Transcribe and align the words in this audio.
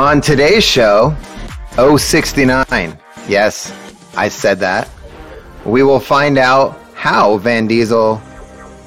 On 0.00 0.18
today's 0.22 0.64
show, 0.64 1.14
069. 1.76 2.64
Yes, 3.28 3.70
I 4.16 4.30
said 4.30 4.58
that. 4.60 4.88
We 5.66 5.82
will 5.82 6.00
find 6.00 6.38
out 6.38 6.80
how 6.94 7.36
Vin 7.36 7.68
Diesel 7.68 8.18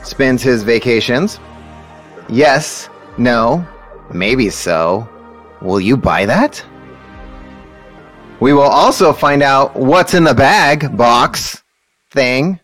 spends 0.04 0.42
his 0.42 0.64
vacations. 0.64 1.40
Yes, 2.30 2.90
no, 3.20 3.64
maybe 4.12 4.50
so. 4.50 5.08
Will 5.62 5.80
you 5.80 5.98
buy 5.98 6.26
that? 6.26 6.66
We 8.40 8.54
will 8.54 8.64
also 8.64 9.14
find 9.14 9.44
out 9.44 9.76
what's 9.76 10.16
in 10.16 10.24
the 10.24 10.34
bag 10.34 10.98
box 10.98 11.62
thing. 12.10 12.60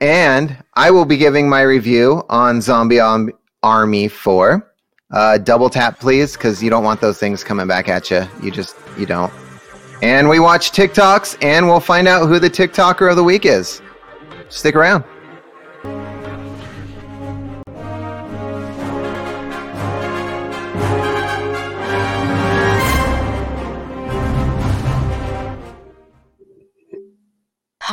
And 0.00 0.56
I 0.74 0.92
will 0.92 1.06
be 1.06 1.16
giving 1.16 1.48
my 1.48 1.62
review 1.62 2.24
on 2.28 2.60
Zombie 2.60 3.00
Army 3.64 4.06
4. 4.06 4.69
Uh, 5.10 5.38
double 5.38 5.68
tap, 5.68 5.98
please, 5.98 6.34
because 6.34 6.62
you 6.62 6.70
don't 6.70 6.84
want 6.84 7.00
those 7.00 7.18
things 7.18 7.42
coming 7.42 7.66
back 7.66 7.88
at 7.88 8.10
you. 8.10 8.26
You 8.42 8.50
just, 8.50 8.76
you 8.96 9.06
don't. 9.06 9.32
And 10.02 10.28
we 10.28 10.38
watch 10.38 10.72
TikToks, 10.72 11.42
and 11.42 11.66
we'll 11.66 11.80
find 11.80 12.06
out 12.06 12.28
who 12.28 12.38
the 12.38 12.48
TikToker 12.48 13.10
of 13.10 13.16
the 13.16 13.24
week 13.24 13.44
is. 13.44 13.82
Stick 14.48 14.76
around. 14.76 15.04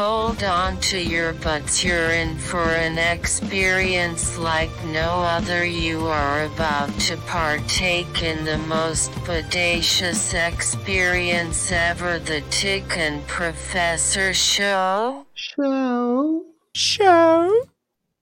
Hold 0.10 0.42
on 0.42 0.80
to 0.80 0.98
your 0.98 1.34
butts, 1.34 1.84
you're 1.84 2.12
in 2.12 2.38
for 2.38 2.64
an 2.64 2.98
experience 2.98 4.38
like 4.38 4.72
no 4.86 5.20
other. 5.20 5.66
You 5.66 6.08
are 6.08 6.46
about 6.46 6.98
to 7.02 7.18
partake 7.28 8.24
in 8.24 8.46
the 8.46 8.58
most 8.58 9.12
bodacious 9.28 10.34
experience 10.34 11.74
ever 11.74 12.20
the 12.20 12.40
Tick 12.50 12.98
and 12.98 13.28
Professor 13.28 14.34
show. 14.34 15.26
Show. 15.34 16.46
Show. 16.74 17.66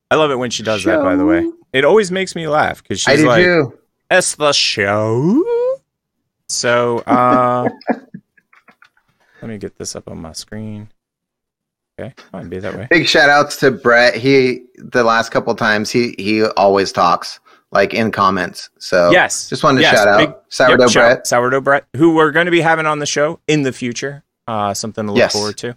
I 0.10 0.16
love 0.16 0.32
it 0.32 0.40
when 0.40 0.50
she 0.50 0.64
does 0.64 0.84
that, 0.86 1.04
by 1.04 1.16
the 1.16 1.26
way. 1.28 1.48
It 1.72 1.86
always 1.86 2.12
makes 2.12 2.36
me 2.36 2.48
laugh 2.48 2.82
because 2.82 3.08
I 3.08 3.12
she's 3.12 3.22
do 3.22 3.28
like, 3.28 3.44
too. 3.44 3.78
it's 4.10 4.34
the 4.34 4.54
show. 4.54 5.46
So, 6.50 7.04
uh, 7.06 7.70
let 9.44 9.50
me 9.50 9.60
get 9.60 9.78
this 9.78 9.96
up 9.96 10.08
on 10.08 10.20
my 10.20 10.34
screen. 10.34 10.90
Okay, 11.98 12.14
fine, 12.32 12.50
be 12.50 12.60
that 12.60 12.76
way. 12.76 12.88
Big 12.90 13.08
shout 13.08 13.30
outs 13.30 13.56
to 13.58 13.72
Brett. 13.72 14.16
He 14.16 14.64
the 14.78 15.04
last 15.04 15.32
couple 15.32 15.56
times 15.56 15.90
he 15.90 16.14
he 16.18 16.44
always 16.44 16.92
talks 16.92 17.40
like 17.72 17.94
in 17.94 18.12
comments. 18.12 18.70
So 18.80 19.12
Yes. 19.12 19.50
just 19.50 19.64
wanted 19.64 19.78
to 19.78 19.82
Yes, 19.84 19.96
shout 19.96 20.08
out 20.08 20.18
big- 20.20 20.34
sourdough 20.50 20.84
Yep, 20.84 20.90
shout- 20.92 21.10
Brett. 21.16 21.28
Sourdough 21.28 21.62
Brett, 21.62 21.86
who 21.96 22.14
we're 22.16 22.32
going 22.32 22.46
to 22.46 22.52
be 22.52 22.62
having 22.62 22.86
on 22.86 23.00
the 23.00 23.06
show 23.06 23.40
in 23.48 23.64
the 23.64 23.72
future. 23.72 24.24
Uh, 24.48 24.74
something 24.74 25.06
to 25.06 25.12
look 25.12 25.20
Yes. 25.20 25.34
forward 25.34 25.58
to. 25.58 25.76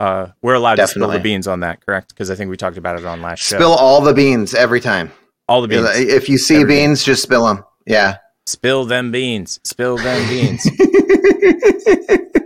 Uh, 0.00 0.28
we're 0.42 0.54
allowed 0.54 0.74
to 0.76 0.86
spill 0.86 1.08
the 1.08 1.18
beans 1.18 1.46
on 1.48 1.60
that, 1.60 1.84
correct? 1.84 2.08
Because 2.10 2.30
I 2.30 2.34
think 2.34 2.50
we 2.50 2.56
talked 2.56 2.76
about 2.76 2.98
it 2.98 3.06
on 3.06 3.22
last 3.22 3.40
show. 3.42 3.56
Spill 3.56 3.72
all 3.72 4.00
the 4.02 4.12
beans 4.14 4.54
every 4.54 4.80
time. 4.80 5.10
all 5.48 5.62
the 5.62 5.68
beans. 5.68 5.86
If 5.96 6.28
you 6.28 6.36
see 6.38 6.56
Everything. 6.56 6.88
beans, 6.88 7.04
just 7.04 7.22
spill 7.22 7.46
them. 7.46 7.64
Yeah. 7.86 8.16
Spill 8.46 8.84
them 8.84 9.10
beans. 9.12 9.60
Spill 9.64 9.96
them 9.96 10.28
beans. 10.28 10.66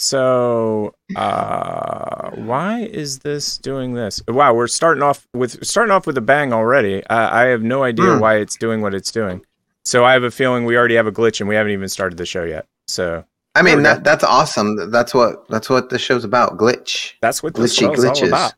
So, 0.00 0.94
uh, 1.14 2.30
why 2.30 2.80
is 2.80 3.18
this 3.18 3.58
doing 3.58 3.92
this? 3.92 4.22
Wow, 4.26 4.54
we're 4.54 4.66
starting 4.66 5.02
off 5.02 5.28
with 5.34 5.62
starting 5.62 5.92
off 5.92 6.06
with 6.06 6.16
a 6.16 6.22
bang 6.22 6.54
already. 6.54 7.06
I, 7.10 7.42
I 7.42 7.44
have 7.48 7.60
no 7.62 7.82
idea 7.82 8.14
Hmm. 8.14 8.18
why 8.18 8.36
it's 8.36 8.56
doing 8.56 8.80
what 8.80 8.94
it's 8.94 9.12
doing. 9.12 9.44
So 9.84 10.06
I 10.06 10.14
have 10.14 10.22
a 10.22 10.30
feeling 10.30 10.64
we 10.64 10.74
already 10.74 10.94
have 10.94 11.06
a 11.06 11.12
glitch 11.12 11.40
and 11.40 11.50
we 11.50 11.54
haven't 11.54 11.72
even 11.72 11.90
started 11.90 12.16
the 12.16 12.24
show 12.24 12.44
yet. 12.44 12.66
So 12.86 13.24
I 13.54 13.60
mean 13.60 13.82
that 13.82 14.02
that's 14.02 14.24
awesome. 14.24 14.90
That's 14.90 15.12
what 15.12 15.46
that's 15.50 15.68
what 15.68 15.90
the 15.90 15.98
show's 15.98 16.24
about. 16.24 16.56
Glitch. 16.56 17.12
that's 17.20 17.42
what 17.42 17.54
this 17.54 17.76
Glitchy 17.78 17.80
show 17.80 17.92
is 17.92 18.04
all 18.06 18.26
about. 18.26 18.54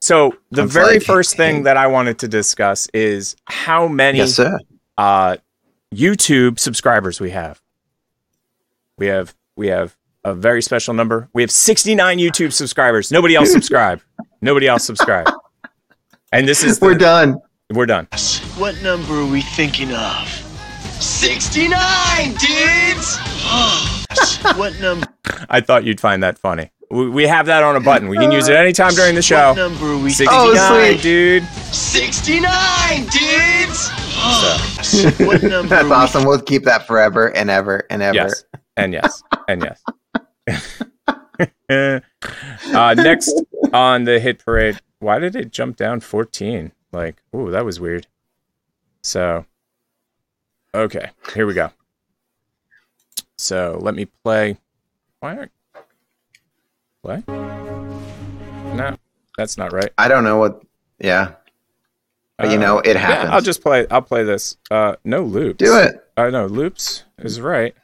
So 0.00 0.34
the 0.50 0.62
I'm 0.62 0.68
very 0.68 0.94
like, 0.94 1.02
first 1.02 1.34
hey. 1.34 1.36
thing 1.52 1.64
that 1.64 1.76
I 1.76 1.88
wanted 1.88 2.18
to 2.20 2.28
discuss 2.28 2.88
is 2.94 3.36
how 3.44 3.86
many 3.86 4.16
Yes, 4.18 4.40
uh, 4.96 5.36
YouTube 5.94 6.58
subscribers 6.58 7.20
we 7.20 7.32
have. 7.32 7.60
We 8.96 9.08
have 9.08 9.34
we 9.56 9.66
have 9.68 9.94
a 10.24 10.34
very 10.34 10.62
special 10.62 10.94
number. 10.94 11.28
We 11.34 11.42
have 11.42 11.50
69 11.50 12.18
YouTube 12.18 12.52
subscribers. 12.52 13.10
Nobody 13.10 13.34
else 13.34 13.52
subscribe. 13.52 14.00
Nobody 14.40 14.66
else 14.68 14.84
subscribe. 14.84 15.28
And 16.32 16.48
this 16.48 16.62
is 16.64 16.78
the- 16.78 16.86
We're 16.86 16.94
done. 16.94 17.38
We're 17.72 17.86
done. 17.86 18.08
What 18.56 18.80
number 18.82 19.14
are 19.14 19.26
we 19.26 19.40
thinking 19.42 19.92
of? 19.92 20.28
69, 21.00 22.28
dudes! 22.30 23.18
Oh, 23.46 24.04
what 24.56 24.78
number? 24.80 25.06
I 25.48 25.60
thought 25.60 25.84
you'd 25.84 26.00
find 26.00 26.22
that 26.22 26.38
funny. 26.38 26.70
We, 26.90 27.08
we 27.08 27.26
have 27.26 27.46
that 27.46 27.62
on 27.62 27.76
a 27.76 27.80
button. 27.80 28.08
We 28.08 28.16
can 28.16 28.30
use 28.32 28.48
it 28.48 28.56
anytime 28.56 28.94
during 28.94 29.14
the 29.14 29.18
What 29.18 29.24
show. 29.24 29.54
number 29.54 29.86
are 29.92 29.98
we 29.98 30.10
69, 30.10 30.30
Oh, 30.32 30.90
sweet. 30.92 31.02
dude. 31.02 31.44
69, 31.44 33.00
dudes! 33.06 33.90
So, 34.82 35.10
what 35.26 35.42
number 35.42 35.68
That's 35.74 35.90
awesome. 35.90 36.24
We'll 36.24 36.40
keep 36.40 36.64
that 36.64 36.86
forever 36.86 37.34
and 37.36 37.50
ever 37.50 37.84
and 37.90 38.02
ever. 38.02 38.14
yes. 38.14 38.44
And 38.76 38.92
yes. 38.92 39.22
And 39.48 39.62
yes. 39.62 39.82
uh, 41.70 42.00
next 42.94 43.42
on 43.72 44.04
the 44.04 44.18
hit 44.20 44.44
parade, 44.44 44.80
why 44.98 45.18
did 45.18 45.36
it 45.36 45.50
jump 45.50 45.76
down 45.76 46.00
14? 46.00 46.72
Like, 46.92 47.22
ooh, 47.34 47.50
that 47.50 47.64
was 47.64 47.80
weird. 47.80 48.06
So, 49.02 49.44
okay, 50.74 51.10
here 51.34 51.46
we 51.46 51.54
go. 51.54 51.70
So 53.36 53.78
let 53.80 53.94
me 53.94 54.06
play. 54.22 54.58
Why 55.20 55.36
aren't 55.36 55.52
play? 57.02 57.22
No, 57.28 58.96
that's 59.36 59.58
not 59.58 59.72
right. 59.72 59.90
I 59.98 60.08
don't 60.08 60.24
know 60.24 60.38
what. 60.38 60.62
Yeah, 60.98 61.32
but 62.38 62.50
you 62.50 62.56
Uh, 62.56 62.60
know 62.60 62.78
it 62.78 62.94
yeah, 62.94 62.98
happens. 62.98 63.30
I'll 63.30 63.40
just 63.40 63.60
play. 63.62 63.86
I'll 63.90 64.02
play 64.02 64.22
this. 64.24 64.56
Uh, 64.70 64.96
no 65.04 65.22
loops. 65.22 65.58
do 65.58 65.76
it. 65.76 66.06
I 66.16 66.30
know 66.30 66.46
loops 66.46 67.04
is 67.18 67.40
right. 67.40 67.74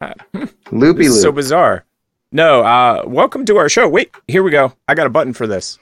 Loopy 0.70 1.04
This 1.04 1.16
is 1.16 1.22
so 1.22 1.32
bizarre. 1.32 1.84
No, 2.30 2.62
uh, 2.62 3.02
welcome 3.06 3.44
to 3.46 3.56
our 3.56 3.68
show. 3.68 3.88
Wait, 3.88 4.10
here 4.28 4.42
we 4.42 4.50
go. 4.50 4.72
I 4.86 4.94
got 4.94 5.06
a 5.06 5.10
button 5.10 5.32
for 5.32 5.46
this. 5.46 5.78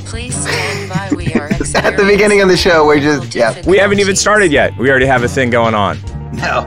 Please 0.00 0.34
stand 0.36 0.88
by. 0.88 1.10
We 1.16 1.32
are 1.34 1.48
At 1.74 1.96
the 1.96 2.06
beginning 2.06 2.42
of 2.42 2.48
the 2.48 2.56
show, 2.56 2.86
we're 2.86 3.00
just 3.00 3.34
yeah. 3.34 3.60
We 3.66 3.78
haven't 3.78 3.98
even 4.00 4.14
started 4.14 4.52
yet. 4.52 4.76
We 4.78 4.90
already 4.90 5.06
have 5.06 5.24
a 5.24 5.28
thing 5.28 5.50
going 5.50 5.74
on. 5.74 6.00
No. 6.32 6.64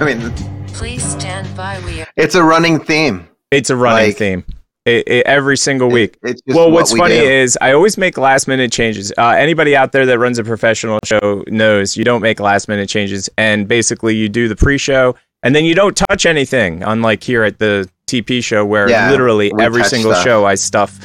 I 0.00 0.04
mean, 0.04 0.32
Please 0.68 1.04
stand 1.04 1.54
by. 1.56 1.80
We 1.84 2.02
are 2.02 2.08
it's 2.16 2.34
a 2.34 2.42
running 2.42 2.80
theme. 2.80 3.28
It's 3.50 3.70
a 3.70 3.76
running 3.76 4.08
Like- 4.08 4.16
theme 4.16 4.44
it, 4.84 5.08
it- 5.08 5.26
every 5.26 5.56
single 5.56 5.88
week. 5.90 6.18
It's 6.22 6.40
just 6.42 6.54
well, 6.56 6.66
what 6.66 6.74
what's 6.80 6.92
we 6.92 6.98
funny 6.98 7.16
do. 7.18 7.22
is 7.24 7.56
I 7.60 7.72
always 7.72 7.96
make 7.96 8.18
last 8.18 8.46
minute 8.48 8.70
changes. 8.72 9.12
Uh, 9.16 9.28
anybody 9.30 9.74
out 9.76 9.92
there 9.92 10.06
that 10.06 10.18
runs 10.18 10.38
a 10.38 10.44
professional 10.44 10.98
show 11.04 11.42
knows 11.48 11.96
you 11.96 12.04
don't 12.04 12.20
make 12.22 12.40
last 12.40 12.68
minute 12.68 12.88
changes, 12.88 13.28
and 13.38 13.66
basically 13.68 14.14
you 14.14 14.28
do 14.28 14.48
the 14.48 14.56
pre-show 14.56 15.14
and 15.42 15.54
then 15.54 15.64
you 15.64 15.74
don't 15.74 15.96
touch 15.96 16.24
anything. 16.26 16.82
Unlike 16.82 17.22
here 17.22 17.44
at 17.44 17.58
the 17.58 17.88
TP 18.06 18.42
show, 18.42 18.64
where 18.64 18.88
Yeah, 18.88 19.10
literally 19.10 19.52
every 19.60 19.84
single 19.84 20.12
stuff. 20.12 20.24
show 20.24 20.44
I 20.46 20.54
stuff, 20.54 20.98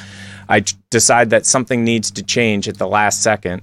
I 0.50 0.64
decide 0.90 1.30
that 1.32 1.46
something 1.46 1.84
needs 1.84 2.10
to 2.12 2.24
change 2.24 2.68
at 2.68 2.78
the 2.78 2.88
last 2.88 3.22
second. 3.22 3.62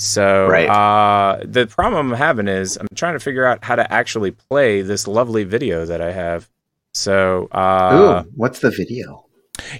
So 0.00 0.46
Right. 0.48 0.68
uh, 0.68 1.40
the 1.44 1.66
problem 1.66 2.12
I'm 2.12 2.18
having 2.18 2.48
is 2.48 2.76
I'm 2.76 2.88
trying 2.94 3.14
to 3.14 3.20
figure 3.20 3.44
out 3.46 3.62
how 3.64 3.76
to 3.76 3.90
actually 3.92 4.32
play 4.32 4.82
this 4.82 5.06
lovely 5.06 5.44
video 5.44 5.84
that 5.86 6.00
I 6.00 6.10
have. 6.12 6.48
So 6.94 7.48
uh, 7.52 8.22
Ooh, 8.24 8.30
what's 8.34 8.58
the 8.60 8.70
video? 8.70 9.24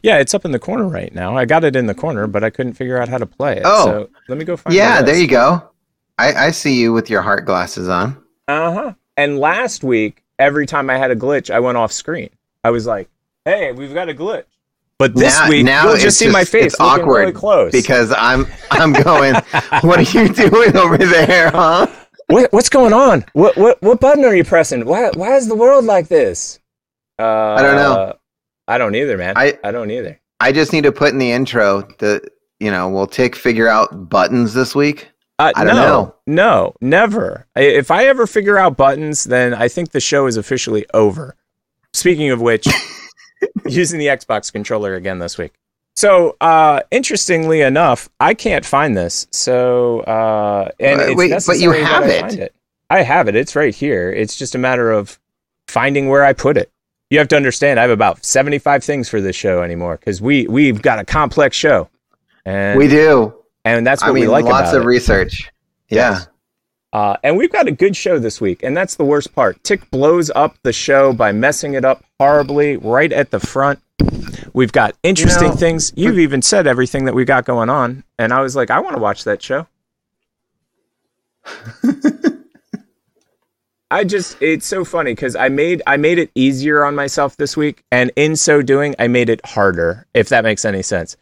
Yeah, 0.02 0.18
it's 0.18 0.34
up 0.34 0.44
in 0.44 0.52
the 0.52 0.58
corner 0.58 0.86
right 0.86 1.14
now. 1.14 1.36
I 1.36 1.44
got 1.44 1.64
it 1.64 1.76
in 1.76 1.86
the 1.86 1.94
corner, 1.94 2.26
but 2.26 2.44
I 2.44 2.50
couldn't 2.50 2.74
figure 2.74 3.00
out 3.00 3.08
how 3.08 3.18
to 3.18 3.26
play 3.26 3.56
it. 3.56 3.62
Oh. 3.64 3.84
so 3.84 4.10
let 4.28 4.38
me 4.38 4.44
go 4.44 4.56
find. 4.56 4.74
Yeah, 4.74 5.02
there 5.02 5.16
you 5.16 5.28
go. 5.28 5.70
I, 6.18 6.46
I 6.46 6.50
see 6.50 6.80
you 6.80 6.92
with 6.92 7.10
your 7.10 7.22
heart 7.22 7.44
glasses 7.44 7.88
on. 7.88 8.22
Uh 8.48 8.72
huh. 8.72 8.92
And 9.16 9.38
last 9.38 9.82
week, 9.84 10.22
every 10.38 10.66
time 10.66 10.90
I 10.90 10.98
had 10.98 11.10
a 11.10 11.16
glitch, 11.16 11.50
I 11.50 11.60
went 11.60 11.76
off 11.76 11.92
screen. 11.92 12.30
I 12.62 12.70
was 12.70 12.86
like, 12.86 13.08
"Hey, 13.44 13.72
we've 13.72 13.94
got 13.94 14.08
a 14.08 14.14
glitch." 14.14 14.44
But 14.98 15.14
this 15.14 15.36
now, 15.38 15.48
week, 15.48 15.64
now 15.64 15.88
you'll 15.88 15.98
just 15.98 16.18
see 16.18 16.30
my 16.30 16.44
face 16.44 16.74
It's 16.74 16.80
awkward 16.80 17.20
really 17.20 17.32
close. 17.32 17.72
because 17.72 18.12
I'm 18.16 18.46
I'm 18.70 18.92
going. 18.92 19.34
what 19.82 19.98
are 19.98 20.18
you 20.18 20.28
doing 20.32 20.76
over 20.76 20.98
there, 20.98 21.50
huh? 21.50 21.86
what 22.28 22.52
what's 22.52 22.68
going 22.68 22.92
on? 22.92 23.24
What 23.32 23.56
what 23.56 23.82
what 23.82 24.00
button 24.00 24.24
are 24.24 24.34
you 24.34 24.44
pressing? 24.44 24.84
Why 24.84 25.10
why 25.14 25.36
is 25.36 25.48
the 25.48 25.56
world 25.56 25.84
like 25.84 26.08
this? 26.08 26.60
Uh, 27.18 27.22
I 27.24 27.62
don't 27.62 27.76
know. 27.76 28.14
I 28.68 28.78
don't 28.78 28.94
either, 28.94 29.16
man. 29.18 29.34
I- 29.36 29.58
I 29.62 29.70
don't 29.70 29.90
either. 29.90 30.20
I 30.40 30.52
just 30.52 30.72
need 30.72 30.84
to 30.84 30.92
put 30.92 31.12
in 31.12 31.18
the 31.18 31.30
intro 31.32 31.82
that 31.98 32.28
you 32.60 32.70
know 32.70 32.88
will 32.88 33.06
Tick 33.06 33.36
figure 33.36 33.68
out 33.68 34.08
buttons 34.08 34.54
this 34.54 34.74
week. 34.74 35.10
Uh, 35.38 35.52
I 35.54 35.64
don't 35.64 35.74
no, 35.76 35.82
know. 35.82 36.14
No, 36.26 36.74
never. 36.80 37.46
I- 37.56 37.60
If 37.62 37.90
I 37.90 38.04
ever 38.06 38.26
figure 38.26 38.58
out 38.58 38.76
buttons, 38.76 39.24
then 39.24 39.54
I 39.54 39.68
think 39.68 39.90
the 39.90 40.00
show 40.00 40.26
is 40.26 40.36
officially 40.36 40.86
over. 40.94 41.36
Speaking 41.92 42.30
of 42.30 42.40
which, 42.40 42.66
using 43.68 43.98
the 43.98 44.06
Xbox 44.06 44.52
controller 44.52 44.94
again 44.94 45.18
this 45.18 45.38
week. 45.38 45.52
So, 45.96 46.36
uh, 46.40 46.80
interestingly 46.90 47.60
enough, 47.60 48.08
I 48.18 48.34
can't 48.34 48.64
find 48.64 48.96
this. 48.96 49.28
So, 49.30 50.00
uh, 50.00 50.70
and 50.80 51.00
Uh, 51.00 51.04
it's 51.04 51.16
wait, 51.16 51.32
but 51.46 51.58
you 51.60 51.70
have 51.70 52.02
I 52.04 52.06
it. 52.08 52.54
I 52.90 53.02
have 53.02 53.28
it. 53.28 53.36
It's 53.36 53.54
right 53.54 53.74
here. 53.74 54.10
It's 54.10 54.36
just 54.36 54.54
a 54.56 54.58
matter 54.58 54.90
of 54.90 55.18
finding 55.68 56.08
where 56.08 56.24
I 56.24 56.32
put 56.32 56.56
it. 56.56 56.70
You 57.14 57.20
have 57.20 57.28
to 57.28 57.36
understand. 57.36 57.78
I 57.78 57.82
have 57.82 57.92
about 57.92 58.24
seventy-five 58.24 58.82
things 58.82 59.08
for 59.08 59.20
this 59.20 59.36
show 59.36 59.62
anymore 59.62 59.98
because 59.98 60.20
we 60.20 60.48
we've 60.48 60.82
got 60.82 60.98
a 60.98 61.04
complex 61.04 61.56
show, 61.56 61.88
and 62.44 62.76
we 62.76 62.88
do. 62.88 63.32
and 63.64 63.86
that's 63.86 64.02
what 64.02 64.10
I 64.10 64.14
mean, 64.14 64.24
we 64.24 64.28
like 64.28 64.46
lots 64.46 64.72
of 64.72 64.82
it. 64.82 64.86
research. 64.86 65.48
Yeah. 65.88 66.10
Yes. 66.10 66.28
Uh, 66.92 67.16
and 67.22 67.36
we've 67.36 67.52
got 67.52 67.68
a 67.68 67.70
good 67.70 67.94
show 67.94 68.18
this 68.18 68.40
week, 68.40 68.64
and 68.64 68.76
that's 68.76 68.96
the 68.96 69.04
worst 69.04 69.32
part. 69.32 69.62
Tick 69.62 69.88
blows 69.92 70.28
up 70.34 70.56
the 70.64 70.72
show 70.72 71.12
by 71.12 71.30
messing 71.30 71.74
it 71.74 71.84
up 71.84 72.04
horribly 72.18 72.78
right 72.78 73.12
at 73.12 73.30
the 73.30 73.38
front. 73.38 73.78
We've 74.52 74.72
got 74.72 74.96
interesting 75.04 75.50
know, 75.50 75.54
things. 75.54 75.92
You've 75.94 76.18
even 76.18 76.42
said 76.42 76.66
everything 76.66 77.04
that 77.04 77.14
we 77.14 77.24
got 77.24 77.44
going 77.44 77.70
on, 77.70 78.02
and 78.18 78.32
I 78.32 78.40
was 78.40 78.56
like, 78.56 78.72
I 78.72 78.80
want 78.80 78.96
to 78.96 79.00
watch 79.00 79.22
that 79.22 79.40
show. 79.40 79.68
I 83.90 84.04
just 84.04 84.40
it's 84.42 84.66
so 84.66 84.84
funny 84.84 85.12
because 85.12 85.36
I 85.36 85.48
made 85.48 85.82
I 85.86 85.96
made 85.96 86.18
it 86.18 86.30
easier 86.34 86.84
on 86.84 86.94
myself 86.94 87.36
this 87.36 87.56
week, 87.56 87.84
and 87.92 88.10
in 88.16 88.34
so 88.36 88.62
doing, 88.62 88.94
I 88.98 89.08
made 89.08 89.28
it 89.28 89.44
harder. 89.46 90.06
If 90.14 90.28
that 90.30 90.42
makes 90.44 90.64
any 90.64 90.82
sense. 90.82 91.16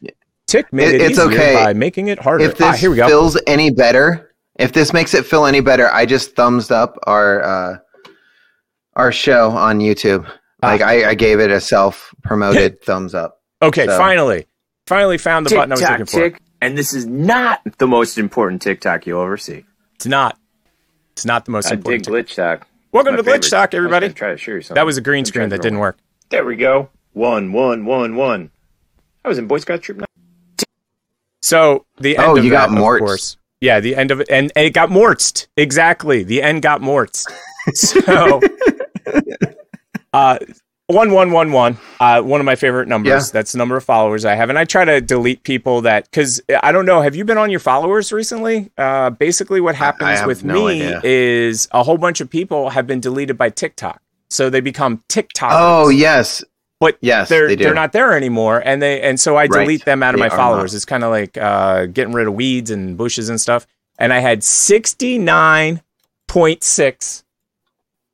Tick 0.47 0.73
made 0.73 0.94
It- 0.94 1.00
it, 1.00 1.11
it's 1.11 1.19
easier 1.19 1.32
okay. 1.32 1.55
by 1.55 1.73
making 1.73 2.09
it 2.09 2.19
harder. 2.19 2.44
If 2.44 2.56
this 2.59 2.67
ah, 2.67 2.73
here 2.73 2.91
we 2.91 2.97
go. 2.97 3.06
feels 3.09 3.38
any 3.47 3.70
better, 3.70 4.32
if 4.59 4.73
this 4.73 4.93
makes 4.93 5.12
it 5.14 5.26
feel 5.26 5.44
any 5.47 5.61
better, 5.61 5.91
I 5.93 6.06
just 6.06 6.35
thumbs 6.37 6.70
up 6.70 6.99
our 7.06 7.43
uh, 7.43 7.79
our 8.97 9.12
show 9.12 9.50
on 9.50 9.79
YouTube. 9.81 10.26
Ah. 10.62 10.69
Like 10.69 10.81
I, 10.82 11.11
I 11.11 11.15
gave 11.15 11.41
it 11.41 11.50
a 11.50 11.61
self 11.61 12.15
promoted 12.23 12.81
thumbs 12.85 13.15
up. 13.15 13.41
okay, 13.61 13.87
so- 13.87 13.99
finally, 13.99 14.47
finally 14.87 15.19
found 15.19 15.47
the 15.47 15.55
button 15.55 15.73
I 15.73 15.75
was 15.75 15.82
looking 15.82 16.06
for. 16.06 16.20
tick, 16.31 16.41
and 16.61 16.79
this 16.79 16.94
is 16.94 17.06
not 17.06 17.61
the 17.79 17.87
most 17.87 18.19
important 18.19 18.62
TikTok 18.62 19.06
you'll 19.06 19.23
ever 19.23 19.37
see. 19.37 19.65
It's 19.97 20.06
not. 20.06 20.38
It's 21.12 21.25
not 21.25 21.44
the 21.44 21.50
most 21.50 21.67
I 21.70 21.75
important. 21.75 21.93
I 21.93 22.11
important. 22.11 22.26
dig 22.29 22.35
glitch 22.35 22.35
talk. 22.37 22.67
Welcome 22.93 23.14
My 23.14 23.17
to 23.19 23.23
Glitch 23.23 23.26
favorite. 23.26 23.50
Talk, 23.50 23.75
I 23.75 23.79
was 23.79 23.79
everybody. 23.79 24.06
gonna 24.09 24.14
Try 24.14 24.31
to 24.32 24.37
show 24.37 24.53
you 24.53 24.61
something. 24.62 24.75
That 24.75 24.87
was 24.87 24.97
a 24.97 25.00
green 25.00 25.25
screen 25.25 25.49
that 25.50 25.62
didn't 25.62 25.79
work. 25.79 25.99
There 26.31 26.44
we 26.44 26.56
go. 26.56 26.88
One, 27.12 27.53
one, 27.53 27.85
one, 27.85 28.17
one. 28.17 28.50
I 29.25 29.29
was 29.29 29.38
in 29.38 29.47
Boy 29.47 29.59
Scout 29.59 29.82
Troop. 29.82 29.99
Nine. 29.99 30.06
So 31.43 31.85
the 32.00 32.17
end 32.17 32.26
Oh, 32.26 32.37
of 32.37 32.44
you 32.44 32.50
that, 32.50 32.70
got 32.70 32.79
of 32.79 32.99
course. 32.99 33.37
Yeah, 33.61 33.81
the 33.81 33.94
end 33.94 34.11
of 34.11 34.20
it, 34.20 34.29
and, 34.31 34.50
and 34.56 34.67
it 34.67 34.70
got 34.75 34.88
mortzed. 34.88 35.47
Exactly, 35.56 36.25
the 36.25 36.43
end 36.43 36.62
got 36.62 36.81
mortzed. 36.81 37.26
So, 37.75 38.41
uh, 40.12 40.37
one 40.93 41.12
one 41.12 41.33
one 41.33 41.53
one. 41.53 41.79
Uh, 42.00 42.21
one 42.23 42.41
of 42.41 42.44
my 42.44 42.55
favorite 42.56 42.89
numbers. 42.89 43.29
Yeah. 43.29 43.33
That's 43.33 43.53
the 43.53 43.59
number 43.59 43.77
of 43.77 43.85
followers 43.85 44.25
I 44.25 44.35
have, 44.35 44.49
and 44.50 44.59
I 44.59 44.65
try 44.65 44.85
to 44.85 45.00
delete 45.00 45.43
people 45.43 45.81
that 45.83 46.05
because 46.11 46.41
I 46.62 46.73
don't 46.73 46.87
know. 46.87 47.00
Have 47.00 47.15
you 47.17 47.25
been 47.25 47.39
on 47.39 47.50
your 47.50 47.61
followers 47.61 48.12
recently? 48.12 48.71
Uh, 48.79 49.11
basically, 49.11 49.61
what 49.61 49.75
happens 49.75 50.25
with 50.27 50.44
no 50.44 50.67
me 50.67 50.83
idea. 50.83 51.00
is 51.05 51.69
a 51.73 51.83
whole 51.83 51.99
bunch 51.99 52.21
of 52.21 52.29
people 52.31 52.71
have 52.71 52.87
been 52.87 53.00
deleted 53.00 53.37
by 53.39 53.50
TikTok, 53.50 54.00
so 54.31 54.50
they 54.50 54.61
become 54.61 55.03
TikTok. 55.09 55.50
Oh 55.55 55.89
yes, 55.89 56.43
but 56.81 56.99
yes, 57.00 57.29
they're 57.29 57.49
they 57.49 57.56
they're 57.56 57.75
not 57.75 57.93
there 57.93 58.12
anymore, 58.17 58.62
and 58.65 58.83
they 58.83 59.00
and 59.03 59.19
so 59.19 59.37
I 59.37 59.47
Right. 59.47 59.61
delete 59.65 59.85
them 59.85 60.03
out 60.03 60.15
of 60.15 60.21
They 60.21 60.29
my 60.29 60.37
followers. 60.37 60.73
not. 60.73 60.77
It's 60.77 60.85
kind 60.85 61.05
of 61.05 61.11
like 61.11 61.37
uh, 61.39 61.87
getting 61.87 62.12
rid 62.12 62.27
of 62.27 62.35
weeds 62.35 62.71
and 62.71 62.97
bushes 62.97 63.29
and 63.29 63.41
stuff. 63.41 63.67
And 63.99 64.12
I 64.12 64.19
had 64.19 64.43
sixty 64.43 65.19
nine 65.19 65.83
point 66.27 66.62
six 66.65 67.23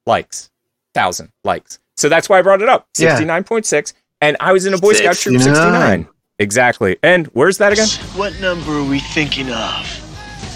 likes, 0.07 0.51
thousand 0.95 1.31
likes. 1.45 1.79
So 1.99 2.09
that's 2.09 2.29
why 2.29 2.39
I 2.39 2.43
brought 2.43 2.63
it 2.63 2.69
up. 2.69 2.87
Yeah. 2.97 3.11
Sixty 3.11 3.25
nine 3.25 3.45
point 3.45 3.67
six, 3.67 3.93
and 4.21 4.37
I 4.39 4.53
was 4.53 4.67
in 4.67 4.75
a 4.75 4.79
Boy 4.79 4.93
Scout 4.93 5.17
troop 5.17 5.41
69. 5.41 5.73
nine. 5.73 6.09
Exactly. 6.39 6.97
And 7.03 7.27
where's 7.29 7.59
that 7.59 7.73
again? 7.73 7.89
What 8.17 8.39
number 8.41 8.71
are 8.71 8.85
we 8.85 9.01
thinking 9.01 9.51
of? 9.51 9.87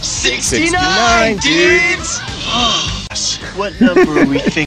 69, 0.02 1.38
69, 1.38 1.38
dudes! 1.38 2.20
what 3.56 3.80
number 3.80 4.20
are 4.20 4.26
we 4.26 4.38
thinking 4.40 4.66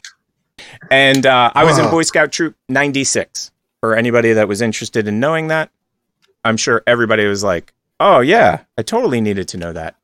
And 0.90 1.24
uh, 1.24 1.50
I 1.54 1.64
was 1.64 1.78
in 1.78 1.88
Boy 1.90 2.02
Scout 2.02 2.32
troop 2.32 2.56
ninety 2.68 3.04
six. 3.04 3.50
For 3.80 3.94
anybody 3.94 4.32
that 4.32 4.48
was 4.48 4.62
interested 4.62 5.06
in 5.06 5.20
knowing 5.20 5.48
that, 5.48 5.70
I'm 6.44 6.56
sure 6.56 6.82
everybody 6.86 7.26
was 7.26 7.44
like, 7.44 7.72
"Oh 8.00 8.20
yeah, 8.20 8.60
I 8.76 8.82
totally 8.82 9.20
needed 9.20 9.48
to 9.48 9.58
know 9.58 9.72
that." 9.74 9.96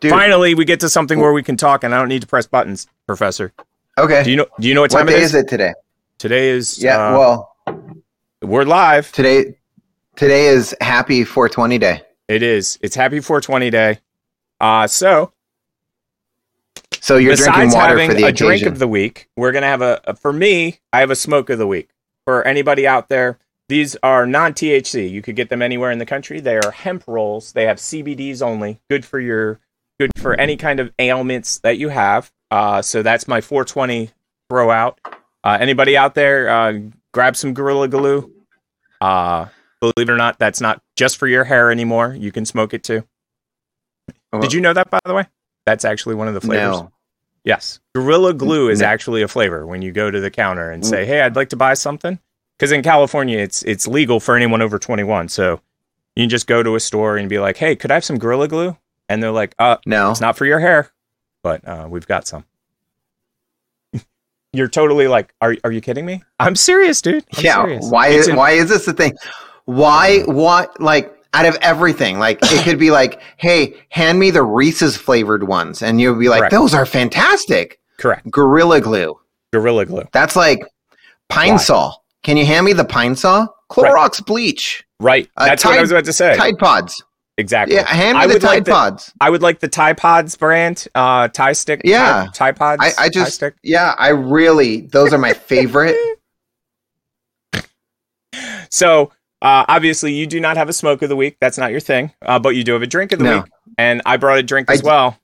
Dude, 0.00 0.10
Finally, 0.10 0.54
we 0.54 0.64
get 0.64 0.80
to 0.80 0.88
something 0.88 1.20
where 1.20 1.32
we 1.32 1.42
can 1.42 1.56
talk, 1.56 1.84
and 1.84 1.94
I 1.94 1.98
don't 1.98 2.08
need 2.08 2.22
to 2.22 2.28
press 2.28 2.46
buttons, 2.46 2.86
Professor. 3.06 3.52
Okay. 3.98 4.22
Do 4.22 4.30
you 4.30 4.36
know? 4.36 4.46
Do 4.60 4.68
you 4.68 4.74
know 4.74 4.82
what 4.82 4.90
time 4.90 5.06
what 5.06 5.14
it 5.14 5.18
day 5.18 5.22
is? 5.22 5.34
is 5.34 5.42
it 5.42 5.48
today? 5.48 5.72
Today 6.18 6.50
is. 6.50 6.82
Yeah, 6.82 7.08
uh, 7.08 7.18
well, 7.18 7.56
we're 8.42 8.64
live. 8.64 9.12
today 9.12 9.56
today 10.16 10.46
is 10.46 10.74
Happy 10.80 11.24
420 11.24 11.78
Day. 11.78 12.02
It 12.28 12.42
is. 12.42 12.78
It's 12.82 12.94
Happy 12.94 13.20
420 13.20 13.70
Day. 13.70 13.98
Uh 14.60 14.86
so 14.86 15.32
So 17.00 17.16
you're 17.16 17.36
drinking 17.36 17.72
water 17.72 17.98
having 17.98 18.10
for 18.10 18.16
the 18.16 18.24
a 18.24 18.32
drink 18.32 18.64
of 18.64 18.78
the 18.78 18.88
week, 18.88 19.28
we're 19.36 19.52
gonna 19.52 19.66
have 19.66 19.82
a, 19.82 20.00
a. 20.04 20.14
For 20.14 20.32
me, 20.32 20.78
I 20.92 21.00
have 21.00 21.10
a 21.10 21.16
smoke 21.16 21.50
of 21.50 21.58
the 21.58 21.66
week. 21.66 21.90
For 22.24 22.46
anybody 22.46 22.86
out 22.86 23.08
there, 23.08 23.38
these 23.68 23.96
are 24.02 24.26
non-THC. 24.26 25.10
You 25.10 25.22
could 25.22 25.34
get 25.34 25.48
them 25.48 25.60
anywhere 25.62 25.90
in 25.90 25.98
the 25.98 26.06
country. 26.06 26.38
They 26.40 26.56
are 26.56 26.70
hemp 26.70 27.04
rolls. 27.06 27.52
They 27.52 27.66
have 27.66 27.78
CBDs 27.78 28.42
only. 28.42 28.80
Good 28.88 29.04
for 29.04 29.18
your. 29.18 29.60
Good 29.98 30.10
for 30.18 30.34
any 30.34 30.56
kind 30.56 30.80
of 30.80 30.92
ailments 30.98 31.58
that 31.58 31.78
you 31.78 31.88
have. 31.88 32.32
Uh, 32.52 32.82
so 32.82 33.02
that's 33.02 33.26
my 33.26 33.40
420 33.40 34.10
throw 34.50 34.70
out. 34.70 35.00
Uh, 35.42 35.56
anybody 35.58 35.96
out 35.96 36.14
there, 36.14 36.50
uh, 36.50 36.74
grab 37.12 37.34
some 37.34 37.54
Gorilla 37.54 37.88
Glue. 37.88 38.30
Uh, 39.00 39.46
believe 39.80 39.94
it 40.08 40.10
or 40.10 40.16
not, 40.18 40.38
that's 40.38 40.60
not 40.60 40.82
just 40.94 41.16
for 41.16 41.26
your 41.26 41.44
hair 41.44 41.70
anymore. 41.72 42.14
You 42.14 42.30
can 42.30 42.44
smoke 42.44 42.74
it 42.74 42.84
too. 42.84 43.04
Did 44.40 44.52
you 44.52 44.60
know 44.60 44.74
that, 44.74 44.90
by 44.90 44.98
the 45.04 45.14
way? 45.14 45.24
That's 45.64 45.84
actually 45.86 46.14
one 46.14 46.28
of 46.28 46.34
the 46.34 46.40
flavors. 46.42 46.80
No. 46.80 46.92
Yes. 47.44 47.80
Gorilla 47.94 48.34
Glue 48.34 48.68
is 48.68 48.80
No. 48.80 48.86
actually 48.86 49.22
a 49.22 49.28
flavor 49.28 49.66
when 49.66 49.80
you 49.80 49.90
go 49.90 50.10
to 50.10 50.20
the 50.20 50.30
counter 50.30 50.70
and 50.70 50.86
say, 50.86 51.04
"Hey, 51.06 51.22
I'd 51.22 51.36
like 51.36 51.48
to 51.50 51.56
buy 51.56 51.74
something." 51.74 52.18
Cuz 52.58 52.70
in 52.70 52.82
California 52.82 53.38
it's 53.38 53.62
it's 53.64 53.86
legal 53.88 54.20
for 54.20 54.36
anyone 54.36 54.60
over 54.62 54.78
21. 54.78 55.28
So 55.28 55.60
you 56.14 56.22
can 56.24 56.28
just 56.30 56.46
go 56.46 56.62
to 56.62 56.76
a 56.76 56.80
store 56.80 57.16
and 57.16 57.28
be 57.28 57.38
like, 57.38 57.56
"Hey, 57.56 57.74
could 57.76 57.90
I 57.90 57.94
have 57.94 58.04
some 58.04 58.18
Gorilla 58.18 58.46
Glue?" 58.46 58.76
And 59.08 59.22
they're 59.22 59.30
like, 59.32 59.54
"Uh, 59.58 59.78
No. 59.86 60.10
it's 60.12 60.20
not 60.20 60.36
for 60.36 60.46
your 60.46 60.60
hair, 60.60 60.90
but 61.42 61.66
uh, 61.66 61.86
we've 61.90 62.06
got 62.06 62.26
some." 62.26 62.44
You're 64.52 64.68
totally 64.68 65.08
like, 65.08 65.34
"Are 65.40 65.56
are 65.64 65.72
you 65.72 65.80
kidding 65.80 66.04
me?" 66.06 66.22
I'm 66.40 66.56
serious, 66.56 67.00
dude. 67.00 67.24
I'm 67.36 67.44
yeah. 67.44 67.62
serious. 67.62 67.90
Why 67.90 68.08
It's 68.08 68.22
is 68.22 68.28
in- 68.28 68.36
why 68.36 68.50
is 68.52 68.68
this 68.68 68.84
the 68.86 68.92
thing? 68.92 69.14
Why 69.64 70.20
what 70.22 70.80
like 70.80 71.14
out 71.34 71.46
of 71.46 71.56
everything? 71.62 72.18
Like 72.18 72.38
it 72.42 72.64
could 72.64 72.78
be 72.78 72.90
like, 72.90 73.20
hey, 73.36 73.74
hand 73.90 74.18
me 74.18 74.30
the 74.30 74.42
Reese's 74.42 74.96
flavored 74.96 75.46
ones, 75.46 75.82
and 75.82 76.00
you'll 76.00 76.18
be 76.18 76.28
like, 76.28 76.40
Correct. 76.40 76.52
those 76.52 76.74
are 76.74 76.84
fantastic. 76.86 77.80
correct? 77.98 78.30
Gorilla 78.30 78.80
Glue. 78.80 79.18
Gorilla 79.52 79.86
Glue. 79.86 80.04
That's 80.12 80.34
like 80.36 80.60
Pine 81.28 81.52
Why? 81.52 81.56
Saw. 81.58 81.94
Can 82.22 82.36
you 82.36 82.46
hand 82.46 82.64
me 82.66 82.72
the 82.72 82.84
Pine-Sol? 82.84 83.52
Clorox 83.68 84.24
bleach. 84.24 84.84
Right. 85.00 85.28
Uh, 85.36 85.46
That's 85.46 85.64
what 85.64 85.76
I 85.76 85.80
was 85.80 85.90
about 85.90 86.04
to 86.04 86.12
say. 86.12 86.36
Tide 86.36 86.56
Pods. 86.58 87.02
Exactly. 87.38 87.76
Yeah, 87.76 87.86
hand 87.86 88.18
me 88.18 88.24
I 88.24 88.26
the 88.26 88.34
would 88.34 88.42
Tide 88.42 88.48
like 88.48 88.64
the- 88.64 88.70
Pods. 88.72 89.12
I 89.20 89.30
would 89.30 89.42
like 89.42 89.60
the 89.60 89.68
Tide 89.68 89.96
Pods 89.96 90.36
brand, 90.36 90.86
uh, 90.94 91.28
Tie 91.28 91.52
Stick. 91.52 91.82
Yeah. 91.84 92.28
Tide, 92.34 92.56
Pods. 92.56 92.82
I, 92.82 93.04
I 93.04 93.08
just 93.08 93.34
Stick. 93.34 93.54
yeah, 93.62 93.94
I 93.98 94.08
really 94.10 94.82
those 94.82 95.12
are 95.12 95.18
my 95.18 95.32
favorite. 95.32 95.96
So 98.70 99.12
uh, 99.42 99.64
obviously, 99.68 100.14
you 100.14 100.26
do 100.26 100.40
not 100.40 100.56
have 100.56 100.68
a 100.68 100.72
smoke 100.72 101.02
of 101.02 101.08
the 101.10 101.16
week. 101.16 101.36
That's 101.40 101.58
not 101.58 101.70
your 101.72 101.80
thing. 101.80 102.12
Uh, 102.22 102.38
but 102.38 102.50
you 102.56 102.64
do 102.64 102.72
have 102.72 102.82
a 102.82 102.86
drink 102.86 103.12
of 103.12 103.18
the 103.18 103.24
No. 103.26 103.36
week, 103.40 103.50
and 103.76 104.00
I 104.06 104.16
brought 104.16 104.38
a 104.38 104.42
drink 104.42 104.70
I 104.70 104.74
as 104.74 104.80
d- 104.80 104.86
well. 104.86 105.18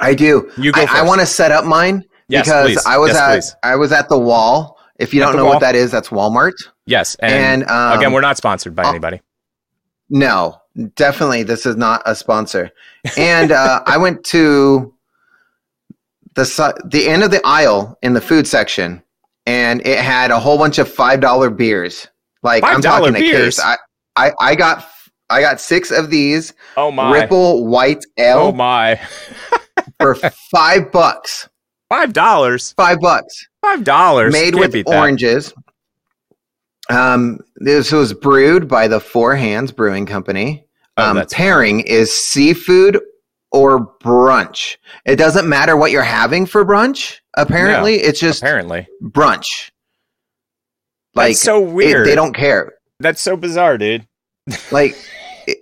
I 0.00 0.14
do. 0.14 0.50
You 0.58 0.72
go 0.72 0.82
I, 0.82 1.00
I 1.00 1.02
want 1.04 1.20
to 1.20 1.26
set 1.26 1.50
up 1.50 1.64
mine 1.64 2.04
Yes, 2.28 2.44
because 2.46 2.66
please. 2.66 2.84
I 2.86 2.98
was 2.98 3.08
Yes, 3.12 3.18
at 3.18 3.32
please. 3.32 3.56
I 3.62 3.76
was 3.76 3.92
at 3.92 4.08
the 4.08 4.18
wall. 4.18 4.78
If 4.98 5.14
you 5.14 5.22
At 5.22 5.26
don't 5.26 5.36
know 5.36 5.44
wall? 5.44 5.54
what 5.54 5.60
that 5.60 5.74
is, 5.76 5.90
that's 5.90 6.08
Walmart. 6.08 6.52
Yes, 6.86 7.14
and, 7.20 7.62
And, 7.62 7.70
um, 7.70 7.98
again, 7.98 8.12
we're 8.12 8.20
not 8.20 8.36
sponsored 8.36 8.74
by 8.74 8.82
uh, 8.82 8.90
anybody. 8.90 9.20
No, 10.10 10.60
definitely 10.94 11.42
this 11.42 11.66
is 11.66 11.76
not 11.76 12.02
a 12.06 12.14
sponsor. 12.14 12.70
And 13.16 13.52
uh, 13.52 13.82
I 13.86 13.96
went 13.98 14.24
to 14.26 14.94
the 16.34 16.80
the 16.86 17.08
end 17.08 17.22
of 17.22 17.30
the 17.30 17.40
aisle 17.44 17.98
in 18.02 18.12
the 18.14 18.20
food 18.20 18.46
section, 18.46 19.02
and 19.46 19.84
it 19.86 19.98
had 19.98 20.30
a 20.30 20.38
whole 20.38 20.56
bunch 20.58 20.78
of 20.78 20.90
five 20.92 21.20
dollar 21.20 21.50
beers. 21.50 22.06
Like 22.42 22.64
I'm 22.64 22.80
$5 22.80 22.82
talking 22.82 23.16
a 23.16 23.18
beers? 23.18 23.56
case. 23.56 23.64
I, 23.64 23.76
I 24.16 24.32
I 24.40 24.54
got 24.54 24.88
I 25.30 25.40
got 25.40 25.60
six 25.60 25.90
of 25.90 26.08
these 26.10 26.54
Oh 26.76 26.90
my! 26.90 27.12
Ripple 27.12 27.66
White 27.66 28.04
Ale 28.16 28.38
Oh 28.38 28.52
my! 28.52 29.00
for 30.00 30.14
five 30.14 30.90
bucks. 30.92 31.48
Five 31.88 32.12
dollars. 32.12 32.72
Five 32.72 33.00
bucks. 33.00 33.48
Five 33.62 33.84
dollars. 33.84 34.32
made 34.32 34.54
Can't 34.54 34.72
with 34.72 34.86
oranges. 34.88 35.52
that. 35.52 35.62
Um, 36.88 37.40
this 37.56 37.92
was 37.92 38.12
brewed 38.14 38.66
by 38.68 38.88
the 38.88 39.00
Four 39.00 39.36
Hands 39.36 39.70
Brewing 39.70 40.06
Company. 40.06 40.64
Oh, 40.96 41.10
Um, 41.10 41.16
that's- 41.16 41.34
pairing 41.34 41.80
is 41.80 42.12
seafood 42.12 43.00
or 43.52 43.94
brunch. 43.98 44.76
It 45.06 45.16
doesn't 45.16 45.48
matter 45.48 45.76
what 45.76 45.90
you're 45.90 46.02
having 46.02 46.46
for 46.46 46.64
brunch. 46.64 47.18
Apparently, 47.36 47.96
it's 47.96 48.20
just 48.20 48.42
Apparently, 48.42 48.86
brunch. 49.02 49.70
like 51.14 51.28
Like 51.28 51.36
so 51.36 51.62
it- 51.66 51.72
weird. 51.72 52.06
they 52.06 52.14
don't 52.14 52.34
care. 52.34 52.74
That's 53.00 53.20
so 53.20 53.36
bizarre, 53.36 53.78
dude. 53.78 54.06
Like, 54.72 54.96
it- 55.46 55.58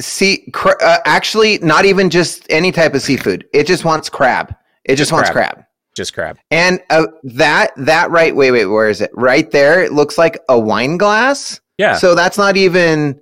see, 0.00 0.50
cr- 0.52 0.80
uh, 0.82 0.98
actually, 1.04 1.58
not 1.58 1.84
even 1.84 2.10
just 2.10 2.46
any 2.50 2.72
type 2.72 2.94
of 2.94 3.02
seafood. 3.02 3.46
It 3.52 3.66
just 3.66 3.84
wants 3.84 4.08
crab. 4.08 4.54
It 4.84 4.92
just, 4.96 5.10
Just 5.10 5.12
wants 5.12 5.30
crab. 5.30 5.54
crab. 5.54 5.64
Just 5.98 6.14
crab. 6.14 6.38
And 6.52 6.80
uh, 6.90 7.08
that 7.24 7.72
that 7.76 8.10
right, 8.12 8.34
wait, 8.34 8.52
wait, 8.52 8.66
where 8.66 8.88
is 8.88 9.00
it? 9.00 9.10
Right 9.14 9.50
there. 9.50 9.82
It 9.82 9.92
looks 9.92 10.16
like 10.16 10.38
a 10.48 10.58
wine 10.58 10.96
glass. 10.96 11.60
Yeah. 11.76 11.96
So 11.96 12.14
that's 12.14 12.38
not 12.38 12.56
even 12.56 13.20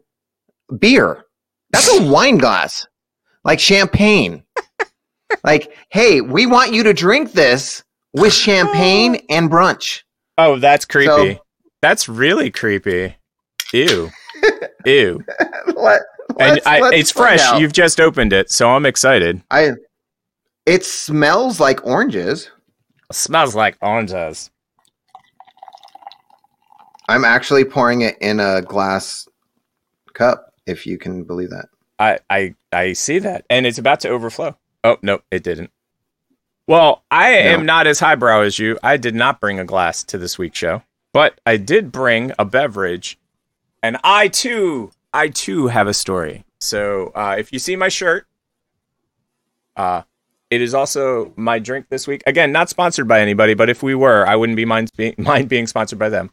beer. 0.78 1.24
That's 1.70 1.88
a 1.98 2.06
wine 2.10 2.36
glass, 2.36 2.86
like 3.44 3.58
champagne. 3.60 4.44
like, 5.44 5.74
hey, 5.88 6.20
we 6.20 6.44
want 6.44 6.72
you 6.74 6.82
to 6.84 6.92
drink 6.92 7.32
this 7.32 7.82
with 8.12 8.32
champagne 8.46 9.22
and 9.30 9.50
brunch. 9.50 10.02
oh, 10.38 10.58
that's 10.58 10.84
creepy. 10.84 11.34
So- 11.34 11.40
that's 11.82 12.08
really 12.10 12.50
creepy. 12.50 13.16
Ew. 13.72 14.10
Ew. 14.84 15.24
Let, 15.74 16.00
And 16.38 16.60
I, 16.66 16.90
it's 16.92 17.10
fresh. 17.10 17.40
out. 17.40 17.60
You've 17.60 17.72
just 17.72 18.00
opened 18.00 18.32
it, 18.34 18.50
so 18.50 18.68
I'm 18.70 18.84
excited. 18.86 19.42
I. 19.50 19.72
It 20.66 20.84
smells 20.84 21.60
like 21.60 21.86
oranges. 21.86 22.50
Smells 23.12 23.54
like 23.54 23.76
oranges. 23.80 24.50
I'm 27.08 27.24
actually 27.24 27.64
pouring 27.64 28.00
it 28.02 28.16
in 28.20 28.40
a 28.40 28.62
glass 28.62 29.28
cup, 30.12 30.52
if 30.66 30.86
you 30.86 30.98
can 30.98 31.24
believe 31.24 31.50
that. 31.50 31.68
I, 31.98 32.18
I 32.28 32.54
I 32.72 32.92
see 32.92 33.18
that, 33.20 33.46
and 33.48 33.64
it's 33.64 33.78
about 33.78 34.00
to 34.00 34.08
overflow. 34.08 34.56
Oh 34.84 34.98
no, 35.02 35.20
it 35.30 35.42
didn't. 35.42 35.70
Well, 36.66 37.04
I 37.10 37.30
am 37.30 37.64
not 37.64 37.86
as 37.86 38.00
highbrow 38.00 38.40
as 38.40 38.58
you. 38.58 38.76
I 38.82 38.96
did 38.96 39.14
not 39.14 39.40
bring 39.40 39.60
a 39.60 39.64
glass 39.64 40.02
to 40.04 40.18
this 40.18 40.36
week's 40.36 40.58
show, 40.58 40.82
but 41.12 41.40
I 41.46 41.56
did 41.58 41.92
bring 41.92 42.32
a 42.38 42.44
beverage, 42.44 43.18
and 43.82 43.98
I 44.02 44.28
too, 44.28 44.90
I 45.12 45.28
too 45.28 45.68
have 45.68 45.86
a 45.86 45.94
story. 45.94 46.44
So 46.60 47.12
uh, 47.14 47.36
if 47.38 47.52
you 47.52 47.60
see 47.60 47.76
my 47.76 47.88
shirt, 47.88 48.26
uh, 49.76 50.02
it 50.50 50.60
is 50.60 50.74
also 50.74 51.32
my 51.36 51.58
drink 51.58 51.86
this 51.88 52.06
week. 52.06 52.22
Again, 52.26 52.52
not 52.52 52.68
sponsored 52.68 53.08
by 53.08 53.20
anybody, 53.20 53.54
but 53.54 53.68
if 53.68 53.82
we 53.82 53.94
were, 53.94 54.26
I 54.26 54.36
wouldn't 54.36 54.56
be 54.56 54.64
mind 54.64 54.90
being, 54.96 55.14
mind 55.18 55.48
being 55.48 55.66
sponsored 55.66 55.98
by 55.98 56.08
them. 56.08 56.30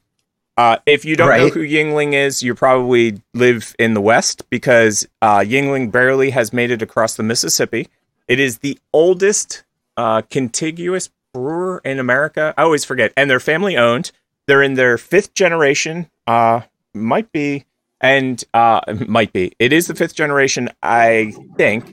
Uh, 0.55 0.77
if 0.85 1.03
you 1.03 1.15
don't 1.15 1.29
know 1.29 1.45
Right. 1.45 1.53
who 1.53 1.61
Yuengling 1.65 2.13
is, 2.13 2.43
you 2.43 2.53
probably 2.53 3.21
live 3.33 3.75
in 3.79 3.95
the 3.95 4.01
West 4.01 4.47
because 4.51 5.07
uh, 5.21 5.39
Yuengling 5.39 5.91
barely 5.91 6.29
has 6.29 6.53
made 6.53 6.69
it 6.69 6.81
across 6.83 7.15
the 7.15 7.23
Mississippi. 7.23 7.87
It 8.27 8.39
is 8.39 8.59
the 8.59 8.77
oldest 8.93 9.63
uh, 9.97 10.21
contiguous 10.29 11.09
brewer 11.33 11.81
in 11.83 11.97
America. 11.99 12.53
I 12.55 12.61
always 12.61 12.85
forget, 12.85 13.11
and 13.17 13.29
they're 13.31 13.39
family 13.39 13.75
owned. 13.75 14.11
They're 14.45 14.61
in 14.61 14.75
their 14.75 14.99
fifth 14.99 15.33
generation. 15.33 16.07
Uh, 16.27 16.61
might 16.93 17.31
be, 17.31 17.65
and 17.99 18.43
uh, 18.53 18.81
might 19.07 19.33
be. 19.33 19.53
It 19.57 19.73
is 19.73 19.87
the 19.87 19.95
fifth 19.95 20.13
generation, 20.13 20.69
I 20.83 21.33
think. 21.57 21.91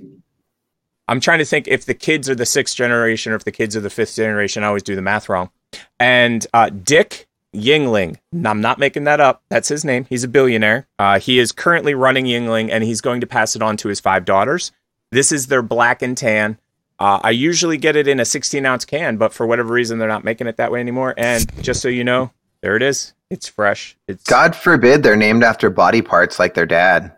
I'm 1.11 1.19
trying 1.19 1.41
to 1.41 1.45
think 1.45 1.67
if 1.67 1.87
the 1.87 1.95
kids 1.95 2.31
are 2.31 2.37
the 2.37 2.47
sixth 2.47 2.77
generation 2.77 3.33
or 3.33 3.35
if 3.35 3.43
the 3.43 3.51
kids 3.51 3.77
are 3.77 3.81
the 3.81 3.91
fifth 3.91 4.15
generation. 4.15 4.63
I 4.63 4.69
always 4.69 4.85
do 4.85 4.95
the 4.95 5.03
math 5.03 5.29
wrong. 5.29 5.51
And 5.99 6.47
uh, 6.55 6.71
Dick 6.71 7.27
Yuengling, 7.53 8.19
I'm 8.45 8.61
not 8.61 8.79
making 8.79 9.05
that 9.05 9.19
up. 9.19 9.43
That's 9.49 9.67
his 9.67 9.85
name. 9.85 10.07
He's 10.09 10.23
a 10.23 10.29
billionaire. 10.29 10.87
Uh, 11.01 11.19
he 11.19 11.41
is 11.41 11.51
currently 11.51 11.95
running 11.95 12.27
Yuengling, 12.27 12.71
and 12.71 12.85
he's 12.85 13.01
going 13.01 13.21
to 13.23 13.27
pass 13.27 13.57
it 13.57 13.63
on 13.63 13.77
to 13.79 13.89
his 13.89 13.99
five 13.99 14.25
daughters. 14.25 14.71
This 15.11 15.33
is 15.33 15.49
their 15.49 15.63
black 15.63 16.01
and 16.01 16.17
tan. 16.17 16.59
Uh, 17.01 17.19
I 17.25 17.31
usually 17.31 17.77
get 17.77 17.97
it 17.97 18.07
in 18.07 18.21
a 18.21 18.25
16 18.25 18.65
ounce 18.65 18.85
can, 18.85 19.17
but 19.17 19.33
for 19.33 19.49
whatever 19.49 19.75
reason, 19.75 19.99
they're 19.99 20.07
not 20.07 20.23
making 20.23 20.47
it 20.47 20.59
that 20.59 20.71
way 20.71 20.79
anymore. 20.79 21.15
And 21.17 21.45
just 21.61 21.83
so 21.83 21.89
you 21.89 22.05
know, 22.05 22.31
there 22.61 22.77
it 22.77 22.83
is. 22.83 23.15
It's 23.31 23.49
fresh. 23.49 23.97
It's 24.07 24.23
God 24.23 24.55
forbid 24.55 25.03
they're 25.03 25.17
named 25.17 25.43
after 25.43 25.71
body 25.71 26.03
parts 26.03 26.39
like 26.39 26.55
their 26.55 26.67
dad. 26.67 27.17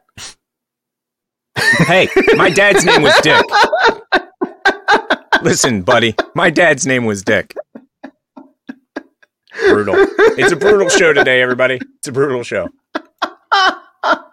Hey, 1.56 2.09
my 2.37 2.50
dad's 2.50 2.85
name 2.85 3.02
was 3.02 3.14
Dick. 3.23 3.44
Listen, 5.42 5.82
buddy, 5.82 6.14
my 6.35 6.50
dad's 6.50 6.87
name 6.87 7.04
was 7.04 7.23
Dick. 7.23 7.54
Brutal. 9.68 9.94
It's 10.38 10.52
a 10.52 10.56
brutal 10.56 10.88
show 10.88 11.12
today, 11.12 11.42
everybody. 11.42 11.78
It's 11.99 12.09
a 12.09 12.12
brutal 12.12 12.42
show. 12.42 12.68
All 13.52 14.25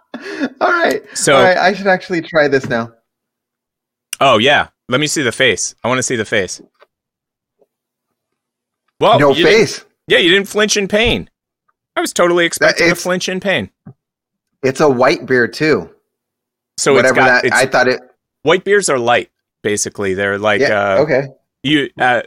right. 0.61 1.01
So- 1.13 1.35
All 1.35 1.43
right, 1.43 1.57
I 1.57 1.73
should 1.73 1.87
actually 1.87 2.21
try 2.21 2.47
this 2.47 2.67
now. 2.69 2.93
Oh 4.21 4.37
yeah, 4.37 4.67
let 4.89 4.99
me 4.99 5.07
see 5.07 5.21
the 5.21 5.31
face. 5.31 5.75
I 5.83 5.87
want 5.87 5.97
to 5.99 6.03
see 6.03 6.15
the 6.17 6.25
face. 6.25 6.61
Well, 8.99 9.17
no 9.19 9.33
face. 9.33 9.85
yeah, 10.07 10.17
you 10.17 10.29
didn't 10.29 10.49
flinch 10.49 10.75
in 10.75 10.87
pain. 10.89 11.29
I 11.95 12.01
was 12.01 12.11
totally 12.13 12.45
expecting 12.45 12.85
to 12.87 12.91
it's- 12.91 13.03
flinch 13.03 13.29
in 13.29 13.39
pain. 13.39 13.69
It's 14.61 14.81
a 14.81 14.89
white 14.89 15.25
beer 15.25 15.47
too. 15.47 15.89
So 16.79 16.93
Whatever 16.93 17.19
it's 17.19 17.25
got 17.27 17.43
that. 17.43 17.53
I 17.53 17.65
thought 17.65 17.87
it. 17.87 17.99
white 18.43 18.63
beers 18.63 18.89
are 18.89 18.97
light, 18.99 19.29
basically. 19.63 20.13
They're 20.13 20.37
like 20.37 20.61
Yeah. 20.61 20.95
uh, 20.95 21.01
okay. 21.01 21.27
you 21.63 21.89
uh, 21.99 22.21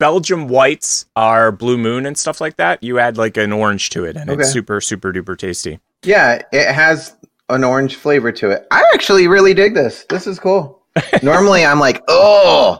Belgium 0.00 0.48
whites 0.48 1.06
are 1.16 1.52
blue 1.52 1.78
moon 1.78 2.04
and 2.06 2.18
stuff 2.18 2.40
like 2.40 2.56
that. 2.56 2.82
You 2.82 2.98
add 2.98 3.16
like 3.16 3.36
an 3.36 3.52
orange 3.52 3.90
to 3.90 4.04
it, 4.04 4.16
and 4.16 4.28
Okay. 4.28 4.40
it's 4.40 4.50
super 4.52 4.80
super 4.80 5.12
duper 5.12 5.38
tasty. 5.38 5.80
Yeah, 6.02 6.42
it 6.52 6.72
has 6.72 7.14
an 7.48 7.62
orange 7.64 7.94
flavor 7.96 8.32
to 8.32 8.50
it. 8.50 8.66
I 8.70 8.82
actually 8.92 9.28
really 9.28 9.54
dig 9.54 9.74
this. 9.74 10.04
This 10.10 10.26
is 10.26 10.38
cool. 10.40 10.82
Normally, 11.22 11.64
I'm 11.64 11.78
like, 11.80 12.02
oh, 12.08 12.78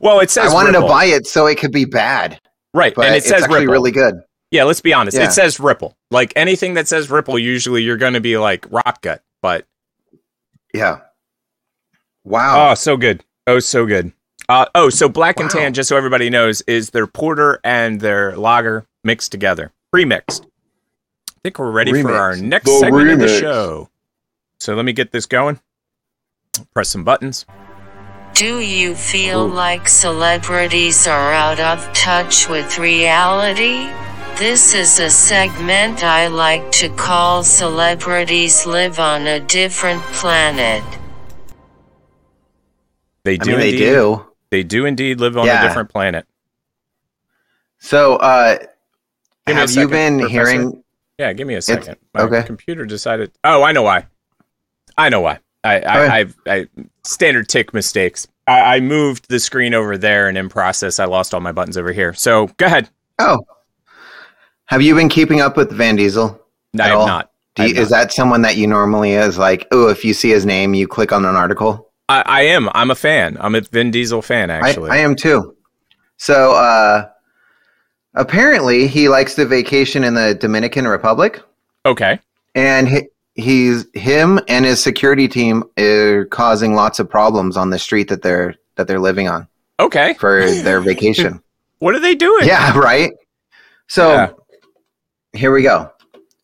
Well, 0.00 0.20
it 0.20 0.30
says 0.30 0.50
I 0.50 0.54
wanted 0.54 0.70
Ripple. 0.72 0.88
to 0.88 0.92
buy 0.92 1.04
it 1.04 1.26
so 1.26 1.46
it 1.46 1.58
could 1.58 1.72
be 1.72 1.84
bad, 1.84 2.40
right, 2.72 2.94
but 2.94 3.06
and 3.06 3.14
it 3.14 3.18
it's 3.18 3.28
says 3.28 3.42
actually 3.42 3.60
Ripple. 3.60 3.72
really 3.72 3.90
good. 3.92 4.14
Yeah, 4.50 4.64
let's 4.64 4.80
be 4.80 4.92
honest. 4.94 5.16
Yeah. 5.16 5.24
It 5.24 5.32
says 5.32 5.58
Ripple. 5.60 5.96
Like 6.10 6.32
anything 6.36 6.74
that 6.74 6.88
says 6.88 7.10
Ripple, 7.10 7.38
usually 7.38 7.82
you're 7.82 7.96
going 7.96 8.14
to 8.14 8.20
be 8.20 8.38
like 8.38 8.66
rock 8.70 9.02
gut. 9.02 9.22
But 9.42 9.66
Yeah. 10.74 10.98
Wow. 12.24 12.70
oh, 12.70 12.74
so 12.74 12.96
good. 12.96 13.24
Oh, 13.46 13.60
so 13.60 13.86
good. 13.86 14.12
Uh, 14.48 14.66
oh, 14.74 14.90
so 14.90 15.08
black 15.08 15.38
and 15.38 15.48
Wow. 15.54 15.60
tan, 15.60 15.72
just 15.72 15.88
so 15.88 15.96
everybody 15.96 16.28
knows, 16.28 16.62
is 16.66 16.90
their 16.90 17.06
porter 17.06 17.60
and 17.64 18.00
their 18.00 18.36
lager 18.36 18.86
mixed 19.04 19.30
together, 19.32 19.72
pre-mixed. 19.92 20.44
I 21.30 21.40
think 21.42 21.58
we're 21.58 21.70
ready 21.70 22.02
for 22.02 22.12
our 22.14 22.36
next 22.36 22.64
The 22.66 22.78
segment 22.80 23.10
of 23.10 23.18
the 23.20 23.28
show. 23.28 23.88
So 24.58 24.74
let 24.74 24.84
me 24.84 24.92
get 24.92 25.12
this 25.12 25.26
going. 25.26 25.60
Press 26.72 26.88
some 26.88 27.04
buttons. 27.04 27.46
Do 28.34 28.58
you 28.58 28.94
feel 28.96 29.42
Ooh. 29.44 29.52
like 29.52 29.88
celebrities 29.88 31.06
are 31.06 31.32
out 31.32 31.60
of 31.60 31.92
touch 31.94 32.48
with 32.48 32.78
reality? 32.78 33.88
This 34.38 34.74
is 34.74 34.98
a 34.98 35.10
segment 35.10 36.02
I 36.02 36.26
like 36.26 36.70
to 36.72 36.88
call 36.90 37.44
Celebrities 37.44 38.66
Live 38.66 38.98
on 38.98 39.26
a 39.26 39.38
Different 39.40 40.02
Planet. 40.02 40.82
They 43.22 43.34
I 43.34 43.36
do. 43.36 43.50
mean, 43.52 43.60
they 43.60 43.68
indeed, 43.70 43.78
do. 43.78 44.26
They 44.50 44.62
do 44.64 44.86
indeed 44.86 45.20
live 45.20 45.36
on 45.38 45.46
Yeah. 45.46 45.64
a 45.64 45.68
different 45.68 45.88
planet. 45.90 46.26
So, 47.78 48.16
uh, 48.16 48.58
Give 48.58 48.68
me 49.46 49.52
a 49.52 49.54
have 49.54 49.70
you 49.70 49.88
been 49.88 50.18
Professor. 50.18 50.50
hearing? 50.50 50.84
Yeah, 51.18 51.32
give 51.32 51.46
me 51.46 51.54
a 51.54 51.62
second. 51.62 51.96
My 52.12 52.22
okay. 52.22 52.42
computer 52.42 52.84
decided. 52.84 53.30
Oh, 53.44 53.62
I 53.62 53.72
know 53.72 53.82
why. 53.82 54.06
I 54.98 55.08
know 55.10 55.20
why. 55.20 55.38
I, 55.62 55.80
I, 55.80 55.98
Okay. 56.02 56.08
I've, 56.14 56.36
I 56.46 56.66
standard 57.04 57.48
tick 57.48 57.72
mistakes. 57.72 58.26
I, 58.46 58.76
I 58.76 58.80
moved 58.80 59.28
the 59.28 59.38
screen 59.38 59.74
over 59.74 59.96
there, 59.96 60.28
and 60.28 60.36
in 60.36 60.48
process, 60.48 60.98
I 60.98 61.04
lost 61.04 61.32
all 61.34 61.40
my 61.40 61.52
buttons 61.52 61.76
over 61.78 61.92
here. 61.92 62.12
So 62.14 62.48
go 62.56 62.66
ahead. 62.66 62.90
Oh, 63.18 63.46
have 64.66 64.82
you 64.82 64.94
been 64.94 65.08
keeping 65.08 65.40
up 65.40 65.56
with 65.56 65.70
Vin 65.72 65.96
Diesel? 65.96 66.40
I 66.78 66.82
At 66.82 66.88
have 66.88 66.98
all? 66.98 67.06
not. 67.06 67.30
I 67.56 67.66
you, 67.66 67.74
is 67.76 67.88
that 67.90 68.12
someone 68.12 68.42
that 68.42 68.56
you 68.56 68.66
normally 68.66 69.12
is 69.12 69.38
like? 69.38 69.66
Oh, 69.70 69.88
if 69.88 70.04
you 70.04 70.12
see 70.14 70.30
his 70.30 70.44
name, 70.44 70.74
you 70.74 70.88
click 70.88 71.12
on 71.12 71.24
an 71.24 71.36
article. 71.36 71.90
I, 72.08 72.22
I 72.26 72.42
am. 72.42 72.68
I'm 72.74 72.90
a 72.90 72.94
fan. 72.96 73.36
I'm 73.40 73.54
a 73.54 73.60
Vin 73.60 73.90
Diesel 73.90 74.22
fan. 74.22 74.50
I, 74.50 74.58
Actually, 74.58 74.90
I 74.90 74.96
am 74.98 75.14
too. 75.14 75.56
So, 76.16 76.52
uh, 76.54 77.08
apparently, 78.14 78.86
he 78.86 79.08
likes 79.08 79.34
to 79.36 79.46
vacation 79.46 80.04
in 80.04 80.14
the 80.14 80.34
Dominican 80.34 80.86
Republic, 80.88 81.42
okay. 81.86 82.18
and 82.54 82.88
he, 82.88 83.02
he's 83.34 83.86
him 83.94 84.40
and 84.48 84.64
his 84.64 84.82
security 84.82 85.28
team 85.28 85.64
are 85.78 86.24
causing 86.26 86.74
lots 86.74 86.98
of 86.98 87.08
problems 87.08 87.56
on 87.56 87.70
the 87.70 87.78
street 87.78 88.08
that 88.08 88.22
they're 88.22 88.54
that 88.76 88.86
they're 88.88 89.00
living 89.00 89.28
on 89.28 89.46
Okay. 89.80 90.14
for 90.14 90.44
their 90.50 90.80
vacation. 90.80 91.40
What 91.80 91.94
are 91.94 92.00
they 92.00 92.14
doing? 92.14 92.46
yeah, 92.46 92.78
right. 92.78 93.12
So 93.88 94.12
Yeah. 94.12 94.30
Here 95.34 95.52
we 95.52 95.62
go. 95.62 95.90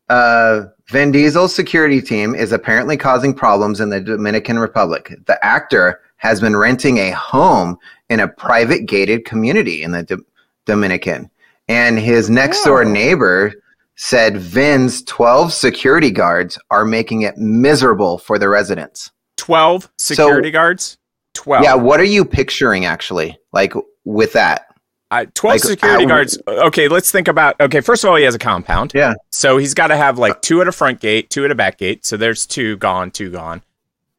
Uh, 0.09 0.65
Vin 0.89 1.13
Diesel's 1.13 1.55
security 1.55 2.01
team 2.03 2.35
is 2.35 2.53
apparently 2.53 2.97
causing 2.97 3.33
problems 3.33 3.81
in 3.81 3.91
the 3.91 4.01
Dominican 4.01 4.59
Republic. 4.59 5.15
The 5.27 5.43
actor 5.45 6.01
has 6.17 6.41
been 6.41 6.57
renting 6.57 6.99
a 6.99 7.11
home 7.13 7.79
in 8.09 8.21
a 8.21 8.29
private 8.29 8.87
gated 8.87 9.25
community 9.25 9.83
in 9.83 9.93
the 9.93 10.03
Do- 10.03 10.27
Dominican, 10.67 11.31
and 11.69 11.99
his 11.99 12.29
next 12.29 12.65
door 12.65 12.83
Oh. 12.85 12.89
neighbor 12.89 13.53
said 13.97 14.37
Vin's 14.39 15.03
12 15.05 15.53
security 15.53 16.11
guards 16.11 16.59
are 16.71 16.85
making 16.85 17.23
it 17.23 17.37
miserable 17.39 18.19
for 18.19 18.39
the 18.39 18.49
residents. 18.49 19.11
Twelve 19.37 19.89
security 19.99 20.51
guards. 20.51 20.99
Twelve. 21.35 21.65
Yeah, 21.65 21.75
what 21.75 22.01
are 22.01 22.05
you 22.05 22.25
picturing 22.25 22.85
actually? 22.85 23.39
Like 23.53 23.73
with 24.05 24.33
that? 24.35 24.67
I, 25.11 25.25
12 25.27 25.55
Like, 25.55 25.61
security 25.63 26.05
I- 26.05 26.09
guards. 26.09 26.39
Okay, 26.47 26.89
let's 26.89 27.11
think 27.11 27.27
about. 27.29 27.61
Okay, 27.61 27.81
first 27.81 28.05
of 28.05 28.11
all, 28.11 28.17
he 28.17 28.25
has 28.25 28.35
a 28.35 28.39
compound. 28.39 28.93
Yeah. 28.95 29.15
So 29.31 29.57
he's 29.59 29.75
got 29.75 29.89
to 29.89 29.97
have 29.97 30.19
like 30.19 30.41
two 30.43 30.61
at 30.61 30.69
a 30.69 30.73
front 30.73 31.01
gate, 31.01 31.31
two 31.31 31.45
at 31.45 31.51
a 31.51 31.55
back 31.55 31.79
gate. 31.79 32.07
So 32.07 32.17
there's 32.17 32.47
two 32.47 32.77
gone, 32.77 33.11
two 33.11 33.31
gone. 33.31 33.63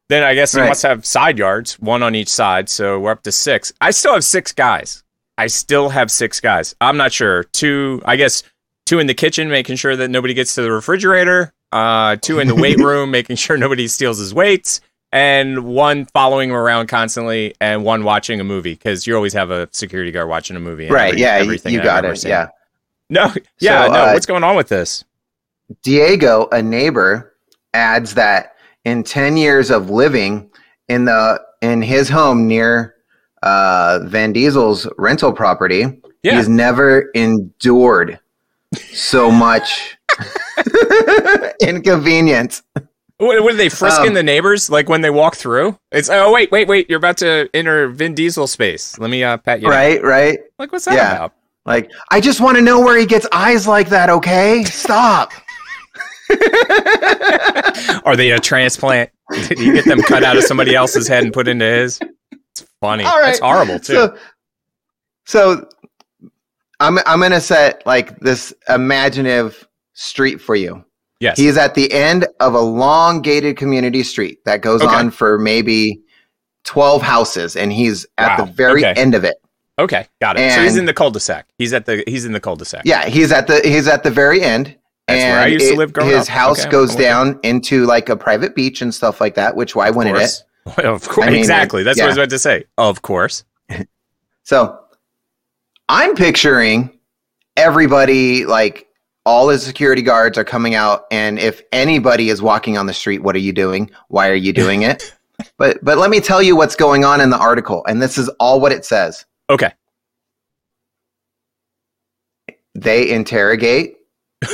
Then 0.10 0.24
I 0.24 0.34
guess 0.36 0.52
he 0.54 0.60
Right. 0.60 0.68
must 0.68 0.84
have 0.84 1.06
side 1.06 1.38
yards, 1.38 1.80
one 1.80 2.04
on 2.04 2.16
each 2.16 2.28
side. 2.28 2.68
So 2.68 3.00
we're 3.00 3.12
up 3.12 3.24
to 3.24 3.32
six. 3.32 3.72
I 3.80 3.92
still 3.92 4.14
have 4.14 4.26
six 4.26 4.52
guys. 4.52 5.04
I 5.38 5.48
still 5.48 5.88
have 5.90 6.12
six 6.12 6.42
guys. 6.42 6.76
I'm 6.82 6.98
not 6.98 7.14
sure. 7.14 7.46
Two, 7.46 8.02
I 8.04 8.18
guess, 8.18 8.44
two 8.86 9.00
in 9.00 9.08
the 9.08 9.14
kitchen, 9.14 9.48
making 9.50 9.78
sure 9.78 9.96
that 9.96 10.10
nobody 10.10 10.34
gets 10.34 10.54
to 10.56 10.62
the 10.62 10.72
refrigerator. 10.72 11.54
Uh, 11.72 12.18
two 12.18 12.40
in 12.40 12.50
the 12.50 12.56
weight 12.56 12.78
room, 12.80 13.12
making 13.12 13.38
sure 13.38 13.56
nobody 13.56 13.88
steals 13.88 14.20
his 14.20 14.34
weights. 14.34 14.82
And 15.14 15.66
one 15.66 16.06
following 16.06 16.50
him 16.52 16.56
around 16.56 16.88
constantly, 16.88 17.54
and 17.60 17.84
one 17.84 18.04
watching 18.06 18.40
a 18.40 18.44
movie 18.46 18.74
because 18.76 19.06
you 19.06 19.16
always 19.16 19.34
have 19.34 19.52
a 19.52 19.68
security 19.72 20.12
guard 20.12 20.30
watching 20.30 20.56
a 20.56 20.60
movie. 20.62 20.88
Right. 20.88 21.10
every- 21.10 21.22
Yeah. 21.22 21.34
Everything 21.36 21.74
you 21.74 21.84
got 21.84 22.06
it. 22.06 22.18
seen. 22.18 22.30
Yeah. 22.30 22.48
No, 23.10 23.34
yeah, 23.60 23.88
So, 23.88 23.92
no. 23.92 24.00
uh, 24.00 24.12
What's 24.14 24.26
going 24.26 24.44
on 24.46 24.56
with 24.56 24.70
this? 24.70 25.04
Diego, 25.84 26.48
a 26.54 26.62
neighbor, 26.62 27.36
adds 27.74 28.14
that 28.14 28.56
in 28.86 29.04
10 29.04 29.36
years 29.36 29.70
of 29.70 29.90
living 29.90 30.50
in 30.88 31.06
the 31.06 31.42
in 31.62 31.82
his 31.82 32.08
home 32.10 32.48
near 32.48 32.96
uh, 33.44 34.00
Vin 34.04 34.32
Diesel's 34.34 34.88
rental 34.98 35.34
property, 35.34 36.02
Yeah. 36.24 36.38
he's 36.38 36.48
never 36.50 37.10
endured 37.14 38.18
so 38.94 39.30
much 39.30 39.98
inconvenience. 41.62 42.64
What, 43.22 43.44
what 43.44 43.54
are 43.54 43.58
they 43.58 43.70
frisking 43.70 44.10
Um, 44.10 44.14
the 44.16 44.24
neighbors 44.24 44.70
like 44.72 44.90
when 44.90 45.02
they 45.02 45.12
walk 45.12 45.36
through? 45.36 45.78
It's 45.92 46.10
oh 46.10 46.32
wait 46.34 46.52
wait 46.52 46.68
wait 46.68 46.90
you're 46.90 46.98
about 46.98 47.18
to 47.18 47.48
enter 47.54 47.88
Vin 47.90 48.16
Diesel 48.16 48.48
space. 48.48 48.98
Let 48.98 49.12
me 49.12 49.24
uh, 49.24 49.38
pat 49.38 49.62
you. 49.62 49.68
down." 49.68 49.78
Right, 49.78 50.04
right. 50.04 50.40
Like 50.58 50.72
what's 50.72 50.86
that 50.86 50.96
Yeah. 50.96 51.12
about? 51.16 51.34
Like, 51.64 51.92
I 52.10 52.20
just 52.20 52.42
want 52.42 52.58
to 52.58 52.62
know 52.64 52.80
where 52.80 52.98
he 52.98 53.06
gets 53.06 53.28
eyes 53.32 53.68
like 53.68 53.90
that, 53.90 54.10
okay? 54.10 54.64
Stop. 54.64 55.32
Are 58.06 58.16
they 58.16 58.32
a 58.32 58.40
transplant? 58.40 59.12
Did 59.48 59.60
you 59.60 59.74
get 59.74 59.86
them 59.86 60.02
cut 60.02 60.24
out 60.24 60.38
of 60.38 60.44
somebody 60.44 60.74
else's 60.76 61.08
head 61.08 61.24
and 61.24 61.32
put 61.32 61.48
into 61.48 61.66
his? 61.66 62.00
It's 62.32 62.66
funny. 62.80 63.04
All 63.04 63.20
right. 63.20 63.30
It's 63.32 63.40
horrible 63.40 63.80
too. 63.80 63.94
So, 63.94 64.18
so 65.26 65.70
I'm 66.80 66.98
I'm 67.06 67.20
gonna 67.22 67.40
set 67.40 67.86
like 67.86 68.20
this 68.20 68.54
imaginative 68.68 69.68
street 69.94 70.42
for 70.42 70.56
you. 70.56 70.84
Yes. 71.22 71.38
He's 71.38 71.56
at 71.56 71.76
the 71.76 71.90
end 71.94 72.28
of 72.42 72.54
a 72.54 72.60
long 72.60 73.22
gated 73.22 73.56
community 73.56 74.04
street 74.04 74.44
that 74.44 74.60
goes 74.62 74.82
Okay. 74.82 74.94
on 74.94 75.10
for 75.12 75.40
maybe 75.40 76.02
12 76.66 77.02
houses, 77.02 77.56
and 77.56 77.72
he's 77.72 78.06
at 78.18 78.38
Wow. 78.38 78.46
the 78.46 78.52
very 78.52 78.84
Okay. 78.86 79.00
end 79.00 79.16
of 79.16 79.24
it. 79.24 79.38
okay, 79.80 80.06
got 80.20 80.38
it. 80.38 80.52
so 80.54 80.62
he's 80.62 80.76
in 80.78 80.86
the 80.86 80.94
cul-de-sac. 80.94 81.46
He's 81.58 81.72
at 81.74 81.86
the 81.86 82.04
he's 82.06 82.26
in 82.26 82.34
the 82.34 82.40
cul-de-sac. 82.42 82.82
Yeah, 82.86 83.06
he's 83.08 83.32
at 83.32 83.48
the 83.48 83.62
he's 83.64 83.88
at 83.88 84.04
the 84.04 84.12
very 84.12 84.42
end. 84.42 84.76
That's 85.08 85.24
and 85.24 85.34
where 85.34 85.42
I 85.44 85.48
used 85.48 85.68
to 85.72 85.76
live 85.76 85.92
growing 85.94 86.12
his 86.12 86.28
up. 86.30 86.36
house 86.36 86.62
Okay, 86.62 86.70
goes 86.70 86.96
down 86.96 87.40
into 87.44 87.86
like 87.86 88.10
a 88.10 88.16
private 88.16 88.54
beach 88.54 88.82
and 88.84 88.94
stuff 88.94 89.20
like 89.20 89.34
that. 89.36 89.56
Which 89.56 89.76
why 89.76 89.88
of 89.88 89.96
wouldn't 89.96 90.16
it? 90.18 90.20
course. 90.20 90.44
Well, 90.78 90.94
of 90.94 91.10
course. 91.10 91.26
I 91.26 91.32
mean, 91.32 91.40
exactly. 91.40 91.82
it- 91.82 91.86
That's 91.86 91.98
what 91.98 92.04
I 92.06 92.08
was 92.10 92.18
about 92.18 92.30
to 92.30 92.38
say. 92.40 92.66
Of 92.78 93.02
course. 93.02 93.44
So 94.44 94.78
I'm 95.90 96.16
picturing 96.16 96.98
everybody 97.58 98.46
like 98.46 98.88
all 99.26 99.50
his 99.50 99.64
security 99.64 100.02
guards 100.02 100.38
are 100.38 100.44
coming 100.44 100.74
out 100.76 101.06
and 101.12 101.38
if 101.38 101.62
anybody 101.72 102.30
is 102.30 102.42
walking 102.42 102.78
on 102.78 102.86
the 102.88 102.94
street, 102.94 103.20
what 103.20 103.36
are 103.36 103.40
you 103.40 103.54
doing? 103.54 103.90
Why 104.08 104.30
are 104.30 104.36
you 104.36 104.52
doing 104.54 104.82
it? 104.84 105.16
but 105.58 105.84
but 105.84 105.98
let 105.98 106.10
me 106.10 106.20
tell 106.20 106.42
you 106.42 106.56
what's 106.56 106.76
going 106.76 107.06
on 107.06 107.22
in 107.22 107.30
the 107.30 107.38
article 107.38 107.84
and 107.88 108.02
this 108.02 108.18
is 108.18 108.30
all 108.40 108.60
what 108.60 108.72
it 108.72 108.86
says. 108.86 109.26
Okay. 109.50 109.72
They 112.74 113.12
interrogate, 113.12 113.98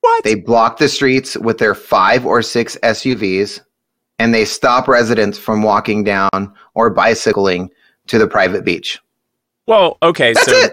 What? 0.00 0.22
they 0.22 0.34
block 0.34 0.76
the 0.76 0.88
streets 0.88 1.36
with 1.36 1.56
their 1.58 1.74
5 1.74 2.26
or 2.26 2.42
6 2.42 2.76
SUVs 2.82 3.60
and 4.18 4.34
they 4.34 4.44
stop 4.44 4.86
residents 4.86 5.38
from 5.38 5.62
walking 5.62 6.04
down 6.04 6.54
or 6.74 6.90
bicycling 6.90 7.70
to 8.06 8.18
the 8.18 8.26
private 8.26 8.64
beach. 8.64 9.00
well, 9.66 9.96
okay. 10.02 10.34
That's 10.34 10.44
so 10.46 10.56
it. 10.56 10.72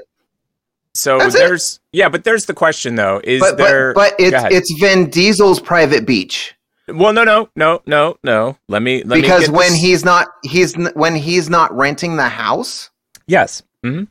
So 0.94 1.18
That's 1.20 1.36
it. 1.36 1.40
there's 1.40 1.80
yeah, 1.94 2.10
but 2.10 2.24
there's 2.24 2.46
the 2.46 2.54
question 2.54 2.96
though. 2.96 3.22
Is 3.24 3.40
But, 3.40 3.58
there? 3.58 3.94
but, 3.94 4.14
but 4.18 4.20
it's 4.20 4.44
it's 4.56 4.80
Vin 4.82 5.10
Diesel's 5.10 5.60
private 5.60 6.06
beach. 6.06 6.54
Well, 6.88 7.14
no, 7.14 7.24
no, 7.24 7.48
no, 7.56 7.82
no, 7.86 8.18
no. 8.24 8.58
Let 8.68 8.82
me 8.82 9.04
let 9.04 9.22
because 9.22 9.48
me 9.50 9.56
when 9.56 9.72
this- 9.72 9.82
he's 9.82 10.04
not 10.06 10.28
he's 10.44 10.76
when 10.96 11.16
he's 11.16 11.50
not 11.50 11.76
renting 11.76 12.18
the 12.18 12.28
house 12.28 12.90
yes, 13.28 13.64
hmm 13.84 14.04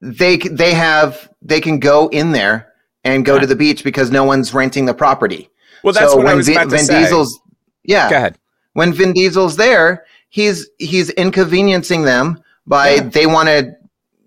they 0.00 0.36
they 0.38 0.72
have 0.74 1.30
they 1.42 1.60
can 1.60 1.78
go 1.78 2.08
in 2.08 2.32
there 2.32 2.72
and 3.04 3.24
go 3.24 3.34
Yeah. 3.34 3.40
to 3.42 3.46
the 3.46 3.56
beach 3.56 3.84
because 3.84 4.10
no 4.10 4.24
one's 4.24 4.52
renting 4.54 4.86
the 4.86 4.94
property 4.94 5.48
well, 5.84 5.92
that's 5.92 6.10
so 6.12 6.16
what 6.18 6.26
I 6.26 6.30
when 6.30 6.36
was 6.38 6.46
Vin, 6.46 6.56
about 6.56 6.70
to 6.70 6.76
Vin 6.76 6.84
say. 6.86 7.00
Diesel's 7.02 7.38
yeah 7.84 8.08
Go 8.10 8.16
ahead. 8.16 8.38
when 8.72 8.92
Vin 8.92 9.12
Diesel's 9.12 9.56
there 9.56 10.04
he's 10.30 10.68
he's 10.78 11.10
inconveniencing 11.10 12.02
them 12.02 12.42
by 12.66 12.94
Yeah. 12.94 13.02
they 13.02 13.26
want 13.26 13.48
to 13.48 13.76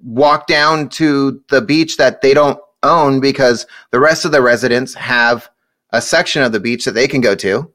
walk 0.06 0.48
down 0.48 0.88
to 0.90 1.42
the 1.50 1.62
beach 1.62 1.98
that 1.98 2.22
they 2.22 2.34
don't 2.34 2.60
own 2.84 3.20
because 3.20 3.66
the 3.92 4.00
rest 4.00 4.24
of 4.24 4.32
the 4.32 4.42
residents 4.42 4.94
have 4.94 5.50
a 5.92 6.02
section 6.02 6.44
of 6.44 6.52
the 6.52 6.60
beach 6.60 6.86
that 6.86 6.92
they 6.92 7.08
can 7.08 7.22
go 7.22 7.36
to. 7.36 7.72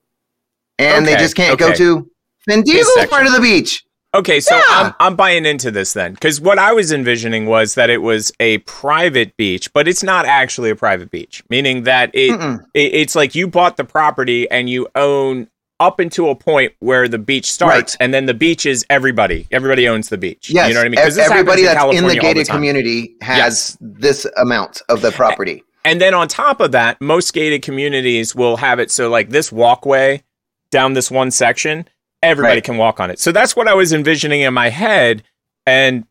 And 0.79 1.07
they 1.07 1.17
just 1.17 1.37
can't 1.37 1.59
go 1.59 1.75
to 1.75 2.11
Diesel's 2.47 3.07
part 3.07 3.27
of 3.27 3.33
the 3.33 3.41
beach. 3.41 3.85
Okay, 4.13 4.41
so 4.41 4.57
Yeah. 4.57 4.63
I'm 4.69 4.95
I'm 4.99 5.17
buying 5.17 5.47
into 5.47 5.71
this 5.71 5.93
then, 5.93 6.15
because 6.15 6.41
what 6.41 6.59
I 6.59 6.73
was 6.73 6.91
envisioning 6.91 7.47
was 7.47 7.75
that 7.77 7.91
it 7.91 7.99
was 8.03 8.33
a 8.41 8.59
private 8.59 9.37
beach, 9.37 9.73
but 9.73 9.87
it's 9.87 10.03
not 10.03 10.27
actually 10.27 10.71
a 10.71 10.77
private 10.77 11.11
beach, 11.11 11.45
meaning 11.49 11.85
that 11.85 12.11
it, 12.13 12.33
it 12.75 12.95
it's 12.95 13.15
like 13.15 13.35
you 13.35 13.47
bought 13.47 13.77
the 13.77 13.85
property 13.85 14.51
and 14.51 14.69
you 14.69 14.89
own 14.97 15.49
up 15.81 15.99
into 16.01 16.29
a 16.29 16.35
point 16.37 16.73
where 16.79 17.09
the 17.09 17.19
beach 17.19 17.51
starts, 17.51 17.95
Right. 17.95 18.05
and 18.05 18.15
then 18.15 18.27
the 18.27 18.35
beach 18.35 18.67
is 18.67 18.85
everybody. 18.91 19.47
Everybody 19.51 19.89
owns 19.89 20.09
the 20.11 20.19
beach. 20.19 20.51
Yes, 20.51 20.69
you 20.69 20.75
know 20.75 20.81
what 20.81 20.87
I 20.87 20.89
mean? 20.91 21.01
'Cause 21.03 21.19
everybody 21.19 21.63
happens 21.63 21.75
that's 21.95 21.99
in 21.99 22.07
the 22.07 22.15
California 22.15 22.21
gated 22.21 22.47
time. 22.47 22.57
community 22.57 23.15
has 23.23 23.77
this 23.81 24.27
amount 24.37 24.83
of 24.89 25.01
the 25.01 25.11
property. 25.11 25.65
And 25.85 26.01
then 26.01 26.13
on 26.13 26.29
top 26.29 26.61
of 26.61 26.73
that, 26.73 27.01
most 27.01 27.33
gated 27.33 27.63
communities 27.63 28.35
will 28.35 28.59
have 28.59 28.79
it 28.79 28.91
so 28.91 29.09
like 29.09 29.31
this 29.31 29.51
walkway 29.51 30.23
down 30.71 30.93
this 30.93 31.11
one 31.11 31.31
section, 31.31 31.89
everybody 32.23 32.57
Right. 32.57 32.65
can 32.65 32.77
walk 32.77 33.01
on 33.01 33.11
it. 33.11 33.19
So 33.19 33.33
that's 33.33 33.57
what 33.57 33.67
I 33.67 33.73
was 33.75 33.93
envisioning 33.93 34.43
in 34.43 34.53
my 34.53 34.69
head. 34.69 35.23
And 35.67 36.05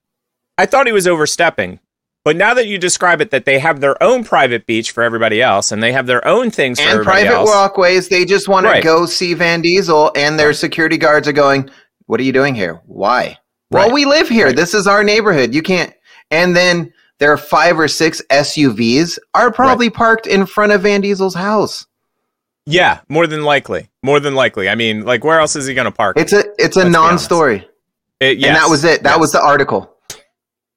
I 0.57 0.65
thought 0.65 0.87
he 0.87 0.91
was 0.91 1.07
overstepping. 1.07 1.79
But 2.29 2.35
now 2.35 2.53
that 2.53 2.67
you 2.67 2.77
describe 2.77 3.21
it, 3.21 3.31
that 3.31 3.45
they 3.45 3.57
have 3.57 3.79
their 3.79 4.01
own 4.03 4.23
private 4.23 4.67
beach 4.67 4.91
for 4.91 5.01
everybody 5.01 5.41
else 5.41 5.71
and 5.71 5.81
they 5.81 5.91
have 5.93 6.05
their 6.05 6.23
own 6.27 6.51
things 6.51 6.79
for 6.79 6.87
and 6.87 7.03
private 7.03 7.31
else. 7.31 7.49
walkways, 7.49 8.07
they 8.09 8.23
just 8.23 8.47
want 8.47 8.67
Right. 8.67 8.81
to 8.81 8.83
go 8.83 9.07
see 9.07 9.33
Vin 9.33 9.63
Diesel, 9.63 10.11
and 10.15 10.37
their 10.37 10.53
security 10.53 10.95
guards 10.95 11.27
are 11.27 11.31
going, 11.31 11.71
"What 12.05 12.19
are 12.19 12.23
you 12.23 12.31
doing 12.31 12.53
here? 12.53 12.81
Why?" 12.85 13.39
Well, 13.71 13.91
we 13.91 14.05
live 14.05 14.29
here. 14.29 14.45
Right. 14.45 14.55
This 14.55 14.75
is 14.75 14.85
our 14.85 15.03
neighborhood. 15.03 15.55
You 15.55 15.63
can't. 15.63 15.91
And 16.29 16.55
then 16.55 16.93
their 17.17 17.35
five 17.35 17.79
or 17.79 17.87
six 17.87 18.21
SUVs 18.29 19.17
are 19.33 19.51
probably 19.51 19.89
parked 19.89 20.27
in 20.27 20.45
front 20.45 20.71
of 20.71 20.81
Vin 20.81 21.01
Diesel's 21.01 21.33
house. 21.33 21.87
Yeah, 22.67 22.99
more 23.09 23.25
than 23.25 23.43
likely. 23.43 23.89
More 24.03 24.19
than 24.19 24.35
likely. 24.35 24.69
I 24.69 24.75
mean, 24.75 25.03
like, 25.03 25.23
where 25.23 25.39
else 25.39 25.55
is 25.55 25.65
he 25.65 25.73
going 25.73 25.85
to 25.85 25.91
park? 25.91 26.15
It's 26.19 26.31
a 26.33 26.43
it's 26.59 26.77
a 26.77 26.87
non-story, 26.87 27.67
It- 28.19 28.43
and 28.43 28.55
that 28.55 28.69
was 28.69 28.83
it. 28.83 29.01
That 29.01 29.13
yes. 29.13 29.19
was 29.19 29.31
the 29.31 29.41
article. 29.41 29.95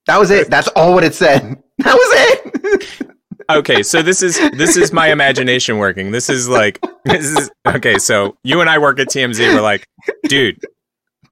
That 0.06 0.18
was 0.18 0.30
it. 0.30 0.50
That's 0.50 0.68
all 0.68 0.94
what 0.94 1.04
it 1.04 1.14
said. 1.14 1.62
That 1.78 1.94
was 1.94 2.08
it. 2.12 3.10
okay 3.50 3.82
so 3.82 4.02
this 4.02 4.22
is 4.22 4.38
this 4.52 4.76
is 4.76 4.92
my 4.92 5.08
imagination 5.10 5.78
working. 5.78 6.12
This 6.12 6.28
is 6.30 6.48
like 6.48 6.78
this 7.04 7.24
is 7.24 7.50
okay 7.66 7.98
so 7.98 8.36
you 8.44 8.60
and 8.60 8.70
i 8.70 8.78
work 8.78 9.00
at 9.00 9.08
tmz 9.08 9.40
we're 9.40 9.60
like 9.60 9.88
dude 10.28 10.60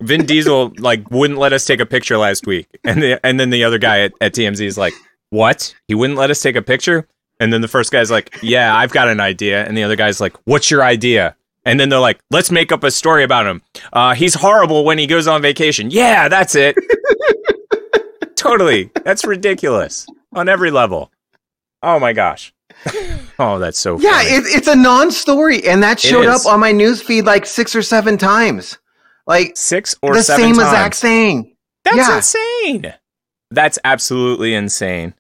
vin 0.01 0.27
diesel 0.27 0.73
like 0.79 1.09
wouldn't 1.11 1.39
let 1.39 1.53
us 1.53 1.65
take 1.67 1.79
a 1.79 1.87
picture 1.87 2.19
last 2.19 2.47
week. 2.49 2.67
And 2.83 3.01
the, 3.01 3.25
and 3.25 3.39
then 3.39 3.51
the 3.51 3.63
other 3.63 3.79
guy 3.79 4.01
at, 4.01 4.13
at 4.21 4.35
tmz 4.35 4.61
is 4.61 4.77
like 4.79 4.95
what? 5.29 5.73
He 5.87 5.95
wouldn't 5.95 6.19
let 6.19 6.31
us 6.31 6.41
take 6.41 6.57
a 6.57 6.63
picture? 6.63 7.07
And 7.39 7.53
then 7.53 7.61
the 7.61 7.69
first 7.69 7.93
guy's 7.93 8.11
like 8.11 8.37
yeah 8.43 8.75
i've 8.75 8.93
got 8.93 9.07
an 9.09 9.21
idea. 9.21 9.65
And 9.65 9.77
the 9.77 9.85
other 9.85 9.97
guy's 9.97 10.21
like 10.21 10.35
what's 10.47 10.71
your 10.71 10.83
idea? 10.83 11.37
And 11.65 11.79
then 11.79 11.91
they're 11.91 12.01
like 12.01 12.19
let's 12.31 12.51
make 12.51 12.73
up 12.73 12.83
a 12.83 12.91
story 12.91 13.23
about 13.23 13.47
him. 13.47 13.63
Uh, 13.93 14.15
he's 14.15 14.35
horrible 14.35 14.85
when 14.85 14.99
he 14.99 15.07
goes 15.07 15.29
on 15.29 15.43
vacation. 15.43 15.91
Yeah 15.93 16.29
that's 16.29 16.57
it 16.57 16.75
totally 18.41 18.91
that's 19.05 19.25
ridiculous 19.25 20.07
on 20.33 20.49
every 20.49 20.71
level 20.71 21.11
oh 21.83 21.99
my 22.01 22.13
gosh 22.13 22.53
oh 23.39 23.59
that's 23.59 23.79
so 23.79 23.99
Yeah, 24.01 24.23
it, 24.23 24.45
it's 24.47 24.67
a 24.69 24.77
non-story, 24.77 25.67
and 25.67 25.83
that 25.83 26.01
showed 26.01 26.27
up 26.27 26.47
on 26.47 26.61
my 26.61 26.73
news 26.73 27.03
feed 27.03 27.27
like 27.27 27.45
six 27.45 27.77
or 27.77 27.83
seven 27.83 28.17
times. 28.17 28.79
Like 29.27 29.55
six 29.57 29.95
or 30.03 30.15
the 30.15 30.23
seven 30.23 30.45
same 30.47 30.55
times. 30.55 30.69
exact 30.69 30.95
thing. 30.95 31.57
That's 31.85 31.97
Yeah. 31.97 32.17
insane. 32.17 32.95
That's 33.51 33.79
absolutely 33.85 34.55
insane. 34.55 35.13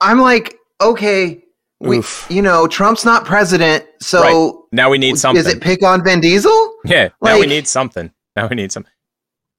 I'm 0.00 0.20
like, 0.20 0.56
okay, 0.80 1.42
we, 1.80 1.98
Oof. 1.98 2.26
you 2.30 2.42
know, 2.42 2.68
Trump's 2.68 3.04
not 3.04 3.24
president, 3.24 3.84
so 4.00 4.66
Now 4.70 4.88
we 4.90 4.98
need 4.98 5.18
something. 5.18 5.40
is 5.40 5.48
it 5.52 5.60
pick 5.60 5.82
on 5.82 6.04
Vin 6.04 6.20
Diesel? 6.20 6.74
yeah. 6.84 7.08
now 7.20 7.40
we 7.40 7.46
need 7.46 7.66
something. 7.66 8.12
Now 8.36 8.46
we 8.46 8.54
need 8.54 8.70
some. 8.70 8.84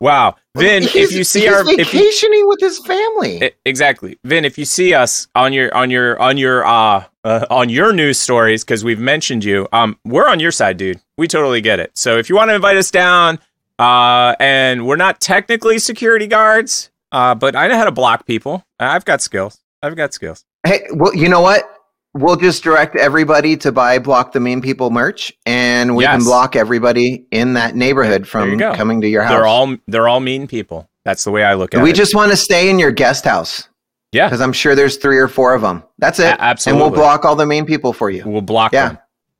Wow, 0.01 0.35
Vin, 0.55 0.83
He's- 0.83 0.95
if 0.95 1.11
you 1.11 1.23
see 1.23 1.47
our 1.49 1.61
if 1.61 1.77
you, 1.77 1.83
vacationing 1.83 2.47
with 2.47 2.59
his 2.61 2.79
family. 2.79 3.51
Exactly, 3.65 4.17
Vin, 4.23 4.45
if 4.45 4.57
you 4.57 4.65
see 4.65 4.93
us 4.93 5.27
on 5.35 5.51
your 5.51 5.75
on 5.75 5.89
your 5.89 6.19
on 6.21 6.37
your 6.37 6.65
uh, 6.65 7.03
uh 7.25 7.45
on 7.49 7.69
your 7.69 7.91
news 7.91 8.17
stories 8.17 8.63
because 8.63 8.83
we've 8.83 8.99
mentioned 8.99 9.43
you, 9.43 9.67
um, 9.73 9.97
we're 10.05 10.27
on 10.27 10.39
your 10.39 10.51
side, 10.51 10.77
dude. 10.77 11.01
We 11.17 11.27
totally 11.27 11.59
get 11.59 11.79
it. 11.79 11.91
So 11.97 12.17
if 12.17 12.29
you 12.29 12.35
want 12.35 12.49
to 12.49 12.55
invite 12.55 12.77
us 12.77 12.91
down, 12.91 13.39
uh, 13.77 14.35
and 14.39 14.85
we're 14.87 14.95
not 14.95 15.19
technically 15.19 15.79
security 15.79 16.27
guards, 16.27 16.91
uh, 17.11 17.35
but 17.35 17.55
I 17.55 17.67
know 17.67 17.77
how 17.77 17.85
to 17.85 17.91
block 17.91 18.25
people. 18.25 18.65
I've 18.79 19.03
got 19.05 19.21
skills. 19.21 19.59
I've 19.81 19.95
got 19.95 20.13
skills. 20.13 20.45
Hey, 20.65 20.85
well, 20.93 21.13
you 21.15 21.27
know 21.29 21.41
what? 21.41 21.78
We'll 22.15 22.37
just 22.37 22.63
direct 22.63 22.95
everybody 22.95 23.55
to 23.57 23.71
buy 23.71 23.99
Block 23.99 24.31
the 24.31 24.39
Mean 24.39 24.61
People 24.61 24.89
merch, 24.89 25.31
and 25.45 25.95
we 25.95 26.03
Yes. 26.05 26.15
can 26.17 26.23
block 26.23 26.55
everybody 26.55 27.25
in 27.31 27.53
that 27.53 27.75
neighborhood 27.75 28.27
from 28.27 28.57
coming 28.57 28.99
to 29.01 29.07
your 29.07 29.21
house. 29.23 29.33
They're 29.33 29.45
all 29.45 29.75
they're 29.87 30.07
all 30.07 30.19
mean 30.19 30.47
people. 30.47 30.89
That's 31.05 31.23
the 31.23 31.31
way 31.31 31.43
I 31.43 31.53
look 31.53 31.73
at 31.75 31.77
we 31.77 31.89
it. 31.89 31.93
We 31.93 31.97
just 31.97 32.15
want 32.15 32.31
to 32.31 32.37
stay 32.37 32.69
in 32.69 32.79
your 32.79 32.91
guest 32.91 33.25
house 33.25 33.69
yeah, 34.11 34.25
because 34.27 34.41
I'm 34.41 34.53
sure 34.53 34.73
there's 34.75 34.97
three 34.97 35.17
or 35.19 35.27
four 35.27 35.53
of 35.53 35.61
them. 35.61 35.83
That's 35.99 36.19
it. 36.19 36.25
A- 36.35 36.41
absolutely. 36.41 36.83
And 36.83 36.91
we'll 36.91 36.99
block 36.99 37.25
all 37.25 37.35
the 37.35 37.45
mean 37.45 37.65
people 37.65 37.93
for 37.93 38.09
you. 38.09 38.23
we'll 38.25 38.41
block 38.41 38.73
Yeah. 38.73 38.89
them 38.89 38.97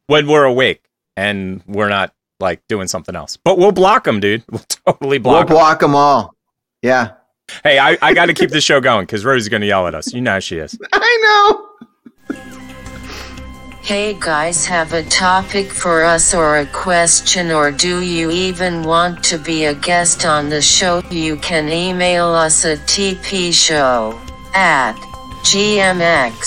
when 0.08 0.28
we're 0.28 0.46
awake 0.46 0.84
and 1.18 1.62
we're 1.68 1.90
not 1.90 2.14
like 2.40 2.62
doing 2.68 2.88
something 2.88 3.16
else. 3.16 3.36
But 3.36 3.58
we'll 3.58 3.72
block 3.72 4.04
them, 4.04 4.20
dude. 4.20 4.44
We'll 4.52 4.62
totally 4.86 5.18
block 5.18 5.50
We'll 5.50 5.58
block 5.58 5.82
'em. 5.84 5.90
block 5.92 5.92
them 5.92 5.96
all. 5.96 6.36
Yeah. 6.84 7.12
Hey, 7.64 7.80
I, 7.80 7.98
I 8.02 8.14
got 8.14 8.28
to 8.28 8.34
keep 8.36 8.50
the 8.52 8.62
show 8.62 8.80
going 8.80 9.06
because 9.08 9.26
Rosie's 9.26 9.50
going 9.50 9.62
to 9.62 9.68
yell 9.68 9.88
at 9.88 9.96
us. 9.96 10.14
You 10.14 10.22
know 10.22 10.34
how 10.34 10.40
she 10.40 10.58
is. 10.60 10.78
I 10.94 11.50
know. 11.52 11.66
Hey 13.90 14.14
guys, 14.14 14.68
have 14.68 14.94
a 14.94 15.02
topic 15.02 15.72
for 15.72 16.04
us 16.04 16.36
or 16.36 16.60
a 16.60 16.68
question, 16.68 17.50
or 17.50 17.72
do 17.72 18.02
you 18.04 18.30
even 18.30 18.84
want 18.84 19.24
to 19.24 19.40
be 19.40 19.66
a 19.66 19.74
guest 19.74 20.28
on 20.28 20.48
the 20.48 20.62
show? 20.62 21.02
You 21.10 21.38
can 21.38 21.70
email 21.70 22.28
us 22.28 22.66
at 22.66 22.78
tpshow 22.86 24.14
at 24.54 24.94
gmx.com. 25.42 26.38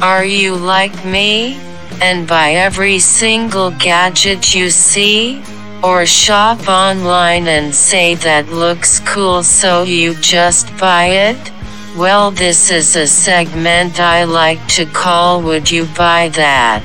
Are 0.00 0.24
you 0.24 0.56
like 0.56 1.04
me? 1.04 1.60
And 2.00 2.26
buy 2.26 2.52
every 2.52 3.00
single 3.00 3.70
gadget 3.72 4.54
you 4.54 4.70
see? 4.70 5.42
Or 5.84 6.06
shop 6.06 6.66
online 6.66 7.48
and 7.48 7.74
say 7.74 8.14
that 8.14 8.48
looks 8.48 8.98
cool 9.00 9.42
so 9.42 9.82
you 9.82 10.14
just 10.14 10.74
buy 10.78 11.08
it? 11.28 11.52
Well, 11.98 12.30
this 12.30 12.70
is 12.70 12.94
a 12.94 13.08
segment 13.08 13.98
I 13.98 14.22
like 14.22 14.64
to 14.68 14.86
call 14.86 15.42
Would 15.42 15.68
You 15.68 15.84
Buy 15.96 16.28
That? 16.28 16.80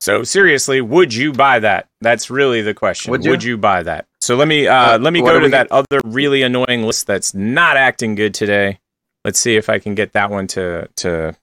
So 0.00 0.22
seriously, 0.22 0.80
would 0.80 1.12
you 1.12 1.32
buy 1.32 1.58
that? 1.58 1.88
That's 2.00 2.30
really 2.30 2.62
the 2.62 2.74
question. 2.74 3.10
Would 3.10 3.26
Would 3.26 3.42
you? 3.42 3.50
you, 3.50 3.56
buy 3.56 3.82
that? 3.82 4.06
So 4.20 4.36
let 4.36 4.46
me 4.46 4.68
uh, 4.68 4.94
Uh, 4.94 4.98
let 5.00 5.12
me 5.12 5.20
go 5.20 5.38
to 5.38 5.44
we 5.46 5.50
that 5.50 5.66
other 5.72 6.00
really 6.04 6.42
annoying 6.42 6.84
list 6.84 7.08
that's 7.08 7.34
not 7.34 7.76
acting 7.76 8.14
good 8.14 8.34
today. 8.34 8.78
Let's 9.24 9.40
see 9.40 9.56
if 9.56 9.68
I 9.68 9.80
can 9.80 9.96
get 9.96 10.12
that 10.12 10.30
one 10.30 10.46
to 10.48 10.88
to 10.98 11.36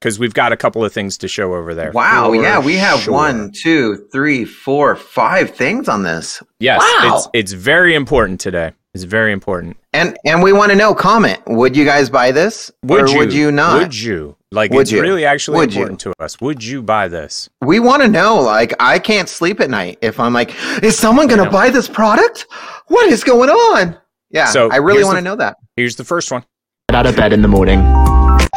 because 0.00 0.18
we've 0.20 0.34
got 0.34 0.52
a 0.52 0.56
couple 0.56 0.84
of 0.84 0.92
things 0.92 1.18
to 1.18 1.28
show 1.28 1.54
over 1.54 1.74
there. 1.74 1.90
Wow. 1.90 2.28
For 2.28 2.36
yeah, 2.36 2.60
we 2.60 2.74
have 2.76 3.00
sure. 3.00 3.14
one, 3.14 3.50
two, 3.52 4.08
three, 4.12 4.44
four, 4.44 4.94
five 4.94 5.50
things 5.50 5.88
on 5.88 6.02
this. 6.04 6.40
Yes, 6.60 6.80
Wow. 6.80 7.16
it's 7.16 7.28
it's 7.32 7.52
very 7.52 7.94
important 7.96 8.40
today. 8.40 8.72
It's 8.94 9.04
very 9.04 9.32
important. 9.32 9.76
And 9.92 10.16
and 10.24 10.42
we 10.42 10.52
want 10.52 10.70
to 10.70 10.76
know. 10.76 10.94
Comment. 10.94 11.40
Would 11.48 11.76
you 11.76 11.84
guys 11.84 12.08
buy 12.08 12.30
this? 12.30 12.70
Would 12.84 13.02
or 13.02 13.08
you? 13.08 13.18
would 13.18 13.32
you 13.32 13.50
not? 13.50 13.80
Would 13.80 13.94
you? 14.00 14.36
Like 14.52 14.70
Would 14.70 14.82
it's 14.82 14.92
you? 14.92 15.02
really 15.02 15.24
actually 15.24 15.56
Would 15.58 15.74
you? 15.74 15.80
important 15.82 16.00
to 16.00 16.12
us. 16.20 16.40
Would 16.40 16.62
you 16.62 16.80
buy 16.80 17.08
this? 17.08 17.50
we 17.60 17.80
want 17.80 18.02
to 18.02 18.08
know. 18.08 18.40
Like, 18.40 18.72
I 18.78 19.00
can't 19.00 19.28
sleep 19.28 19.60
at 19.60 19.68
night 19.68 19.98
if 20.00 20.20
I'm 20.20 20.32
like, 20.32 20.54
is 20.80 20.96
someone 20.96 21.26
going 21.26 21.42
to 21.42 21.50
buy 21.50 21.70
this 21.70 21.88
product? 21.88 22.46
What 22.86 23.10
is 23.10 23.24
going 23.24 23.50
on? 23.50 23.98
Yeah. 24.30 24.46
So, 24.46 24.70
I 24.70 24.76
really 24.76 25.02
want 25.02 25.16
to 25.18 25.22
know 25.22 25.34
that. 25.36 25.56
Here's 25.76 25.96
the 25.96 26.04
first 26.04 26.30
one. 26.30 26.44
Get 26.88 26.96
out 26.96 27.06
of 27.06 27.16
bed 27.16 27.32
in 27.32 27.42
the 27.42 27.48
morning. 27.48 28.03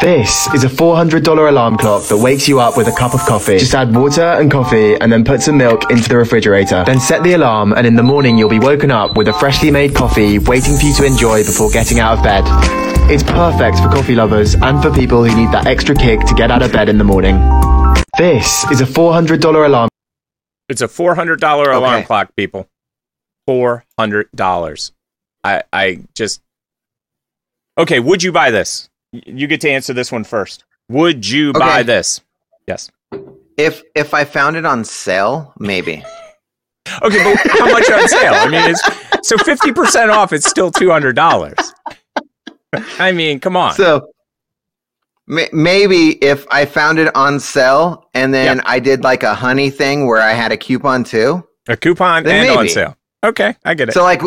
This 0.02 0.48
is 0.54 0.64
a 0.64 0.68
$400 0.70 1.50
alarm 1.50 1.76
clock 1.78 2.04
that 2.08 2.18
wakes 2.18 2.48
you 2.48 2.60
up 2.60 2.78
with 2.78 2.88
a 2.88 2.92
cup 2.92 3.14
of 3.14 3.20
coffee. 3.22 3.58
Just 3.58 3.74
add 3.74 3.94
water 3.96 4.22
and 4.22 4.50
coffee 4.52 4.96
and 4.96 5.12
then 5.12 5.24
put 5.24 5.42
some 5.42 5.58
milk 5.58 5.90
into 5.92 6.08
the 6.08 6.18
refrigerator. 6.18 6.84
Then 6.86 7.00
set 7.00 7.24
the 7.24 7.34
alarm 7.34 7.74
and 7.74 7.86
in 7.86 7.96
the 7.96 8.04
morning 8.04 8.38
you'll 8.38 8.50
be 8.50 8.60
woken 8.60 8.92
up 8.92 9.18
with 9.18 9.28
a 9.28 9.34
freshly 9.34 9.72
made 9.72 9.96
coffee 9.96 10.38
waiting 10.40 10.78
for 10.78 10.86
you 10.86 10.94
to 10.96 11.06
enjoy 11.06 11.44
before 11.44 11.70
getting 11.72 12.00
out 12.00 12.18
of 12.18 12.24
bed. 12.24 12.44
It's 13.12 13.24
perfect 13.24 13.78
for 13.80 13.90
coffee 13.90 14.16
lovers 14.16 14.54
and 14.56 14.82
for 14.84 14.92
people 14.94 15.24
who 15.26 15.36
need 15.36 15.52
that 15.52 15.66
extra 15.66 15.96
kick 15.96 16.22
to 16.28 16.36
get 16.36 16.52
out 16.52 16.62
of 16.62 16.72
bed 16.72 16.90
in 16.90 16.98
the 16.98 17.04
morning. 17.04 17.36
This 18.18 18.70
is 18.72 18.82
a 18.82 18.86
$400 18.86 19.66
alarm 19.66 19.90
It's 20.70 20.82
a 20.82 20.88
four 20.88 21.16
hundred 21.16 21.40
dollar 21.40 21.72
alarm 21.72 21.96
Okay. 22.00 22.06
clock, 22.06 22.36
people. 22.36 22.68
Four 23.46 23.84
hundred 23.98 24.28
dollars. 24.36 24.92
I 25.44 25.64
I 25.74 26.02
just 26.14 26.42
okay. 27.78 28.00
Would 28.00 28.22
you 28.24 28.32
buy 28.32 28.52
this? 28.52 28.90
You 29.12 29.48
get 29.48 29.62
to 29.62 29.70
answer 29.70 29.94
this 29.94 30.12
one 30.12 30.24
first. 30.24 30.64
Would 30.90 31.28
you 31.28 31.54
buy 31.54 31.84
this? 31.84 32.22
Yes. 32.68 32.90
If 33.58 33.84
if 33.96 34.14
I 34.14 34.24
found 34.26 34.56
it 34.56 34.66
on 34.66 34.84
sale, 34.84 35.54
maybe. 35.60 36.04
Okay, 37.02 37.24
but 37.24 37.52
how 37.52 37.72
much 37.72 37.90
on 37.90 38.08
sale? 38.08 38.34
I 38.34 38.48
mean, 38.50 38.70
it's 38.70 39.28
so 39.28 39.38
fifty 39.38 39.72
percent 39.72 40.12
off. 40.12 40.32
It's 40.34 40.48
still 40.48 40.72
two 40.72 40.90
hundred 40.90 41.16
dollars. 41.16 41.58
I 43.00 43.12
mean, 43.12 43.40
come 43.40 43.56
on. 43.58 43.74
So 43.74 44.10
maybe 45.28 46.24
if 46.24 46.46
I 46.52 46.66
found 46.66 47.00
it 47.00 47.14
on 47.16 47.40
sale 47.40 48.10
and 48.14 48.34
then 48.34 48.58
Yeah. 48.58 48.64
I 48.66 48.80
did 48.80 49.04
like 49.04 49.24
a 49.24 49.34
honey 49.34 49.70
thing 49.70 50.06
where 50.08 50.22
I 50.22 50.32
had 50.32 50.52
a 50.52 50.58
coupon 50.58 51.04
too. 51.04 51.46
a 51.68 51.76
coupon 51.76 52.26
and 52.28 52.50
on 52.58 52.70
sale. 52.70 52.96
Okay, 53.24 53.56
I 53.66 53.74
get 53.74 53.90
it. 53.90 53.94
So 53.94 54.04
like 54.04 54.22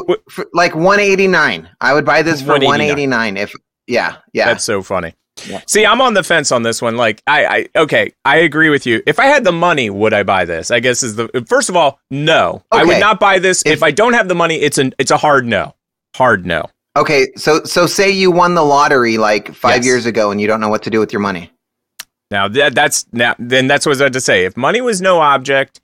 like 0.53 0.75
189. 0.75 1.69
I 1.81 1.95
would 1.95 2.05
buy 2.05 2.23
this 2.23 2.40
for 2.43 2.49
189. 2.59 3.11
189 3.11 3.37
if 3.37 3.53
yeah, 3.90 4.16
yeah. 4.33 4.46
That's 4.46 4.64
so 4.64 4.83
funny. 4.83 5.14
Yeah. 5.46 5.62
See, 5.66 5.87
I'm 5.87 6.00
on 6.00 6.14
the 6.14 6.22
fence 6.22 6.53
on 6.53 6.62
this 6.62 6.83
one. 6.83 6.96
Like, 6.96 7.22
I, 7.26 7.46
I, 7.46 7.68
okay, 7.81 8.12
I 8.24 8.38
agree 8.38 8.68
with 8.68 8.87
you. 8.87 9.03
If 9.07 9.18
I 9.18 9.24
had 9.24 9.42
the 9.42 9.53
money, 9.53 9.88
would 9.88 10.12
I 10.12 10.22
buy 10.22 10.44
this? 10.44 10.70
I 10.70 10.81
guess 10.81 11.03
is 11.03 11.16
the 11.16 11.29
first 11.48 11.68
of 11.70 11.76
all, 11.76 11.98
no, 12.11 12.62
I 12.70 12.85
would 12.85 13.00
not 13.00 13.18
buy 13.20 13.38
this. 13.38 13.62
If, 13.64 13.74
If- 13.79 13.83
I 13.83 13.90
don't 13.90 14.12
have 14.12 14.29
the 14.29 14.35
money, 14.35 14.57
it's 14.57 14.79
an, 14.79 14.94
it's 14.98 15.11
a 15.11 15.16
hard 15.16 15.46
no, 15.46 15.74
hard 16.14 16.44
no. 16.46 16.66
Okay, 16.96 17.29
so 17.37 17.62
so 17.64 17.87
say 17.87 18.11
you 18.11 18.31
won 18.31 18.55
the 18.55 18.64
lottery 18.64 19.16
like 19.16 19.55
5 19.55 19.76
Yes. 19.76 19.87
years 19.87 20.07
ago 20.07 20.31
and 20.31 20.40
you 20.40 20.46
don't 20.46 20.61
know 20.61 20.68
what 20.68 20.83
to 20.83 20.90
do 20.90 20.98
with 21.00 21.12
your 21.12 21.20
money. 21.20 21.50
Now 22.31 22.48
that 22.48 22.74
that's 22.74 23.07
now 23.12 23.35
then 23.38 23.66
that's 23.66 23.87
what 23.87 23.90
I 23.90 23.92
was 23.92 24.00
about 24.00 24.12
to 24.14 24.20
say. 24.20 24.44
If 24.44 24.57
money 24.57 24.81
was 24.81 25.00
no 25.00 25.20
object, 25.20 25.81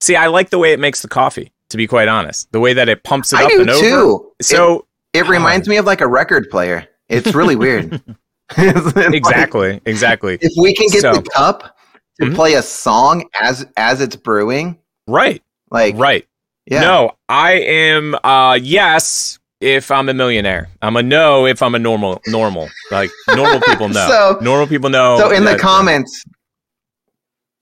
see, 0.00 0.16
I 0.16 0.28
like 0.28 0.50
the 0.50 0.58
way 0.58 0.72
it 0.72 0.80
makes 0.80 1.02
the 1.02 1.08
coffee. 1.08 1.52
To 1.70 1.76
be 1.76 1.86
quite 1.86 2.08
honest, 2.08 2.50
the 2.52 2.60
way 2.60 2.72
that 2.72 2.88
it 2.88 3.02
pumps 3.04 3.32
it 3.34 3.40
I 3.40 3.44
up 3.44 3.50
and 3.52 3.68
over. 3.68 4.24
So 4.40 4.86
It 5.12 5.28
reminds 5.28 5.68
me 5.68 5.76
of 5.76 5.84
like 5.84 6.00
a 6.00 6.06
record 6.06 6.48
player. 6.50 6.88
It's 7.08 7.34
really 7.34 7.56
weird. 7.56 8.02
It's 8.56 8.96
like, 8.96 9.12
exactly, 9.12 9.78
exactly, 9.84 10.38
if 10.40 10.52
we 10.56 10.72
can 10.72 10.88
get 10.88 11.02
So- 11.02 11.12
the 11.12 11.22
cup 11.22 11.76
to 12.18 12.26
Mhm. 12.28 12.34
play 12.34 12.54
a 12.54 12.62
song 12.62 13.28
as 13.38 13.66
as 13.76 14.00
it's 14.00 14.16
brewing, 14.16 14.78
right, 15.06 15.42
like 15.70 15.94
right. 15.98 16.26
yeah. 16.64 16.80
No, 16.80 17.12
I 17.28 17.52
am 17.52 18.14
uh 18.24 18.54
yes 18.60 19.38
if 19.60 19.90
I'm 19.90 20.08
a 20.08 20.14
millionaire. 20.14 20.70
I'm 20.80 20.96
a 20.96 21.02
no 21.02 21.44
if 21.44 21.60
I'm 21.62 21.74
a 21.74 21.78
normal 21.78 22.22
normal. 22.26 22.70
Like 22.90 23.10
normal 23.36 23.60
people 23.60 23.88
know. 23.96 24.08
So- 24.08 24.38
normal 24.40 24.66
people 24.66 24.88
know. 24.88 25.18
So 25.18 25.30
in 25.30 25.44
the 25.44 25.50
that- 25.50 25.60
comments, 25.60 26.24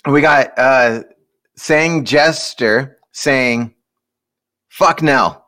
we 0.09 0.20
got 0.20 0.56
uh 0.56 1.02
saying 1.56 2.04
jester 2.04 2.98
saying 3.12 3.74
fuck 4.68 5.02
no. 5.02 5.42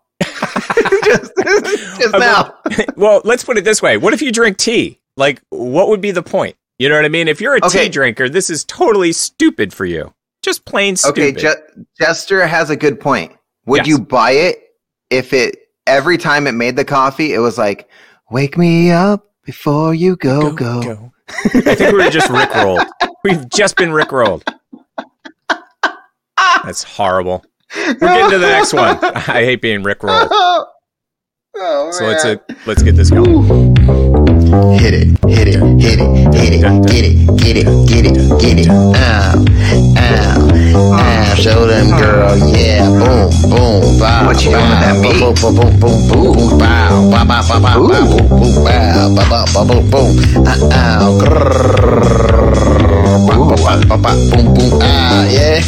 Just 1.08 1.32
just 2.00 2.12
now. 2.14 2.54
well, 2.96 3.20
let's 3.24 3.44
put 3.44 3.56
it 3.58 3.64
this 3.64 3.80
way. 3.82 3.96
What 3.96 4.14
if 4.14 4.22
you 4.22 4.30
drink 4.32 4.56
tea? 4.58 5.00
Like 5.16 5.42
what 5.50 5.88
would 5.88 6.00
be 6.00 6.10
the 6.10 6.22
point? 6.22 6.56
You 6.78 6.88
know 6.88 6.94
what 6.94 7.04
I 7.04 7.08
mean? 7.08 7.26
If 7.28 7.40
you're 7.40 7.54
a 7.56 7.60
Okay. 7.66 7.84
tea 7.84 7.88
drinker, 7.88 8.28
this 8.28 8.50
is 8.50 8.64
totally 8.64 9.12
stupid 9.12 9.72
for 9.74 9.84
you. 9.84 10.14
Just 10.42 10.64
plain 10.64 10.94
Okay, 11.04 11.32
stupid. 11.34 11.38
Je- 11.38 11.82
Jester 11.98 12.46
has 12.46 12.70
a 12.70 12.76
good 12.76 13.00
point. 13.00 13.32
Would 13.66 13.78
Yes. 13.78 13.86
you 13.88 13.98
buy 13.98 14.30
it 14.32 14.62
if 15.10 15.32
it 15.32 15.56
every 15.86 16.18
time 16.18 16.46
it 16.46 16.52
made 16.52 16.76
the 16.76 16.84
coffee, 16.84 17.34
it 17.34 17.38
was 17.40 17.58
like, 17.58 17.88
"Wake 18.30 18.56
me 18.56 18.90
up 18.92 19.26
before 19.44 19.94
you 19.94 20.16
go 20.16 20.52
go." 20.52 21.10
I 21.44 21.74
think 21.74 21.92
we 21.92 22.04
were 22.04 22.10
just 22.10 22.28
rickrolled. 22.28 22.86
We've 23.24 23.48
just 23.50 23.76
been 23.76 23.90
rickrolled. 23.90 24.42
That's 26.64 26.82
horrible. 26.82 27.44
We're 27.76 27.94
getting 27.94 28.30
to 28.30 28.38
the 28.38 28.46
next 28.46 28.72
one. 28.72 28.98
I 29.02 29.44
hate 29.44 29.60
being 29.60 29.82
rickrolled. 29.82 30.66
Oh, 31.60 31.90
So 31.90 32.06
let's 32.06 32.24
uh, 32.24 32.36
let's 32.66 32.84
get 32.84 32.94
this 32.94 33.10
going. 33.10 33.74
Hit 34.78 34.94
it, 34.94 35.18
hit 35.26 35.48
it, 35.48 35.58
hit 35.82 35.98
it, 35.98 36.30
get 36.30 36.54
it, 36.54 36.62
get 36.86 37.02
it, 37.02 37.26
get 37.36 37.56
it, 37.56 37.66
get 37.88 38.06
it, 38.06 38.14
get 38.38 38.58
it. 38.62 38.68
Ow, 38.70 39.44
ow, 39.98 40.38
ow. 40.94 41.34
Show 41.34 41.66
them, 41.66 41.90
girl, 41.98 42.38
yeah. 42.54 42.86
Boom, 42.86 43.50
boom, 43.50 43.98
bow. 43.98 44.26
What 44.26 44.38
you 44.44 44.52
doing 44.52 44.70
with 44.70 44.78
that 44.78 45.02
bow, 45.02 45.10
meat? 45.10 45.18
Boom, 45.18 45.34
boom, 45.34 45.54
boom, 45.56 45.80
boom, 45.80 45.98
boom, 46.06 46.36
boom, 46.36 46.58
bow. 46.60 47.10
Bow, 47.10 47.24
bow, 47.26 47.42
bow, 47.42 47.58
bow, 47.58 47.74
bow, 47.82 48.06
boom, 48.06 48.28
boom, 48.28 48.54
bow. 48.62 49.14
Bow, 49.16 49.26
bow, 49.26 49.44
bow, 49.52 49.64
boom, 49.66 49.90
boom. 49.90 50.14
Ow, 50.46 51.18
grrrr. 51.18 52.54
Bow, 53.26 53.34
bow, 53.34 53.58
bow, 53.58 53.82
bow, 53.82 53.98
bow, 53.98 54.14
boom, 54.30 54.46
boom. 54.54 54.78
Ah, 54.80 55.26
yes. 55.26 55.66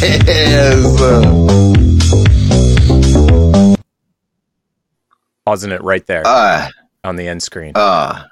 Pausing 5.45 5.71
it 5.71 5.81
right 5.83 6.05
there 6.07 6.23
Uh, 6.25 6.69
on 7.03 7.15
the 7.15 7.27
end 7.27 7.41
screen. 7.43 7.73
uh. 7.75 8.23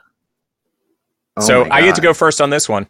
Oh 1.38 1.42
so 1.42 1.68
I 1.72 1.82
get 1.82 1.96
to 1.96 2.02
go 2.02 2.14
first 2.14 2.42
on 2.42 2.50
this 2.50 2.68
one. 2.68 2.88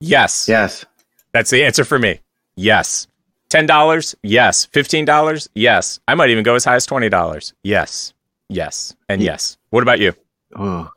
Yes. 0.00 0.48
Yes. 0.48 0.84
That's 1.32 1.50
the 1.50 1.64
answer 1.64 1.84
for 1.84 1.98
me. 1.98 2.20
Yes. 2.56 3.06
$10? 3.50 4.14
Yes. 4.22 4.66
$15? 4.72 5.48
Yes. 5.54 5.98
I 6.06 6.14
might 6.14 6.28
even 6.30 6.44
go 6.44 6.54
as 6.56 6.64
high 6.64 6.74
as 6.74 6.86
$20. 6.86 7.52
Yes. 7.62 8.12
Yes. 8.50 8.94
And 9.08 9.22
yes. 9.22 9.56
What 9.70 9.82
about 9.82 9.98
you? 10.00 10.12
Ugh. 10.56 10.88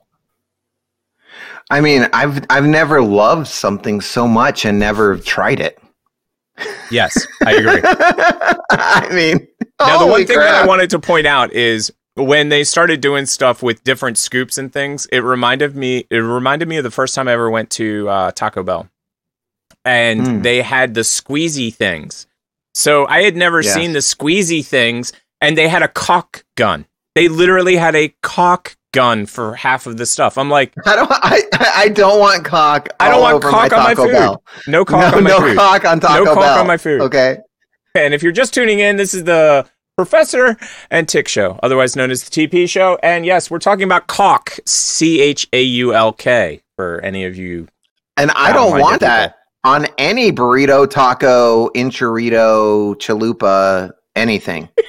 I 1.70 1.82
mean, 1.82 2.08
I've 2.14 2.46
I've 2.50 2.66
never 2.66 3.02
loved 3.02 3.48
something 3.48 4.00
so 4.02 4.28
much 4.28 4.66
and 4.66 4.80
never 4.80 5.18
tried 5.18 5.60
it. 5.60 5.80
Yes, 6.90 7.28
I 7.46 7.52
agree. 7.54 7.82
I 8.72 9.10
mean, 9.12 9.46
Now, 9.80 10.00
the 10.00 10.08
one 10.08 10.26
thing 10.26 10.38
that 10.40 10.64
I 10.64 10.66
wanted 10.66 10.90
to 10.92 11.00
point 11.00 11.28
out 11.28 11.52
is 11.52 11.92
when 12.18 12.50
they 12.50 12.64
started 12.64 13.00
doing 13.02 13.26
stuff 13.26 13.62
with 13.64 13.84
different 13.84 14.18
scoops 14.18 14.58
and 14.58 14.72
things, 14.74 15.08
it 15.12 15.20
reminded 15.20 15.76
me. 15.76 16.06
It 16.10 16.18
reminded 16.18 16.68
me 16.68 16.78
of 16.78 16.84
the 16.84 16.92
first 16.92 17.16
time 17.16 17.28
I 17.28 17.34
ever 17.34 17.50
went 17.50 17.70
to 17.72 18.10
uh, 18.10 18.32
Taco 18.32 18.64
Bell, 18.64 18.90
and 19.86 20.22
Mm. 20.22 20.44
they 20.44 20.62
had 20.62 20.94
the 20.94 21.02
squeezy 21.02 21.74
things. 21.74 22.28
So 22.76 23.08
I 23.08 23.22
had 23.24 23.36
never 23.36 23.62
Yes. 23.62 23.74
seen 23.74 23.94
the 23.94 24.00
squeezy 24.00 24.66
things, 24.66 25.14
and 25.42 25.58
they 25.58 25.68
had 25.68 25.82
a 25.84 25.88
cock 25.88 26.44
gun. 26.56 26.86
They 27.16 27.28
literally 27.28 27.76
had 27.78 27.96
a 27.96 28.14
cock 28.22 28.76
gun 28.94 29.26
for 29.26 29.56
half 29.56 29.86
of 29.88 29.98
the 29.98 30.06
stuff. 30.06 30.38
I'm 30.38 30.50
like, 30.50 30.74
I 30.86 30.96
don't. 30.96 31.12
I, 31.12 31.42
I 31.76 31.90
don't 31.90 32.20
want 32.20 32.46
cock. 32.46 32.90
I 33.00 33.10
don't 33.10 33.22
want 33.22 33.42
cock 33.44 33.72
my 33.72 33.78
on 33.78 33.84
my 33.84 33.96
food. 33.96 34.12
Bell. 34.12 34.44
no 34.68 34.86
cock 34.86 35.12
no, 35.12 35.18
on 35.18 35.24
my 35.24 35.30
no 35.32 35.40
food. 35.40 35.58
cock 35.58 35.86
on 35.86 36.00
Taco 36.00 36.24
no 36.24 36.34
cock 36.34 36.60
on 36.60 36.68
my 36.68 36.78
food. 36.78 37.02
Okay. 37.02 37.38
And 37.96 38.14
if 38.14 38.22
you're 38.22 38.32
just 38.32 38.54
tuning 38.54 38.80
in, 38.80 38.96
this 38.98 39.14
is 39.16 39.24
the 39.24 39.66
Professor 40.08 40.56
and 40.92 41.10
Tick 41.10 41.28
Show, 41.28 41.60
otherwise 41.64 41.96
known 41.96 42.12
as 42.12 42.24
the 42.24 42.30
TP 42.48 42.70
Show. 42.70 43.00
And 43.02 43.26
yes, 43.26 43.50
we're 43.50 43.58
talking 43.58 43.84
about 43.84 44.06
caulk, 44.08 44.60
C 44.66 45.20
H 45.22 45.48
A 45.54 45.62
U 45.62 45.94
L 45.94 46.14
K, 46.14 46.62
for 46.76 47.02
any 47.02 47.26
of 47.26 47.36
you. 47.36 47.68
And 48.16 48.30
I 48.32 48.54
don't 48.54 48.80
want 48.80 49.00
that 49.02 49.38
on 49.64 49.88
any 49.98 50.32
burrito, 50.32 50.88
taco, 50.90 51.70
enchilito, 51.70 52.96
chalupa, 52.98 53.92
anything. 54.16 54.70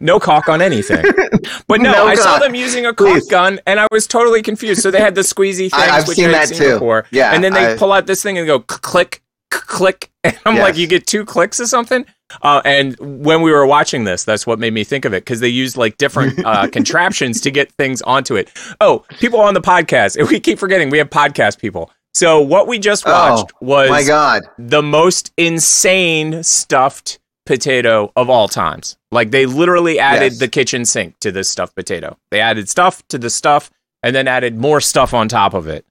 No 0.00 0.18
caulk 0.20 0.48
on 0.48 0.62
anything. 0.62 1.04
But 1.66 1.80
no, 1.80 1.90
No 1.92 2.06
I 2.06 2.14
saw 2.14 2.38
them 2.38 2.54
using 2.54 2.86
a 2.86 2.94
caulk 2.94 3.14
Please. 3.14 3.28
gun 3.28 3.60
and 3.66 3.80
I 3.80 3.86
was 3.90 4.06
totally 4.06 4.40
confused. 4.40 4.80
So 4.80 4.90
they 4.92 5.00
had 5.00 5.14
the 5.16 5.20
squeezy 5.22 5.70
thing, 5.70 5.72
I've 5.74 6.06
which 6.06 6.16
seen 6.16 6.26
I 6.26 6.32
had 6.32 6.42
that 6.42 6.48
seen 6.48 6.58
too. 6.58 6.72
before. 6.74 7.04
Yeah, 7.10 7.34
And 7.34 7.42
then 7.42 7.52
they 7.52 7.72
I- 7.74 7.76
pull 7.76 7.92
out 7.92 8.06
this 8.06 8.22
thing 8.22 8.38
and 8.38 8.46
go 8.46 8.60
click, 8.60 9.22
click. 9.50 10.10
And 10.24 10.38
I'm 10.46 10.56
like, 10.56 10.76
you 10.76 10.86
get 10.86 11.06
two 11.06 11.24
clicks 11.26 11.58
or 11.60 11.66
something? 11.66 12.06
Uh, 12.40 12.62
and 12.64 12.96
when 13.00 13.42
we 13.42 13.52
were 13.52 13.66
watching 13.66 14.04
this, 14.04 14.24
that's 14.24 14.46
what 14.46 14.58
made 14.58 14.72
me 14.72 14.84
think 14.84 15.04
of 15.04 15.12
it 15.12 15.24
because 15.24 15.40
they 15.40 15.48
used 15.48 15.76
like 15.76 15.98
different 15.98 16.38
uh, 16.46 16.66
contraptions 16.68 17.40
to 17.42 17.50
get 17.50 17.70
things 17.72 18.00
onto 18.02 18.36
it. 18.36 18.50
Oh, 18.80 19.04
people 19.18 19.40
on 19.40 19.54
the 19.54 19.60
podcast, 19.60 20.16
we 20.30 20.40
keep 20.40 20.58
forgetting 20.58 20.88
we 20.90 20.98
have 20.98 21.10
podcast 21.10 21.58
people. 21.58 21.90
So 22.14 22.40
what 22.40 22.66
we 22.68 22.78
just 22.78 23.06
watched 23.06 23.52
was 23.60 23.88
Oh, 23.88 23.92
My 23.92 24.02
God. 24.04 24.42
the 24.58 24.82
most 24.82 25.32
insane 25.38 26.42
stuffed 26.42 27.18
potato 27.46 28.12
of 28.16 28.28
all 28.30 28.48
times. 28.48 28.96
Like 29.10 29.30
they 29.30 29.46
literally 29.46 29.98
added 29.98 30.32
Yes. 30.32 30.38
the 30.38 30.48
kitchen 30.48 30.84
sink 30.84 31.18
to 31.20 31.32
this 31.32 31.48
stuffed 31.48 31.74
potato. 31.74 32.16
They 32.30 32.40
added 32.40 32.68
stuff 32.68 33.02
to 33.08 33.18
the 33.18 33.30
stuff 33.30 33.70
and 34.02 34.14
then 34.14 34.28
added 34.28 34.56
more 34.58 34.80
stuff 34.80 35.14
on 35.14 35.28
top 35.28 35.54
of 35.54 35.66
it. 35.68 35.84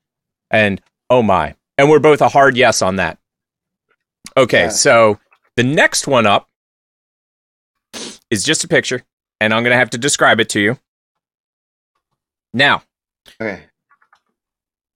And 0.51 0.79
oh 1.09 1.23
my. 1.23 1.55
And 1.77 1.89
we're 1.89 1.99
both 1.99 2.21
a 2.21 2.29
hard 2.29 2.55
yes 2.55 2.81
on 2.81 2.97
that. 2.97 3.17
Okay, 4.37 4.63
Yeah. 4.63 4.69
so 4.69 5.19
the 5.61 5.67
next 5.67 6.07
one 6.07 6.25
up 6.25 6.49
is 8.31 8.43
just 8.43 8.63
a 8.63 8.67
picture, 8.67 9.03
and 9.39 9.53
I'm 9.53 9.61
going 9.61 9.71
to 9.73 9.77
have 9.77 9.91
to 9.91 9.99
describe 9.99 10.39
it 10.39 10.49
to 10.49 10.59
you. 10.59 10.79
Now, 12.51 12.81
Okay. 13.39 13.61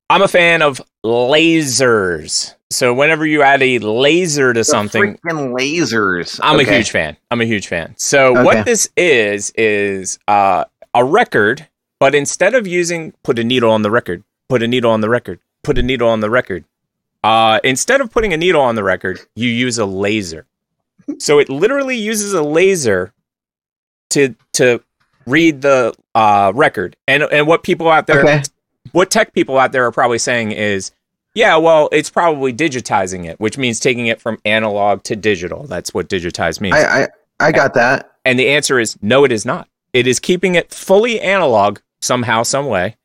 I'm 0.10 0.24
a 0.24 0.28
fan 0.28 0.64
of 0.64 0.82
lasers. 1.06 2.56
So 2.72 2.96
whenever 2.96 3.28
you 3.28 3.44
add 3.44 3.62
a 3.62 3.78
laser 3.78 4.54
to 4.54 4.64
something, 4.64 5.18
Freaking 5.18 5.54
lasers. 5.56 6.40
I'm 6.42 6.60
Okay. 6.60 6.72
a 6.72 6.76
huge 6.78 6.90
fan. 6.90 7.16
I'm 7.30 7.42
a 7.42 7.46
huge 7.46 7.68
fan. 7.68 7.94
So 7.98 8.32
Okay. 8.32 8.44
what 8.44 8.66
this 8.66 8.90
is 8.98 9.52
is 9.56 10.18
uh, 10.28 10.66
a 10.96 11.04
record, 11.06 11.68
but 12.00 12.16
instead 12.16 12.56
of 12.56 12.66
using 12.66 13.14
put 13.24 13.38
a 13.38 13.44
needle 13.44 13.70
on 13.72 13.84
the 13.84 13.92
record, 13.92 14.24
put 14.50 14.64
a 14.64 14.68
needle 14.68 14.90
on 14.92 15.02
the 15.02 15.10
record, 15.10 15.40
put 15.64 15.78
a 15.78 15.84
needle 15.84 16.10
on 16.10 16.22
the 16.22 16.30
record. 16.32 16.66
Uh, 17.24 17.60
instead 17.64 18.02
of 18.02 18.10
putting 18.12 18.34
a 18.34 18.38
needle 18.38 18.62
on 18.62 18.74
the 18.76 18.84
record, 18.84 19.20
you 19.36 19.50
use 19.50 19.78
a 19.80 19.86
laser. 19.86 20.46
So 21.20 21.40
it 21.40 21.50
literally 21.50 21.98
uses 21.98 22.34
a 22.34 22.42
laser 22.44 23.14
to 24.12 24.36
to 24.54 24.82
read 25.26 25.62
the 25.62 25.94
uh, 26.14 26.52
record. 26.56 26.96
And 27.08 27.24
and 27.24 27.48
what 27.48 27.64
people 27.64 27.90
out 27.90 28.08
there 28.08 28.22
Okay. 28.22 28.44
what 28.92 29.10
tech 29.12 29.34
people 29.34 29.58
out 29.58 29.72
there 29.72 29.86
are 29.86 29.92
probably 29.92 30.18
saying 30.20 30.52
is, 30.52 30.92
yeah, 31.34 31.58
well, 31.58 31.90
it's 31.92 32.10
probably 32.10 32.54
digitizing 32.54 33.26
it, 33.26 33.40
which 33.40 33.58
means 33.58 33.80
taking 33.80 34.08
it 34.08 34.22
from 34.22 34.38
analog 34.46 35.04
to 35.04 35.16
digital. 35.16 35.66
That's 35.68 35.94
what 35.94 36.08
digitize 36.10 36.62
means. 36.62 36.76
I, 36.76 37.04
I 37.04 37.08
I 37.40 37.52
got 37.52 37.74
that. 37.74 38.12
and 38.24 38.40
the 38.40 38.48
answer 38.50 38.80
is 38.80 38.98
no, 39.02 39.24
it 39.26 39.32
is 39.32 39.46
not. 39.46 39.68
It 39.94 40.08
is 40.08 40.20
keeping 40.20 40.56
it 40.56 40.72
fully 40.74 41.20
analog 41.22 41.80
somehow, 42.02 42.44
some 42.44 42.66
way. 42.68 42.96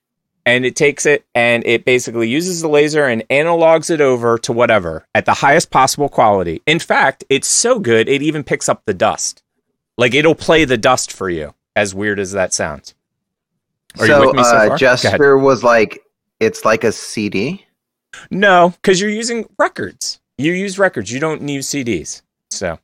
And 0.50 0.66
it 0.66 0.76
takes 0.76 1.06
it 1.06 1.24
and 1.34 1.64
it 1.64 1.84
basically 1.84 2.28
uses 2.28 2.60
the 2.60 2.68
laser 2.68 3.06
and 3.06 3.26
analogs 3.28 3.90
it 3.90 4.00
over 4.00 4.36
to 4.38 4.52
whatever 4.52 5.06
at 5.14 5.24
the 5.24 5.34
highest 5.34 5.70
possible 5.70 6.08
quality. 6.08 6.62
In 6.66 6.78
fact, 6.78 7.24
it's 7.28 7.48
so 7.48 7.78
good, 7.78 8.08
it 8.08 8.22
even 8.22 8.42
picks 8.42 8.68
up 8.68 8.82
the 8.84 8.94
dust. 8.94 9.42
Like 9.96 10.14
it'll 10.14 10.34
play 10.34 10.64
the 10.64 10.78
dust 10.78 11.12
for 11.12 11.28
you, 11.30 11.54
as 11.76 11.94
weird 11.94 12.18
as 12.18 12.32
that 12.32 12.52
sounds. 12.52 12.94
Are 13.98 14.06
you 14.06 14.12
so, 14.12 14.32
so 14.32 14.38
uh, 14.38 14.44
far? 14.44 14.60
Go 14.60 14.66
ahead. 14.66 14.78
Jester 14.78 15.38
was 15.38 15.62
like, 15.62 16.02
it's 16.38 16.64
like 16.64 16.84
a 16.84 16.92
CD. 16.92 17.66
No, 18.30 18.70
because 18.70 19.00
you're 19.00 19.10
using 19.10 19.46
records. 19.58 20.20
You 20.38 20.52
use 20.52 20.78
records. 20.78 21.12
You 21.12 21.20
don't 21.20 21.46
use 21.46 21.68
CDs. 21.68 22.22
So, 22.50 22.78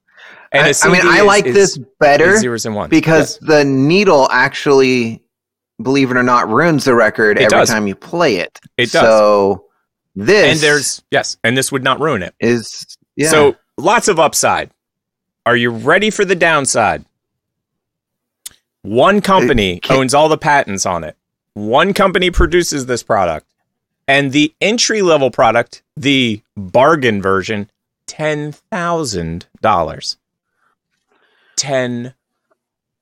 I 0.52 0.72
mean, 0.88 1.00
I 1.06 1.20
is- 1.20 1.24
like 1.24 1.46
is- 1.46 1.54
this 1.54 1.78
better 1.98 2.36
zeros 2.36 2.66
and 2.66 2.74
ones 2.74 2.90
because 2.90 3.38
the 3.38 3.64
needle 3.64 4.28
actually, 4.30 5.22
believe 5.80 6.10
it 6.10 6.16
or 6.16 6.22
not, 6.22 6.48
ruins 6.48 6.84
the 6.84 6.94
record 6.94 7.38
It 7.38 7.44
every 7.44 7.58
does. 7.58 7.68
time 7.68 7.86
you 7.86 7.94
play 7.94 8.36
it. 8.36 8.58
It 8.76 8.92
does. 8.92 9.02
So 9.02 9.66
this 10.14 10.52
and 10.52 10.60
there's 10.60 11.02
yes, 11.10 11.36
and 11.44 11.56
this 11.56 11.70
would 11.72 11.84
not 11.84 12.00
ruin 12.00 12.22
it. 12.22 12.34
is 12.40 12.96
yeah. 13.16 13.30
So 13.30 13.56
lots 13.76 14.08
of 14.08 14.18
upside. 14.18 14.70
Are 15.44 15.56
you 15.56 15.70
ready 15.70 16.10
for 16.10 16.24
the 16.24 16.34
downside? 16.34 17.04
One 18.82 19.20
company 19.20 19.80
owns 19.90 20.14
all 20.14 20.28
the 20.28 20.38
patents 20.38 20.86
on 20.86 21.04
it. 21.04 21.16
One 21.54 21.92
company 21.92 22.30
produces 22.30 22.86
this 22.86 23.02
product. 23.02 23.46
And 24.08 24.30
the 24.30 24.54
entry 24.60 25.02
level 25.02 25.32
product, 25.32 25.82
the 25.96 26.40
bargain 26.56 27.20
version, 27.20 27.68
$10,000. 28.06 30.16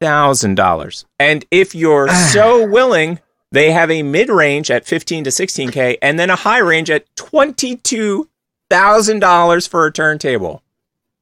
$10,000. 0.00 1.04
And 1.18 1.44
if 1.50 1.74
you're 1.74 2.09
so 2.33 2.66
willing, 2.66 3.18
they 3.52 3.70
have 3.72 3.90
a 3.90 4.02
mid 4.02 4.28
range 4.28 4.70
at 4.70 4.85
15 4.87 5.24
to 5.24 5.30
16K 5.30 5.96
and 6.02 6.18
then 6.18 6.28
a 6.30 6.37
high 6.37 6.59
range 6.59 6.90
at 6.90 7.07
$22,000 7.16 9.68
for 9.68 9.87
a 9.87 9.92
turntable. 9.92 10.62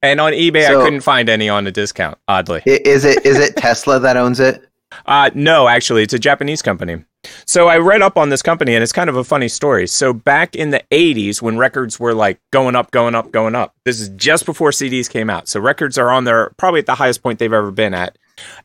And 0.01 0.19
on 0.19 0.33
eBay, 0.33 0.67
So- 0.67 0.81
I 0.81 0.83
couldn't 0.83 1.01
find 1.01 1.29
any 1.29 1.47
on 1.49 1.65
a 1.67 1.71
discount, 1.71 2.17
oddly. 2.27 2.61
Is 2.65 3.05
it 3.05 3.25
is 3.25 3.39
it 3.39 3.55
Tesla 3.55 3.99
that 4.01 4.17
owns 4.17 4.39
it? 4.39 4.67
Uh, 5.07 5.31
no, 5.33 5.67
actually, 5.67 6.03
it's 6.03 6.13
a 6.13 6.19
Japanese 6.19 6.61
company. 6.61 7.03
So 7.45 7.67
I 7.67 7.77
read 7.77 8.01
up 8.03 8.15
on 8.17 8.29
this 8.29 8.41
company, 8.43 8.75
and 8.75 8.83
it's 8.83 8.91
kind 8.91 9.09
of 9.09 9.15
a 9.15 9.23
funny 9.23 9.47
story. 9.47 9.87
So 9.87 10.13
back 10.13 10.55
in 10.55 10.69
the 10.71 10.83
'80s, 10.91 11.41
when 11.41 11.57
records 11.57 11.99
were 12.01 12.13
like 12.13 12.39
going 12.51 12.75
up, 12.75 12.91
going 12.91 13.15
up, 13.15 13.31
going 13.31 13.55
up, 13.55 13.73
this 13.85 13.99
is 14.01 14.09
just 14.09 14.45
before 14.45 14.69
CDs 14.71 15.09
came 15.09 15.29
out. 15.31 15.47
So 15.47 15.59
records 15.59 15.97
are 15.97 16.11
on 16.11 16.25
their 16.25 16.51
probably 16.57 16.81
at 16.81 16.85
the 16.85 16.95
highest 16.95 17.23
point 17.23 17.39
they've 17.39 17.51
ever 17.53 17.71
been 17.71 17.93
at. 17.93 18.17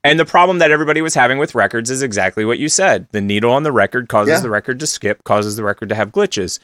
And 0.04 0.18
the 0.18 0.24
problem 0.24 0.58
that 0.58 0.70
everybody 0.70 1.02
was 1.02 1.14
having 1.14 1.38
with 1.38 1.54
records 1.54 1.90
is 1.90 2.02
exactly 2.02 2.44
what 2.44 2.58
you 2.58 2.68
said: 2.68 3.06
the 3.12 3.20
needle 3.20 3.52
on 3.52 3.62
the 3.62 3.72
record 3.72 4.08
causes 4.08 4.34
Yeah. 4.34 4.40
the 4.40 4.50
record 4.50 4.80
to 4.80 4.86
skip, 4.86 5.24
causes 5.24 5.56
the 5.56 5.64
record 5.64 5.88
to 5.90 5.94
have 5.94 6.10
glitches. 6.12 6.58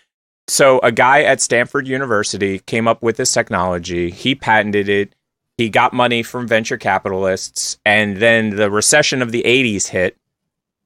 So 0.46 0.78
a 0.82 0.92
guy 0.92 1.22
at 1.22 1.40
Stanford 1.40 1.86
University 1.88 2.58
came 2.60 2.86
up 2.86 3.02
with 3.02 3.16
this 3.16 3.32
technology. 3.32 4.10
He 4.10 4.34
patented 4.34 4.88
it. 4.88 5.14
He 5.56 5.68
got 5.70 5.92
money 5.92 6.22
from 6.22 6.46
venture 6.48 6.76
capitalists, 6.76 7.78
and 7.84 8.16
then 8.18 8.50
the 8.56 8.70
recession 8.70 9.22
of 9.22 9.30
the 9.32 9.42
80s 9.46 9.86
hit. 9.88 10.16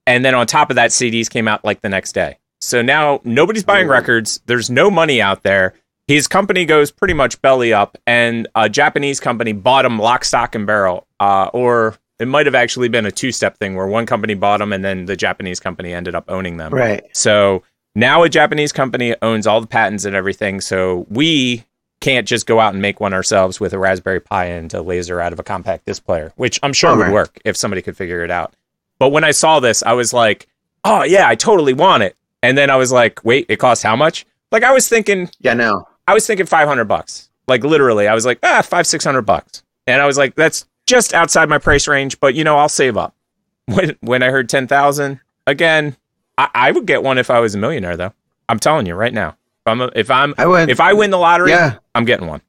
And 0.06 0.24
then 0.24 0.34
on 0.34 0.46
top 0.46 0.70
of 0.70 0.76
that, 0.76 0.90
CDs 0.90 1.28
came 1.28 1.48
out 1.48 1.64
like 1.64 1.80
the 1.82 1.88
next 1.88 2.12
day. 2.12 2.38
So 2.60 2.82
now 2.82 3.20
nobody's 3.24 3.64
buying 3.64 3.88
records. 3.88 4.40
There's 4.46 4.68
no 4.70 4.90
money 4.90 5.20
out 5.22 5.42
there. 5.42 5.74
His 6.06 6.26
company 6.26 6.64
goes 6.64 6.90
pretty 6.90 7.14
much 7.14 7.40
belly 7.42 7.72
up, 7.72 7.96
and 8.06 8.48
a 8.54 8.68
Japanese 8.68 9.20
company 9.20 9.52
bought 9.52 9.84
him 9.84 9.98
lock, 9.98 10.24
stock, 10.24 10.54
and 10.54 10.66
barrel. 10.66 11.06
Uh, 11.20 11.50
or 11.52 11.96
it 12.18 12.28
might 12.28 12.46
have 12.46 12.54
actually 12.54 12.88
been 12.88 13.06
a 13.06 13.10
two 13.10 13.32
step 13.32 13.56
thing 13.58 13.74
where 13.74 13.86
one 13.86 14.06
company 14.06 14.34
bought 14.34 14.58
them, 14.58 14.72
and 14.72 14.84
then 14.84 15.06
the 15.06 15.16
Japanese 15.16 15.60
company 15.60 15.92
ended 15.92 16.14
up 16.14 16.24
owning 16.28 16.56
them. 16.56 16.72
Right. 16.72 17.04
So 17.12 17.62
now 17.94 18.22
a 18.22 18.28
Japanese 18.28 18.72
company 18.72 19.14
owns 19.22 19.46
all 19.46 19.60
the 19.60 19.66
patents 19.66 20.04
and 20.04 20.14
everything. 20.14 20.60
So 20.60 21.06
we 21.08 21.64
can't 22.00 22.28
just 22.28 22.46
go 22.46 22.60
out 22.60 22.72
and 22.72 22.80
make 22.82 23.00
one 23.00 23.12
ourselves 23.12 23.58
with 23.58 23.72
a 23.72 23.78
Raspberry 23.78 24.20
Pi 24.20 24.44
and 24.46 24.72
a 24.72 24.82
laser 24.82 25.20
out 25.20 25.32
of 25.32 25.40
a 25.40 25.42
compact 25.42 25.84
disc 25.86 26.04
player, 26.04 26.32
which 26.36 26.60
I'm 26.62 26.72
sure 26.72 26.96
would 26.96 27.12
work 27.12 27.40
if 27.44 27.56
somebody 27.56 27.82
could 27.82 27.96
figure 27.96 28.22
it 28.24 28.30
out. 28.30 28.54
But 28.98 29.10
when 29.10 29.24
I 29.24 29.32
saw 29.32 29.60
this, 29.60 29.82
I 29.82 29.92
was 29.94 30.12
like, 30.12 30.46
oh 30.84 31.02
yeah, 31.02 31.28
I 31.28 31.34
totally 31.34 31.72
want 31.72 32.02
it. 32.04 32.16
And 32.42 32.56
then 32.56 32.70
I 32.70 32.76
was 32.76 32.92
like, 32.92 33.24
wait, 33.24 33.46
it 33.48 33.56
costs 33.56 33.82
how 33.82 33.96
much? 33.96 34.26
Like 34.52 34.62
I 34.62 34.72
was 34.72 34.88
thinking, 34.88 35.28
Yeah, 35.40 35.54
no. 35.54 35.86
I 36.06 36.14
was 36.14 36.26
thinking 36.26 36.46
500 36.46 36.84
bucks. 36.84 37.30
Like 37.48 37.64
literally, 37.64 38.06
I 38.08 38.14
was 38.14 38.24
like, 38.24 38.38
ah, 38.42 38.62
five, 38.62 38.86
600 38.86 39.22
bucks. 39.22 39.62
And 39.86 40.00
I 40.00 40.06
was 40.06 40.16
like, 40.18 40.34
that's 40.36 40.66
just 40.88 41.14
outside 41.14 41.48
my 41.48 41.58
price 41.58 41.86
range, 41.86 42.18
but 42.18 42.34
you 42.34 42.42
know, 42.42 42.56
I'll 42.56 42.68
save 42.68 42.96
up. 42.96 43.14
When, 43.68 43.96
when 44.00 44.22
I 44.22 44.30
heard 44.30 44.48
10,000, 44.48 45.20
again, 45.46 45.94
I, 46.38 46.48
I 46.54 46.72
would 46.72 46.86
get 46.86 47.02
one 47.02 47.18
if 47.18 47.28
I 47.30 47.38
was 47.40 47.54
a 47.54 47.58
millionaire 47.58 47.98
though. 47.98 48.14
I'm 48.48 48.58
telling 48.58 48.86
you 48.86 48.94
right 48.94 49.12
now. 49.12 49.30
If 49.30 49.66
I'm, 49.66 49.80
a, 49.82 49.90
if 49.94 50.10
I'm, 50.10 50.34
I 50.38 50.46
would. 50.46 50.70
if 50.70 50.80
I 50.80 50.94
win 50.94 51.10
the 51.10 51.18
lottery, 51.18 51.50
Yeah. 51.50 51.74
I'm 51.94 52.06
getting 52.06 52.26
one. 52.26 52.40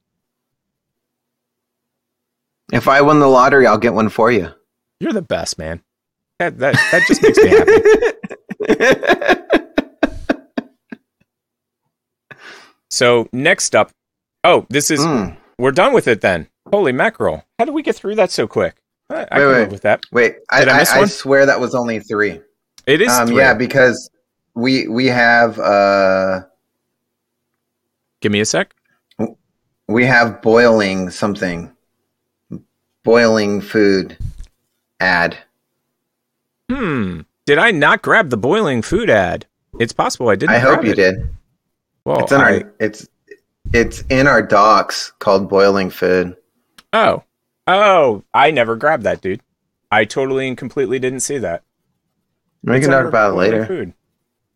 If 2.72 2.88
I 2.88 3.02
win 3.02 3.20
the 3.20 3.28
lottery, 3.28 3.68
I'll 3.68 3.78
get 3.78 3.94
one 3.94 4.08
for 4.08 4.32
you. 4.32 4.48
You're 5.02 5.12
the 5.12 5.22
best, 5.22 5.58
man. 5.58 5.82
That, 6.40 6.58
that, 6.60 6.76
that 6.92 7.04
just 7.08 7.22
makes 7.22 7.38
me 7.38 7.50
happy. 7.50 7.74
So 12.90 13.28
next 13.32 13.76
up, 13.76 13.92
oh, 14.44 14.66
this 14.70 14.92
is 14.92 15.00
Mm. 15.02 15.38
we're 15.58 15.72
done 15.72 15.94
with 15.94 16.08
it 16.08 16.22
then. 16.22 16.48
Holy 16.72 16.92
mackerel! 16.92 17.44
How 17.58 17.66
did 17.66 17.74
we 17.74 17.82
get 17.84 17.96
through 17.96 18.16
that 18.16 18.32
so 18.32 18.48
quick? 18.48 18.76
I, 19.10 19.28
I 19.32 19.40
Wait, 19.40 19.48
wait. 19.48 19.70
with 19.72 19.82
that. 19.82 20.04
Wait, 20.12 20.36
I, 20.52 20.64
I 20.66 20.78
I, 20.80 21.02
I 21.02 21.06
swear 21.06 21.46
that 21.46 21.60
was 21.60 21.74
only 21.74 22.00
three. 22.00 22.40
It 22.86 23.02
is. 23.02 23.10
Um, 23.12 23.28
three. 23.28 23.38
yeah, 23.38 23.54
because 23.54 24.10
we 24.56 24.88
we 24.88 25.08
have 25.08 25.58
uh 25.60 26.42
Give 28.22 28.32
me 28.32 28.40
a 28.42 28.46
sec. 28.46 28.76
we 29.88 30.06
have 30.06 30.42
boiling 30.42 31.10
something, 31.10 31.72
boiling 33.04 33.62
food 33.62 34.18
ad. 35.00 35.38
Hmm. 36.70 37.22
Did 37.46 37.58
I 37.58 37.72
not 37.72 38.02
grab 38.04 38.30
the 38.30 38.38
boiling 38.38 38.82
food 38.84 39.10
ad? 39.10 39.48
It's 39.80 39.94
possible 39.94 40.30
I 40.30 40.36
didn't. 40.36 40.56
I 40.56 40.60
hope 40.60 40.84
you 40.84 40.92
it. 40.92 40.96
did. 40.96 41.30
Well, 42.06 42.20
it's 42.20 42.32
in 42.32 42.42
I- 42.42 42.44
our 42.62 42.74
it's 42.80 43.08
it's 43.74 44.02
in 44.10 44.28
our 44.28 44.42
docs 44.44 45.12
called 45.20 45.50
boiling 45.50 45.90
food. 45.90 46.36
Oh, 46.94 47.24
oh, 47.68 48.24
I 48.34 48.52
never 48.52 48.76
grabbed 48.76 49.04
that, 49.04 49.22
dude. 49.22 49.42
I 49.92 50.06
totally 50.06 50.48
and 50.48 50.58
completely 50.58 51.00
didn't 51.00 51.22
see 51.22 51.38
that. 51.40 51.64
We 52.64 52.78
It's 52.78 52.86
can 52.86 52.92
talk 52.94 53.06
about 53.08 53.34
it 53.34 53.36
later. 53.38 53.66
Food. 53.66 53.94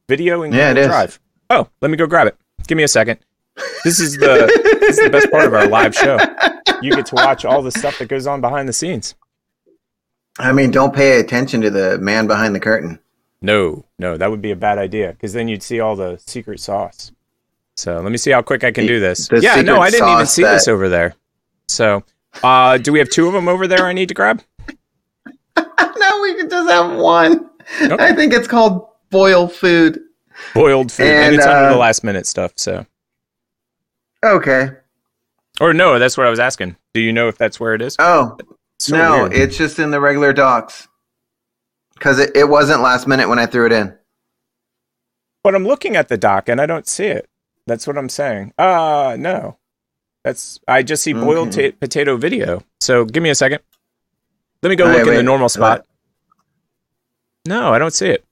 Video 0.07 0.43
and 0.43 0.53
Yeah, 0.53 0.71
it 0.71 0.75
Google 0.75 0.83
is. 0.83 0.87
Drive. 0.89 1.19
Oh, 1.49 1.69
let 1.81 1.89
me 1.91 1.97
go 1.97 2.05
grab 2.07 2.27
it. 2.27 2.37
Give 2.67 2.75
me 2.77 2.83
a 2.83 2.87
second. 2.87 3.19
This 3.83 3.99
is 3.99 4.17
the 4.17 4.51
this 4.79 4.97
is 4.97 5.03
the 5.05 5.09
best 5.09 5.29
part 5.31 5.45
of 5.45 5.53
our 5.53 5.67
live 5.67 5.93
show. 5.95 6.17
You 6.81 6.95
get 6.95 7.05
to 7.07 7.15
watch 7.15 7.45
all 7.45 7.61
the 7.61 7.71
stuff 7.71 7.97
that 7.99 8.07
goes 8.09 8.25
on 8.27 8.41
behind 8.41 8.67
the 8.67 8.73
scenes. 8.73 9.15
I 10.39 10.51
mean, 10.51 10.71
don't 10.71 10.93
pay 10.93 11.19
attention 11.19 11.61
to 11.61 11.69
the 11.69 11.97
man 11.99 12.25
behind 12.27 12.55
the 12.55 12.59
curtain. 12.59 12.99
No, 13.41 13.85
no, 13.99 14.17
that 14.17 14.31
would 14.31 14.41
be 14.41 14.51
a 14.51 14.55
bad 14.55 14.77
idea 14.77 15.11
because 15.11 15.33
then 15.33 15.47
you'd 15.47 15.61
see 15.63 15.79
all 15.79 15.95
the 15.95 16.17
secret 16.25 16.59
sauce. 16.59 17.11
So 17.77 17.99
let 17.99 18.11
me 18.11 18.17
see 18.17 18.31
how 18.31 18.41
quick 18.41 18.63
I 18.63 18.71
can 18.71 18.83
The- 18.85 18.87
do 18.93 18.99
this. 18.99 19.29
Yeah, 19.31 19.61
no, 19.61 19.79
I 19.79 19.89
didn't 19.91 20.09
even 20.09 20.25
see 20.25 20.43
this 20.43 20.67
over 20.67 20.89
there. 20.89 21.13
So, 21.67 22.03
uh, 22.41 22.77
do 22.77 22.91
we 22.91 22.99
have 22.99 23.09
two 23.09 23.27
of 23.27 23.33
them 23.33 23.47
over 23.47 23.67
there? 23.67 23.85
I 23.85 23.93
need 23.93 24.07
to 24.09 24.13
grab. 24.13 24.41
no, 25.57 26.21
we 26.21 26.35
can 26.35 26.49
just 26.49 26.69
have 26.69 26.97
one. 26.97 27.49
I 27.79 28.13
think 28.13 28.33
it's 28.33 28.47
called 28.47 28.87
boil 29.09 29.47
food. 29.47 29.99
Boiled 30.55 30.91
food, 30.91 31.05
and, 31.05 31.25
And, 31.25 31.35
it's 31.35 31.45
under 31.45 31.65
uh, 31.65 31.69
the 31.71 31.77
last 31.77 32.03
minute 32.03 32.25
stuff. 32.25 32.53
So, 32.55 32.85
Okay. 34.25 34.69
or 35.61 35.73
no, 35.73 35.99
that's 35.99 36.17
what 36.17 36.25
I 36.25 36.29
was 36.29 36.39
asking. 36.39 36.75
Do 36.93 37.01
you 37.01 37.13
know 37.13 37.27
if 37.27 37.37
that's 37.37 37.59
where 37.59 37.73
it 37.75 37.81
is? 37.81 37.95
Oh 37.99 38.37
So 38.79 38.97
no, 38.97 39.21
weird. 39.23 39.33
it's 39.33 39.57
just 39.57 39.77
in 39.79 39.91
the 39.91 39.99
regular 39.99 40.33
docs. 40.33 40.87
Because 41.93 42.19
it, 42.19 42.35
it 42.35 42.49
wasn't 42.49 42.81
last 42.81 43.07
minute 43.07 43.29
when 43.29 43.37
I 43.39 43.45
threw 43.45 43.65
it 43.67 43.71
in. 43.71 43.95
But 45.43 45.55
I'm 45.55 45.65
looking 45.65 45.95
at 45.95 46.07
the 46.09 46.17
doc 46.17 46.49
and 46.49 46.59
I 46.59 46.65
don't 46.65 46.87
see 46.87 47.05
it. 47.05 47.29
That's 47.67 47.85
what 47.85 47.97
I'm 47.97 48.09
saying. 48.09 48.53
Uh 48.57 49.15
no. 49.19 49.57
That's 50.23 50.59
I 50.67 50.83
just 50.83 51.03
see 51.03 51.13
boiled 51.13 51.49
Okay. 51.49 51.71
ta- 51.71 51.77
potato 51.79 52.17
video. 52.17 52.63
So 52.81 53.05
give 53.05 53.21
me 53.23 53.29
a 53.29 53.35
second. 53.35 53.59
Let 54.61 54.69
me 54.69 54.75
go 54.75 54.85
look 54.85 55.07
in 55.07 55.15
the 55.15 55.23
normal 55.23 55.49
spot. 55.49 55.85
No, 57.45 57.73
I 57.73 57.79
don't 57.79 57.91
see 57.93 58.07
it. 58.07 58.23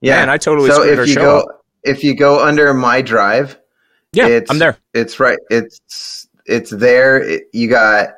Yeah, 0.00 0.20
Man, 0.20 0.30
I 0.30 0.36
totally 0.38 0.70
so 0.70 0.82
if 0.84 0.98
you 1.00 1.06
show 1.14 1.20
go 1.20 1.38
up. 1.40 1.64
if 1.82 2.04
you 2.04 2.14
go 2.14 2.42
under 2.46 2.72
my 2.72 3.02
drive, 3.02 3.58
Yeah, 4.12 4.28
it's, 4.28 4.50
I'm 4.50 4.58
there. 4.58 4.78
It's 4.94 5.18
right. 5.20 5.38
It's 5.50 6.28
it's 6.46 6.70
there. 6.70 7.20
It, 7.20 7.44
you 7.52 7.68
got 7.68 8.10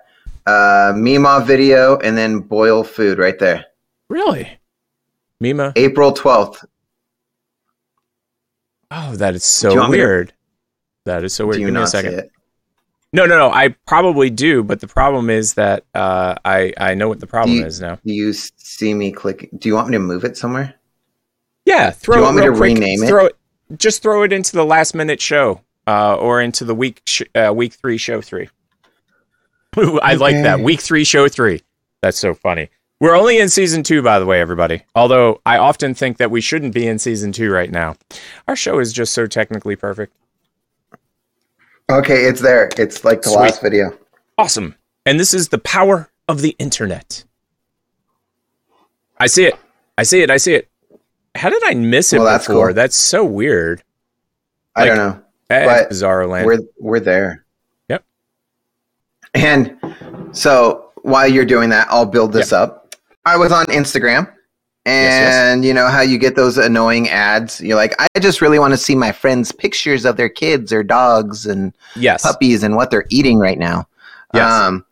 uh 0.46 0.92
Mima 0.94 1.42
video 1.46 1.96
and 1.98 2.16
then 2.16 2.40
boil 2.40 2.84
food 2.84 3.18
right 3.18 3.38
there. 3.38 3.64
Really? 4.10 4.58
Mima? 5.40 5.72
April 5.76 6.12
twelfth. 6.12 6.64
Oh, 8.90 9.16
that 9.16 9.34
is 9.34 9.44
so 9.44 9.70
me 9.70 9.74
to- 9.82 9.88
weird. 9.88 10.32
That 11.06 11.24
is 11.24 11.32
so 11.34 11.46
weird. 11.46 11.58
Give 11.60 11.72
me 11.72 11.80
a 11.80 11.86
second. 11.86 12.28
No, 13.12 13.26
no, 13.26 13.36
no. 13.36 13.50
I 13.50 13.68
probably 13.86 14.30
do, 14.30 14.62
but 14.62 14.80
the 14.80 14.86
problem 14.88 15.28
is 15.28 15.54
that 15.54 15.84
uh, 15.94 16.34
I 16.44 16.72
I 16.78 16.94
know 16.94 17.08
what 17.08 17.20
the 17.20 17.26
problem 17.26 17.56
you- 17.58 17.66
is 17.66 17.80
now. 17.80 17.98
Do 18.04 18.12
you 18.12 18.32
see 18.32 18.94
me 18.94 19.12
click? 19.12 19.50
Do 19.58 19.68
you 19.68 19.74
want 19.74 19.88
me 19.88 19.92
to 19.96 19.98
move 20.00 20.24
it 20.24 20.36
somewhere? 20.36 20.74
Yeah, 21.66 21.90
throw 21.90 22.14
Do 22.16 22.20
you 22.20 22.24
it 22.24 22.26
want 22.26 22.36
me 22.38 22.42
to 22.46 22.48
quick. 22.52 22.60
rename 22.74 23.02
it? 23.02 23.08
Throw 23.08 23.26
it. 23.26 23.36
Just 23.76 24.02
throw 24.02 24.22
it 24.22 24.32
into 24.32 24.52
the 24.52 24.64
last 24.64 24.94
minute 24.94 25.20
show, 25.20 25.60
uh, 25.86 26.14
or 26.16 26.40
into 26.40 26.64
the 26.64 26.74
week 26.74 27.02
sh- 27.06 27.22
uh, 27.34 27.52
week 27.54 27.74
three 27.74 27.98
show 27.98 28.20
three. 28.20 28.48
Ooh, 29.78 29.98
I 30.00 30.14
like 30.14 30.34
that 30.42 30.60
week 30.60 30.80
three 30.80 31.04
show 31.04 31.28
three. 31.28 31.62
That's 32.02 32.18
so 32.18 32.34
funny. 32.34 32.68
We're 33.00 33.16
only 33.16 33.38
in 33.38 33.48
season 33.48 33.82
two, 33.82 34.00
by 34.02 34.18
the 34.18 34.26
way, 34.26 34.40
everybody. 34.40 34.82
Although 34.94 35.40
I 35.46 35.58
often 35.58 35.92
think 35.94 36.18
that 36.18 36.30
we 36.30 36.40
shouldn't 36.40 36.72
be 36.74 36.86
in 36.86 36.98
season 36.98 37.32
two 37.32 37.50
right 37.50 37.70
now. 37.70 37.96
Our 38.46 38.54
show 38.56 38.78
is 38.78 38.92
just 38.92 39.12
so 39.12 39.26
technically 39.26 39.74
perfect. 39.76 40.14
Okay, 41.92 42.24
it's 42.24 42.40
there. 42.40 42.70
It's 42.78 43.04
like 43.04 43.22
the 43.22 43.28
Sweet. 43.30 43.38
last 43.40 43.62
video. 43.62 43.96
Awesome. 44.38 44.74
And 45.04 45.20
this 45.20 45.34
is 45.34 45.48
the 45.48 45.58
power 45.58 46.10
of 46.28 46.40
the 46.40 46.56
internet. 46.58 47.24
I 49.18 49.26
see 49.26 49.44
it. 49.44 49.54
I 49.98 50.02
see 50.04 50.22
it. 50.22 50.30
I 50.30 50.36
see 50.38 50.54
it. 50.54 50.68
How 51.34 51.50
did 51.50 51.62
I 51.66 51.74
miss 51.74 52.12
it 52.12 52.18
Well, 52.18 52.26
that's 52.26 52.46
before? 52.46 52.68
cool. 52.68 52.74
That's 52.74 52.96
so 52.96 53.24
weird. 53.24 53.82
I 54.74 54.80
Like- 54.82 54.88
don't 54.90 54.96
know. 54.98 55.22
That 55.48 55.66
But 55.66 55.92
is 55.92 56.02
bizarro 56.02 56.28
land. 56.30 56.46
We're 56.46 56.58
we're 56.78 57.00
there. 57.00 57.44
Yep. 57.88 58.04
And 59.34 59.76
so 60.32 60.92
while 61.02 61.28
you're 61.28 61.44
doing 61.44 61.68
that, 61.70 61.88
I'll 61.90 62.06
build 62.06 62.32
this 62.32 62.54
up. 62.54 62.94
I 63.26 63.36
was 63.36 63.52
on 63.52 63.66
Instagram. 63.66 64.32
And 64.84 65.62
yes. 65.62 65.68
you 65.68 65.74
know 65.74 65.88
how 65.88 66.00
you 66.00 66.18
get 66.18 66.34
those 66.34 66.58
annoying 66.58 67.08
ads? 67.08 67.60
You're 67.60 67.76
like, 67.76 67.94
I 68.00 68.18
just 68.18 68.40
really 68.40 68.58
want 68.58 68.72
to 68.72 68.76
see 68.76 68.96
my 68.96 69.12
friends' 69.12 69.52
pictures 69.52 70.04
of 70.04 70.16
their 70.16 70.28
kids 70.28 70.72
or 70.72 70.82
dogs 70.82 71.46
and 71.46 71.72
yes. 71.94 72.22
puppies 72.22 72.64
and 72.64 72.74
what 72.74 72.90
they're 72.90 73.06
eating 73.08 73.38
right 73.38 73.58
now. 73.58 73.86
Yes. 74.34 74.50
Um, 74.50 74.84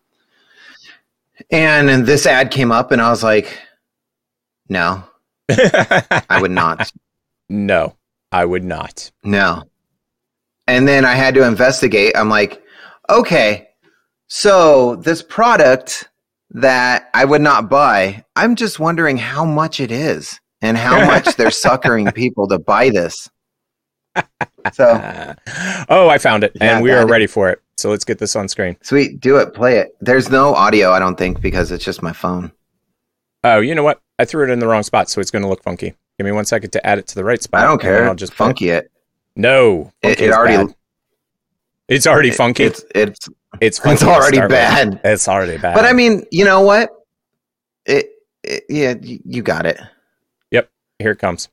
and, 1.51 1.91
and 1.91 2.07
this 2.07 2.27
ad 2.27 2.53
came 2.53 2.71
up, 2.71 2.93
and 2.93 3.03
I 3.03 3.11
was 3.11 3.25
like, 3.25 3.59
no, 4.69 5.03
I 5.49 6.39
would 6.41 6.53
not. 6.53 6.93
no, 7.49 7.97
I 8.31 8.45
would 8.45 8.65
not. 8.65 9.11
No. 9.25 9.65
And 10.69 10.87
then 10.87 11.05
I 11.05 11.15
had 11.15 11.35
to 11.35 11.45
investigate. 11.45 12.17
I'm 12.17 12.29
like, 12.29 12.63
okay, 13.09 13.71
so 14.29 14.95
this 14.97 15.23
product 15.23 16.09
that 16.53 17.09
I 17.15 17.25
would 17.25 17.41
not 17.43 17.69
buy, 17.71 18.25
I'm 18.37 18.57
just 18.57 18.79
wondering 18.81 19.17
how 19.17 19.45
much 19.45 19.81
it 19.81 19.91
is 19.91 20.41
and 20.63 20.77
how 20.77 21.05
much 21.07 21.37
they're 21.37 21.51
suckering 21.51 22.11
people 22.13 22.49
to 22.49 22.59
buy 22.59 22.91
this. 22.91 23.29
So 24.73 24.85
oh, 25.89 26.09
I 26.09 26.19
found 26.19 26.45
it, 26.45 26.53
Yeah, 26.57 26.75
and 26.77 26.83
we 26.83 26.91
are 26.93 27.03
it. 27.03 27.11
ready 27.11 27.27
for 27.27 27.49
it. 27.51 27.61
So 27.77 27.89
let's 27.91 28.05
get 28.05 28.19
this 28.19 28.37
on 28.37 28.49
screen. 28.49 28.77
sweet, 28.83 29.21
do 29.21 29.37
it, 29.39 29.55
play 29.55 29.79
it. 29.79 29.97
There's 30.01 30.29
no 30.31 30.55
audio, 30.55 30.91
I 30.91 30.99
don't 30.99 31.17
think, 31.17 31.41
because 31.41 31.73
it's 31.73 31.85
just 31.85 32.03
my 32.03 32.13
phone. 32.13 32.53
Oh, 33.43 33.61
you 33.61 33.75
know 33.75 33.83
what? 33.85 34.01
I 34.19 34.27
threw 34.27 34.45
it 34.45 34.51
in 34.51 34.59
the 34.59 34.67
wrong 34.67 34.83
spot, 34.83 35.09
so 35.09 35.21
it's 35.21 35.31
going 35.31 35.43
to 35.43 35.49
look 35.49 35.63
funky. 35.63 35.95
Give 36.19 36.27
me 36.27 36.33
one 36.33 36.45
second 36.45 36.73
to 36.73 36.87
add 36.87 36.99
it 36.99 37.07
to 37.07 37.15
the 37.15 37.25
right 37.25 37.43
spot. 37.43 37.63
I 37.63 37.65
don't 37.65 37.81
care. 37.81 38.07
I'll 38.07 38.15
just 38.15 38.35
play 38.35 38.45
it. 38.45 38.49
funky 38.49 38.69
it. 38.69 38.91
No, 39.37 39.91
It, 40.03 40.09
funky 40.09 40.25
it 40.25 40.29
is 40.29 40.37
already 40.37 40.67
bad. 40.67 40.77
It's 41.91 42.07
already 42.07 42.31
it- 42.31 42.37
funky. 42.37 42.65
It's 42.65 42.83
it's 42.95 43.29
It's 43.61 43.79
funky 43.79 43.95
it's 43.95 44.03
already 44.05 44.37
start 44.39 44.51
with. 44.51 44.59
bad. 44.59 45.01
It's 45.05 45.29
already 45.29 45.59
bad. 45.59 45.75
But 45.75 45.85
I 45.85 45.93
mean, 45.93 46.25
you 46.31 46.45
know 46.47 46.63
what? 46.63 46.91
It, 47.85 48.11
it 48.43 48.65
yeah, 48.71 48.95
you, 49.01 49.19
you 49.25 49.43
got 49.43 49.67
it. 49.67 49.79
Yep. 50.51 50.71
Here 50.99 51.11
it 51.13 51.19
comes. 51.19 51.49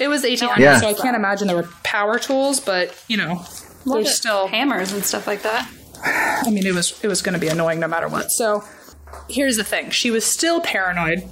It 0.00 0.08
was 0.08 0.22
1800, 0.22 0.60
Yeah. 0.62 0.78
so 0.80 0.88
I 0.88 0.94
can't 0.94 1.16
imagine 1.16 1.46
there 1.48 1.56
were 1.56 1.68
power 1.84 2.18
tools, 2.18 2.60
but 2.60 2.94
you 3.08 3.16
know, 3.16 3.44
there's 3.86 4.14
still. 4.14 4.46
hammers 4.48 4.92
and 4.92 5.04
stuff 5.04 5.26
like 5.26 5.42
that. 5.42 5.70
I 6.46 6.50
mean, 6.50 6.66
it 6.66 6.74
was 6.74 6.98
it 7.02 7.08
was 7.08 7.22
going 7.22 7.34
to 7.34 7.40
be 7.40 7.48
annoying 7.48 7.80
no 7.80 7.88
matter 7.88 8.08
what. 8.08 8.30
So 8.30 8.64
here's 9.28 9.56
the 9.56 9.64
thing: 9.64 9.90
she 9.90 10.10
was 10.10 10.24
still 10.24 10.60
paranoid 10.60 11.22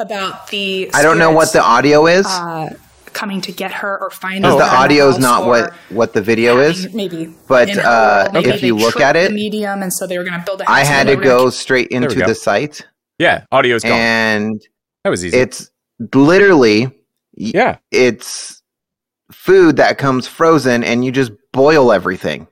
about 0.00 0.48
the. 0.48 0.90
I 0.94 1.02
don't 1.02 1.18
know 1.18 1.30
what 1.32 1.52
the 1.52 1.62
audio 1.62 2.06
is. 2.06 2.26
uh, 2.26 2.74
coming 3.14 3.40
to 3.42 3.52
get 3.52 3.72
her 3.72 3.98
or 4.00 4.10
finding 4.10 4.42
because 4.42 4.60
her 4.60 4.66
the 4.68 4.76
audio 4.76 5.08
is 5.08 5.18
not 5.18 5.46
what 5.46 5.72
what 5.90 6.12
the 6.12 6.20
video 6.20 6.58
is. 6.58 6.92
maybe. 6.92 7.34
But, 7.48 7.76
uh, 7.78 8.28
maybe 8.32 8.50
if 8.50 8.62
you 8.62 8.76
look 8.76 9.00
at 9.00 9.16
it, 9.16 9.28
the 9.30 9.34
medium, 9.34 9.82
and 9.82 9.92
so 9.92 10.06
they 10.06 10.18
were 10.18 10.24
going 10.24 10.38
to 10.38 10.44
build 10.44 10.60
a 10.60 10.64
house. 10.64 10.76
I 10.76 10.84
had 10.84 11.06
they 11.06 11.12
to 11.12 11.16
were 11.18 11.22
gonna 11.24 11.38
go 11.44 11.50
straight 11.50 11.88
into 11.88 12.14
go. 12.14 12.26
the 12.26 12.34
site, 12.34 12.86
Yeah, 13.18 13.44
audio's 13.52 13.82
gone. 13.82 13.92
and 13.92 14.60
That 15.04 15.10
was 15.10 15.24
easy. 15.24 15.36
It's 15.38 15.70
literally 16.12 16.90
yeah. 17.36 17.78
it's 17.90 18.62
food 19.32 19.76
that 19.76 19.98
comes 19.98 20.26
frozen 20.26 20.84
and 20.84 21.04
you 21.04 21.10
just 21.12 21.32
boil 21.52 21.92
everything 21.92 22.46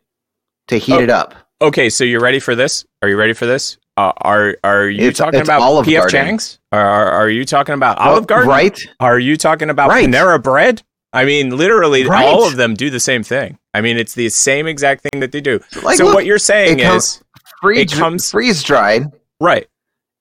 to 0.68 0.78
heat 0.78 0.94
Oh. 0.94 1.00
it 1.00 1.10
up. 1.10 1.34
Okay, 1.60 1.90
so 1.90 2.02
you're 2.04 2.20
ready 2.20 2.40
for 2.40 2.54
this? 2.54 2.84
Are 3.02 3.08
you 3.08 3.16
ready 3.16 3.32
for 3.34 3.46
this? 3.46 3.76
Uh, 3.96 4.12
are 4.22 4.56
are 4.64 4.88
you 4.88 5.08
It's- 5.08 5.18
talking 5.18 5.40
it's 5.40 5.48
about 5.48 5.60
Olive 5.60 5.86
PF 5.86 5.98
Garden. 5.98 6.10
Chang's? 6.26 6.58
Are, 6.72 7.10
are 7.10 7.28
you 7.28 7.44
talking 7.44 7.74
about 7.74 7.98
Olive 7.98 8.26
Garden? 8.26 8.48
Right? 8.48 8.78
Are 9.00 9.18
you 9.18 9.36
talking 9.36 9.68
about 9.68 9.90
Right. 9.90 10.08
Panera 10.08 10.42
Bread? 10.42 10.82
I 11.12 11.26
mean, 11.26 11.54
literally, 11.56 12.06
Right. 12.06 12.24
all 12.26 12.46
of 12.46 12.56
them 12.56 12.72
do 12.74 12.88
the 12.88 13.00
same 13.00 13.22
thing. 13.22 13.58
I 13.74 13.82
mean, 13.82 13.98
it's 13.98 14.14
the 14.14 14.30
same 14.30 14.66
exact 14.66 15.02
thing 15.02 15.20
that 15.20 15.30
they 15.30 15.42
do. 15.42 15.60
Like, 15.82 15.98
so 15.98 16.06
look, 16.06 16.14
what 16.14 16.24
you're 16.24 16.38
saying 16.38 16.80
is 16.80 17.20
Freeze, 17.60 17.92
It 17.92 17.98
comes- 17.98 18.30
freeze 18.30 18.62
dried 18.62 19.04
right, 19.40 19.68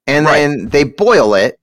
and 0.05 0.25
Right. 0.25 0.33
then 0.39 0.67
they 0.69 0.83
boil 0.83 1.33
it, 1.33 1.57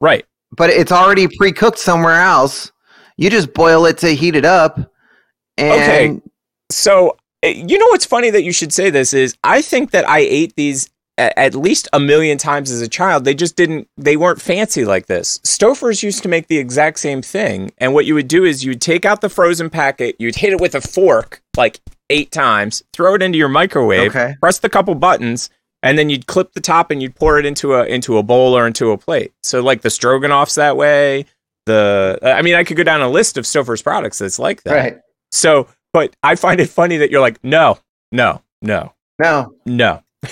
right. 0.00 0.26
but 0.56 0.68
it's 0.68 0.90
already 0.92 1.28
pre-cooked 1.38 1.78
somewhere 1.78 2.20
else. 2.20 2.72
You 3.16 3.30
just 3.30 3.54
boil 3.54 3.86
it 3.86 3.98
to 3.98 4.14
heat 4.14 4.34
it 4.34 4.44
up. 4.44 4.80
And 5.56 5.72
Okay. 5.82 6.20
So 6.70 7.16
eh, 7.44 7.50
you 7.66 7.78
know 7.78 7.86
what's 7.86 8.04
funny 8.06 8.30
that 8.30 8.42
you 8.42 8.52
should 8.52 8.72
say 8.72 8.90
this 8.90 9.14
is 9.14 9.36
I 9.44 9.62
think 9.62 9.92
that 9.92 10.08
I 10.08 10.18
ate 10.20 10.54
these 10.56 10.88
at 11.18 11.54
least 11.54 11.88
a 11.92 12.00
million 12.00 12.38
times 12.38 12.70
as 12.70 12.80
a 12.80 12.88
child. 12.88 13.24
They 13.24 13.34
just 13.34 13.56
didn't. 13.56 13.88
They 13.96 14.16
weren't 14.16 14.40
fancy 14.40 14.84
like 14.84 15.06
this. 15.06 15.38
Stouffer's 15.40 16.02
used 16.02 16.22
to 16.22 16.28
make 16.28 16.48
the 16.48 16.58
exact 16.58 16.98
same 16.98 17.22
thing, 17.22 17.70
and 17.78 17.94
what 17.94 18.06
you 18.06 18.14
would 18.14 18.28
do 18.28 18.44
is 18.44 18.64
you'd 18.64 18.80
take 18.80 19.04
out 19.04 19.20
the 19.20 19.28
frozen 19.28 19.70
packet, 19.70 20.16
you'd 20.18 20.36
hit 20.36 20.52
it 20.52 20.60
with 20.60 20.74
a 20.74 20.80
fork 20.80 21.42
like 21.56 21.80
eight 22.10 22.30
times, 22.32 22.82
throw 22.92 23.14
it 23.14 23.22
into 23.22 23.38
your 23.38 23.48
microwave, 23.48 24.10
Okay. 24.10 24.34
press 24.40 24.58
the 24.58 24.68
couple 24.68 24.94
buttons. 24.94 25.48
And 25.84 25.98
then 25.98 26.08
you'd 26.10 26.28
clip 26.28 26.52
the 26.52 26.60
top 26.60 26.92
and 26.92 27.02
you'd 27.02 27.16
pour 27.16 27.38
it 27.40 27.44
into 27.46 27.74
a 27.74 27.84
into 27.84 28.16
a 28.16 28.22
bowl 28.22 28.56
or 28.56 28.66
into 28.68 28.92
a 28.92 28.98
plate. 28.98 29.32
So 29.42 29.60
like 29.60 29.80
the 29.82 29.88
stroganoffs 29.88 30.54
that 30.54 30.76
way. 30.76 31.26
The 31.66 32.18
I 32.22 32.40
mean 32.42 32.54
I 32.54 32.62
could 32.64 32.76
go 32.76 32.84
down 32.84 33.00
a 33.02 33.08
list 33.08 33.36
of 33.36 33.44
Stouffer's 33.44 33.82
products 33.82 34.18
that's 34.18 34.38
like 34.38 34.62
that. 34.62 34.74
right. 34.74 34.98
So, 35.32 35.66
but 35.92 36.14
I 36.22 36.36
find 36.36 36.60
it 36.60 36.68
funny 36.70 36.98
that 36.98 37.10
you're 37.10 37.20
like, 37.20 37.42
no, 37.42 37.78
no, 38.12 38.42
no, 38.62 38.92
No, 39.18 39.54
no. 39.66 40.02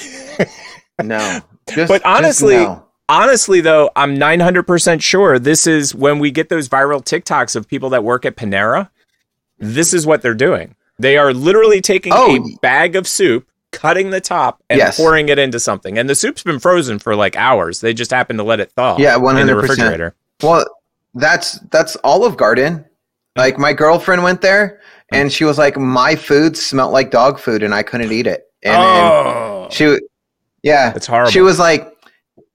no. 1.04 1.40
Just, 1.72 1.88
But 1.88 2.04
honestly- 2.04 2.56
no. 2.56 2.86
Honestly, 3.08 3.60
though, 3.60 3.90
I'm 3.96 4.16
900% 4.16 5.02
sure 5.02 5.40
this 5.40 5.66
is 5.66 5.92
when 5.96 6.20
we 6.20 6.30
get 6.30 6.48
those 6.48 6.68
viral 6.68 7.02
TikToks 7.04 7.56
of 7.56 7.66
people 7.66 7.90
that 7.90 8.04
work 8.04 8.24
at 8.24 8.36
Panera. 8.36 8.88
This 9.58 9.92
is 9.92 10.06
what 10.06 10.22
they're 10.22 10.32
doing. 10.32 10.76
They 10.96 11.18
are 11.18 11.34
literally 11.34 11.80
taking 11.80 12.12
Oh. 12.14 12.36
a 12.36 12.56
bag 12.62 12.94
of 12.94 13.08
soup, 13.08 13.48
cutting 13.72 14.10
the 14.10 14.20
top, 14.20 14.62
and 14.70 14.78
Yes. 14.78 14.96
pouring 14.96 15.28
it 15.28 15.40
into 15.40 15.58
something. 15.58 15.98
And 15.98 16.08
the 16.08 16.14
soup's 16.14 16.44
been 16.44 16.60
frozen 16.60 17.00
for 17.00 17.16
like 17.16 17.34
hours. 17.36 17.80
They 17.80 17.92
just 17.94 18.12
happen 18.12 18.36
to 18.36 18.44
let 18.44 18.60
it 18.60 18.70
thaw 18.76 18.96
Yeah, 18.96 19.16
100 19.16 19.40
in 19.40 19.46
the 19.48 19.56
refrigerator. 19.56 20.14
Well, 20.40 20.64
that's 21.14 21.58
that's 21.72 21.96
Olive 22.04 22.36
Garden. 22.36 22.84
Like 23.36 23.58
my 23.58 23.72
girlfriend 23.72 24.22
went 24.22 24.40
there 24.40 24.78
and 25.12 25.32
she 25.32 25.42
was 25.44 25.58
like, 25.58 25.76
"My 25.76 26.14
food 26.14 26.56
smelled 26.56 26.92
like 26.92 27.10
dog 27.10 27.40
food, 27.40 27.64
and 27.64 27.74
I 27.74 27.82
couldn't 27.82 28.12
eat 28.12 28.28
it." 28.28 28.44
And 28.62 28.76
oh, 28.76 29.66
she, 29.72 29.84
w- 29.84 30.00
yeah, 30.62 30.92
it's 30.94 31.06
horrible. 31.06 31.30
she 31.30 31.40
was 31.40 31.58
like, 31.58 31.96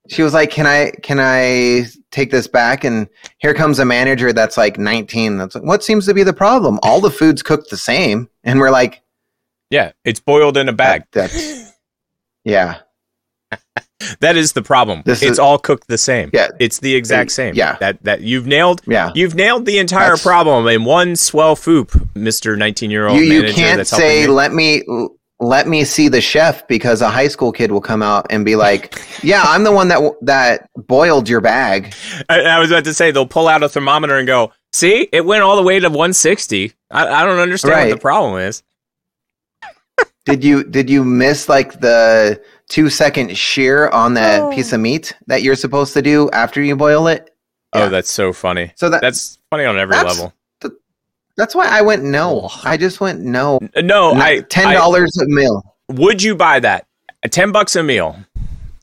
she 0.08 0.22
was 0.22 0.34
like, 0.34 0.52
"Can 0.52 0.66
I 0.68 0.92
can 1.04 1.20
I 1.20 1.86
take 2.12 2.32
this 2.32 2.48
back?" 2.48 2.84
And 2.84 3.08
here 3.40 3.54
comes 3.54 3.80
a 3.80 3.86
manager 3.86 4.32
that's 4.34 4.58
like 4.58 4.78
19. 4.78 5.38
That's 5.38 5.56
like, 5.56 5.64
what 5.64 5.84
seems 5.84 6.06
to 6.06 6.14
be 6.14 6.24
the 6.24 6.34
problem? 6.34 6.80
All 6.84 7.02
the 7.02 7.12
food's 7.12 7.42
cooked 7.42 7.70
the 7.70 7.78
same, 7.78 8.30
and 8.44 8.60
we're 8.60 8.70
like, 8.72 9.02
yeah, 9.70 9.92
it's 10.04 10.20
boiled 10.20 10.58
in 10.58 10.70
a 10.70 10.74
bag. 10.74 11.04
that, 11.14 11.32
that's 11.32 11.72
yeah, 12.44 12.78
That 14.20 14.36
is 14.38 14.54
the 14.54 14.62
problem. 14.62 15.02
This 15.06 15.22
it's 15.22 15.32
is- 15.34 15.40
all 15.40 15.58
cooked 15.58 15.88
the 15.88 15.98
same. 15.98 16.30
Yeah. 16.34 16.50
It's 16.60 16.80
the 16.80 16.94
exact 16.96 17.32
same. 17.32 17.56
Yeah. 17.56 17.78
That 17.80 18.04
that 18.04 18.22
you've 18.22 18.46
nailed 18.46 18.82
yeah. 18.86 19.12
you've 19.16 19.36
nailed 19.36 19.66
the 19.66 19.80
entire 19.80 20.10
That's- 20.10 20.24
problem 20.24 20.68
in 20.68 20.84
one 20.84 21.16
swell 21.16 21.56
foop, 21.56 21.88
Mr. 22.14 22.56
19-year-old 22.58 23.18
You 23.18 23.24
you 23.24 23.54
can't 23.54 23.88
say 23.88 24.24
me. 24.24 24.28
let 24.28 24.54
me 24.54 24.84
let 25.40 25.68
me 25.68 25.84
see 25.84 26.08
the 26.08 26.22
chef 26.22 26.68
because 26.68 27.02
a 27.02 27.10
high 27.10 27.28
school 27.28 27.52
kid 27.52 27.72
will 27.72 27.82
come 27.82 28.02
out 28.02 28.28
and 28.30 28.46
be 28.46 28.56
like, 28.56 28.98
"Yeah, 29.24 29.44
I'm 29.46 29.64
the 29.64 29.72
one 29.72 29.90
that 29.90 29.96
w- 29.96 30.16
that 30.22 30.70
boiled 30.76 31.28
your 31.28 31.42
bag." 31.42 31.94
I, 32.30 32.42
I 32.42 32.60
was 32.60 32.72
about 32.72 32.86
to 32.86 32.94
say 32.94 33.12
they'll 33.12 33.26
pull 33.28 33.48
out 33.48 33.62
a 33.64 33.70
thermometer 33.70 34.18
and 34.18 34.26
go, 34.28 34.54
"See, 34.74 35.10
it 35.12 35.26
went 35.26 35.44
all 35.44 35.56
the 35.58 35.64
way 35.64 35.80
to 35.80 35.88
160." 35.90 36.72
I, 36.92 37.08
I 37.08 37.26
don't 37.26 37.40
understand 37.40 37.90
what 37.90 37.96
the 37.96 38.02
problem 38.02 38.40
is. 38.40 38.64
Did 40.26 40.44
you 40.44 40.64
did 40.64 40.90
you 40.90 41.04
miss 41.04 41.48
like 41.50 41.80
the 41.82 42.42
two 42.70 42.90
second 42.90 43.38
shear 43.38 43.90
on 43.90 44.16
that 44.16 44.42
Oh. 44.42 44.52
piece 44.56 44.74
of 44.74 44.80
meat 44.80 45.14
that 45.28 45.44
you're 45.44 45.56
supposed 45.56 45.94
to 45.94 46.02
do 46.02 46.30
after 46.32 46.64
you 46.64 46.76
boil 46.76 47.08
it? 47.08 47.30
Oh, 47.74 47.80
Yeah. 47.84 47.90
that's 47.90 48.10
so 48.10 48.34
funny. 48.34 48.72
So 48.76 48.90
that 48.90 49.02
That's 49.02 49.38
funny 49.52 49.66
on 49.66 49.78
every 49.78 49.96
level. 49.98 50.34
That's 51.38 51.54
why 51.56 51.68
I 51.68 51.82
went 51.82 52.04
no. 52.04 52.50
I 52.64 52.78
just 52.78 53.00
went 53.02 53.22
no. 53.22 53.60
No, 53.82 54.14
I 54.14 54.42
ten 54.42 54.74
dollars 54.74 55.18
a 55.18 55.26
meal. 55.28 55.76
Would 55.90 56.22
you 56.24 56.36
buy 56.36 56.60
that? 56.62 56.88
10 57.30 57.52
bucks 57.52 57.76
a 57.76 57.82
meal. 57.84 58.16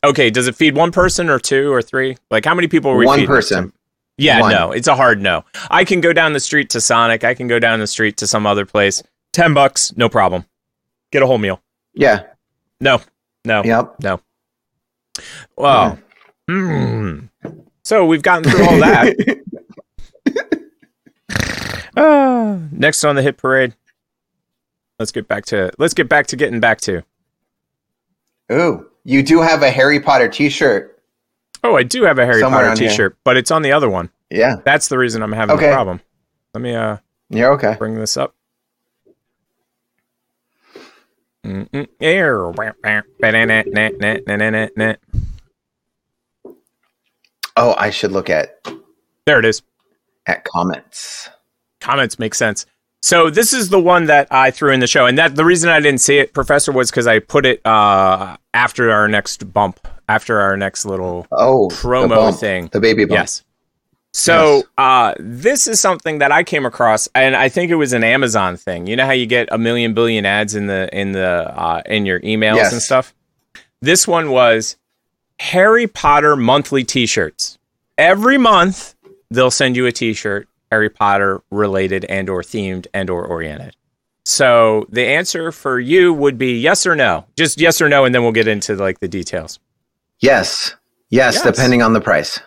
Okay, 0.05 0.29
does 0.31 0.49
it 0.49 0.57
feed 0.57 0.75
one 0.77 0.91
person 0.91 1.29
or 1.29 1.39
two 1.39 1.73
or 1.73 1.81
three? 1.81 2.17
Like 2.31 2.45
how 2.45 2.55
many 2.55 2.67
people 2.69 2.91
are 2.91 2.97
we 2.97 3.07
One 3.07 3.19
feeding? 3.19 3.29
person. 3.29 3.73
Yeah, 4.19 4.41
One. 4.41 4.51
no, 4.53 4.73
it's 4.73 4.89
a 4.89 4.95
hard 4.97 5.21
no. 5.21 5.45
I 5.71 5.85
can 5.85 6.01
go 6.01 6.13
down 6.13 6.33
the 6.33 6.41
street 6.41 6.71
to 6.71 6.81
Sonic. 6.81 7.25
I 7.25 7.35
can 7.35 7.47
go 7.49 7.59
down 7.59 7.79
the 7.81 7.87
street 7.87 8.17
to 8.19 8.27
some 8.27 8.47
other 8.47 8.67
place. 8.67 9.03
Ten 9.33 9.55
bucks, 9.55 9.97
no 9.97 10.09
problem. 10.09 10.45
Get 11.13 11.23
a 11.23 11.27
whole 11.27 11.39
meal. 11.39 11.61
Yeah. 11.95 12.25
No, 12.81 13.01
no, 13.45 13.63
Yep. 13.65 13.95
no. 14.03 14.21
Well, 15.57 15.99
hmm. 16.49 17.21
so 17.85 18.05
we've 18.07 18.23
gotten 18.23 18.51
through 18.51 18.65
all 18.65 18.79
that. 18.81 19.42
Ah, 21.97 22.59
next 22.71 23.05
on 23.05 23.17
the 23.17 23.23
hit 23.23 23.37
parade. 23.37 23.75
Let's 24.99 25.13
get 25.13 25.27
back 25.29 25.45
to 25.47 25.71
let's 25.79 25.95
get 25.95 26.09
back 26.09 26.27
to 26.29 26.37
getting 26.37 26.61
back 26.61 26.81
to. 26.83 27.03
Ooh, 28.53 28.89
you 29.05 29.23
do 29.23 29.41
have 29.41 29.63
a 29.63 29.71
Harry 29.71 30.01
Potter 30.01 30.29
T-shirt. 30.29 31.03
Oh, 31.65 31.77
I 31.77 31.83
do 31.83 32.03
have 32.05 32.19
a 32.19 32.25
Harry 32.27 32.41
Somewhere 32.41 32.69
Potter. 32.69 32.89
T-shirt, 32.89 33.17
but 33.25 33.37
it's 33.37 33.51
on 33.51 33.63
the 33.63 33.73
other 33.73 33.89
one. 33.89 34.11
Yeah. 34.31 34.57
That's 34.65 34.89
the 34.89 34.99
reason 34.99 35.23
I'm 35.23 35.33
having 35.33 35.57
Okay. 35.57 35.71
a 35.71 35.73
problem. 35.73 36.01
Let 36.55 36.61
me 36.63 36.75
uh 36.75 36.99
Yeah. 37.31 37.49
Okay. 37.51 37.77
bring 37.79 37.95
this 37.97 38.17
up. 38.17 38.35
Oh, 47.57 47.75
I 47.77 47.91
should 47.91 48.13
look 48.13 48.31
at 48.31 48.67
There 49.27 49.39
it 49.39 49.45
is. 49.45 49.63
at 50.27 50.45
comments. 50.45 51.29
Comments 51.83 52.19
make 52.19 52.35
sense. 52.35 52.65
So 53.03 53.29
this 53.31 53.53
is 53.53 53.69
the 53.69 53.81
one 53.81 54.07
that 54.07 54.29
I 54.31 54.53
threw 54.53 54.73
in 54.73 54.79
the 54.81 54.87
show, 54.87 55.07
and 55.07 55.19
that 55.19 55.35
the 55.35 55.45
reason 55.45 55.69
I 55.69 55.81
didn't 55.81 56.01
see 56.01 56.19
it, 56.19 56.33
Professor, 56.33 56.71
was 56.71 56.91
because 56.91 57.09
I 57.09 57.19
put 57.19 57.45
it 57.45 57.61
uh, 57.67 58.37
after 58.55 58.93
our 58.93 59.09
next 59.09 59.53
bump, 59.53 59.87
after 60.09 60.41
our 60.41 60.57
next 60.57 60.85
little 60.85 61.27
Oh, 61.33 61.69
the 61.69 61.75
promo 61.75 62.09
bump, 62.11 62.39
thing. 62.39 62.69
the 62.73 62.81
baby 62.81 63.05
bump. 63.05 63.19
Yes. 63.19 63.43
So 64.15 64.57
Yes. 64.59 64.65
uh, 64.79 65.15
this 65.19 65.67
is 65.67 65.81
something 65.81 66.19
that 66.19 66.31
I 66.31 66.45
came 66.45 66.65
across, 66.65 67.09
and 67.15 67.35
I 67.35 67.49
think 67.49 67.71
it 67.73 67.77
was 67.77 67.93
an 67.93 68.05
Amazon 68.05 68.57
thing. 68.57 68.87
You 68.87 68.95
know 68.95 69.07
how 69.07 69.13
you 69.13 69.27
get 69.27 69.49
a 69.51 69.59
million 69.59 69.95
billion 69.95 70.25
ads 70.25 70.55
in 70.55 70.67
the 70.69 70.89
in 70.97 71.11
the 71.13 71.53
uh, 71.59 71.83
in 71.87 72.07
your 72.07 72.21
emails 72.21 72.57
Yes. 72.57 72.73
and 72.73 72.81
stuff. 72.83 73.15
This 73.81 74.07
one 74.07 74.31
was 74.31 74.77
Harry 75.41 75.89
Potter 75.89 76.37
monthly 76.37 76.85
T-shirts. 76.85 77.59
Every 77.99 78.39
month 78.39 78.95
they'll 79.31 79.51
send 79.51 79.77
you 79.77 79.87
a 79.87 79.93
T-shirt, 79.93 80.47
Harry 80.73 80.89
Potter 80.89 81.43
related 81.51 82.07
and 82.07 82.31
or 82.31 82.41
themed 82.41 82.87
and 82.95 83.11
or 83.11 83.27
oriented. 83.27 83.77
So 84.25 84.87
the 84.89 85.05
answer 85.05 85.53
for 85.53 85.79
you 85.79 86.15
would 86.15 86.39
be 86.39 86.59
yes 86.59 86.87
or 86.87 86.97
no, 86.97 87.27
just 87.37 87.61
yes 87.61 87.83
or 87.83 87.91
no, 87.91 88.07
and 88.07 88.15
then 88.15 88.23
we'll 88.23 88.33
get 88.33 88.49
into 88.49 88.75
like 88.77 88.99
the 88.99 89.07
details. 89.07 89.61
Yes. 90.21 90.75
yes. 91.11 91.35
Yes. 91.35 91.43
Depending 91.43 91.83
on 91.83 91.93
the 91.93 92.01
price. 92.01 92.41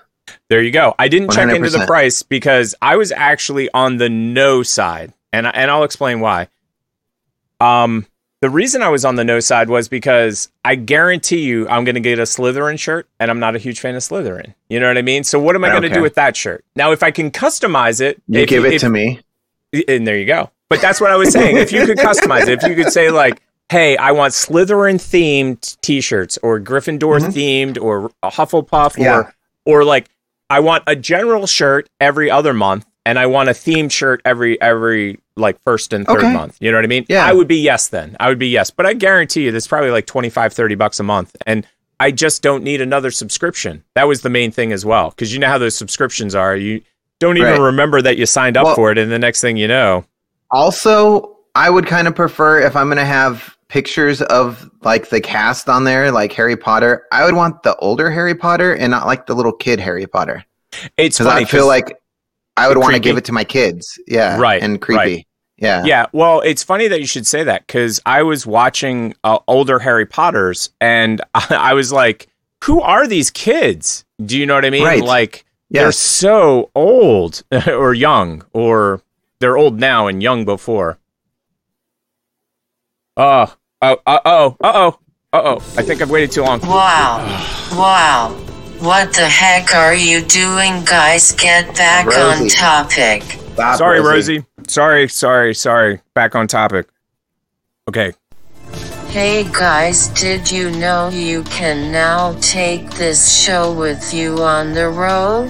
There 0.49 0.59
you 0.59 0.71
go. 0.71 0.95
I 0.97 1.07
didn't 1.07 1.33
check 1.33 1.53
into 1.53 1.69
the 1.69 1.85
price 1.85 2.23
because 2.23 2.73
I 2.81 2.95
was 2.95 3.11
actually 3.11 3.69
on 3.75 3.97
the 3.97 4.09
no 4.09 4.63
side, 4.63 5.13
and 5.31 5.45
and 5.45 5.69
I'll 5.69 5.83
explain 5.83 6.19
why. 6.19 6.47
Um, 7.59 8.07
the 8.45 8.49
reason 8.51 8.83
I 8.83 8.89
was 8.89 9.03
on 9.05 9.15
the 9.15 9.23
no 9.23 9.39
side 9.39 9.69
was 9.69 9.87
because 9.87 10.49
I 10.63 10.75
guarantee 10.75 11.39
you 11.39 11.67
I'm 11.67 11.83
going 11.83 11.95
to 11.95 11.99
get 12.01 12.19
a 12.19 12.23
Slytherin 12.23 12.77
shirt, 12.77 13.07
and 13.19 13.31
I'm 13.31 13.39
not 13.39 13.55
a 13.55 13.57
huge 13.57 13.79
fan 13.79 13.95
of 13.95 14.03
Slytherin. 14.03 14.53
You 14.69 14.79
know 14.79 14.87
what 14.87 14.99
I 14.99 15.01
mean? 15.01 15.23
So 15.23 15.39
what 15.39 15.55
am 15.55 15.63
I 15.63 15.69
going 15.69 15.81
to 15.81 15.87
Okay. 15.87 15.95
do 15.95 16.01
with 16.03 16.13
that 16.13 16.37
shirt? 16.37 16.63
Now, 16.75 16.91
if 16.91 17.01
I 17.01 17.09
can 17.09 17.31
customize 17.31 18.01
it, 18.01 18.21
You 18.27 18.41
if- 18.41 18.49
give 18.49 18.63
it 18.63 18.73
if- 18.73 18.81
to 18.81 18.89
me. 18.91 19.19
and 19.87 20.05
there 20.05 20.15
you 20.15 20.25
go. 20.25 20.51
But 20.69 20.79
that's 20.79 21.01
what 21.01 21.09
I 21.09 21.15
was 21.15 21.31
saying. 21.33 21.57
if 21.57 21.71
you 21.71 21.87
could 21.87 21.97
customize 21.97 22.47
it, 22.47 22.61
if 22.63 22.69
you 22.69 22.75
could 22.75 22.93
say 22.93 23.09
like, 23.09 23.41
"Hey, 23.69 23.97
I 23.97 24.11
want 24.11 24.33
Slytherin 24.33 24.99
themed 25.01 25.75
T-shirts, 25.81 26.37
or 26.43 26.59
Gryffindor 26.59 27.19
themed, 27.21 27.81
or 27.81 28.11
a 28.21 28.29
Hufflepuff, 28.29 28.91
Mm-hmm. 28.93 29.01
Yeah. 29.01 29.15
or 29.17 29.33
or 29.65 29.83
like, 29.83 30.07
I 30.51 30.59
want 30.59 30.83
a 30.85 30.95
general 30.95 31.47
shirt 31.47 31.89
every 31.99 32.29
other 32.29 32.53
month, 32.53 32.85
and 33.05 33.19
I 33.19 33.25
want 33.27 33.49
a 33.49 33.53
theme 33.53 33.89
shirt 33.89 34.21
every 34.25 34.59
every 34.61 35.19
like 35.37 35.61
first 35.63 35.93
and 35.93 36.05
third 36.07 36.17
Okay. 36.19 36.33
month. 36.33 36.57
You 36.59 36.71
know 36.71 36.77
what 36.77 36.85
I 36.85 36.87
mean? 36.87 37.05
Yeah. 37.09 37.25
I 37.25 37.33
would 37.33 37.47
be 37.47 37.57
yes 37.57 37.87
then. 37.89 38.15
I 38.19 38.29
would 38.29 38.39
be 38.39 38.47
yes. 38.47 38.69
But 38.71 38.85
I 38.85 38.93
guarantee 38.93 39.43
you, 39.43 39.51
that's 39.51 39.67
probably 39.67 39.91
like 39.91 40.05
25, 40.05 40.53
30 40.53 40.75
bucks 40.75 40.99
a 40.99 41.03
month, 41.03 41.35
and 41.45 41.67
I 41.99 42.11
just 42.11 42.41
don't 42.41 42.63
need 42.63 42.81
another 42.81 43.11
subscription. 43.11 43.83
That 43.95 44.07
was 44.07 44.21
the 44.21 44.29
main 44.29 44.51
thing 44.51 44.71
as 44.73 44.85
well, 44.85 45.09
because 45.11 45.33
you 45.33 45.39
know 45.39 45.47
how 45.47 45.57
those 45.57 45.75
subscriptions 45.75 46.35
are. 46.35 46.55
You 46.55 46.81
don't 47.19 47.37
even 47.37 47.51
Right. 47.51 47.59
remember 47.67 48.01
that 48.01 48.17
you 48.17 48.25
signed 48.25 48.57
up 48.57 48.65
Well- 48.65 48.75
for 48.75 48.91
it, 48.91 48.97
and 48.97 49.11
the 49.11 49.19
next 49.19 49.39
thing 49.41 49.55
you 49.57 49.67
know, 49.67 50.03
Also, 50.51 51.37
I 51.55 51.69
would 51.69 51.85
kind 51.87 52.07
of 52.07 52.15
prefer 52.15 52.59
if 52.61 52.75
I'm 52.75 52.87
going 52.87 52.97
to 52.97 53.05
have 53.05 53.55
pictures 53.67 54.21
of 54.21 54.69
like 54.83 55.09
the 55.09 55.19
cast 55.19 55.67
on 55.67 55.83
there, 55.83 56.11
like 56.11 56.31
Harry 56.33 56.55
Potter, 56.55 57.03
I 57.11 57.25
would 57.25 57.35
want 57.35 57.63
the 57.63 57.75
older 57.77 58.09
Harry 58.11 58.35
Potter 58.35 58.73
and 58.73 58.91
not 58.91 59.05
like 59.07 59.25
the 59.25 59.33
little 59.35 59.51
kid 59.51 59.79
Harry 59.79 60.05
Potter. 60.07 60.45
it's 60.97 61.17
funny. 61.17 61.41
I 61.41 61.45
feel 61.45 61.67
like 61.67 61.97
I 62.57 62.67
would 62.67 62.77
want 62.77 62.93
to 62.93 62.99
give 62.99 63.17
it 63.17 63.25
to 63.25 63.31
my 63.31 63.43
kids. 63.43 63.99
Yeah. 64.07 64.37
Right, 64.39 64.61
And 64.61 64.81
creepy. 64.81 64.97
right. 64.97 65.27
Yeah. 65.57 65.83
Yeah, 65.85 66.05
well, 66.11 66.41
it's 66.41 66.63
funny 66.63 66.87
that 66.89 66.99
you 66.99 67.07
should 67.07 67.25
say 67.25 67.43
that 67.43 67.65
because 67.65 68.01
I 68.05 68.23
was 68.23 68.45
watching 68.45 69.13
uh, 69.23 69.39
older 69.47 69.79
Harry 69.79 70.05
Potters 70.05 70.69
and 70.81 71.21
I, 71.33 71.73
was 71.73 71.93
like, 71.93 72.27
who 72.65 72.81
are 72.81 73.07
these 73.07 73.31
kids? 73.31 74.03
Do 74.25 74.37
you 74.37 74.45
know 74.45 74.55
what 74.55 74.65
I 74.65 74.69
mean? 74.69 74.83
Right. 74.83 75.03
Like, 75.03 75.45
they're 75.69 75.91
so 75.93 76.71
old 76.75 77.43
or 77.67 77.93
young, 77.93 78.43
or 78.53 79.01
they're 79.39 79.57
old 79.57 79.79
now 79.79 80.07
and 80.07 80.21
young 80.21 80.45
before. 80.45 80.97
Oh, 83.17 83.53
oh, 83.81 83.97
uh 84.05 84.19
oh, 84.25 84.57
uh 84.61 84.71
oh, 84.73 84.99
uh 85.33 85.41
oh. 85.43 85.55
I 85.77 85.83
think 85.83 86.01
I've 86.01 86.09
waited 86.09 86.31
too 86.31 86.43
long. 86.43 86.59
Wow. 86.61 87.17
Wow. 87.73 88.37
What 88.79 89.13
the 89.13 89.27
heck 89.27 89.73
are 89.73 89.95
you 89.95 90.21
doing, 90.21 90.83
guys? 90.83 91.31
Get 91.31 91.75
back 91.75 92.07
on 92.07 92.47
topic. 92.49 93.23
Stop, 93.53 93.77
Sorry, 93.77 94.01
Rosie. 94.01 94.45
Sorry, 94.67 95.07
sorry, 95.07 95.55
sorry. 95.55 96.01
Back 96.13 96.35
on 96.35 96.47
topic. 96.47 96.87
Okay. 97.87 98.13
Hey 99.07 99.45
guys, 99.45 100.09
did 100.09 100.51
you 100.51 100.71
know 100.71 101.07
you 101.07 101.43
can 101.43 101.89
now 101.89 102.33
take 102.41 102.89
this 102.91 103.33
show 103.33 103.71
with 103.73 104.13
you 104.13 104.43
on 104.43 104.73
the 104.73 104.89
road? 104.89 105.47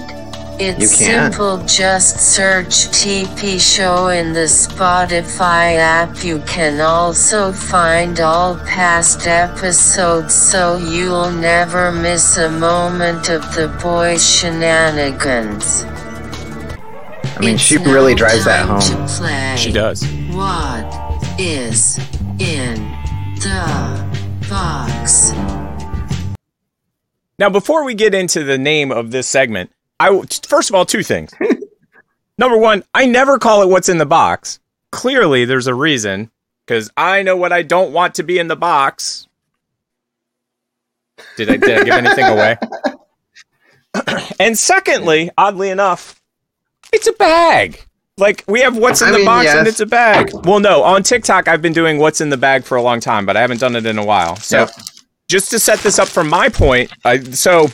It's 0.58 0.80
You 0.80 1.06
can. 1.06 1.32
simple, 1.32 1.58
just 1.66 2.18
search 2.34 2.88
TP 2.88 3.60
Show 3.60 4.08
in 4.08 4.32
the 4.32 4.46
Spotify 4.48 5.76
app. 5.76 6.24
You 6.24 6.38
can 6.46 6.80
also 6.80 7.52
find 7.52 8.18
all 8.20 8.56
past 8.60 9.26
episodes 9.26 10.34
so 10.34 10.78
you'll 10.78 11.30
never 11.30 11.92
miss 11.92 12.38
a 12.38 12.48
moment 12.48 13.28
of 13.28 13.42
the 13.54 13.68
boys' 13.82 14.24
shenanigans. 14.26 15.84
I 17.36 17.40
mean, 17.40 17.56
It's 17.56 17.62
she 17.62 17.76
really 17.76 18.14
drives 18.14 18.46
that 18.46 18.66
home. 18.66 19.56
She 19.58 19.70
does. 19.72 20.02
What 20.30 20.86
is 21.38 21.98
in 22.38 22.76
the 23.40 24.48
box? 24.48 25.32
Now, 27.38 27.50
before 27.50 27.84
we 27.84 27.92
get 27.92 28.14
into 28.14 28.42
the 28.42 28.56
name 28.56 28.90
of 28.90 29.10
this 29.10 29.26
segment, 29.26 29.70
I 30.00 30.22
first 30.46 30.68
of 30.70 30.74
all 30.74 30.84
two 30.84 31.02
things. 31.02 31.32
Number 32.38 32.58
one, 32.58 32.84
I 32.94 33.06
never 33.06 33.38
call 33.38 33.62
it 33.62 33.68
"What's 33.68 33.88
in 33.88 33.98
the 33.98 34.06
box." 34.06 34.60
Clearly, 34.92 35.44
there's 35.44 35.66
a 35.66 35.74
reason 35.74 36.30
because 36.66 36.90
I 36.96 37.22
know 37.22 37.36
what 37.36 37.52
I 37.52 37.62
don't 37.62 37.92
want 37.92 38.14
to 38.16 38.22
be 38.22 38.38
in 38.38 38.48
the 38.48 38.56
box. 38.56 39.26
Did 41.36 41.50
I, 41.50 41.56
did 41.56 41.80
I 41.80 41.84
give 41.84 41.94
anything 41.94 42.24
away? 42.26 42.56
and 44.40 44.56
secondly, 44.58 45.30
oddly 45.38 45.70
enough, 45.70 46.20
it's 46.92 47.06
a 47.06 47.12
bag. 47.12 47.82
Like 48.18 48.44
we 48.48 48.60
have 48.60 48.76
what's 48.76 49.02
in 49.02 49.08
I 49.08 49.12
the 49.12 49.16
mean, 49.18 49.26
box 49.26 49.48
and 49.48 49.66
it's 49.68 49.80
a 49.80 49.86
bag. 49.86 50.30
Well, 50.44 50.60
no, 50.60 50.82
on 50.82 51.02
TikTok 51.02 51.48
I've 51.48 51.60
been 51.60 51.74
doing 51.74 51.98
what's 51.98 52.20
in 52.20 52.30
the 52.30 52.36
bag 52.36 52.64
for 52.64 52.76
a 52.76 52.82
long 52.82 53.00
time, 53.00 53.26
but 53.26 53.36
I 53.36 53.40
haven't 53.40 53.60
done 53.60 53.76
it 53.76 53.84
in 53.84 53.98
a 53.98 54.04
while. 54.04 54.36
So 54.36 54.60
Yep. 54.60 54.70
just 55.28 55.50
to 55.50 55.58
set 55.58 55.80
this 55.80 55.98
up 55.98 56.08
from 56.08 56.28
my 56.28 56.48
point, 56.48 56.90
I, 57.04 57.20
so 57.20 57.68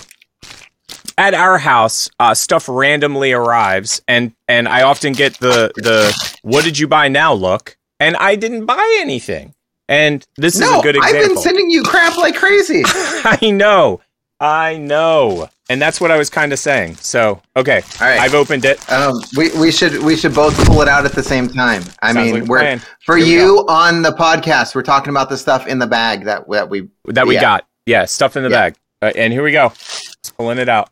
at 1.23 1.35
our 1.35 1.57
house, 1.57 2.11
uh, 2.19 2.35
stuff 2.35 2.69
randomly 2.69 3.33
arrives, 3.33 4.03
and 4.09 4.33
and 4.49 4.67
I 4.67 4.83
often 4.83 5.13
get 5.13 5.39
the 5.39 5.71
the 5.77 6.13
"What 6.43 6.65
did 6.65 6.77
you 6.77 6.89
buy 6.89 7.07
now?" 7.07 7.33
look, 7.33 7.77
and 8.01 8.17
I 8.17 8.35
didn't 8.35 8.67
buy 8.67 8.99
anything. 9.01 9.55
And 9.89 10.27
this 10.37 10.57
is 10.57 10.63
a 10.63 10.81
good 10.83 10.97
example. 10.97 11.21
I've 11.21 11.29
been 11.29 11.37
sending 11.37 11.71
you 11.71 11.85
crap 11.85 12.17
like 12.17 12.35
crazy. 12.35 12.83
I 12.87 13.51
know, 13.53 14.01
I 14.41 14.79
know, 14.79 15.49
and 15.69 15.81
that's 15.81 16.01
what 16.01 16.11
I 16.11 16.17
was 16.19 16.29
kind 16.29 16.53
of 16.53 16.59
saying. 16.59 16.97
So 16.97 17.41
okay, 17.57 17.83
All 18.01 18.09
right. 18.09 18.19
I've 18.19 18.35
opened 18.35 18.65
it. 18.65 18.91
Um, 18.91 19.15
we, 19.37 19.51
we 19.61 19.71
should 19.71 20.03
we 20.03 20.17
should 20.17 20.35
both 20.35 20.57
pull 20.67 20.83
it 20.83 20.89
out 20.89 21.05
at 21.05 21.13
the 21.13 21.23
same 21.23 21.49
time. 21.49 21.85
I 22.03 22.13
Sounds 22.13 22.33
mean, 22.33 22.41
like 22.41 22.49
we're 22.49 22.61
plan. 22.61 22.83
for 23.05 23.17
Here 23.17 23.27
we 23.27 23.33
you 23.33 23.59
on 23.69 24.03
the 24.03 24.11
podcast. 24.13 24.75
We're 24.75 24.83
talking 24.83 25.11
about 25.11 25.29
the 25.29 25.37
stuff 25.39 25.69
in 25.69 25.79
the 25.79 25.87
bag 25.87 26.25
that 26.25 26.51
that 26.51 26.69
we 26.69 26.89
that 27.07 27.29
we 27.29 27.35
yeah. 27.35 27.41
got. 27.41 27.69
Yeah, 27.87 28.07
stuff 28.07 28.37
in 28.37 28.43
the 28.43 28.51
Yeah. 28.51 28.71
bag. 28.71 28.77
Uh, 29.03 29.13
and 29.15 29.33
here 29.33 29.43
we 29.45 29.53
go. 29.53 29.69
Just 29.71 30.37
pulling 30.37 30.59
it 30.59 30.69
out. 30.69 30.89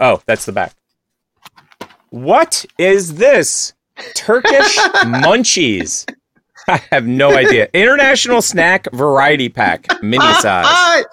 Oh, 0.00 0.22
that's 0.26 0.46
the 0.46 0.52
back. 0.52 0.74
What 2.10 2.64
is 2.78 3.14
this? 3.14 3.74
Turkish 4.14 4.76
munchies. 5.04 6.12
I 6.68 6.78
have 6.90 7.06
no 7.06 7.36
idea. 7.36 7.68
International 7.72 8.42
snack 8.42 8.86
variety 8.92 9.48
pack, 9.48 9.86
mini 10.02 10.32
size. 10.40 11.04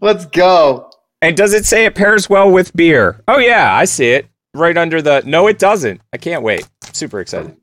Let's 0.00 0.26
go. 0.26 0.90
And 1.22 1.36
does 1.36 1.54
it 1.54 1.64
say 1.64 1.84
it 1.84 1.94
pairs 1.94 2.28
well 2.28 2.50
with 2.50 2.74
beer? 2.76 3.22
Oh 3.28 3.38
yeah, 3.38 3.74
I 3.74 3.84
see 3.86 4.10
it 4.10 4.26
right 4.54 4.76
under 4.76 5.00
the. 5.00 5.22
No, 5.24 5.46
it 5.46 5.58
doesn't. 5.58 6.00
I 6.12 6.16
can't 6.18 6.42
wait. 6.42 6.68
Super 6.92 7.20
excited. 7.20 7.56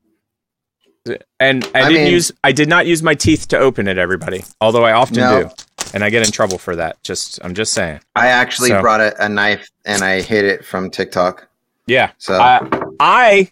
And 1.40 1.64
I, 1.76 1.82
I 1.82 1.90
didn't 1.90 2.04
mean- 2.06 2.14
use. 2.14 2.32
I 2.44 2.52
did 2.52 2.70
not 2.70 2.86
use 2.86 3.02
my 3.04 3.16
teeth 3.16 3.48
to 3.50 3.58
open 3.58 3.88
it. 3.88 3.98
Everybody, 3.98 4.44
although 4.60 4.84
I 4.86 4.94
often 4.94 5.18
No. 5.18 5.44
do, 5.44 5.50
and 5.94 6.04
I 6.04 6.10
get 6.10 6.26
in 6.26 6.32
trouble 6.32 6.58
for 6.58 6.76
that. 6.76 7.02
Just, 7.04 7.40
I'm 7.44 7.54
just 7.54 7.74
saying. 7.74 8.00
I 8.16 8.28
actually 8.28 8.70
So- 8.70 8.82
brought 8.82 9.02
a, 9.02 9.24
a 9.24 9.30
knife 9.30 9.70
and 9.86 10.04
I 10.04 10.22
hid 10.22 10.46
it 10.46 10.66
from 10.66 10.90
TikTok. 10.90 11.48
Yeah. 11.88 12.12
So 12.18 12.40
I, 12.40 12.68
I 13.00 13.52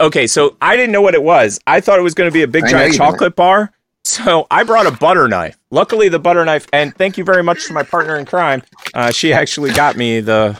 okay, 0.00 0.26
so 0.26 0.56
I 0.60 0.76
didn't 0.76 0.92
know 0.92 1.02
what 1.02 1.14
it 1.14 1.22
was. 1.22 1.58
I 1.66 1.80
thought 1.80 1.98
it 1.98 2.02
was 2.02 2.14
going 2.14 2.28
to 2.30 2.34
be 2.34 2.42
a 2.42 2.48
big 2.48 2.64
I 2.64 2.70
giant 2.70 2.94
chocolate 2.94 3.34
bar. 3.34 3.72
So 4.04 4.46
I 4.50 4.64
brought 4.64 4.86
a 4.86 4.90
butter 4.92 5.28
knife. 5.28 5.56
Luckily, 5.70 6.08
the 6.08 6.18
butter 6.18 6.44
knife, 6.44 6.66
and 6.72 6.94
thank 6.96 7.16
you 7.16 7.24
very 7.24 7.42
much 7.42 7.66
to 7.66 7.72
my 7.72 7.82
partner 7.82 8.16
in 8.16 8.26
crime. 8.26 8.62
Uh, 8.94 9.10
she 9.10 9.32
actually 9.32 9.72
got 9.72 9.96
me 9.96 10.20
the 10.20 10.58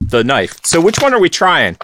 the 0.00 0.22
knife. 0.22 0.60
So 0.64 0.80
which 0.80 1.00
one 1.00 1.12
are 1.14 1.20
we 1.20 1.28
trying? 1.28 1.76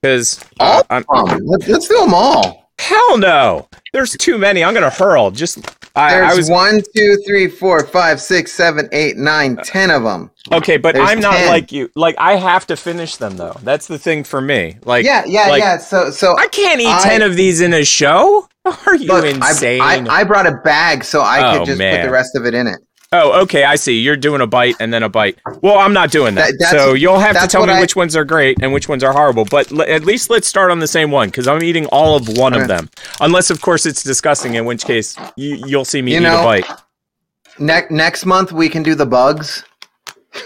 Because 0.00 0.42
all 0.60 0.82
I'm, 0.90 1.04
of 1.08 1.28
them. 1.30 1.40
Let's, 1.44 1.68
let's 1.68 1.88
do 1.88 1.98
them 1.98 2.14
all. 2.14 2.70
hell 2.78 3.18
no, 3.18 3.68
there's 3.92 4.12
too 4.16 4.38
many. 4.38 4.62
I'm 4.64 4.72
gonna 4.74 4.90
hurl. 4.90 5.30
Just 5.30 5.58
I, 5.96 6.10
There's 6.10 6.32
I 6.32 6.36
was 6.36 6.50
one, 6.50 6.82
two, 6.94 7.16
three, 7.26 7.48
four, 7.48 7.84
five, 7.86 8.20
six, 8.20 8.52
seven, 8.52 8.88
eight, 8.92 9.16
nine, 9.16 9.58
uh, 9.58 9.62
ten 9.64 9.90
of 9.90 10.02
them. 10.02 10.30
okay, 10.52 10.76
but 10.76 10.94
there's 10.94 11.08
I'm 11.08 11.20
not 11.20 11.34
10. 11.34 11.48
like 11.48 11.72
you. 11.72 11.90
Like 11.96 12.14
I 12.18 12.36
have 12.36 12.66
to 12.68 12.76
finish 12.76 13.16
them 13.16 13.36
though. 13.38 13.56
That's 13.62 13.86
the 13.86 13.98
thing 13.98 14.22
for 14.22 14.40
me. 14.40 14.76
Like 14.84 15.04
Yeah, 15.06 15.24
yeah, 15.26 15.48
like, 15.48 15.60
yeah. 15.62 15.78
So, 15.78 16.10
so 16.10 16.36
I 16.38 16.48
can't 16.48 16.80
eat 16.80 16.86
I- 16.88 17.02
ten 17.02 17.22
of 17.22 17.34
these 17.36 17.60
in 17.60 17.72
a 17.72 17.84
show. 17.84 18.46
Are 18.86 18.96
you 18.96 19.06
look, 19.06 19.24
insane? 19.24 19.80
I, 19.80 20.04
I 20.08 20.24
brought 20.24 20.46
a 20.46 20.56
bag 20.64 21.02
so 21.04 21.20
I 21.20 21.54
Oh, 21.54 21.58
could 21.58 21.66
just 21.66 21.78
put 21.80 22.02
the 22.02 22.10
rest 22.10 22.36
of 22.36 22.44
it 22.46 22.52
in 22.54 22.66
it. 22.66 22.78
Oh, 23.12 23.40
okay, 23.42 23.62
I 23.64 23.76
see. 23.76 24.00
You're 24.00 24.16
doing 24.16 24.40
a 24.40 24.46
bite 24.46 24.74
and 24.80 24.92
then 24.92 25.02
a 25.02 25.08
bite. 25.08 25.38
Well, 25.62 25.78
I'm 25.78 25.92
not 25.92 26.10
doing 26.10 26.34
that. 26.34 26.52
That- 26.58 26.70
so 26.72 26.94
you'll 26.94 27.20
have 27.20 27.40
to 27.40 27.46
tell 27.46 27.64
me 27.66 27.72
I- 27.72 27.80
which 27.80 27.94
ones 27.94 28.16
are 28.16 28.24
great 28.24 28.58
and 28.60 28.72
which 28.72 28.88
ones 28.88 29.04
are 29.04 29.12
horrible. 29.12 29.44
But 29.44 29.70
l- 29.70 29.82
at 29.82 30.04
least 30.04 30.28
let's 30.28 30.48
start 30.48 30.70
on 30.70 30.80
the 30.80 30.88
same 30.88 31.10
one 31.12 31.28
because 31.28 31.46
I'm 31.46 31.62
eating 31.62 31.86
all 31.86 32.16
of 32.16 32.28
one 32.36 32.52
of 32.52 32.66
them. 32.66 32.90
Unless, 33.20 33.50
of 33.50 33.60
course, 33.60 33.86
it's 33.86 34.02
disgusting, 34.02 34.54
in 34.54 34.64
which 34.64 34.84
case 34.84 35.16
you, 35.36 35.56
you'll 35.66 35.84
see 35.84 36.02
me 36.02 36.12
You 36.12 36.18
eat 36.18 36.22
know- 36.24 36.40
a 36.40 36.44
bite. 36.44 36.66
Ne- 37.58 37.86
next 37.90 38.26
month 38.26 38.52
we 38.52 38.68
can 38.68 38.82
do 38.82 38.94
the 38.94 39.06
bugs. 39.06 39.64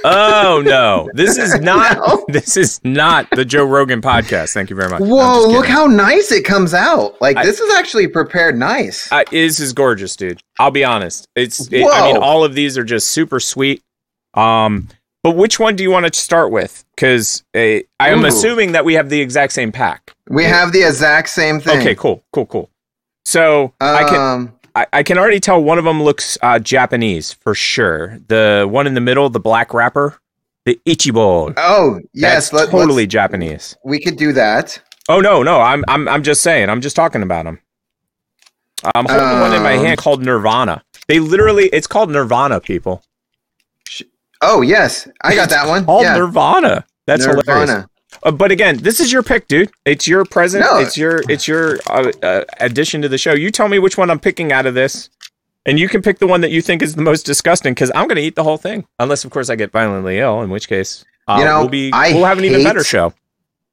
Oh 0.04 0.62
no, 0.64 1.08
this 1.14 1.36
is 1.36 1.60
not. 1.60 1.96
No. 1.98 2.24
This 2.28 2.56
is 2.56 2.80
not 2.84 3.28
the 3.30 3.44
Joe 3.44 3.64
Rogan 3.64 4.00
podcast. 4.00 4.54
Thank 4.54 4.70
you 4.70 4.76
very 4.76 4.88
much. 4.88 5.00
Whoa, 5.00 5.48
look 5.48 5.66
how 5.66 5.86
nice 5.86 6.30
it 6.30 6.44
comes 6.44 6.72
out. 6.74 7.20
Like 7.20 7.36
I- 7.36 7.44
this 7.44 7.58
is 7.60 7.72
actually 7.74 8.06
prepared 8.06 8.56
nice. 8.56 9.10
Uh, 9.10 9.24
this 9.30 9.58
is 9.58 9.72
gorgeous, 9.72 10.14
dude. 10.16 10.40
I'll 10.58 10.70
be 10.70 10.84
honest. 10.84 11.26
It's. 11.34 11.72
It, 11.72 11.84
I 11.92 12.12
mean, 12.12 12.16
all 12.16 12.44
of 12.44 12.54
these 12.54 12.78
are 12.78 12.84
just 12.84 13.08
super 13.08 13.40
sweet. 13.40 13.82
Um, 14.34 14.88
but 15.24 15.32
which 15.36 15.58
one 15.58 15.74
do 15.76 15.82
you 15.82 15.90
want 15.90 16.06
to 16.12 16.18
start 16.18 16.50
with? 16.52 16.84
Because 16.94 17.42
uh, 17.54 17.58
I 17.58 17.84
am 18.10 18.22
Ooh. 18.22 18.26
assuming 18.28 18.72
that 18.72 18.84
we 18.84 18.94
have 18.94 19.10
the 19.10 19.20
exact 19.20 19.52
same 19.52 19.72
pack. 19.72 20.14
we 20.28 20.44
have 20.44 20.72
the 20.72 20.82
exact 20.86 21.28
same 21.30 21.60
thing. 21.60 21.80
Okay, 21.80 21.94
cool, 21.96 22.22
cool, 22.32 22.46
cool. 22.46 22.70
So 23.24 23.74
I 23.80 24.04
can 24.04 24.20
Um, 24.20 24.52
I, 24.74 24.86
I 24.92 25.02
can 25.02 25.18
already 25.18 25.40
tell 25.40 25.62
one 25.62 25.78
of 25.78 25.84
them 25.84 26.02
looks 26.02 26.36
uh, 26.42 26.58
Japanese 26.58 27.32
for 27.32 27.54
sure. 27.54 28.18
The 28.28 28.66
one 28.70 28.86
in 28.86 28.94
the 28.94 29.00
middle, 29.00 29.28
the 29.28 29.40
black 29.40 29.72
wrapper, 29.74 30.18
the 30.64 30.78
Ichibo. 30.86 31.54
oh 31.56 32.00
yes, 32.12 32.52
let, 32.52 32.70
totally 32.70 33.06
Japanese. 33.06 33.76
we 33.84 34.00
could 34.00 34.16
do 34.16 34.32
that. 34.32 34.80
Oh 35.08 35.20
no, 35.20 35.42
no, 35.42 35.60
I'm 35.60 35.84
I'm 35.88 36.08
I'm 36.08 36.22
just 36.22 36.42
saying. 36.42 36.68
I'm 36.68 36.80
just 36.80 36.96
talking 36.96 37.22
about 37.22 37.44
them. 37.44 37.60
I'm 38.94 39.06
holding 39.06 39.40
one 39.40 39.54
in 39.54 39.62
my 39.62 39.76
Um, 39.76 39.84
hand 39.84 39.98
called 39.98 40.24
Nirvana. 40.24 40.82
They 41.06 41.18
literally, 41.20 41.64
it's 41.66 41.86
called 41.86 42.10
Nirvana, 42.10 42.60
people. 42.60 43.02
Oh 44.40 44.62
yes, 44.62 45.06
I 45.22 45.34
got 45.34 45.50
that 45.50 45.66
one. 45.68 45.84
Called 45.84 46.04
yeah, 46.04 46.16
Nirvana. 46.16 46.86
That's 47.06 47.24
hilarious. 47.24 47.84
Uh, 48.22 48.30
but 48.30 48.50
again, 48.50 48.76
this 48.78 49.00
is 49.00 49.12
your 49.12 49.22
pick, 49.22 49.48
dude. 49.48 49.70
It's 49.84 50.06
your 50.08 50.24
present. 50.24 50.64
No. 50.64 50.78
It's 50.78 50.96
your 50.96 51.22
it's 51.28 51.46
your 51.48 51.78
uh, 51.88 52.10
uh, 52.22 52.44
addition 52.60 53.00
to 53.02 53.08
the 53.08 53.18
show. 53.18 53.32
You 53.32 53.50
tell 53.50 53.68
me 53.68 53.78
which 53.78 53.96
one 53.96 54.10
I'm 54.10 54.18
picking 54.20 54.52
out 54.52 54.66
of 54.66 54.74
this, 54.74 55.08
And 55.66 55.78
you 55.78 55.88
can 55.88 56.02
pick 56.02 56.18
the 56.18 56.26
one 56.26 56.40
that 56.40 56.50
you 56.50 56.60
think 56.62 56.82
is 56.82 56.94
the 56.94 57.02
most 57.02 57.24
disgusting 57.24 57.72
because 57.74 57.90
I'm 57.94 58.08
going 58.08 58.16
to 58.16 58.22
eat 58.22 58.34
the 58.34 58.44
whole 58.44 58.56
thing, 58.58 58.84
unless 58.98 59.24
of 59.24 59.30
course 59.30 59.48
I 59.50 59.56
get 59.56 59.70
violently 59.72 60.18
ill, 60.18 60.42
in 60.42 60.50
which 60.50 60.68
case 60.68 61.04
uh, 61.28 61.36
You 61.38 61.44
know, 61.44 61.60
we'll 61.60 61.68
be 61.68 61.90
I 61.92 62.12
we'll 62.12 62.24
have 62.24 62.38
an 62.38 62.44
even 62.44 62.62
better 62.64 62.82
show. 62.84 63.12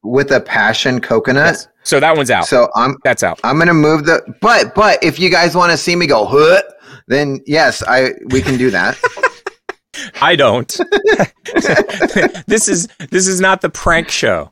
with 0.03 0.31
a 0.31 0.39
passion 0.39 1.01
coconut. 1.01 1.53
Yes. 1.55 1.67
So 1.83 1.99
that 1.99 2.15
one's 2.17 2.29
out. 2.29 2.45
So 2.45 2.69
I'm 2.75 2.97
That's 3.03 3.23
out. 3.23 3.39
I'm 3.43 3.57
gonna 3.57 3.73
move 3.73 4.05
the 4.05 4.21
but 4.41 4.75
but 4.75 5.01
if 5.03 5.19
you 5.19 5.29
guys 5.29 5.55
want 5.55 5.71
to 5.71 5.77
see 5.77 5.95
me 5.95 6.05
go 6.07 6.25
huh, 6.25 6.61
then 7.07 7.39
yes, 7.47 7.81
I 7.87 8.11
we 8.27 8.41
can 8.41 8.57
do 8.57 8.69
that. 8.71 8.97
I 10.21 10.35
don't. 10.35 10.67
this 12.47 12.67
is 12.67 12.87
this 13.09 13.27
is 13.27 13.39
not 13.41 13.61
the 13.61 13.69
prank 13.69 14.09
show. 14.09 14.51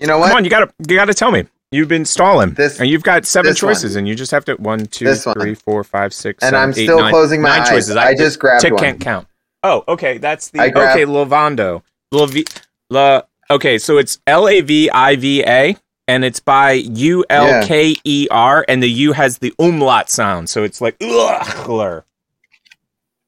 You 0.00 0.06
know 0.06 0.18
what? 0.18 0.28
Come 0.28 0.36
on, 0.38 0.44
you 0.44 0.50
gotta 0.50 0.72
you 0.88 0.96
gotta 0.96 1.14
tell 1.14 1.30
me. 1.30 1.44
You've 1.70 1.88
been 1.88 2.06
stalling, 2.06 2.54
This- 2.54 2.80
and 2.80 2.88
you've 2.88 3.02
got 3.02 3.26
seven 3.26 3.50
this 3.50 3.62
one. 3.62 3.74
choices, 3.74 3.96
and 3.96 4.08
you 4.08 4.14
just 4.14 4.30
have 4.30 4.44
to 4.46 4.54
one, 4.54 4.86
two, 4.86 5.14
three, 5.14 5.54
four, 5.54 5.84
five, 5.84 6.14
six, 6.14 6.42
And 6.42 6.50
seven, 6.54 6.60
I'm 6.62 6.70
eight, 6.70 6.84
still 6.84 6.98
nine- 7.00 7.10
closing 7.12 7.42
my 7.42 7.50
nine 7.50 7.60
eyes. 7.62 7.68
choices. 7.68 7.96
I 7.96 8.14
just 8.14 8.38
grabbed 8.38 8.62
tick 8.62 8.72
one. 8.72 8.82
can't 8.82 9.00
count. 9.00 9.28
Oh, 9.62 9.84
okay, 9.86 10.16
that's 10.16 10.48
the 10.48 10.60
I 10.60 10.70
grabbed- 10.70 10.98
okay. 10.98 11.04
Lavando, 11.04 11.82
Lavi, 12.14 12.48
La. 12.88 13.22
Okay, 13.50 13.76
so 13.78 13.98
it's 13.98 14.18
L 14.26 14.48
A 14.48 14.60
V 14.62 14.88
I 14.90 15.16
V 15.16 15.42
A, 15.44 15.76
and 16.08 16.24
it's 16.24 16.40
by 16.40 16.72
U 16.72 17.24
L 17.30 17.64
K 17.64 17.94
E 18.04 18.26
R, 18.30 18.64
and 18.68 18.82
the 18.82 18.90
U 18.90 19.12
has 19.12 19.38
the 19.38 19.52
umlaut 19.60 20.10
sound, 20.10 20.48
so 20.48 20.64
it's 20.64 20.80
like 20.80 20.96
ugh. 21.00 22.04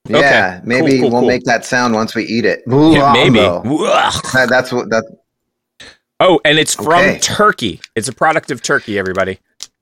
Yeah, 0.08 0.16
Okay. 0.18 0.60
maybe 0.64 0.92
Cool, 0.92 1.00
cool, 1.02 1.10
we'll 1.10 1.20
cool. 1.20 1.28
make 1.28 1.44
that 1.44 1.64
sound 1.64 1.94
once 1.94 2.14
we 2.14 2.24
eat 2.24 2.44
it. 2.44 2.62
Yeah, 2.66 3.12
maybe. 3.12 3.38
That- 3.38 4.46
that's 4.48 4.72
what 4.72 4.88
that. 4.90 5.04
Oh, 6.18 6.40
and 6.44 6.58
it's 6.58 6.74
from 6.74 6.88
Okay. 6.88 7.18
Turkey. 7.20 7.80
It's 7.94 8.08
a 8.08 8.12
product 8.12 8.50
of 8.50 8.60
Turkey. 8.62 8.98
Everybody, 8.98 9.38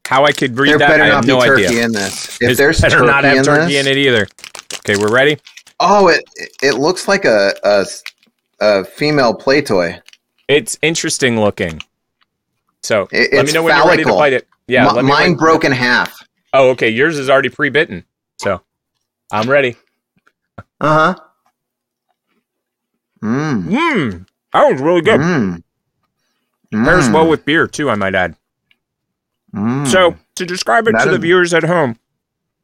how 0.07 0.25
I 0.25 0.33
could 0.33 0.57
read 0.59 0.71
There 0.71 0.79
that, 0.79 0.89
better 0.89 1.03
I 1.05 1.09
not 1.09 1.15
have 1.17 1.23
be 1.27 1.29
no 1.33 1.41
turkey 1.45 1.67
idea. 1.67 1.85
in 1.85 1.93
this. 1.93 2.29
If 2.35 2.39
There's 2.41 2.59
there's 2.59 2.81
better 2.81 2.97
turkey 2.99 3.07
not 3.07 3.25
have 3.25 3.37
in 3.39 3.45
turkey 3.45 3.73
this, 3.75 3.87
in 3.87 3.91
it 3.93 3.97
either. 3.99 4.27
Okay, 4.81 4.97
we're 4.97 5.13
ready. 5.13 5.39
oh, 5.81 6.09
it 6.09 6.25
it 6.63 6.75
looks 6.75 7.09
like 7.09 7.25
a 7.25 7.55
a, 7.65 7.87
a 8.61 8.85
female 8.85 9.35
play 9.35 9.63
toy. 9.63 10.01
It's 10.49 10.79
interesting 10.83 11.41
looking. 11.41 11.81
So 12.83 13.09
It- 13.13 13.33
let 13.33 13.47
me 13.47 13.53
know 13.53 13.63
when 13.63 13.77
you're 13.77 13.87
ready 13.87 14.05
to 14.05 14.13
bite 14.13 14.33
it. 14.33 14.47
Yeah, 14.67 14.91
me 14.93 15.03
mine 15.03 15.33
know- 15.33 15.39
broke 15.39 15.65
in 15.65 15.73
half. 15.73 16.15
Oh, 16.53 16.71
okay. 16.71 16.89
Yours 16.89 17.19
is 17.19 17.29
already 17.29 17.49
pre-bitten. 17.49 18.05
So 18.39 18.61
I'm 19.31 19.49
ready. 19.51 19.77
Uh 20.81 21.15
huh. 21.15 21.15
Mmm. 23.23 23.65
Mmm. 23.65 24.27
That 24.53 24.73
was 24.73 24.81
really 24.81 25.01
good. 25.03 25.21
Mmm. 25.21 25.63
Pairs 26.73 27.09
well 27.11 27.29
with 27.29 27.45
beer 27.45 27.67
too, 27.67 27.91
I 27.91 27.95
might 27.95 28.15
add. 28.15 28.37
Mm. 29.55 29.87
So 29.87 30.17
to 30.37 30.45
describe 30.47 30.87
it 30.87 30.93
That 30.93 31.05
to 31.05 31.11
the 31.11 31.19
viewers 31.19 31.55
at 31.55 31.65
home, 31.65 31.99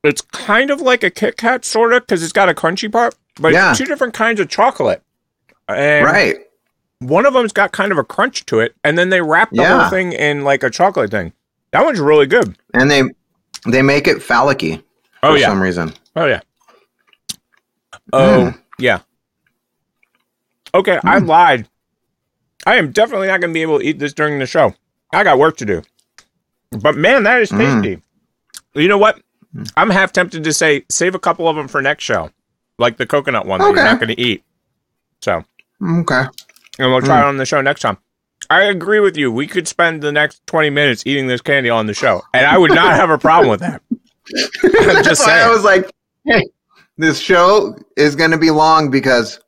it's 0.02 0.20
kind 0.20 0.70
of 0.70 0.80
like 0.80 1.02
a 1.02 1.10
Kit 1.10 1.36
Kat, 1.38 1.64
sort 1.64 1.92
of, 1.94 2.02
because 2.02 2.22
it's 2.22 2.32
got 2.32 2.48
a 2.50 2.54
crunchy 2.54 2.92
part, 2.92 3.14
but 3.40 3.52
Yeah. 3.52 3.70
it's 3.70 3.78
two 3.78 3.86
different 3.86 4.12
kinds 4.14 4.38
of 4.40 4.48
chocolate. 4.48 5.02
And 5.68 6.04
right. 6.04 6.43
One 7.08 7.26
of 7.26 7.34
them's 7.34 7.52
got 7.52 7.72
kind 7.72 7.92
of 7.92 7.98
a 7.98 8.04
crunch 8.04 8.46
to 8.46 8.60
it, 8.60 8.74
and 8.84 8.96
then 8.98 9.10
they 9.10 9.20
wrap 9.20 9.50
the 9.50 9.58
Yeah. 9.62 9.80
whole 9.82 9.90
thing 9.90 10.12
in 10.12 10.42
like 10.44 10.62
a 10.62 10.70
chocolate 10.70 11.10
thing. 11.10 11.32
That 11.72 11.84
one's 11.84 12.00
really 12.00 12.26
good. 12.26 12.56
And 12.72 12.90
they 12.90 13.02
they 13.66 13.82
make 13.82 14.06
it 14.06 14.22
phallic-y 14.22 14.76
for 14.76 14.82
Oh 15.30 15.34
yeah. 15.34 15.46
some 15.46 15.60
reason. 15.62 15.92
Oh 16.16 16.26
yeah. 16.26 16.40
Oh 18.12 18.50
Hmm. 18.50 18.56
yeah. 18.78 19.00
Okay, 20.74 20.98
I 21.04 21.18
lied. 21.18 21.68
I 22.66 22.76
am 22.76 22.90
definitely 22.92 23.28
not 23.28 23.40
going 23.40 23.50
to 23.50 23.54
be 23.54 23.62
able 23.62 23.78
to 23.78 23.84
eat 23.84 23.98
this 23.98 24.12
during 24.12 24.38
the 24.38 24.46
show. 24.46 24.74
I 25.12 25.22
got 25.22 25.38
work 25.38 25.56
to 25.58 25.64
do. 25.64 25.82
But 26.72 26.96
man, 26.96 27.22
that 27.24 27.40
is 27.42 27.50
Mm. 27.50 27.58
tasty. 27.82 28.02
You 28.74 28.88
know 28.88 28.98
what? 28.98 29.20
I'm 29.76 29.90
half 29.90 30.12
tempted 30.12 30.42
to 30.42 30.52
say 30.52 30.84
save 30.90 31.14
a 31.14 31.18
couple 31.20 31.48
of 31.48 31.54
them 31.54 31.68
for 31.68 31.80
next 31.80 32.02
show, 32.04 32.30
like 32.78 32.96
the 32.96 33.06
coconut 33.06 33.46
one 33.46 33.60
that 33.60 33.66
you're 33.66 33.84
not 33.84 34.00
going 34.00 34.08
to 34.16 34.20
eat. 34.20 34.42
So, 35.22 35.44
Okay. 35.82 36.24
And 36.78 36.90
we'll 36.90 37.00
try 37.00 37.18
Mm. 37.18 37.22
it 37.22 37.26
on 37.26 37.36
the 37.36 37.46
show 37.46 37.60
next 37.60 37.80
time. 37.80 37.98
I 38.50 38.64
agree 38.64 39.00
with 39.00 39.16
you. 39.16 39.32
We 39.32 39.46
could 39.46 39.66
spend 39.66 40.02
the 40.02 40.12
next 40.12 40.46
20 40.46 40.70
minutes 40.70 41.02
eating 41.06 41.26
this 41.28 41.40
candy 41.40 41.70
on 41.70 41.86
the 41.86 41.94
show, 41.94 42.22
and 42.34 42.46
I 42.46 42.58
would 42.58 42.74
not 42.74 42.94
have 42.94 43.10
a 43.10 43.18
problem 43.18 43.50
with 43.50 43.60
that. 43.60 43.80
I'm 44.64 44.94
That's 44.94 45.08
just 45.08 45.26
why 45.26 45.40
I 45.40 45.48
was 45.48 45.64
like, 45.64 45.90
hey, 46.26 46.42
this 46.98 47.18
show 47.18 47.76
is 47.96 48.14
going 48.16 48.30
to 48.32 48.38
be 48.38 48.50
long 48.50 48.90
because 48.90 49.40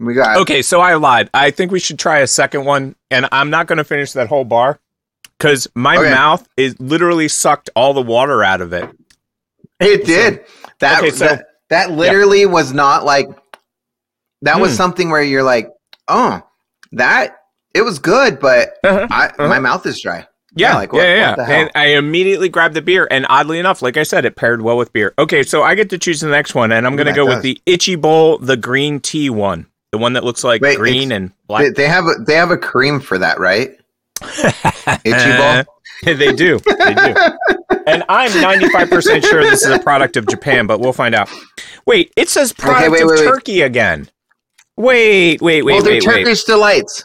we 0.00 0.14
got 0.14 0.36
Okay, 0.38 0.62
so 0.62 0.80
I 0.80 0.94
lied. 0.94 1.30
I 1.34 1.50
think 1.50 1.70
we 1.70 1.78
should 1.80 1.98
try 1.98 2.18
a 2.20 2.26
second 2.26 2.64
one, 2.64 2.96
and 3.10 3.28
I'm 3.30 3.50
not 3.50 3.66
going 3.66 3.78
to 3.78 3.84
finish 3.84 4.12
that 4.12 4.28
whole 4.28 4.44
bar 4.44 4.80
because 5.38 5.68
my 5.74 5.96
Okay. 5.96 6.10
mouth 6.10 6.48
is 6.56 6.78
literally 6.80 7.28
sucked 7.28 7.70
all 7.76 7.92
the 7.94 8.02
water 8.02 8.42
out 8.42 8.60
of 8.60 8.72
it. 8.72 8.88
It 9.80 10.04
did. 10.06 10.44
That 10.80 11.00
Okay, 11.02 11.10
so- 11.10 11.26
that, 11.26 11.46
that 11.70 11.90
literally 11.92 12.46
was 12.46 12.72
not 12.72 13.04
like 13.04 13.28
that 14.42 14.60
was 14.60 14.72
Hmm. 14.72 14.76
something 14.76 15.10
where 15.10 15.22
you're 15.22 15.42
like, 15.42 15.68
oh, 16.08 16.42
that 16.96 17.36
it 17.74 17.82
was 17.82 17.98
good, 17.98 18.38
but 18.40 18.74
Uh-huh, 18.84 19.06
I 19.10 19.26
uh-huh. 19.26 19.48
my 19.48 19.58
mouth 19.58 19.84
is 19.86 20.00
dry. 20.00 20.26
Yeah, 20.56 20.76
like, 20.76 20.92
what- 20.92 21.02
yeah, 21.02 21.14
yeah. 21.16 21.28
what 21.30 21.36
the 21.38 21.44
hell? 21.46 21.60
and 21.62 21.70
I 21.74 21.86
immediately 21.96 22.48
grabbed 22.48 22.74
the 22.74 22.82
beer, 22.82 23.08
and 23.10 23.26
oddly 23.28 23.58
enough, 23.58 23.82
like 23.82 23.96
I 23.96 24.04
said, 24.04 24.24
it 24.24 24.36
paired 24.36 24.62
well 24.62 24.76
with 24.76 24.92
beer. 24.92 25.12
Okay, 25.18 25.42
so 25.42 25.62
I 25.64 25.74
get 25.74 25.90
to 25.90 25.98
choose 25.98 26.20
the 26.20 26.28
next 26.28 26.54
one, 26.54 26.70
and 26.70 26.86
I'm 26.86 26.94
going 26.94 27.06
to 27.06 27.10
Yeah, 27.10 27.16
go 27.16 27.26
with 27.26 27.42
the 27.42 27.60
Itchy 27.66 27.96
Bowl, 27.96 28.38
the 28.38 28.56
green 28.56 29.00
tea 29.00 29.30
one, 29.30 29.66
the 29.90 29.98
one 29.98 30.12
that 30.12 30.22
looks 30.22 30.44
like 30.44 30.62
Wait, 30.62 30.78
green 30.78 31.10
and 31.10 31.32
black. 31.48 31.74
they 31.74 31.88
have 31.88 32.04
a 32.06 32.12
they 32.24 32.34
have 32.34 32.52
a 32.52 32.56
cream 32.56 33.00
for 33.00 33.18
that, 33.18 33.40
right? 33.40 33.70
Itchy 35.04 35.36
ball. 35.36 35.64
they 36.04 36.32
do, 36.32 36.58
they 36.58 36.94
do. 36.94 37.14
And 37.86 38.04
I'm 38.08 38.30
95% 38.30 39.24
sure 39.24 39.42
this 39.42 39.62
is 39.64 39.70
a 39.70 39.78
product 39.80 40.16
of 40.16 40.26
Japan, 40.28 40.66
but 40.66 40.80
we'll 40.80 40.92
find 40.92 41.14
out. 41.14 41.28
Wait, 41.86 42.12
it 42.16 42.28
says 42.28 42.52
product 42.52 42.92
wait, 42.92 43.02
of 43.02 43.10
wait. 43.10 43.24
Turkey 43.24 43.60
again. 43.62 44.08
Wait, 44.76 45.40
wait, 45.40 45.62
wait, 45.62 45.74
Oh, 45.78 45.82
they're 45.82 45.94
wait, 45.94 46.06
wait. 46.06 46.14
Turkish 46.24 46.44
delights. 46.44 47.04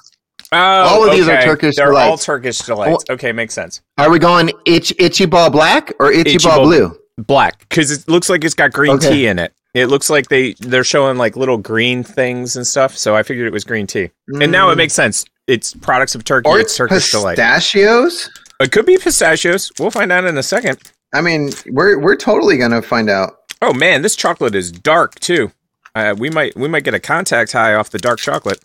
Oh, 0.52 0.58
All 0.58 1.06
of 1.08 1.12
these 1.16 1.28
are 1.28 1.34
okay. 1.38 1.46
Turkish 1.46 1.76
They're 1.76 1.94
all. 1.94 2.18
Turkish 2.18 2.58
delights. 2.60 3.06
Okay, 3.10 3.32
makes 3.32 3.54
sense. 3.54 3.82
Are 4.00 4.10
we 4.10 4.18
going 4.18 4.52
itch, 4.66 4.92
itchy 4.98 5.28
ball 5.28 5.52
black 5.52 5.94
or 6.00 6.12
itchy, 6.12 6.32
Itchy 6.36 6.48
ball, 6.48 6.58
ball- 6.58 6.66
blue? 6.66 6.98
Black, 7.20 7.60
because 7.68 7.92
it 7.92 8.08
looks 8.08 8.30
like 8.30 8.44
it's 8.44 8.56
got 8.56 8.72
green 8.72 8.94
Okay. 8.94 9.10
tea 9.10 9.28
in 9.28 9.38
it. 9.40 9.54
It 9.76 9.88
looks 9.88 10.10
like 10.10 10.30
they 10.30 10.54
they're 10.62 10.84
showing 10.86 11.18
like 11.18 11.36
little 11.36 11.58
green 11.58 12.02
things 12.04 12.56
and 12.56 12.66
stuff. 12.66 12.98
So 12.98 13.16
I 13.16 13.22
figured 13.24 13.46
it 13.46 13.54
was 13.54 13.64
green 13.66 13.86
tea, 13.86 14.10
and 14.42 14.52
now 14.52 14.70
it 14.72 14.78
makes 14.78 14.94
sense. 14.94 15.26
It's 15.46 15.74
products 15.76 16.16
of 16.16 16.24
Turkey. 16.24 16.50
Mm. 16.50 16.54
Or 16.54 16.60
it's 16.60 16.72
it's 16.72 16.78
Turkish 16.78 17.12
delight. 17.12 17.36
pistachios. 17.38 18.30
It 18.62 18.72
could 18.72 18.86
be 18.86 18.98
pistachios. 18.98 19.70
We'll 19.78 19.92
find 19.92 20.12
out 20.12 20.24
in 20.26 20.38
a 20.38 20.44
second. 20.44 20.80
I 21.14 21.22
mean, 21.22 21.52
we're 21.68 22.00
we're 22.00 22.16
totally 22.16 22.58
gonna 22.58 22.82
find 22.82 23.10
out. 23.10 23.34
Oh 23.62 23.74
man, 23.74 24.02
this 24.02 24.16
chocolate 24.16 24.56
is 24.56 24.72
dark 24.72 25.16
too. 25.20 25.52
Uh, 26.00 26.16
we 26.16 26.30
might 26.30 26.56
we 26.56 26.68
might 26.68 26.84
get 26.84 26.94
a 26.94 27.00
contact 27.00 27.52
high 27.52 27.74
off 27.74 27.90
the 27.90 28.00
dark 28.00 28.20
chocolate. 28.20 28.60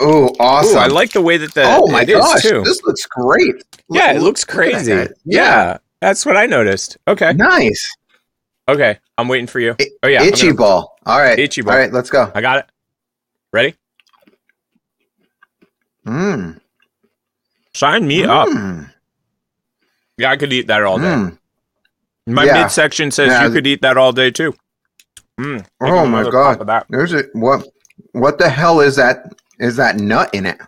Oh, 0.00 0.24
Ooh, 0.24 0.28
awesome! 0.40 0.78
I 0.78 0.86
like 0.86 1.12
the 1.12 1.20
way 1.22 1.36
that 1.36 1.54
the 1.54 1.64
oh 1.64 1.86
my 1.88 2.04
gosh, 2.04 2.42
too. 2.42 2.62
this 2.64 2.80
looks 2.84 3.04
great. 3.06 3.54
yeah, 3.90 4.10
it 4.12 4.14
Look- 4.14 4.22
looks 4.24 4.42
look 4.46 4.54
crazy. 4.56 4.92
guy. 4.94 5.08
Yeah. 5.24 5.78
that's 6.00 6.24
what 6.24 6.36
I 6.36 6.46
noticed. 6.46 6.96
Okay, 7.08 7.32
nice. 7.32 7.94
okay, 8.68 8.98
I'm 9.16 9.28
waiting 9.28 9.46
for 9.48 9.58
you. 9.60 9.74
Oh 10.02 10.08
yeah, 10.08 10.22
itchy 10.22 10.46
gonna- 10.48 10.54
ball. 10.56 10.98
All 11.06 11.18
right, 11.18 11.38
Itchy 11.38 11.62
ball. 11.62 11.72
All 11.72 11.78
right, 11.78 11.92
let's 11.92 12.10
go. 12.10 12.30
I 12.34 12.40
got 12.40 12.58
it. 12.58 12.66
Ready? 13.52 13.74
Mm. 16.06 16.60
Sign 17.74 18.06
me 18.06 18.24
up. 18.24 18.48
Mm. 18.48 18.90
Yeah, 20.16 20.30
I 20.30 20.36
could 20.36 20.52
eat 20.52 20.66
that 20.66 20.82
all 20.82 20.98
day. 20.98 21.04
Mm. 21.04 21.38
My 22.26 22.44
Yeah. 22.44 22.62
midsection 22.62 23.10
says 23.10 23.28
Yeah. 23.28 23.46
you 23.46 23.52
could 23.52 23.66
eat 23.66 23.82
that 23.82 23.96
all 23.96 24.12
day 24.12 24.30
too. 24.30 24.54
Mm, 25.38 25.64
Oh 25.80 26.06
my 26.06 26.28
god, 26.28 26.84
there's 26.88 27.12
a 27.14 27.24
what? 27.32 27.66
What 28.12 28.38
the 28.38 28.48
hell 28.48 28.80
is 28.80 28.96
that? 28.96 29.32
Is 29.58 29.76
that 29.76 29.96
nut 29.96 30.32
in 30.34 30.46
it? 30.46 30.58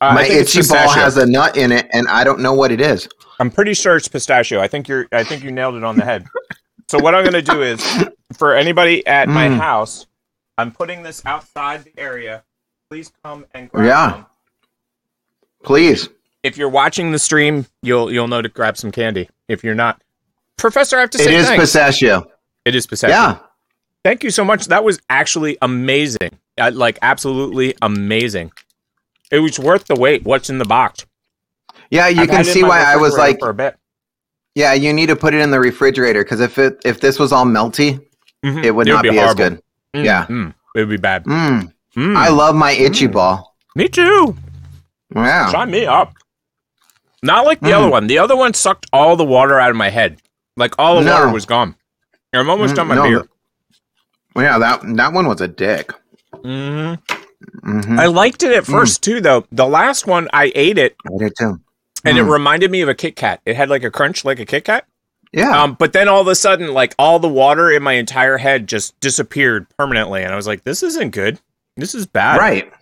Uh, 0.00 0.12
My 0.14 0.24
itchy 0.24 0.60
ball 0.68 0.90
has 0.90 1.16
a 1.16 1.26
nut 1.26 1.56
in 1.56 1.72
it, 1.72 1.86
and 1.92 2.06
I 2.08 2.24
don't 2.24 2.40
know 2.40 2.52
what 2.52 2.70
it 2.72 2.80
is. 2.80 3.08
I'm 3.40 3.50
pretty 3.50 3.74
sure 3.74 3.96
it's 3.96 4.08
pistachio. 4.08 4.60
I 4.60 4.68
think 4.68 4.88
you're. 4.88 5.06
I 5.12 5.24
think 5.24 5.42
you 5.44 5.50
nailed 5.50 5.74
it 5.76 5.84
on 5.84 5.96
the 5.96 6.04
head. 6.04 6.26
so 6.88 6.98
what 6.98 7.14
I'm 7.14 7.22
going 7.24 7.44
to 7.44 7.52
do 7.52 7.62
is, 7.62 7.80
for 8.36 8.54
anybody 8.54 9.06
at 9.06 9.28
my 9.28 9.48
Mm. 9.48 9.58
house, 9.58 10.06
I'm 10.58 10.70
putting 10.72 11.02
this 11.02 11.24
outside 11.24 11.84
the 11.84 11.92
area. 11.98 12.42
Please 12.90 13.10
come 13.24 13.46
and 13.54 13.70
grab 13.70 13.86
Yeah. 13.86 14.24
Please. 15.64 16.08
If 16.42 16.56
you're 16.56 16.68
watching 16.68 17.10
the 17.12 17.18
stream, 17.18 17.66
you'll 17.82 18.12
you'll 18.12 18.28
know 18.28 18.40
to 18.42 18.48
grab 18.48 18.76
some 18.76 18.92
candy. 18.92 19.28
If 19.48 19.64
you're 19.64 19.74
not, 19.74 20.00
Professor, 20.56 20.96
I 20.96 21.00
have 21.00 21.10
to 21.10 21.18
say 21.18 21.24
it 21.24 21.34
is 21.34 21.46
thanks. 21.46 21.62
pistachio. 21.62 22.30
it 22.64 22.74
is 22.74 22.86
pistachio. 22.86 23.14
Yeah. 23.16 23.38
Thank 24.04 24.22
you 24.22 24.30
so 24.30 24.44
much. 24.44 24.66
That 24.66 24.84
was 24.84 25.00
actually 25.10 25.58
amazing. 25.62 26.30
Uh, 26.58 26.70
like 26.72 26.98
absolutely 27.02 27.74
amazing. 27.82 28.52
It 29.30 29.40
was 29.40 29.58
worth 29.58 29.86
the 29.86 29.96
wait. 29.96 30.24
What's 30.24 30.48
in 30.48 30.58
the 30.58 30.64
box? 30.64 31.04
Yeah, 31.90 32.08
you 32.08 32.22
I've 32.22 32.28
can 32.30 32.40
it 32.40 32.44
see 32.46 32.62
why 32.62 32.82
I 32.82 32.96
was 32.96 33.16
like, 33.16 33.38
for 33.40 33.50
a 33.50 33.54
bit. 33.54 33.76
yeah, 34.54 34.72
you 34.72 34.92
need 34.92 35.06
to 35.08 35.16
put 35.16 35.34
it 35.34 35.40
in 35.40 35.50
the 35.50 35.60
refrigerator 35.60 36.22
because 36.24 36.40
if 36.40 36.58
it 36.58 36.80
if 36.84 37.00
this 37.00 37.18
was 37.18 37.32
all 37.32 37.44
melty, 37.44 38.00
Mhm. 38.44 38.64
it 38.64 38.70
would 38.70 38.86
not 38.86 39.02
be, 39.02 39.18
as 39.18 39.34
good. 39.34 39.60
Mm, 39.94 40.04
Yeah. 40.04 40.26
mm, 40.26 40.54
it 40.74 40.80
would 40.80 40.88
be 40.88 40.96
bad. 40.96 41.24
Mm. 41.24 41.72
Mm. 41.96 42.16
I 42.16 42.28
love 42.28 42.54
my 42.54 42.72
itchy 42.72 43.06
ball. 43.06 43.54
Me 43.74 43.88
too. 43.88 44.36
Wow. 45.14 45.50
Sign 45.50 45.70
me 45.70 45.86
up. 45.86 46.12
Not 47.22 47.44
like 47.44 47.60
the 47.60 47.68
Mm. 47.70 47.78
other 47.78 47.88
one. 47.88 48.06
The 48.06 48.18
other 48.18 48.36
one 48.36 48.54
sucked 48.54 48.86
all 48.92 49.16
the 49.16 49.24
water 49.24 49.58
out 49.58 49.70
of 49.70 49.76
my 49.76 49.88
head. 49.90 50.20
Like 50.56 50.74
all 50.78 50.96
the 50.96 51.02
No. 51.02 51.12
water 51.14 51.28
was 51.30 51.44
gone. 51.46 51.74
I'm 52.32 52.48
almost 52.50 52.74
Mm, 52.74 52.76
done 52.76 52.88
my 52.88 52.94
no, 52.96 53.02
beer. 53.04 53.28
Th- 54.36 54.44
Yeah, 54.44 54.58
that 54.58 54.82
that 54.96 55.12
one 55.12 55.26
was 55.26 55.40
a 55.40 55.48
dick. 55.48 55.92
hmm 56.42 56.94
hmm 57.64 57.98
I 57.98 58.06
liked 58.06 58.42
it 58.42 58.52
at 58.52 58.64
first 58.66 59.02
too, 59.02 59.20
though. 59.20 59.44
The 59.52 59.66
last 59.66 60.06
one, 60.06 60.28
I 60.32 60.52
ate 60.54 60.78
it, 60.78 60.96
I 61.06 61.18
did 61.18 61.32
too. 61.38 61.60
and 62.04 62.18
it 62.18 62.24
Mm. 62.24 62.30
reminded 62.32 62.70
me 62.70 62.80
of 62.82 62.88
a 62.88 62.94
Kit 62.94 63.16
Kat. 63.16 63.40
It 63.46 63.56
had 63.56 63.68
like 63.68 63.84
a 63.84 63.90
crunch, 63.90 64.24
like 64.24 64.38
a 64.40 64.46
Kit 64.46 64.64
Kat. 64.64 64.84
Yeah. 65.32 65.60
Um, 65.62 65.74
but 65.78 65.92
then 65.92 66.08
all 66.08 66.20
of 66.20 66.28
a 66.28 66.34
sudden, 66.34 66.72
like 66.72 66.94
all 66.98 67.18
the 67.18 67.28
water 67.28 67.70
in 67.70 67.82
my 67.82 67.94
entire 67.94 68.38
head 68.38 68.66
just 68.68 68.98
disappeared 69.00 69.66
permanently, 69.76 70.22
and 70.22 70.32
I 70.32 70.36
was 70.36 70.46
like, 70.46 70.62
"This 70.64 70.82
isn't 70.82 71.10
good. 71.10 71.38
This 71.76 71.94
is 71.94 72.06
bad." 72.06 72.38
right. 72.38 72.72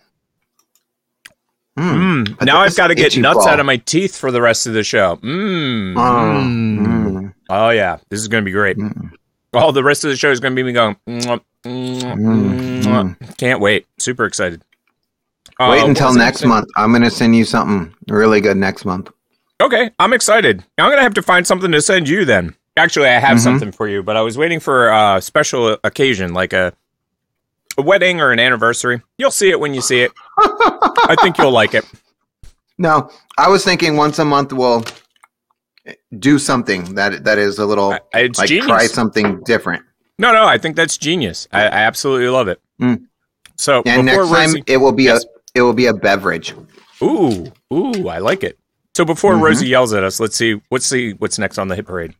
Mm. 1.77 2.23
Mm. 2.25 2.45
Now 2.45 2.59
I've 2.59 2.75
got 2.77 2.87
to 2.87 2.95
get 2.95 3.17
nuts 3.17 3.39
ball. 3.39 3.49
out 3.49 3.59
of 3.59 3.65
my 3.65 3.75
teeth 3.77 4.15
for 4.15 4.31
the 4.31 4.41
rest 4.41 4.65
of 4.67 4.73
the 4.73 4.83
show. 4.83 5.17
Mm. 5.17 5.95
Oh, 5.97 6.39
Mm. 6.39 6.85
mm, 6.85 7.33
Oh 7.49 7.69
yeah, 7.69 7.97
this 8.09 8.21
is 8.21 8.29
gonna 8.29 8.43
be 8.45 8.51
great. 8.51 8.77
All 9.55 9.71
the 9.71 9.83
rest 9.83 10.03
of 10.03 10.09
the 10.09 10.15
show 10.15 10.31
is 10.31 10.39
gonna 10.39 10.55
be 10.55 10.63
me 10.63 10.71
going. 10.73 10.95
"Mwah, 11.07 11.41
mwah, 11.65 12.15
Mm, 12.15 12.83
mwah." 12.83 13.37
Can't 13.37 13.59
wait. 13.59 13.85
Super 13.97 14.25
excited. 14.25 14.61
Uh, 15.59 15.69
Wait 15.71 15.79
what 15.81 15.87
until 15.89 16.13
next 16.13 16.39
saying? 16.39 16.49
month. 16.49 16.67
I'm 16.75 16.91
gonna 16.91 17.09
send 17.09 17.35
you 17.35 17.45
something 17.45 17.93
really 18.09 18.41
good 18.41 18.57
next 18.57 18.83
month. 18.85 19.09
Okay, 19.61 19.89
I'm 19.99 20.11
excited. 20.13 20.63
I'm 20.77 20.89
gonna 20.89 21.01
have 21.01 21.13
to 21.13 21.21
find 21.21 21.47
something 21.47 21.71
to 21.71 21.81
send 21.81 22.09
you 22.09 22.25
then. 22.25 22.55
Actually, 22.77 23.07
I 23.07 23.19
have 23.19 23.37
Mhm. 23.37 23.41
something 23.41 23.71
for 23.71 23.87
you, 23.87 24.03
but 24.03 24.17
I 24.17 24.21
was 24.21 24.37
waiting 24.37 24.59
for 24.59 24.89
a 24.89 25.21
special 25.21 25.77
occasion, 25.83 26.33
like 26.33 26.51
a 26.53 26.73
a 27.77 27.81
wedding 27.81 28.19
or 28.21 28.31
an 28.31 28.39
anniversary. 28.39 29.01
You'll 29.17 29.31
see 29.31 29.49
it 29.49 29.59
when 29.59 29.73
you 29.73 29.81
see 29.81 29.99
it. 30.01 30.11
I 30.37 31.15
think 31.21 31.37
you'll 31.37 31.51
like 31.51 31.73
it. 31.73 31.85
No, 32.77 33.09
I 33.37 33.47
was 33.47 33.63
thinking 33.63 33.95
once 33.95 34.19
a 34.19 34.25
month 34.25 34.51
we'll 34.51 34.83
do 36.19 36.39
something 36.39 36.95
that 36.95 37.23
that 37.25 37.37
is 37.37 37.59
a 37.59 37.65
little 37.65 37.93
I- 38.13 38.19
It's 38.21 38.39
like 38.39 38.47
genius. 38.49 38.65
try 38.67 38.87
something 38.87 39.41
different. 39.43 39.83
No, 40.17 40.31
no, 40.31 40.45
I 40.45 40.57
think 40.57 40.75
that's 40.75 40.97
genius. 40.97 41.47
I, 41.51 41.63
I 41.63 41.67
absolutely 41.89 42.29
love 42.29 42.47
it. 42.47 42.61
Mm. 42.81 43.03
So 43.57 43.83
And 43.85 44.05
before 44.07 44.23
next 44.23 44.29
time 44.29 44.45
Rosie, 44.47 44.63
it 44.67 44.77
will 44.77 44.91
be 44.93 45.03
Yes. 45.03 45.23
a 45.25 45.27
it 45.59 45.61
will 45.61 45.73
be 45.73 45.85
a 45.87 45.93
beverage. 45.93 46.53
ooh, 47.01 47.51
ooh, 47.73 48.07
I 48.09 48.17
like 48.19 48.43
it. 48.43 48.57
So 48.95 49.03
before 49.05 49.33
Mhm. 49.35 49.41
Rosie 49.41 49.67
yells 49.67 49.93
at 49.93 50.03
us, 50.03 50.19
let's 50.19 50.35
see. 50.35 50.61
Let's 50.71 50.85
see 50.85 51.11
what's 51.19 51.37
next 51.39 51.57
on 51.57 51.67
the 51.67 51.75
hit 51.75 51.85
parade. 51.85 52.15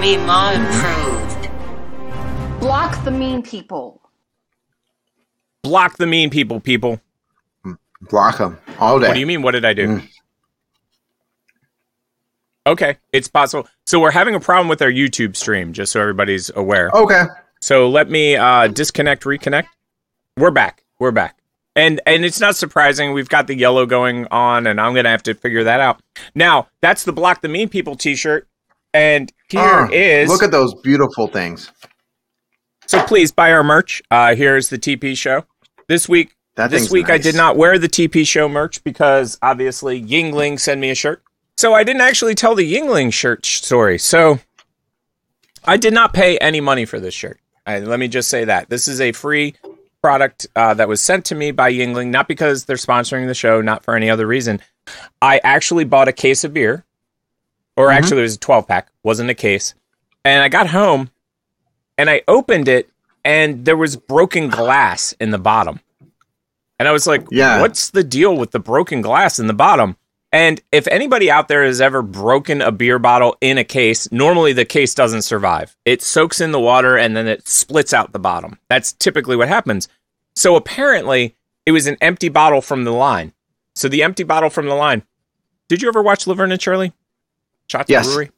me 0.00 0.16
Mima 0.16 0.54
approved. 0.56 1.50
Block 2.60 3.04
the 3.04 3.10
mean 3.10 3.42
people. 3.42 4.00
block 5.62 5.98
the 5.98 6.06
mean 6.06 6.30
people, 6.30 6.58
people. 6.60 6.98
block 8.08 8.38
them 8.38 8.58
all 8.78 8.98
day. 8.98 9.08
What 9.08 9.14
do 9.14 9.20
you 9.20 9.26
mean? 9.26 9.42
What 9.42 9.50
did 9.52 9.64
I 9.66 9.74
do? 9.74 9.88
Mm. 9.88 10.08
Okay, 12.66 12.98
it's 13.12 13.28
possible. 13.28 13.66
So 13.86 13.98
we're 14.00 14.12
having 14.12 14.34
a 14.34 14.40
problem 14.40 14.68
with 14.68 14.80
our 14.82 14.90
YouTube 14.90 15.34
stream, 15.36 15.72
just 15.72 15.92
so 15.92 16.00
everybody's 16.00 16.50
aware. 16.54 16.90
Okay. 16.94 17.24
So 17.60 17.88
let 17.88 18.08
me 18.08 18.36
uh, 18.36 18.68
disconnect, 18.68 19.24
reconnect. 19.24 19.66
We're 20.36 20.50
back. 20.52 20.84
We're 21.00 21.10
back. 21.10 21.38
And 21.74 22.00
and 22.06 22.24
it's 22.24 22.38
not 22.40 22.54
surprising. 22.54 23.12
We've 23.12 23.28
got 23.28 23.46
the 23.46 23.56
yellow 23.56 23.86
going 23.86 24.26
on, 24.30 24.66
and 24.66 24.80
I'm 24.80 24.94
gonna 24.94 25.08
have 25.08 25.22
to 25.24 25.34
figure 25.34 25.64
that 25.64 25.80
out. 25.80 26.00
Now 26.34 26.68
that's 26.82 27.04
the 27.04 27.12
block 27.12 27.40
the 27.40 27.48
mean 27.48 27.68
people 27.68 27.96
T-shirt, 27.96 28.46
and 28.92 29.32
here 29.48 29.60
Ah, 29.60 29.88
is 29.90 30.28
Look 30.28 30.42
at 30.42 30.50
those 30.50 30.74
beautiful 30.82 31.28
things. 31.28 31.72
so 32.86 33.02
please 33.04 33.32
buy 33.32 33.52
our 33.52 33.64
merch. 33.64 34.02
Uh, 34.10 34.34
here's 34.34 34.68
the 34.68 34.78
TP 34.78 35.16
show. 35.16 35.46
This 35.88 36.08
week, 36.08 36.34
That 36.56 36.70
this 36.70 36.90
week 36.90 37.08
I 37.08 37.16
did 37.18 37.34
not 37.34 37.56
wear 37.56 37.78
the 37.78 37.88
TP 37.88 38.26
show 38.26 38.48
merch 38.50 38.84
because 38.84 39.38
obviously 39.40 40.00
Yuengling 40.02 40.60
sent 40.60 40.78
me 40.80 40.90
a 40.90 40.94
shirt. 40.94 41.22
So 41.56 41.74
I 41.74 41.84
didn't 41.84 42.02
actually 42.02 42.34
tell 42.34 42.54
the 42.54 42.70
Yuengling 42.74 43.12
shirt 43.12 43.46
story. 43.46 43.98
So 43.98 44.40
I 45.64 45.76
did 45.76 45.92
not 45.94 46.12
pay 46.12 46.38
any 46.38 46.60
money 46.60 46.84
for 46.84 46.98
this 46.98 47.14
shirt. 47.14 47.38
I, 47.66 47.78
let 47.80 48.00
me 48.00 48.08
just 48.08 48.28
say 48.28 48.44
that 48.44 48.68
this 48.68 48.88
is 48.88 49.00
a 49.00 49.12
free 49.12 49.54
product 50.02 50.48
uh, 50.56 50.74
that 50.74 50.88
was 50.88 51.00
sent 51.00 51.24
to 51.26 51.34
me 51.36 51.52
by 51.52 51.72
Yuengling, 51.72 52.08
not 52.08 52.26
because 52.26 52.64
they're 52.64 52.76
sponsoring 52.76 53.28
the 53.28 53.34
show, 53.34 53.60
not 53.60 53.84
for 53.84 53.94
any 53.94 54.10
other 54.10 54.26
reason. 54.26 54.60
I 55.20 55.40
actually 55.44 55.84
bought 55.84 56.08
a 56.08 56.12
case 56.12 56.42
of 56.42 56.52
beer, 56.52 56.84
or 57.76 57.88
Mhm. 57.88 57.92
actually 57.94 58.18
it 58.18 58.22
was 58.22 58.34
a 58.34 58.38
12 58.40 58.66
pack, 58.66 58.88
wasn't 59.04 59.30
a 59.30 59.34
case. 59.34 59.74
And 60.24 60.42
I 60.42 60.48
got 60.48 60.68
home 60.68 61.10
and 61.96 62.10
I 62.10 62.22
opened 62.26 62.66
it 62.66 62.88
and 63.24 63.64
there 63.64 63.76
was 63.76 63.94
broken 63.94 64.48
glass 64.48 65.14
in 65.20 65.30
the 65.30 65.38
bottom. 65.38 65.78
And 66.80 66.88
I 66.88 66.92
was 66.92 67.06
like, 67.06 67.24
Yeah. 67.30 67.60
what's 67.60 67.90
the 67.90 68.02
deal 68.02 68.36
with 68.36 68.50
the 68.50 68.58
broken 68.58 69.02
glass 69.02 69.38
in 69.38 69.46
the 69.46 69.52
bottom? 69.54 69.96
And 70.32 70.62
if 70.72 70.86
anybody 70.88 71.30
out 71.30 71.48
there 71.48 71.62
has 71.64 71.80
ever 71.80 72.00
broken 72.00 72.62
a 72.62 72.72
beer 72.72 72.98
bottle 72.98 73.36
in 73.42 73.58
a 73.58 73.64
case, 73.64 74.10
normally 74.10 74.54
the 74.54 74.64
case 74.64 74.94
doesn't 74.94 75.22
survive. 75.22 75.76
It 75.84 76.00
soaks 76.00 76.40
in 76.40 76.52
the 76.52 76.60
water 76.60 76.96
and 76.96 77.14
then 77.14 77.28
it 77.28 77.46
splits 77.46 77.92
out 77.92 78.12
the 78.12 78.18
bottom. 78.18 78.58
That's 78.70 78.92
typically 78.94 79.36
what 79.36 79.48
happens. 79.48 79.88
So 80.34 80.56
apparently, 80.56 81.36
it 81.66 81.72
was 81.72 81.86
an 81.86 81.98
empty 82.00 82.30
bottle 82.30 82.62
from 82.62 82.84
the 82.84 82.92
line. 82.92 83.34
So 83.74 83.88
the 83.88 84.02
empty 84.02 84.22
bottle 84.24 84.48
from 84.48 84.66
the 84.66 84.74
line. 84.74 85.02
Did 85.68 85.82
you 85.82 85.88
ever 85.88 86.02
watch 86.02 86.26
Laverne 86.26 86.52
and 86.52 86.60
Shirley? 86.62 86.92
Shotz 87.68 87.84
Yes. 87.88 88.06
Brewery. 88.06 88.30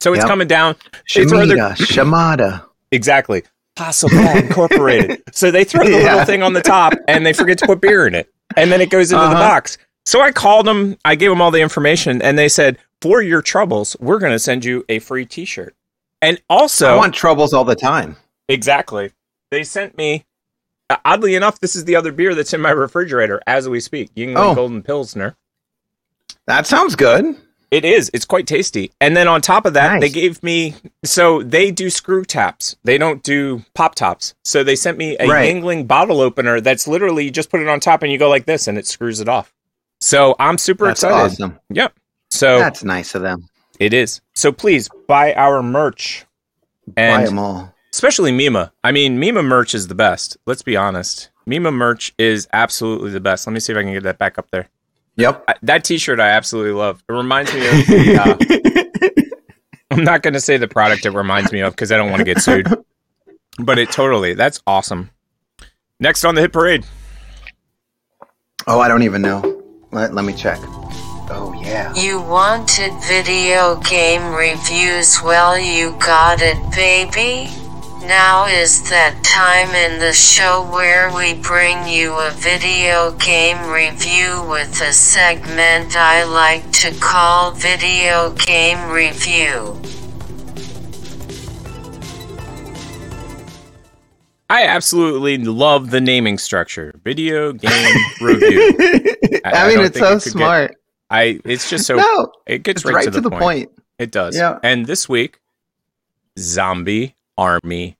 So 0.00 0.12
it's 0.12 0.20
Yep. 0.22 0.28
coming 0.28 0.48
down. 0.48 0.74
Their- 1.14 1.26
Shamada. 1.26 2.64
Exactly. 2.90 3.44
Possible 3.76 4.18
Incorporated. 4.18 5.22
so 5.32 5.50
they 5.52 5.62
throw 5.64 5.84
the 5.84 5.90
Yeah. 5.92 5.98
little 6.12 6.24
thing 6.24 6.42
on 6.42 6.52
the 6.52 6.60
top 6.60 6.94
and 7.06 7.24
they 7.24 7.32
forget 7.32 7.58
to 7.58 7.66
put 7.66 7.80
beer 7.80 8.06
in 8.06 8.14
it. 8.14 8.28
And 8.56 8.72
then 8.72 8.80
it 8.80 8.90
goes 8.90 9.12
into 9.12 9.22
the 9.24 9.30
Uh-huh. 9.30 9.38
box. 9.48 9.78
So 10.08 10.22
I 10.22 10.32
called 10.32 10.64
them, 10.66 10.96
I 11.04 11.16
gave 11.16 11.28
them 11.28 11.42
all 11.42 11.50
the 11.50 11.60
information, 11.60 12.22
and 12.22 12.38
they 12.38 12.48
said, 12.48 12.78
For 13.02 13.20
your 13.20 13.42
troubles, 13.42 13.94
we're 14.00 14.18
going 14.18 14.32
to 14.32 14.38
send 14.38 14.64
you 14.64 14.82
a 14.88 15.00
free 15.00 15.26
t 15.26 15.44
shirt. 15.44 15.76
And 16.22 16.40
also, 16.48 16.88
I 16.88 16.96
want 16.96 17.14
troubles 17.14 17.52
all 17.52 17.66
the 17.66 17.76
time. 17.76 18.16
exactly, 18.48 19.10
they 19.50 19.64
sent 19.64 19.98
me, 19.98 20.24
oddly 21.04 21.34
enough, 21.34 21.60
this 21.60 21.76
is 21.76 21.84
the 21.84 21.94
other 21.94 22.10
beer 22.10 22.34
that's 22.34 22.54
in 22.54 22.62
my 22.62 22.70
refrigerator 22.70 23.42
as 23.46 23.68
we 23.68 23.80
speak 23.80 24.08
Yuengling 24.14 24.36
Oh. 24.38 24.54
Golden 24.54 24.82
Pilsner. 24.82 25.36
That 26.46 26.66
sounds 26.66 26.96
good. 26.96 27.36
It 27.70 27.84
is. 27.84 28.10
It's 28.14 28.24
quite 28.24 28.46
tasty. 28.46 28.90
And 29.02 29.14
then 29.14 29.28
on 29.28 29.42
top 29.42 29.66
of 29.66 29.74
that, 29.74 29.92
Nice. 29.92 30.00
they 30.00 30.08
gave 30.08 30.42
me 30.42 30.74
so 31.04 31.42
they 31.42 31.70
do 31.70 31.90
screw 31.90 32.24
taps. 32.24 32.76
They 32.82 32.96
don't 32.96 33.22
do 33.22 33.62
pop 33.74 33.94
tops. 33.94 34.34
So 34.42 34.64
they 34.64 34.74
sent 34.74 34.96
me 34.96 35.18
a 35.20 35.28
Right. 35.28 35.54
Yuengling 35.54 35.86
bottle 35.86 36.22
opener 36.22 36.62
that's 36.62 36.88
literally 36.88 37.24
you 37.26 37.30
just 37.30 37.50
put 37.50 37.60
it 37.60 37.68
on 37.68 37.78
top 37.78 38.02
and 38.02 38.10
you 38.10 38.16
go 38.16 38.30
like 38.30 38.46
this 38.46 38.66
and 38.68 38.78
it 38.78 38.86
screws 38.86 39.20
it 39.20 39.28
off. 39.28 39.52
So 40.00 40.36
I'm 40.38 40.58
super 40.58 40.86
That's 40.86 41.02
excited. 41.02 41.32
awesome. 41.32 41.58
Yep. 41.70 41.92
So 42.30 42.58
That's 42.58 42.84
nice 42.84 43.14
of 43.14 43.22
them. 43.22 43.48
it 43.80 43.92
is. 43.94 44.20
So 44.34 44.52
please 44.52 44.88
buy 45.06 45.32
our 45.34 45.62
merch. 45.62 46.24
Buy 46.86 47.02
And 47.02 47.26
them 47.26 47.38
all. 47.38 47.74
especially 47.92 48.32
Mima. 48.32 48.72
I 48.84 48.92
mean, 48.92 49.18
Mima 49.18 49.42
merch 49.42 49.74
is 49.74 49.88
the 49.88 49.94
best. 49.94 50.36
Let's 50.46 50.62
be 50.62 50.76
honest. 50.76 51.30
Mima 51.46 51.70
merch 51.72 52.14
is 52.18 52.46
absolutely 52.52 53.10
the 53.10 53.20
best. 53.20 53.46
Let 53.46 53.54
me 53.54 53.60
see 53.60 53.72
if 53.72 53.78
I 53.78 53.82
can 53.82 53.92
get 53.92 54.02
that 54.04 54.18
back 54.18 54.38
up 54.38 54.50
there. 54.50 54.68
Yep. 55.16 55.44
I, 55.48 55.54
that 55.62 55.84
T-shirt 55.84 56.20
I 56.20 56.28
absolutely 56.28 56.72
love. 56.72 57.02
It 57.08 57.12
reminds 57.12 57.52
me 57.52 57.66
of. 57.66 57.72
The, 57.86 59.30
uh, 59.32 59.36
I'm 59.90 60.04
not 60.04 60.22
going 60.22 60.34
to 60.34 60.40
say 60.40 60.58
the 60.58 60.68
product 60.68 61.06
it 61.06 61.10
reminds 61.10 61.50
me 61.50 61.60
of 61.60 61.72
because 61.72 61.90
I 61.90 61.96
don't 61.96 62.10
want 62.10 62.20
to 62.20 62.24
get 62.24 62.40
sued. 62.40 62.68
But 63.58 63.78
it 63.78 63.90
totally. 63.90 64.34
That's 64.34 64.62
awesome. 64.66 65.10
Next 65.98 66.24
on 66.24 66.36
the 66.36 66.42
hit 66.42 66.52
parade. 66.52 66.86
Oh, 68.68 68.78
I 68.80 68.86
don't 68.88 69.02
even 69.02 69.22
know. 69.22 69.57
Let, 69.90 70.14
let 70.14 70.24
me 70.24 70.32
check. 70.34 70.58
Oh 71.30 71.54
yeah. 71.62 71.94
You 71.94 72.20
wanted 72.20 72.92
video 73.06 73.76
game 73.80 74.34
reviews, 74.34 75.20
well, 75.22 75.58
you 75.58 75.92
got 75.98 76.40
it, 76.42 76.58
baby. 76.74 77.50
Now 78.06 78.46
is 78.46 78.88
that 78.90 79.22
time 79.22 79.74
in 79.74 79.98
the 79.98 80.12
show 80.12 80.66
where 80.72 81.12
we 81.14 81.34
bring 81.34 81.86
you 81.86 82.12
a 82.14 82.30
video 82.30 83.12
game 83.12 83.70
review 83.70 84.42
with 84.48 84.80
a 84.80 84.92
segment 84.92 85.96
I 85.96 86.24
like 86.24 86.70
to 86.72 86.92
call 87.00 87.50
Video 87.52 88.30
Game 88.46 88.90
Review. 88.90 89.80
I 94.50 94.64
absolutely 94.66 95.38
love 95.38 95.90
the 95.90 96.00
naming 96.00 96.38
structure. 96.38 96.98
Video 97.04 97.52
game 97.52 97.96
review. 98.20 98.74
I- 98.78 99.40
I 99.44 99.50
I, 99.64 99.68
mean, 99.68 99.76
don't 99.76 99.86
it's 99.86 99.98
so 99.98 100.06
it 100.06 100.14
could 100.14 100.22
get- 100.24 100.32
smart. 100.32 100.74
I. 101.10 101.40
It's 101.44 101.70
just 101.70 101.86
so. 101.86 101.96
no, 101.96 102.32
it 102.46 102.62
gets 102.62 102.82
it's 102.82 102.92
right, 102.92 103.04
to 103.04 103.20
the, 103.20 103.30
point. 103.30 103.42
point. 103.42 103.70
It 103.98 104.10
does. 104.10 104.36
Yeah. 104.36 104.58
And 104.62 104.86
this 104.86 105.08
week, 105.08 105.40
Zombie 106.38 107.14
Army 107.36 107.96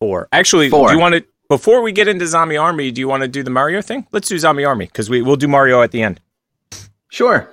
Four. 0.00 0.28
Actually, 0.32 0.70
Four. 0.70 0.88
do 0.88 0.94
you 0.94 1.00
want 1.00 1.16
to 1.16 1.24
before 1.48 1.82
we 1.82 1.92
get 1.92 2.06
into 2.08 2.26
Zombie 2.26 2.56
Army, 2.56 2.90
do 2.90 3.00
you 3.00 3.08
want 3.08 3.22
to 3.22 3.28
do 3.28 3.42
the 3.42 3.50
Mario 3.50 3.82
thing? 3.82 4.06
Let's 4.12 4.28
do 4.28 4.38
Zombie 4.38 4.64
Army 4.64 4.86
because 4.86 5.10
we 5.10 5.22
we'll 5.22 5.36
do 5.36 5.48
Mario 5.48 5.82
at 5.82 5.90
the 5.90 6.02
end. 6.02 6.20
Sure. 7.08 7.48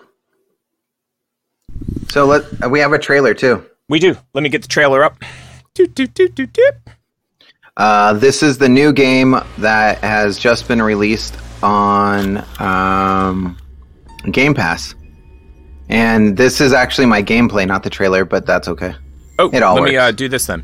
So 2.10 2.26
let 2.26 2.70
we 2.70 2.80
have 2.80 2.94
a 2.94 3.00
trailer 3.00 3.34
too. 3.34 3.66
We 3.90 4.00
do. 4.00 4.16
Let 4.34 4.42
me 4.42 4.50
get 4.50 4.62
the 4.62 4.68
trailer 4.68 5.04
up. 5.04 5.18
Doot, 5.74 5.96
doot, 5.96 6.14
doot, 6.14 6.36
doot, 6.36 6.54
doot. 6.54 6.74
Uh, 7.78 8.14
this 8.14 8.42
is 8.42 8.58
the 8.58 8.70
new 8.70 8.94
game 8.94 9.36
that 9.58 9.98
has 10.00 10.40
just 10.40 10.68
been 10.68 10.82
released 10.82 11.36
on 11.62 12.44
um, 12.60 13.58
Game 14.32 14.54
Pass, 14.54 14.96
and 15.90 16.38
this 16.38 16.62
is 16.62 16.72
actually 16.72 17.06
my 17.08 17.22
gameplay, 17.22 17.68
not 17.68 17.84
the 17.84 17.90
trailer, 17.90 18.24
but 18.24 18.46
that's 18.46 18.68
okay. 18.70 18.96
Oh, 19.40 19.50
It 19.52 19.62
all 19.62 19.76
let 19.76 19.84
me 19.84 19.98
uh, 19.98 20.12
do 20.12 20.30
this 20.30 20.46
then. 20.46 20.64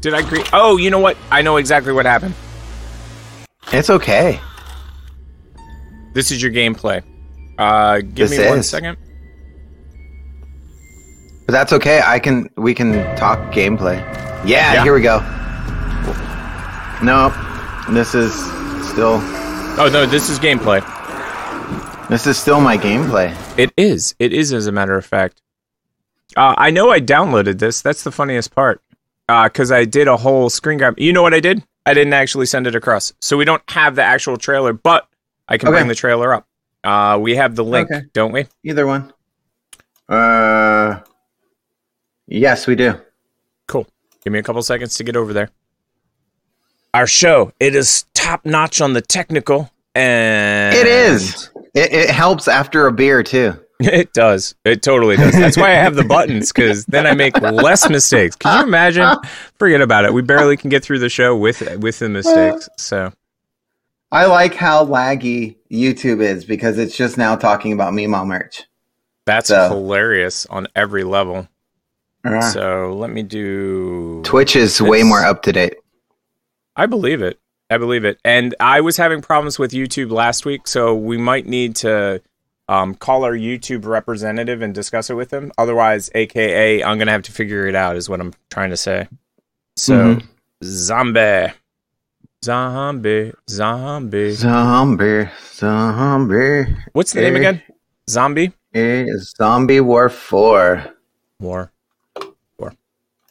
Did 0.00 0.14
I 0.14 0.20
agree? 0.20 0.42
Oh, 0.54 0.78
you 0.78 0.88
know 0.88 0.98
what? 1.00 1.18
I 1.30 1.42
know 1.42 1.58
exactly 1.58 1.92
what 1.92 2.06
happened. 2.06 2.34
It's 3.72 3.90
okay. 3.90 4.40
This 6.14 6.30
is 6.30 6.42
your 6.42 6.50
gameplay. 6.50 7.02
Uh, 7.58 7.98
give 7.98 8.30
This 8.30 8.38
me 8.38 8.48
one 8.48 8.58
is. 8.60 8.70
second. 8.70 8.96
But 11.46 11.52
that's 11.52 11.74
okay. 11.74 12.00
I 12.02 12.18
can 12.18 12.48
we 12.56 12.72
can 12.74 12.94
talk 13.16 13.38
gameplay. 13.52 14.00
Yeah, 14.44 14.74
Yeah. 14.74 14.82
here 14.84 14.94
we 14.94 15.02
go. 15.02 15.18
No, 17.02 17.30
this 17.90 18.14
is 18.14 18.32
still 18.90 19.20
Oh 19.78 19.88
no, 19.92 20.04
this 20.06 20.28
is 20.28 20.38
gameplay. 20.38 20.80
this 22.08 22.26
is 22.26 22.36
still 22.38 22.60
my 22.60 22.76
gameplay. 22.76 23.34
It 23.58 23.72
is. 23.76 24.14
It 24.18 24.32
is, 24.32 24.52
as 24.52 24.66
a 24.66 24.72
matter 24.72 24.96
of 24.96 25.04
fact. 25.06 25.40
Uh, 26.36 26.54
I 26.58 26.70
know 26.70 26.90
I 26.90 27.00
downloaded 27.00 27.58
this. 27.58 27.80
That's 27.82 28.02
the 28.02 28.10
funniest 28.12 28.54
part. 28.54 28.80
Because 29.28 29.70
I 29.70 29.84
did 29.84 30.08
a 30.08 30.16
whole 30.16 30.50
screen 30.50 30.78
grab. 30.78 30.98
You 30.98 31.12
know 31.12 31.22
what 31.22 31.34
I 31.34 31.40
did? 31.40 31.62
I 31.86 31.94
didn't 31.94 32.12
actually 32.12 32.46
send 32.46 32.66
it 32.66 32.74
across. 32.74 33.12
So 33.20 33.36
we 33.36 33.44
don't 33.44 33.62
have 33.70 33.94
the 33.94 34.02
actual 34.02 34.36
trailer, 34.36 34.72
but 34.72 35.06
I 35.48 35.56
can 35.56 35.68
Okay. 35.68 35.76
bring 35.78 35.88
the 35.88 35.94
trailer 35.94 36.34
up. 36.34 36.46
Uh, 36.82 37.16
we 37.20 37.36
have 37.36 37.54
the 37.54 37.64
link, 37.64 37.90
Okay. 37.90 38.06
don't 38.12 38.32
we? 38.32 38.46
Either 38.64 38.86
one. 38.86 39.12
Uh, 40.08 40.98
yes, 42.26 42.66
we 42.66 42.74
do. 42.74 43.00
Cool. 43.68 43.86
Give 44.22 44.32
me 44.32 44.38
a 44.38 44.42
couple 44.42 44.62
seconds 44.62 44.94
to 44.96 45.04
get 45.04 45.16
over 45.16 45.32
there. 45.32 45.50
Our 46.92 47.06
show, 47.06 47.52
it 47.60 47.74
is 47.74 48.04
top 48.14 48.44
notch 48.44 48.80
on 48.80 48.92
the 48.94 49.00
technical, 49.00 49.70
and 49.94 50.74
It 50.74 50.86
is. 50.86 51.50
It, 51.74 51.92
it 51.92 52.10
helps 52.10 52.48
after 52.48 52.86
a 52.86 52.92
beer 52.92 53.22
too. 53.22 53.54
It 53.82 54.12
does. 54.12 54.54
It 54.66 54.82
totally 54.82 55.16
does. 55.16 55.32
That's 55.32 55.56
why 55.56 55.70
I 55.70 55.74
have 55.76 55.94
the 55.94 56.04
buttons 56.04 56.52
because 56.52 56.84
then 56.84 57.06
I 57.06 57.14
make 57.14 57.40
less 57.40 57.88
mistakes. 57.88 58.36
Can 58.36 58.58
you 58.60 58.66
imagine? 58.66 59.08
Forget 59.58 59.80
about 59.80 60.04
it. 60.04 60.12
We 60.12 60.20
barely 60.20 60.58
can 60.58 60.68
get 60.68 60.84
through 60.84 60.98
the 60.98 61.08
show 61.08 61.34
with 61.34 61.62
with 61.78 61.98
the 61.98 62.10
mistakes. 62.10 62.68
So 62.76 63.10
I 64.12 64.26
like 64.26 64.52
how 64.54 64.84
laggy 64.84 65.56
YouTube 65.72 66.20
is 66.20 66.44
because 66.44 66.76
it's 66.76 66.94
just 66.94 67.16
now 67.16 67.36
talking 67.36 67.72
about 67.72 67.94
Meemaw 67.94 68.26
merch. 68.26 68.64
that's 69.24 69.48
So- 69.48 69.68
hilarious 69.70 70.44
on 70.46 70.66
every 70.76 71.02
level. 71.04 71.48
Uh, 72.24 72.40
So 72.40 72.94
let 72.96 73.10
me 73.10 73.22
do. 73.22 74.20
Twitch 74.24 74.56
is 74.56 74.80
way 74.80 75.02
more 75.02 75.24
up 75.24 75.42
to 75.42 75.52
date. 75.52 75.74
I 76.76 76.86
believe 76.86 77.22
it. 77.22 77.38
I 77.70 77.78
believe 77.78 78.04
it. 78.04 78.18
And 78.24 78.54
I 78.60 78.80
was 78.80 78.96
having 78.96 79.22
problems 79.22 79.58
with 79.58 79.70
YouTube 79.72 80.10
last 80.10 80.44
week, 80.44 80.66
so 80.66 80.94
we 80.94 81.16
might 81.16 81.46
need 81.46 81.76
to 81.76 82.20
um, 82.68 82.94
call 82.94 83.24
our 83.24 83.32
YouTube 83.34 83.84
representative 83.84 84.60
and 84.62 84.74
discuss 84.74 85.08
it 85.10 85.14
with 85.14 85.32
him. 85.32 85.50
Otherwise, 85.58 86.10
AKA, 86.14 86.82
I'm 86.84 86.98
gonna 86.98 87.10
have 87.12 87.22
to 87.24 87.32
figure 87.32 87.66
it 87.66 87.74
out. 87.74 87.96
Is 87.96 88.08
what 88.08 88.20
I'm 88.20 88.32
trying 88.50 88.70
to 88.70 88.76
say. 88.76 89.08
So, 89.76 90.16
Mhm. 90.16 90.26
zombie, 90.64 91.52
zombie, 92.44 93.32
zombie. 93.48 94.32
Zombie, 94.32 95.28
zombie. 95.54 96.76
What's 96.92 97.12
the 97.12 97.20
name 97.22 97.36
Eh. 97.36 97.38
again? 97.38 97.62
Zombie 98.08 98.52
Is 98.72 99.34
Zombie 99.36 99.80
War 99.80 100.08
Four. 100.08 100.84
War. 101.40 101.72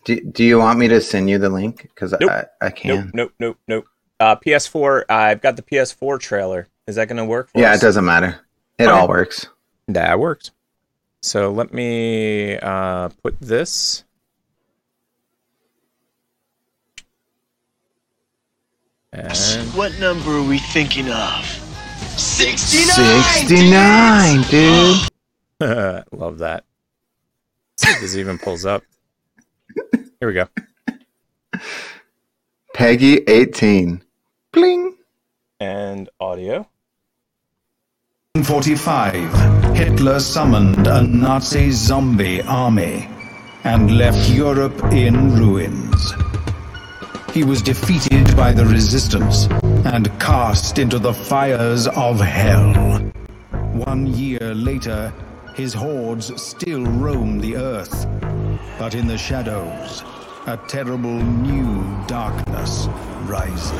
Do, 0.06 0.20
do 0.20 0.43
you 0.43 0.58
want 0.60 0.80
me 0.80 0.88
to 0.88 1.02
send 1.02 1.30
you 1.30 1.38
the 1.38 1.50
link? 1.50 1.82
Because 1.84 2.14
Nope. 2.20 2.30
I, 2.32 2.45
I 2.62 2.68
Nope, 2.70 2.76
can. 2.76 3.12
nope, 3.14 3.34
nope, 3.39 3.58
nope. 3.68 3.86
Uh, 4.20 4.36
PS4. 4.36 5.04
I've 5.10 5.41
got 5.41 5.56
the 5.56 5.62
PS4 5.62 6.20
trailer. 6.20 6.68
Is 6.88 6.95
that 6.95 7.08
gonna 7.08 7.26
work? 7.26 7.50
For 7.50 7.60
Yeah, 7.60 7.72
us? 7.72 7.78
it 7.82 7.86
doesn't 7.86 8.06
matter. 8.06 8.39
It 8.78 8.84
Okay. 8.88 8.91
all 8.91 9.08
works. 9.08 9.47
That 9.88 10.20
worked. 10.20 10.52
So 11.22 11.52
let 11.52 11.74
me 11.74 12.58
uh, 12.58 13.10
put 13.22 13.39
this. 13.41 14.04
And 19.12 19.74
What 19.74 19.97
number 20.00 20.38
are 20.38 20.43
we 20.43 20.60
thinking 20.60 21.10
of? 21.10 21.45
69! 22.18 23.24
69, 23.47 24.41
dude. 24.50 25.10
love 26.20 26.38
that. 26.39 26.64
See 27.78 27.89
if 27.91 28.02
this 28.02 28.16
even 28.16 28.38
pulls 28.38 28.66
up. 28.66 28.84
Here 30.20 30.28
we 30.28 30.34
go. 30.34 30.47
PEGI 32.76 33.24
18. 33.28 34.03
Bling. 34.51 34.95
And 35.59 36.09
audio. 36.20 36.67
1945, 38.36 39.76
Hitler 39.76 40.20
summoned 40.20 40.88
a 40.88 41.01
Nazi 41.01 41.72
zombie 41.72 42.41
army 42.43 43.07
and 43.63 43.97
left 43.97 44.30
Europe 44.30 44.82
in 44.93 45.36
ruins. 45.36 46.13
He 47.34 47.43
was 47.43 47.61
defeated 47.61 48.36
by 48.38 48.53
the 48.53 48.65
resistance 48.65 49.47
and 49.86 50.07
cast 50.20 50.80
into 50.80 50.99
the 50.99 51.13
fires 51.13 51.88
of 51.88 52.20
hell. 52.20 52.74
One 53.74 54.07
year 54.07 54.53
later, 54.55 55.13
his 55.55 55.74
hordes 55.74 56.32
still 56.41 56.86
roam 56.86 57.39
the 57.39 57.55
earth, 57.55 58.05
but 58.78 58.95
in 58.95 59.07
the 59.07 59.18
shadows, 59.18 60.03
a 60.47 60.57
terrible 60.68 61.22
new 61.24 62.05
darkness 62.07 62.88
rises. 63.26 63.72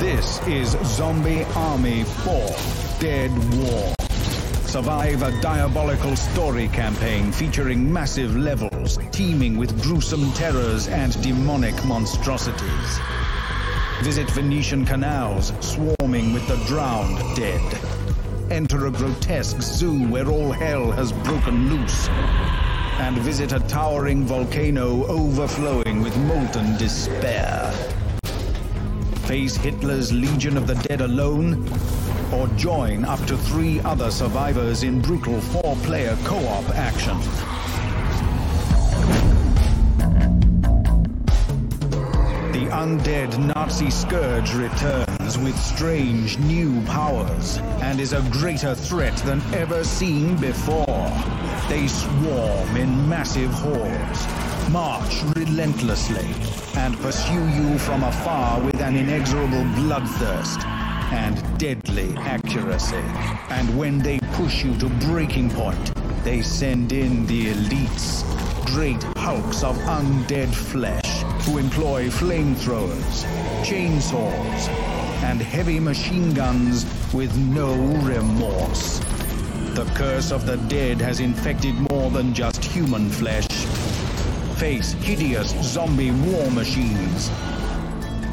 This 0.00 0.46
is 0.46 0.70
Zombie 0.96 1.44
Army 1.54 2.04
4 2.04 2.56
Dead 2.98 3.30
War. 3.58 3.94
Survive 4.66 5.22
a 5.22 5.40
diabolical 5.40 6.16
story 6.16 6.66
campaign 6.68 7.30
featuring 7.30 7.92
massive 7.92 8.34
levels, 8.36 8.98
teeming 9.12 9.56
with 9.56 9.80
gruesome 9.82 10.32
terrors 10.32 10.88
and 10.88 11.20
demonic 11.22 11.74
monstrosities. 11.84 12.98
Visit 14.04 14.30
Venetian 14.32 14.84
canals 14.84 15.50
swarming 15.60 16.34
with 16.34 16.46
the 16.46 16.56
drowned 16.66 17.16
dead. 17.34 17.80
Enter 18.50 18.86
a 18.86 18.90
grotesque 18.90 19.62
zoo 19.62 20.06
where 20.08 20.28
all 20.28 20.52
hell 20.52 20.92
has 20.92 21.10
broken 21.10 21.70
loose. 21.70 22.06
And 23.00 23.16
visit 23.16 23.54
a 23.54 23.60
towering 23.60 24.26
volcano 24.26 25.06
overflowing 25.06 26.02
with 26.02 26.14
molten 26.18 26.76
despair. 26.76 27.72
Face 29.24 29.56
Hitler's 29.56 30.12
Legion 30.12 30.58
of 30.58 30.66
the 30.66 30.74
Dead 30.74 31.00
alone, 31.00 31.66
or 32.30 32.46
join 32.58 33.06
up 33.06 33.24
to 33.24 33.38
three 33.38 33.80
other 33.80 34.10
survivors 34.10 34.82
in 34.82 35.00
brutal 35.00 35.40
four-player 35.40 36.14
co-op 36.24 36.68
action. 36.74 37.16
Undead 42.84 43.38
Nazi 43.54 43.90
scourge 43.90 44.52
returns 44.52 45.38
with 45.38 45.58
strange 45.58 46.38
new 46.40 46.82
powers 46.82 47.56
and 47.80 47.98
is 47.98 48.12
a 48.12 48.20
greater 48.30 48.74
threat 48.74 49.16
than 49.24 49.40
ever 49.54 49.82
seen 49.82 50.36
before. 50.36 51.10
They 51.66 51.88
swarm 51.88 52.76
in 52.76 53.08
massive 53.08 53.50
hordes, 53.52 54.20
march 54.70 55.14
relentlessly, 55.34 56.28
and 56.76 56.94
pursue 57.00 57.48
you 57.58 57.78
from 57.78 58.02
afar 58.04 58.60
with 58.60 58.78
an 58.82 58.96
inexorable 58.96 59.64
bloodthirst 59.80 60.62
and 61.10 61.58
deadly 61.58 62.14
accuracy. 62.18 63.06
And 63.48 63.78
when 63.78 64.00
they 64.00 64.18
push 64.34 64.62
you 64.62 64.76
to 64.80 64.90
breaking 65.08 65.48
point, 65.52 65.94
they 66.22 66.42
send 66.42 66.92
in 66.92 67.24
the 67.24 67.54
elites, 67.54 68.24
great 68.66 69.02
hulks 69.16 69.62
of 69.64 69.74
undead 69.78 70.52
flesh 70.52 71.03
who 71.44 71.58
employ 71.58 72.08
flamethrowers, 72.08 73.24
chainsaws, 73.62 74.68
and 75.24 75.40
heavy 75.40 75.78
machine 75.78 76.32
guns 76.32 76.86
with 77.12 77.36
no 77.36 77.74
remorse. 78.02 78.98
The 79.74 79.84
curse 79.94 80.32
of 80.32 80.46
the 80.46 80.56
dead 80.68 81.00
has 81.02 81.20
infected 81.20 81.74
more 81.90 82.10
than 82.10 82.32
just 82.32 82.64
human 82.64 83.10
flesh. 83.10 83.46
Face 84.56 84.92
hideous 84.92 85.50
zombie 85.62 86.12
war 86.12 86.50
machines. 86.50 87.28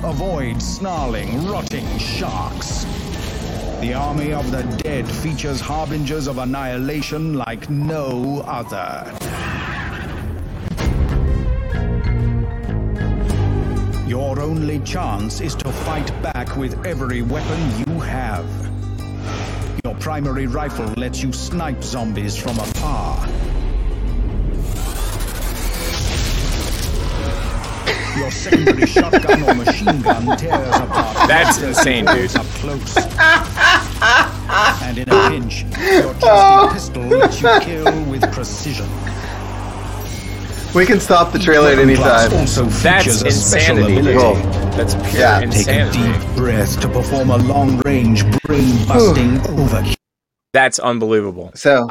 Avoid 0.04 0.62
snarling, 0.62 1.48
rotting 1.48 1.98
sharks. 1.98 2.86
The 3.82 3.94
army 3.94 4.32
of 4.32 4.52
the 4.52 4.64
dead 4.84 5.06
features 5.08 5.60
harbingers 5.60 6.28
of 6.28 6.38
annihilation 6.38 7.34
like 7.34 7.70
no 7.70 8.42
other. 8.48 9.21
Your 14.22 14.40
only 14.40 14.80
chance 14.82 15.42
is 15.42 15.56
to 15.56 15.72
fight 15.72 16.08
back 16.22 16.56
with 16.56 16.86
every 16.86 17.24
weapon 17.24 17.60
you 17.80 18.00
have. 18.02 18.46
Your 19.84 19.96
primary 19.96 20.46
rifle 20.46 20.86
lets 20.96 21.24
you 21.24 21.34
snipe 21.34 21.82
zombies 21.84 22.38
from 22.38 22.60
afar. 22.60 23.28
Your 28.16 28.30
secondary 28.30 28.86
shotgun 28.96 29.42
or 29.42 29.56
machine 29.56 30.02
gun 30.04 30.38
tears 30.38 30.76
apart. 30.76 31.28
That's 31.28 31.60
insane, 31.60 32.06
dude. 32.06 32.36
Up 32.36 32.46
close. 32.62 32.96
and 34.84 34.98
in 35.00 35.10
a 35.10 35.30
pinch, 35.30 35.64
your 35.64 36.14
trusty 36.14 36.22
oh. 36.24 36.70
pistol 36.72 37.04
lets 37.06 37.42
you 37.42 37.60
kill 37.62 38.04
with 38.06 38.32
precision. 38.32 38.88
We 40.74 40.86
can 40.86 41.02
stop 41.02 41.34
the 41.34 41.40
trailer 41.40 41.70
at 41.70 41.80
any 41.80 41.96
time. 41.96 42.32
also 42.34 42.64
That's 42.66 43.04
features 43.04 43.22
a 43.24 43.32
special 43.32 43.78
insanity, 43.78 44.02
dude. 44.02 44.16
ability. 44.16 44.42
That's 44.78 44.96
pure 44.96 45.22
Yeah. 45.22 45.40
Take 45.42 45.68
a 45.68 45.92
deep 45.92 46.36
breath 46.38 46.80
to 46.80 46.88
perform 46.88 47.30
a 47.30 47.38
long-range 47.38 48.24
brain-busting 48.44 49.40
overkill. 49.40 49.96
That's 50.54 50.80
unbelievable. 50.80 51.52
So, 51.56 51.90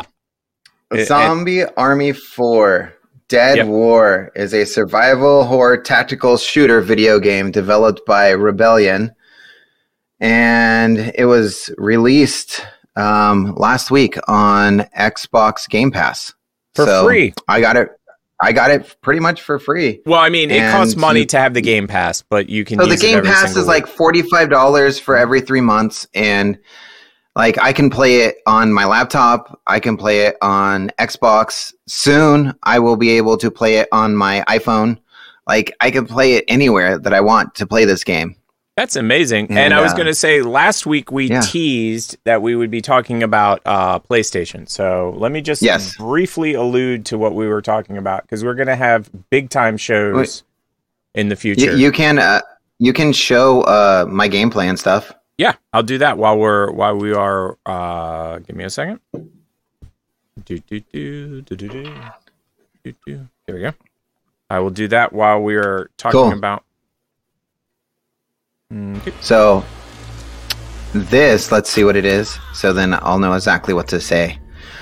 It- 0.92 1.06
Zombie 1.08 1.64
Army 1.76 2.12
4 2.12 2.94
Dead 3.28 3.58
Yep. 3.58 3.66
War 3.66 4.32
is 4.34 4.54
a 4.54 4.64
survival 4.64 5.44
horror 5.44 5.76
tactical 5.76 6.36
shooter 6.38 6.80
video 6.80 7.18
game 7.20 7.50
developed 7.50 8.00
by 8.06 8.30
Rebellion. 8.30 9.14
And 10.20 11.12
it 11.14 11.26
was 11.26 11.70
released 11.78 12.64
um, 12.96 13.54
last 13.56 13.90
week 13.90 14.16
on 14.26 14.80
Xbox 14.98 15.68
Game 15.68 15.90
Pass. 15.90 16.32
For 16.74 16.86
So, 16.86 17.04
free. 17.06 17.34
I 17.46 17.60
got 17.60 17.76
it. 17.76 17.90
I 18.42 18.52
got 18.52 18.70
it 18.70 18.96
pretty 19.02 19.20
much 19.20 19.42
for 19.42 19.58
free. 19.58 20.00
Well, 20.06 20.20
I 20.20 20.30
mean, 20.30 20.50
it 20.50 20.70
costs 20.72 20.96
money 20.96 21.20
you- 21.20 21.26
to 21.26 21.38
have 21.38 21.52
the 21.54 21.60
Game 21.60 21.86
Pass, 21.86 22.22
but 22.22 22.48
you 22.48 22.64
can. 22.64 22.78
So 22.78 22.86
the 22.86 22.96
Game 22.96 23.22
Pass 23.22 23.56
is 23.56 23.66
like 23.66 23.86
forty-five 23.86 24.48
dollars 24.50 24.98
for 24.98 25.16
every 25.16 25.40
three 25.40 25.60
months, 25.60 26.06
and 26.14 26.58
like 27.36 27.58
I 27.62 27.72
can 27.72 27.90
play 27.90 28.22
it 28.22 28.36
on 28.46 28.72
my 28.72 28.86
laptop. 28.86 29.60
I 29.66 29.78
can 29.78 29.96
play 29.96 30.20
it 30.26 30.36
on 30.40 30.90
Xbox. 30.98 31.72
Soon, 31.86 32.54
I 32.62 32.78
will 32.78 32.96
be 32.96 33.10
able 33.10 33.36
to 33.38 33.50
play 33.50 33.76
it 33.76 33.88
on 33.92 34.16
my 34.16 34.42
iPhone. 34.48 34.98
Like 35.46 35.74
I 35.80 35.90
can 35.90 36.06
play 36.06 36.34
it 36.34 36.44
anywhere 36.48 36.98
that 36.98 37.12
I 37.12 37.20
want 37.20 37.54
to 37.56 37.66
play 37.66 37.84
this 37.84 38.04
game. 38.04 38.36
That's 38.80 38.96
amazing. 38.96 39.48
And, 39.50 39.58
And, 39.58 39.74
I 39.74 39.82
was 39.82 39.92
uh, 39.92 39.96
going 39.96 40.06
to 40.06 40.14
say 40.14 40.40
last 40.40 40.86
week 40.86 41.12
we 41.12 41.28
yeah. 41.28 41.42
teased 41.42 42.16
that 42.24 42.40
we 42.40 42.56
would 42.56 42.70
be 42.70 42.80
talking 42.80 43.22
about 43.22 43.60
uh, 43.66 43.98
PlayStation. 43.98 44.66
So 44.70 45.14
let 45.18 45.32
me 45.32 45.42
just 45.42 45.60
Yes. 45.60 45.94
briefly 45.98 46.54
allude 46.54 47.04
to 47.06 47.18
what 47.18 47.34
we 47.34 47.46
were 47.46 47.60
talking 47.60 47.98
about 47.98 48.22
because 48.22 48.42
we're 48.42 48.54
going 48.54 48.68
to 48.68 48.76
have 48.76 49.10
big 49.28 49.50
time 49.50 49.76
shows 49.76 50.44
in 51.14 51.28
the 51.28 51.34
Y- 51.34 51.40
future. 51.40 51.76
you 51.76 51.92
can 51.92 52.18
uh, 52.18 52.40
you 52.78 52.94
can 52.94 53.12
show 53.12 53.60
uh, 53.64 54.06
my 54.08 54.30
gameplay 54.30 54.64
and 54.64 54.78
stuff. 54.78 55.12
yeah, 55.36 55.56
I'll 55.74 55.82
do 55.82 55.98
that 55.98 56.16
while 56.16 56.38
we're 56.38 56.70
while 56.70 56.96
we 56.96 57.12
are. 57.12 57.58
Uh, 57.66 58.38
give 58.38 58.56
me 58.56 58.64
a 58.64 58.70
second. 58.70 59.00
Do, 59.12 60.58
do, 60.58 60.80
do, 60.80 61.42
do, 61.42 61.42
do, 61.42 61.56
do, 61.58 61.92
do, 62.82 62.94
do. 63.04 63.28
There 63.44 63.54
we 63.56 63.60
go. 63.60 63.72
I 64.48 64.58
will 64.60 64.70
do 64.70 64.88
that 64.88 65.12
while 65.12 65.38
we 65.42 65.56
are 65.56 65.90
talking 65.98 66.18
Cool. 66.18 66.32
about. 66.32 66.64
Okay. 68.72 69.12
So 69.20 69.64
this, 70.92 71.50
let's 71.52 71.70
see 71.70 71.84
what 71.84 71.96
it 71.96 72.04
is. 72.04 72.38
So 72.54 72.72
then 72.72 72.94
I'll 72.94 73.18
know 73.18 73.32
exactly 73.32 73.74
what 73.74 73.88
to 73.88 74.00
say. 74.00 74.38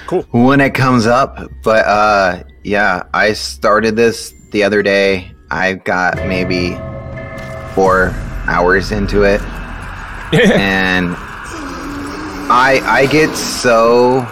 Cool. 0.07 0.22
When 0.30 0.61
it 0.61 0.74
comes 0.74 1.07
up. 1.07 1.39
But 1.62 1.86
uh 1.86 2.43
yeah, 2.64 3.05
I 3.14 3.32
started 3.32 3.97
this 3.97 4.34
the 4.51 4.62
other 4.64 4.82
day. 4.82 5.32
I 5.51 5.74
got 5.74 6.16
maybe 6.26 6.72
four 7.74 8.11
hours 8.47 8.93
into 8.93 9.22
it. 9.22 9.41
and 10.32 11.14
I 12.51 12.80
I 12.84 13.07
get 13.07 13.34
so 13.36 14.22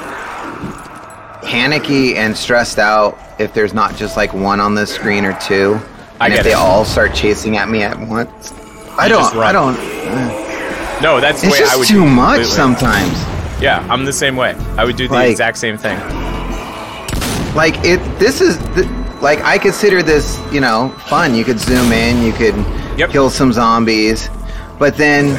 panicky 1.42 2.16
and 2.16 2.36
stressed 2.36 2.78
out 2.78 3.18
if 3.38 3.54
there's 3.54 3.72
not 3.74 3.96
just 3.96 4.16
like 4.16 4.32
one 4.34 4.61
on 4.61 4.74
the 4.74 4.86
screen 4.86 5.24
or 5.24 5.38
two. 5.40 5.78
I 6.20 6.26
And 6.26 6.34
if 6.34 6.38
get 6.38 6.44
they 6.44 6.52
it. 6.52 6.57
all 6.57 6.84
start 6.84 7.14
chasing 7.14 7.57
at 7.57 7.68
me 7.68 7.82
at 7.82 7.98
once. 7.98 8.52
I 8.99 9.09
don't. 9.09 9.36
I 9.36 9.53
don't 9.53 9.76
No, 11.03 11.20
that's 11.20 11.42
the 11.42 11.51
way 11.51 11.61
I 11.68 11.76
would 11.76 11.86
too 11.86 11.94
do 12.01 12.07
it 12.07 12.11
much 12.11 12.36
completely. 12.40 12.57
sometimes. 12.57 13.62
Yeah, 13.62 13.86
I'm 13.90 14.05
the 14.05 14.12
same 14.12 14.36
way. 14.36 14.55
I 14.76 14.84
would 14.84 14.97
do 14.97 15.09
the 15.09 15.14
Like- 15.14 15.30
exact 15.30 15.59
same 15.59 15.76
thing. 15.78 15.99
Like 17.55 17.74
it, 17.84 17.99
this 18.18 18.40
is 18.40 18.59
th- 18.74 18.86
like 19.22 19.42
I 19.42 19.57
consider 19.59 20.03
this, 20.03 20.38
you 20.53 20.61
know, 20.61 20.94
fun. 21.07 21.34
You 21.34 21.42
could 21.44 21.59
zoom 21.59 21.90
in, 21.92 22.22
you 22.22 22.32
could 22.32 22.55
Yep. 22.99 23.11
kill 23.11 23.30
some 23.30 23.53
zombies, 23.53 24.28
but 24.78 24.97
then, 24.97 25.38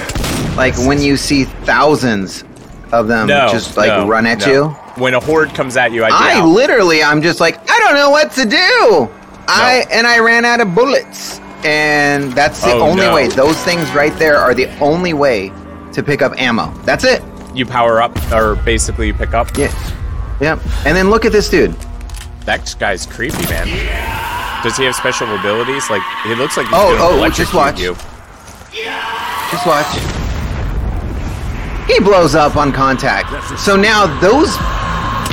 like 0.55 0.75
when 0.77 0.99
you 1.01 1.15
see 1.17 1.43
thousands 1.65 2.43
of 2.91 3.07
them 3.07 3.27
No, 3.27 3.47
just 3.51 3.77
like 3.77 3.89
no, 3.89 4.07
run 4.07 4.25
at 4.27 4.39
no. 4.45 4.47
you, 4.51 4.63
When 5.03 5.13
a 5.13 5.19
horde 5.19 5.53
comes 5.53 5.75
at 5.77 5.91
you, 5.91 6.03
I, 6.03 6.09
I 6.09 6.39
I 6.39 6.43
literally, 6.43 7.03
I'm 7.03 7.21
just 7.21 7.39
like, 7.39 7.57
I 7.69 7.79
don't 7.79 7.93
know 7.95 8.09
what 8.09 8.31
to 8.33 8.45
do. 8.45 9.09
I 9.47 9.85
and 9.91 10.05
I 10.07 10.19
ran 10.19 10.43
out 10.45 10.59
of 10.59 10.73
bullets, 10.75 11.39
and 11.67 12.31
that's 12.33 12.61
the 12.63 12.71
Oh, 12.71 12.81
only 12.81 13.05
no. 13.05 13.13
way. 13.13 13.27
Those 13.27 13.57
things 13.63 13.89
right 13.91 14.13
there 14.17 14.37
are 14.37 14.53
the 14.53 14.67
only 14.79 15.13
way 15.13 15.51
to 15.93 16.01
pick 16.01 16.21
up 16.21 16.33
ammo. 16.39 16.71
That's 16.85 17.03
it. 17.03 17.21
you 17.53 17.65
power 17.65 18.01
up, 18.01 18.15
or 18.31 18.55
basically 18.55 19.07
you 19.07 19.13
pick 19.13 19.33
up. 19.33 19.47
Yeah, 19.57 19.71
yeah. 20.39 20.59
And 20.85 20.95
then 20.95 21.09
look 21.09 21.25
at 21.25 21.31
this 21.31 21.49
dude. 21.49 21.73
That 22.45 22.73
guy's 22.79 23.05
creepy, 23.05 23.41
man. 23.49 23.67
Does 24.63 24.77
he 24.77 24.85
have 24.85 24.95
special 24.95 25.27
abilities? 25.35 25.89
Like 25.89 26.03
he 26.23 26.35
looks 26.35 26.55
like 26.55 26.67
he's 26.67 26.75
Oh, 26.77 26.95
gonna 26.97 27.25
oh, 27.25 27.29
just 27.29 27.53
watch. 27.53 27.79
you. 27.79 27.95
Just 29.51 29.65
watch. 29.65 29.87
He 31.87 31.99
blows 32.01 32.35
up 32.35 32.55
on 32.57 32.71
contact. 32.71 33.31
So 33.59 33.75
now 33.75 34.05
those 34.19 34.55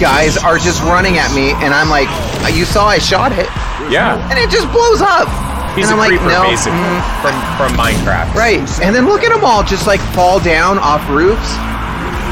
guys 0.01 0.37
are 0.39 0.57
just 0.59 0.81
running 0.83 1.19
at 1.19 1.35
me, 1.35 1.51
and 1.63 1.75
I'm 1.75 1.91
like, 1.91 2.09
you 2.55 2.65
saw 2.65 2.87
I 2.87 2.99
shot 2.99 3.33
it, 3.33 3.49
Yeah, 3.91 4.17
and 4.31 4.39
it 4.39 4.51
just 4.51 4.71
blows 4.73 5.03
up. 5.03 5.29
He's 5.77 5.91
and 5.91 5.99
a 5.99 5.99
I'm 5.99 5.99
like, 5.99 6.09
creeper 6.11 6.29
no, 6.31 6.43
basically 6.49 6.79
mm, 6.79 7.03
from 7.23 7.35
from 7.59 7.71
Minecraft. 7.79 8.35
right. 8.35 8.63
And 8.83 8.95
then 8.95 9.07
look 9.07 9.23
at 9.25 9.31
them 9.35 9.45
all 9.45 9.63
just 9.63 9.87
like 9.87 10.01
fall 10.15 10.39
down 10.41 10.79
off 10.79 11.03
roofs, 11.11 11.51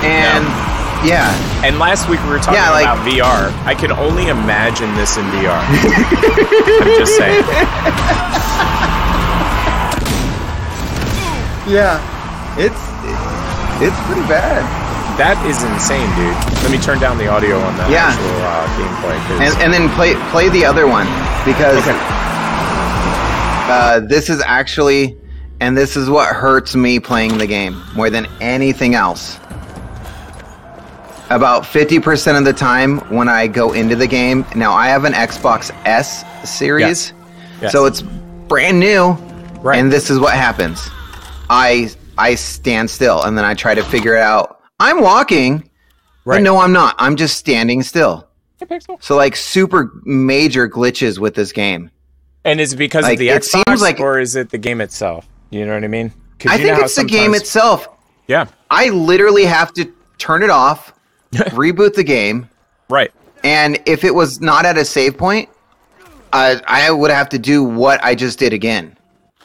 and 0.07 0.45
yeah, 1.03 1.35
And 1.67 1.79
last 1.81 2.09
week 2.09 2.23
we 2.23 2.31
were 2.31 2.39
talking 2.39 2.55
Yeah, 2.63 2.71
like- 2.71 2.87
about 2.87 3.03
VR. 3.07 3.51
I 3.67 3.75
could 3.75 3.91
only 3.91 4.29
imagine 4.29 4.95
this 4.95 5.17
in 5.19 5.25
VR. 5.35 5.59
I'm 5.59 6.95
just 6.99 7.17
saying. 7.19 7.43
yeah, 11.67 11.99
it's 12.59 12.79
it's 13.83 13.99
pretty 14.07 14.27
bad. 14.31 14.63
That 15.21 15.37
is 15.47 15.61
insane, 15.63 16.09
dude. 16.17 16.33
Let 16.65 16.71
me 16.73 16.79
turn 16.79 16.99
down 16.99 17.19
the 17.19 17.29
audio 17.29 17.59
on 17.61 17.77
that 17.77 17.91
Yeah. 17.91 18.11
actual 18.11 18.39
uh, 18.43 18.65
gameplay. 18.81 19.17
'cause- 19.29 19.43
And, 19.45 19.53
and 19.63 19.71
then 19.73 19.91
play 19.95 20.15
play 20.33 20.49
the 20.49 20.65
other 20.65 20.87
one 20.89 21.07
because 21.45 21.79
Okay. 21.85 21.95
Uh, 23.73 24.01
this 24.01 24.29
is 24.31 24.43
actually, 24.45 25.17
and 25.61 25.77
this 25.77 25.97
is 25.97 26.09
what 26.11 26.35
hurts 26.35 26.75
me 26.75 26.99
playing 27.01 27.39
the 27.39 27.47
game 27.47 27.83
more 27.95 28.11
than 28.11 28.27
anything 28.41 28.95
else. 28.95 29.39
About 31.31 31.63
50% 31.63 32.37
of 32.39 32.45
the 32.45 32.53
time 32.53 32.99
when 33.09 33.29
I 33.29 33.47
go 33.47 33.73
into 33.73 33.97
the 33.97 34.07
game, 34.07 34.45
now 34.55 34.73
I 34.73 34.89
have 34.89 35.05
an 35.05 35.15
Xbox 35.15 35.71
S 35.87 36.25
series, 36.49 37.15
Yes. 37.63 37.73
so 37.73 37.87
it's 37.87 38.03
brand 38.49 38.79
new, 38.79 39.17
Right. 39.63 39.79
and 39.79 39.91
this 39.91 40.11
is 40.11 40.19
what 40.19 40.35
happens. 40.35 40.91
I 41.49 41.91
I 42.19 42.35
stand 42.35 42.91
still 42.91 43.23
and 43.23 43.39
then 43.39 43.45
I 43.47 43.55
try 43.55 43.75
to 43.75 43.83
figure 43.83 44.15
it 44.15 44.21
out. 44.21 44.59
I'm 44.79 45.01
walking, 45.01 45.71
Right. 46.27 46.37
but 46.37 46.43
no, 46.43 46.59
I'm 46.61 46.73
not. 46.73 46.95
I'm 46.99 47.17
just 47.17 47.39
standing 47.39 47.83
still. 47.83 48.27
So 49.01 49.17
like 49.17 49.35
super 49.35 49.91
major 50.05 50.69
glitches 50.69 51.19
with 51.19 51.35
this 51.35 51.51
game. 51.53 51.91
And 52.45 52.61
is 52.61 52.73
it 52.73 52.77
because 52.77 53.05
Like, 53.05 53.15
of 53.15 53.19
the 53.21 53.29
it 53.31 53.43
Xbox, 53.43 53.65
seems 53.69 53.83
like- 53.83 54.01
or 54.01 54.19
is 54.19 54.35
it 54.37 54.51
the 54.51 54.59
game 54.59 54.81
itself? 54.81 55.27
You 55.51 55.65
know 55.67 55.75
what 55.75 55.85
I 55.85 55.89
mean? 55.89 56.13
I 56.49 56.59
think 56.59 56.79
it's 56.81 56.97
the 56.97 57.05
game 57.05 57.35
itself. 57.35 57.89
Yeah, 58.27 58.47
I 58.71 58.89
literally 58.89 59.45
have 59.45 59.73
to 59.75 59.85
turn 60.19 60.43
it 60.43 60.51
off, 60.51 60.93
reboot 61.33 61.95
the 61.95 62.05
game, 62.05 62.49
right. 62.89 63.13
and 63.45 63.79
if 63.87 64.03
it 64.05 64.15
was 64.15 64.41
not 64.41 64.65
at 64.65 64.77
a 64.79 64.85
save 64.85 65.17
point, 65.19 65.49
uh, 66.33 66.57
I 66.67 66.91
would 66.91 67.11
have 67.11 67.29
to 67.31 67.39
do 67.39 67.63
what 67.63 68.03
I 68.03 68.15
just 68.15 68.39
did 68.39 68.53
again. 68.53 68.97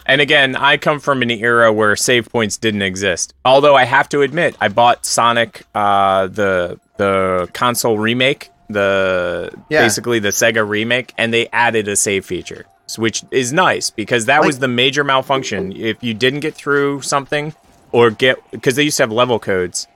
And 0.06 0.22
again, 0.22 0.56
I 0.56 0.78
come 0.78 1.00
from 1.00 1.22
an 1.22 1.30
era 1.32 1.74
where 1.74 1.96
save 1.98 2.30
points 2.32 2.58
didn't 2.58 2.82
exist. 2.84 3.34
Although 3.44 3.76
I 3.76 3.84
have 3.84 4.08
to 4.10 4.22
admit, 4.22 4.56
I 4.62 4.70
bought 4.70 5.06
Sonic, 5.06 5.64
uh, 5.76 6.28
the 6.28 6.80
the 6.98 7.50
console 7.54 8.00
remake, 8.00 8.50
the 8.70 9.52
Yeah. 9.70 9.82
basically 9.84 10.20
the 10.20 10.30
Sega 10.30 10.68
remake, 10.68 11.14
and 11.18 11.34
they 11.34 11.48
added 11.52 11.88
a 11.90 11.96
save 11.96 12.26
feature, 12.26 12.66
which 12.96 13.24
is 13.32 13.52
nice 13.52 13.90
because 13.90 14.26
that 14.26 14.46
was 14.46 14.60
the 14.60 14.68
major 14.68 15.04
malfunction. 15.04 15.74
If 15.76 16.04
you 16.04 16.14
didn't 16.14 16.42
get 16.42 16.54
through 16.54 17.02
something 17.02 17.54
or 17.92 18.12
get 18.12 18.38
because 18.52 18.76
they 18.76 18.84
used 18.84 18.98
to 18.98 19.04
have 19.04 19.12
level 19.12 19.40
codes, 19.40 19.88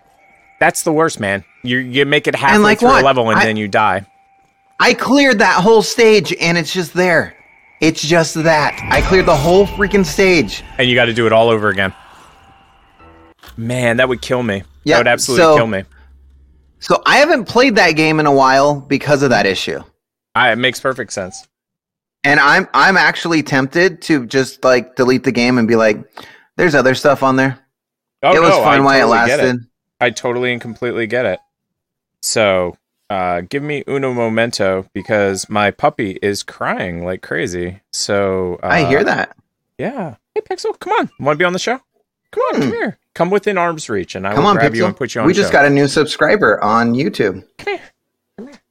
That's 0.60 0.84
the 0.84 0.92
worst, 0.92 1.20
man. 1.20 1.44
You 1.64 1.78
you 1.78 2.06
make 2.06 2.28
it 2.28 2.36
halfway 2.36 2.58
like 2.58 2.80
through 2.80 2.90
what? 2.90 3.04
a 3.04 3.06
level 3.06 3.30
and 3.30 3.40
I- 3.40 3.46
then 3.46 3.56
you 3.58 3.68
die. 3.68 4.06
I 4.80 4.96
cleared 4.96 5.40
that 5.40 5.62
whole 5.62 5.84
stage 5.84 6.34
and 6.42 6.58
it's 6.58 6.74
just 6.74 6.94
there. 6.96 7.36
It's 7.82 8.02
just 8.02 8.34
that. 8.44 8.80
I 8.92 9.02
cleared 9.02 9.28
the 9.28 9.36
whole 9.36 9.68
freaking 9.68 10.04
stage. 10.06 10.64
And 10.80 10.88
you 10.90 10.96
got 10.96 11.06
to 11.06 11.14
do 11.14 11.28
it 11.28 11.34
all 11.34 11.50
over 11.50 11.70
again. 11.70 11.94
Man, 13.58 13.98
that 13.98 14.10
would 14.10 14.22
kill 14.22 14.42
me. 14.44 14.64
Yeah, 14.84 14.96
that 14.96 15.00
would 15.02 15.08
absolutely 15.08 15.44
so- 15.44 15.56
kill 15.58 15.68
me. 15.68 15.84
So 16.80 17.00
I 17.06 17.18
haven't 17.18 17.46
played 17.46 17.76
that 17.76 17.92
game 17.92 18.20
in 18.20 18.26
a 18.26 18.32
while 18.32 18.82
because 18.82 19.22
of 19.22 19.30
that 19.30 19.46
issue. 19.46 19.84
I, 20.34 20.52
it 20.52 20.56
makes 20.56 20.80
perfect 20.80 21.14
sense. 21.14 21.48
And 22.24 22.40
I'm 22.40 22.68
I'm 22.74 22.98
actually 22.98 23.42
tempted 23.44 24.02
to 24.04 24.26
just 24.28 24.64
like 24.64 24.96
delete 24.96 25.24
the 25.24 25.32
game 25.32 25.58
and 25.58 25.68
be 25.68 25.76
like, 25.76 25.98
there's 26.56 26.76
other 26.76 26.94
stuff 26.96 27.24
on 27.24 27.36
there. 27.36 27.58
Oh, 28.24 28.36
it 28.36 28.40
was 28.40 28.50
no, 28.52 28.62
fun 28.64 28.80
I 28.82 28.84
while 28.84 28.96
it 28.98 29.16
totally 29.16 29.28
get 29.28 29.40
lasted. 29.40 29.68
I 30.00 30.10
totally 30.12 30.52
and 30.54 30.62
completely 30.62 31.08
get 31.08 31.26
it. 31.26 31.40
So, 32.22 32.78
uh, 33.10 33.42
give 33.42 33.64
me 33.64 33.84
uno 33.88 34.14
momento 34.14 34.88
because 34.94 35.50
my 35.50 35.72
puppy 35.72 36.20
is 36.22 36.44
crying 36.44 37.04
like 37.04 37.24
crazy. 37.24 37.82
So 37.92 38.60
uh, 38.62 38.68
I 38.68 38.84
hear 38.86 39.04
that. 39.04 39.36
Yeah. 39.80 40.16
Hey, 40.36 40.42
Pixel, 40.42 40.78
come 40.80 40.94
on. 40.94 41.10
Want 41.20 41.38
to 41.38 41.42
be 41.42 41.46
on 41.46 41.54
the 41.54 41.60
show? 41.60 41.80
Come 42.32 42.44
on, 42.54 42.62
come 42.62 42.70
here. 42.70 42.98
Come 43.16 43.30
within 43.32 43.58
arm's 43.58 43.90
reach, 43.90 44.14
and 44.16 44.26
I 44.28 44.30
Hmm. 44.30 44.36
Come 44.36 44.44
will 44.46 44.52
on, 44.52 44.56
grab 44.58 44.76
you 44.76 44.84
Pixel. 44.84 44.88
and 44.88 44.96
put 44.96 45.16
you 45.16 45.22
on. 45.22 45.28
we 45.28 45.34
just 45.34 45.50
show. 45.50 45.54
got 45.54 45.66
a 45.66 45.70
new 45.70 45.88
subscriber 45.88 46.64
on 46.64 46.94
YouTube. 46.94 47.44
Come 47.58 47.74
here. 47.78 47.82
Come 48.38 48.48
here. 48.50 48.62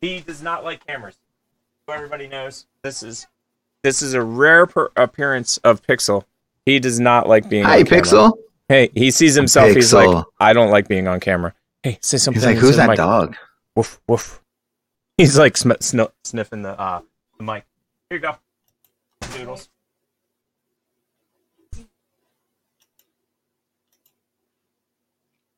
He 0.00 0.20
does 0.20 0.42
not 0.42 0.64
like 0.64 0.84
cameras. 0.86 1.16
So 1.90 1.94
everybody 1.94 2.28
knows 2.28 2.66
this 2.84 3.02
is 3.02 3.26
this 3.82 4.00
is 4.00 4.14
a 4.14 4.22
rare 4.22 4.64
per- 4.64 4.92
appearance 4.94 5.58
of 5.64 5.82
Pixel. 5.82 6.22
He 6.64 6.78
does 6.78 7.00
not 7.00 7.28
like 7.28 7.48
being. 7.48 7.64
Hi, 7.64 7.80
on 7.80 7.84
camera. 7.84 8.00
Pixel. 8.00 8.32
Hey, 8.68 8.90
he 8.94 9.10
sees 9.10 9.34
himself. 9.34 9.74
He's 9.74 9.92
like, 9.92 10.24
I 10.38 10.52
don't 10.52 10.70
like 10.70 10.86
being 10.86 11.08
on 11.08 11.18
camera. 11.18 11.52
Hey, 11.82 11.98
say 12.00 12.18
something. 12.18 12.40
He's 12.40 12.46
like, 12.46 12.58
who's 12.58 12.76
that 12.76 12.90
mic." 12.90 12.96
dog? 12.96 13.34
Woof 13.74 14.00
woof. 14.06 14.40
He's 15.18 15.36
like 15.36 15.56
sm- 15.56 15.72
sn- 15.80 16.12
sniffing 16.22 16.62
the 16.62 16.80
uh 16.80 17.00
the 17.38 17.42
mic. 17.42 17.64
Here 18.08 18.18
you 18.18 18.22
go, 18.22 18.36
Doodles. 19.36 19.68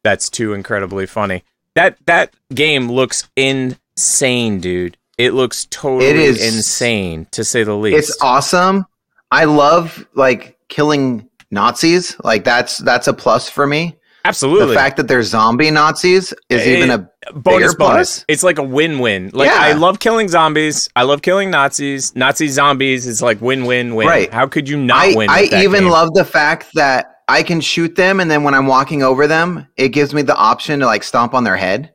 That's 0.03 0.31
too 0.31 0.55
incredibly 0.55 1.05
funny. 1.05 1.45
That 1.75 1.99
that 2.07 2.33
game 2.55 2.91
looks 2.91 3.29
insane, 3.37 4.61
dude. 4.61 4.97
It 5.19 5.35
looks 5.35 5.67
totally 5.71 6.07
It 6.11 6.17
is- 6.17 6.55
insane 6.55 7.27
to 7.33 7.45
say 7.45 7.63
the 7.65 7.75
least. 7.77 7.99
It's 8.11 8.19
awesome. 8.23 8.87
I 9.31 9.45
love 9.45 10.07
like 10.15 10.59
killing 10.69 11.29
Nazis. 11.51 12.17
Like 12.25 12.45
that's 12.45 12.79
that's 12.79 13.09
a 13.09 13.13
plus 13.13 13.49
for 13.49 13.67
me. 13.67 13.97
Absolutely. 14.25 14.69
The 14.69 14.75
fact 14.75 14.97
that 14.99 15.09
they're 15.09 15.23
zombie 15.25 15.71
Nazis 15.73 16.33
is 16.49 16.65
even 16.67 16.91
a 16.91 16.99
bonus 17.35 17.75
bonus. 17.75 17.75
plus. 17.75 18.25
It's 18.29 18.45
like 18.45 18.59
a 18.59 18.63
win-win. 18.63 19.31
Like 19.33 19.49
Yeah. 19.51 19.59
I 19.59 19.73
love 19.73 19.99
killing 19.99 20.29
zombies. 20.29 20.89
I 20.95 21.03
love 21.03 21.23
killing 21.23 21.51
Nazis. 21.51 22.15
Nazi 22.15 22.47
zombies 22.47 23.05
is 23.07 23.21
like 23.21 23.41
win-win-win. 23.41 24.07
Right. 24.07 24.33
How 24.33 24.47
could 24.47 24.69
you 24.69 24.77
not 24.79 24.99
I, 25.09 25.15
win? 25.17 25.29
I 25.29 25.43
even 25.55 25.83
game? 25.85 25.89
love 25.89 26.15
the 26.15 26.25
fact 26.25 26.69
that 26.75 27.17
I 27.29 27.43
can 27.43 27.61
shoot 27.61 27.97
them, 27.97 28.21
and 28.21 28.31
then 28.31 28.43
when 28.45 28.53
I'm 28.55 28.67
walking 28.67 29.03
over 29.03 29.27
them, 29.27 29.67
it 29.77 29.89
gives 29.91 30.13
me 30.15 30.23
the 30.23 30.37
option 30.37 30.81
to 30.81 30.87
like 30.87 31.03
stomp 31.03 31.35
on 31.35 31.43
their 31.45 31.57
head. 31.57 31.93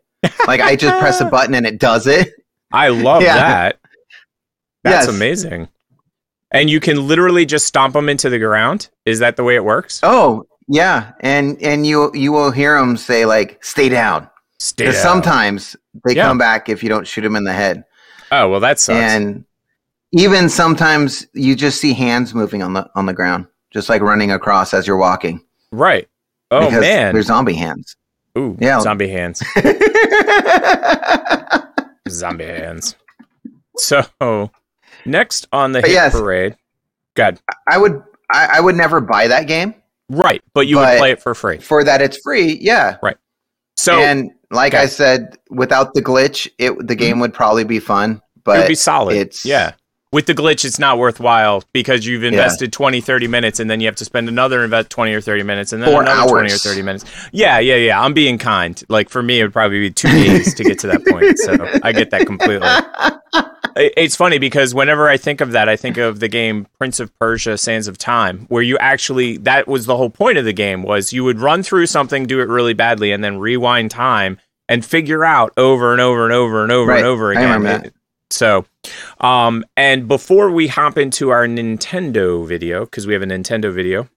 like 0.48 0.60
I 0.60 0.76
just 0.76 1.00
press 1.00 1.22
a 1.22 1.26
button 1.30 1.54
and 1.54 1.66
it 1.66 1.80
does 1.80 2.08
it. 2.08 2.30
I 2.72 2.90
love 2.90 3.22
Yeah. 3.22 3.36
that. 3.36 3.80
That's 4.84 5.08
Yes. 5.08 5.16
amazing. 5.16 5.68
And 6.52 6.70
you 6.70 6.80
can 6.80 7.08
literally 7.08 7.46
just 7.46 7.66
stomp 7.68 7.94
them 7.94 8.08
into 8.10 8.30
the 8.30 8.40
ground. 8.40 8.90
Is 9.06 9.20
that 9.20 9.36
the 9.36 9.44
way 9.44 9.56
it 9.56 9.64
works? 9.66 10.00
Oh 10.04 10.46
yeah, 10.70 11.12
and 11.22 11.62
and 11.62 11.86
you 11.86 12.12
you 12.14 12.32
will 12.32 12.52
hear 12.52 12.78
them 12.80 12.96
say 12.98 13.26
like 13.26 13.64
"stay 13.64 13.90
down." 13.90 14.30
Stay 14.60 14.86
down. 14.86 14.94
sometimes 14.96 15.76
they 16.06 16.16
Yeah. 16.16 16.26
come 16.28 16.38
back 16.38 16.70
if 16.70 16.82
you 16.84 16.90
don't 16.90 17.06
shoot 17.08 17.22
them 17.22 17.36
in 17.36 17.44
the 17.44 17.54
head. 17.54 17.84
Oh 18.32 18.50
well, 18.50 18.60
that 18.62 18.80
sucks. 18.80 18.98
And 18.98 19.44
even 20.14 20.48
sometimes 20.50 21.28
you 21.34 21.54
just 21.56 21.80
see 21.82 21.94
hands 21.94 22.34
moving 22.34 22.64
on 22.64 22.74
the 22.74 22.90
on 22.96 23.06
the 23.08 23.14
ground, 23.14 23.46
just 23.72 23.90
like 23.90 24.02
running 24.02 24.32
across 24.32 24.74
as 24.74 24.88
you're 24.88 24.98
walking. 24.98 25.42
right. 25.72 26.08
Oh 26.50 26.62
because 26.66 26.80
man. 26.80 27.14
they're 27.14 27.24
zombie 27.24 27.56
hands. 27.56 27.98
Ooh, 28.38 28.56
Yeah. 28.60 28.80
zombie 28.80 29.10
hands. 29.10 29.44
zombie 32.12 32.46
hands. 32.46 32.96
So 33.78 34.52
next 35.06 35.48
on 35.52 35.72
the 35.72 35.82
But 35.82 35.90
hit 35.90 35.94
yes. 35.96 36.14
parade. 36.14 36.56
God. 37.16 37.40
I 37.68 37.78
would 37.78 38.02
I, 38.32 38.58
I 38.58 38.60
would 38.60 38.76
never 38.76 39.00
buy 39.00 39.28
that 39.28 39.48
game 39.48 39.76
Right, 40.10 40.42
but 40.54 40.68
you 40.68 40.78
would 40.78 40.98
play 40.98 41.12
it 41.12 41.22
for 41.22 41.36
free. 41.36 41.58
for 41.58 41.84
that 41.84 42.02
it's 42.02 42.18
free. 42.18 42.58
Yeah. 42.62 42.98
Right. 43.04 43.18
So 43.76 44.00
and 44.00 44.32
like 44.52 44.74
Okay. 44.74 44.84
I 44.84 44.86
said, 44.86 45.38
without 45.50 45.94
the 45.94 46.02
glitch, 46.02 46.50
it 46.58 46.88
the 46.88 46.96
game 46.96 47.14
mm-hmm. 47.14 47.22
would 47.22 47.34
probably 47.34 47.66
be 47.66 47.80
fun. 47.80 48.22
But 48.44 48.58
it 48.58 48.60
would 48.62 48.68
be 48.70 48.76
solid. 48.76 49.18
It's 49.18 49.46
yeah. 49.46 49.74
With 50.14 50.26
the 50.26 50.34
glitch, 50.34 50.64
it's 50.64 50.80
not 50.80 50.98
worthwhile 50.98 51.64
because 51.74 52.06
you've 52.06 52.24
invested 52.24 52.72
20, 52.72 53.02
30 53.02 53.28
minutes 53.28 53.60
and 53.60 53.70
then 53.70 53.82
you 53.82 53.88
have 53.88 53.98
to 53.98 54.06
spend 54.06 54.30
another 54.30 54.64
invest 54.64 54.90
20 54.90 55.14
or 55.14 55.20
30 55.20 55.44
minutes 55.44 55.74
and 55.74 55.84
then 55.84 55.92
Four 55.92 56.02
another 56.04 56.30
20 56.30 56.48
or 56.54 56.58
30 56.58 56.82
minutes. 56.82 57.04
Yeah, 57.34 57.60
yeah, 57.60 57.76
yeah. 57.76 58.02
I'm 58.02 58.14
being 58.14 58.38
kind. 58.38 58.82
Like 58.88 59.10
for 59.10 59.22
me, 59.22 59.42
it 59.42 59.44
would 59.44 59.52
probably 59.54 59.82
be 59.82 59.92
two 59.92 60.08
days 60.08 60.54
to 60.54 60.64
get 60.64 60.80
to 60.80 60.88
that 60.88 61.06
point. 61.06 61.38
So 61.40 61.58
I 61.84 61.92
get 61.92 62.12
that 62.12 62.26
completely. 62.26 62.68
It's 63.80 64.16
funny 64.16 64.40
because 64.40 64.74
whenever 64.74 65.08
I 65.08 65.18
think 65.18 65.40
of 65.40 65.52
that, 65.52 65.70
I 65.70 65.76
think 65.76 65.98
of 65.98 66.20
the 66.20 66.28
game 66.28 66.66
Prince 66.80 67.00
of 67.00 67.16
Persia: 67.20 67.60
Sands 67.60 67.88
of 67.88 67.96
Time, 68.00 68.48
where 68.50 68.64
you 68.64 68.76
actually 68.80 69.38
that 69.40 69.68
was 69.68 69.86
the 69.86 69.96
whole 69.96 70.10
point 70.10 70.40
of 70.40 70.46
the 70.46 70.54
game 70.54 70.82
was 70.82 71.14
you 71.14 71.24
would 71.24 71.40
run 71.40 71.62
through 71.62 71.86
something, 71.86 72.26
do 72.26 72.40
it 72.40 72.48
really 72.48 72.74
badly, 72.74 73.12
and 73.12 73.24
then 73.24 73.38
rewind 73.38 73.92
time 73.92 74.40
and 74.68 74.84
figure 74.84 75.24
out 75.24 75.54
over 75.58 75.92
and 75.92 76.02
over 76.02 76.24
and 76.24 76.34
over 76.34 76.64
and 76.64 76.72
over 76.72 76.88
Right. 76.88 76.98
and 76.98 77.06
over 77.06 77.32
again. 77.32 77.92
So, 78.30 78.66
um, 79.20 79.64
and 79.76 80.08
before 80.08 80.52
we 80.52 80.68
hop 80.68 80.98
into 80.98 81.30
our 81.30 81.48
Nintendo 81.48 82.46
video, 82.48 82.86
because 82.86 83.08
we 83.08 83.14
have 83.14 83.22
a 83.22 83.26
Nintendo 83.26 83.74
video, 83.74 84.10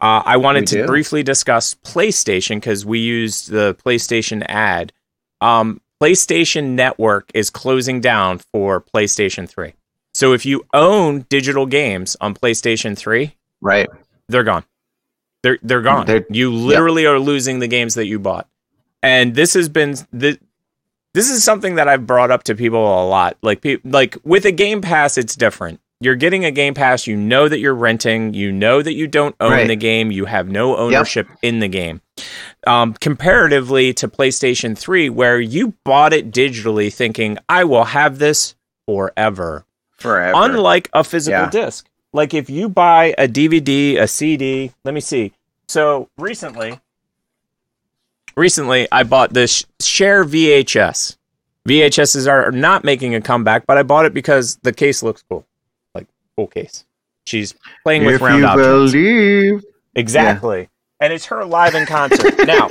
uh, 0.00 0.22
I 0.24 0.36
wanted 0.36 0.62
We 0.62 0.66
to 0.66 0.76
do. 0.82 0.86
briefly 0.86 1.22
discuss 1.22 1.74
PlayStation 1.74 2.56
because 2.56 2.84
we 2.84 2.98
used 2.98 3.50
the 3.50 3.76
PlayStation 3.84 4.44
ad. 4.48 4.92
Um, 5.40 5.80
PlayStation 6.02 6.70
Network 6.70 7.30
is 7.34 7.50
closing 7.50 8.00
down 8.00 8.40
for 8.52 8.80
PlayStation 8.80 9.48
3. 9.48 9.72
So 10.14 10.32
if 10.32 10.44
you 10.44 10.64
own 10.74 11.24
digital 11.30 11.64
games 11.66 12.16
on 12.20 12.34
PlayStation 12.34 12.98
3, 12.98 13.34
right. 13.60 13.88
they're 14.28 14.42
gone. 14.42 14.64
They're 15.42 15.58
they're 15.62 15.80
gone. 15.82 16.06
They're- 16.06 16.26
you 16.30 16.52
literally 16.52 17.06
are 17.06 17.18
losing 17.18 17.60
the 17.60 17.68
games 17.68 17.94
that 17.94 18.06
you 18.06 18.18
bought. 18.18 18.48
And 19.02 19.34
this 19.34 19.54
has 19.54 19.68
been 19.68 19.96
the 20.12 20.38
this 21.14 21.30
is 21.30 21.42
something 21.44 21.74
that 21.76 21.88
I've 21.88 22.06
brought 22.06 22.30
up 22.30 22.44
to 22.44 22.54
people 22.54 22.80
a 22.80 23.06
lot. 23.06 23.36
Like 23.42 23.60
pe- 23.62 23.78
like 23.84 24.16
with 24.24 24.44
a 24.44 24.52
Game 24.52 24.80
Pass 24.80 25.18
it's 25.18 25.36
different. 25.36 25.80
You're 26.00 26.16
getting 26.16 26.44
a 26.44 26.50
Game 26.50 26.74
Pass, 26.74 27.06
you 27.06 27.16
know 27.16 27.48
that 27.48 27.60
you're 27.60 27.74
renting, 27.76 28.34
you 28.34 28.50
know 28.50 28.82
that 28.82 28.94
you 28.94 29.06
don't 29.06 29.36
own 29.38 29.52
Right. 29.52 29.68
the 29.68 29.76
game, 29.76 30.10
you 30.10 30.24
have 30.24 30.48
no 30.48 30.76
ownership 30.76 31.28
in 31.42 31.60
the 31.60 31.68
game. 31.68 32.00
Um, 32.66 32.94
comparatively 32.94 33.92
to 33.94 34.08
PlayStation 34.08 34.76
3 34.76 35.10
where 35.10 35.40
you 35.40 35.74
bought 35.84 36.12
it 36.12 36.32
digitally 36.32 36.92
thinking 36.92 37.38
I 37.48 37.62
will 37.64 37.84
have 37.84 38.18
this 38.18 38.56
forever 38.86 39.64
Forever. 39.92 40.32
unlike 40.36 40.88
a 40.92 41.04
physical 41.04 41.42
Yeah. 41.42 41.50
disc. 41.50 41.86
Like 42.12 42.34
if 42.34 42.50
you 42.50 42.68
buy 42.68 43.14
a 43.16 43.28
DVD, 43.28 43.96
a 43.98 44.08
CD, 44.08 44.72
let 44.84 44.94
me 44.94 45.00
see. 45.00 45.32
So 45.68 46.08
recently, 46.18 46.80
recently 48.36 48.88
I 48.90 49.02
bought 49.02 49.32
this 49.32 49.64
Cher 49.80 50.24
VHS. 50.24 51.16
VHSs 51.68 52.28
are 52.30 52.50
not 52.50 52.84
making 52.84 53.14
a 53.14 53.20
comeback, 53.20 53.66
but 53.66 53.78
I 53.78 53.82
bought 53.82 54.04
it 54.04 54.14
because 54.14 54.56
the 54.62 54.72
case 54.72 55.02
looks 55.02 55.22
cool, 55.28 55.46
like 55.94 56.06
cool 56.36 56.48
case. 56.48 56.84
She's 57.24 57.54
playing 57.84 58.04
with 58.04 58.16
if 58.16 58.20
round 58.20 58.40
you 58.40 58.46
objects. 58.46 58.92
believe. 58.92 59.64
Exactly. 59.94 60.68
And 61.00 61.12
it's 61.12 61.26
her 61.26 61.44
live 61.44 61.74
in 61.74 61.86
concert. 61.86 62.34
now, 62.46 62.68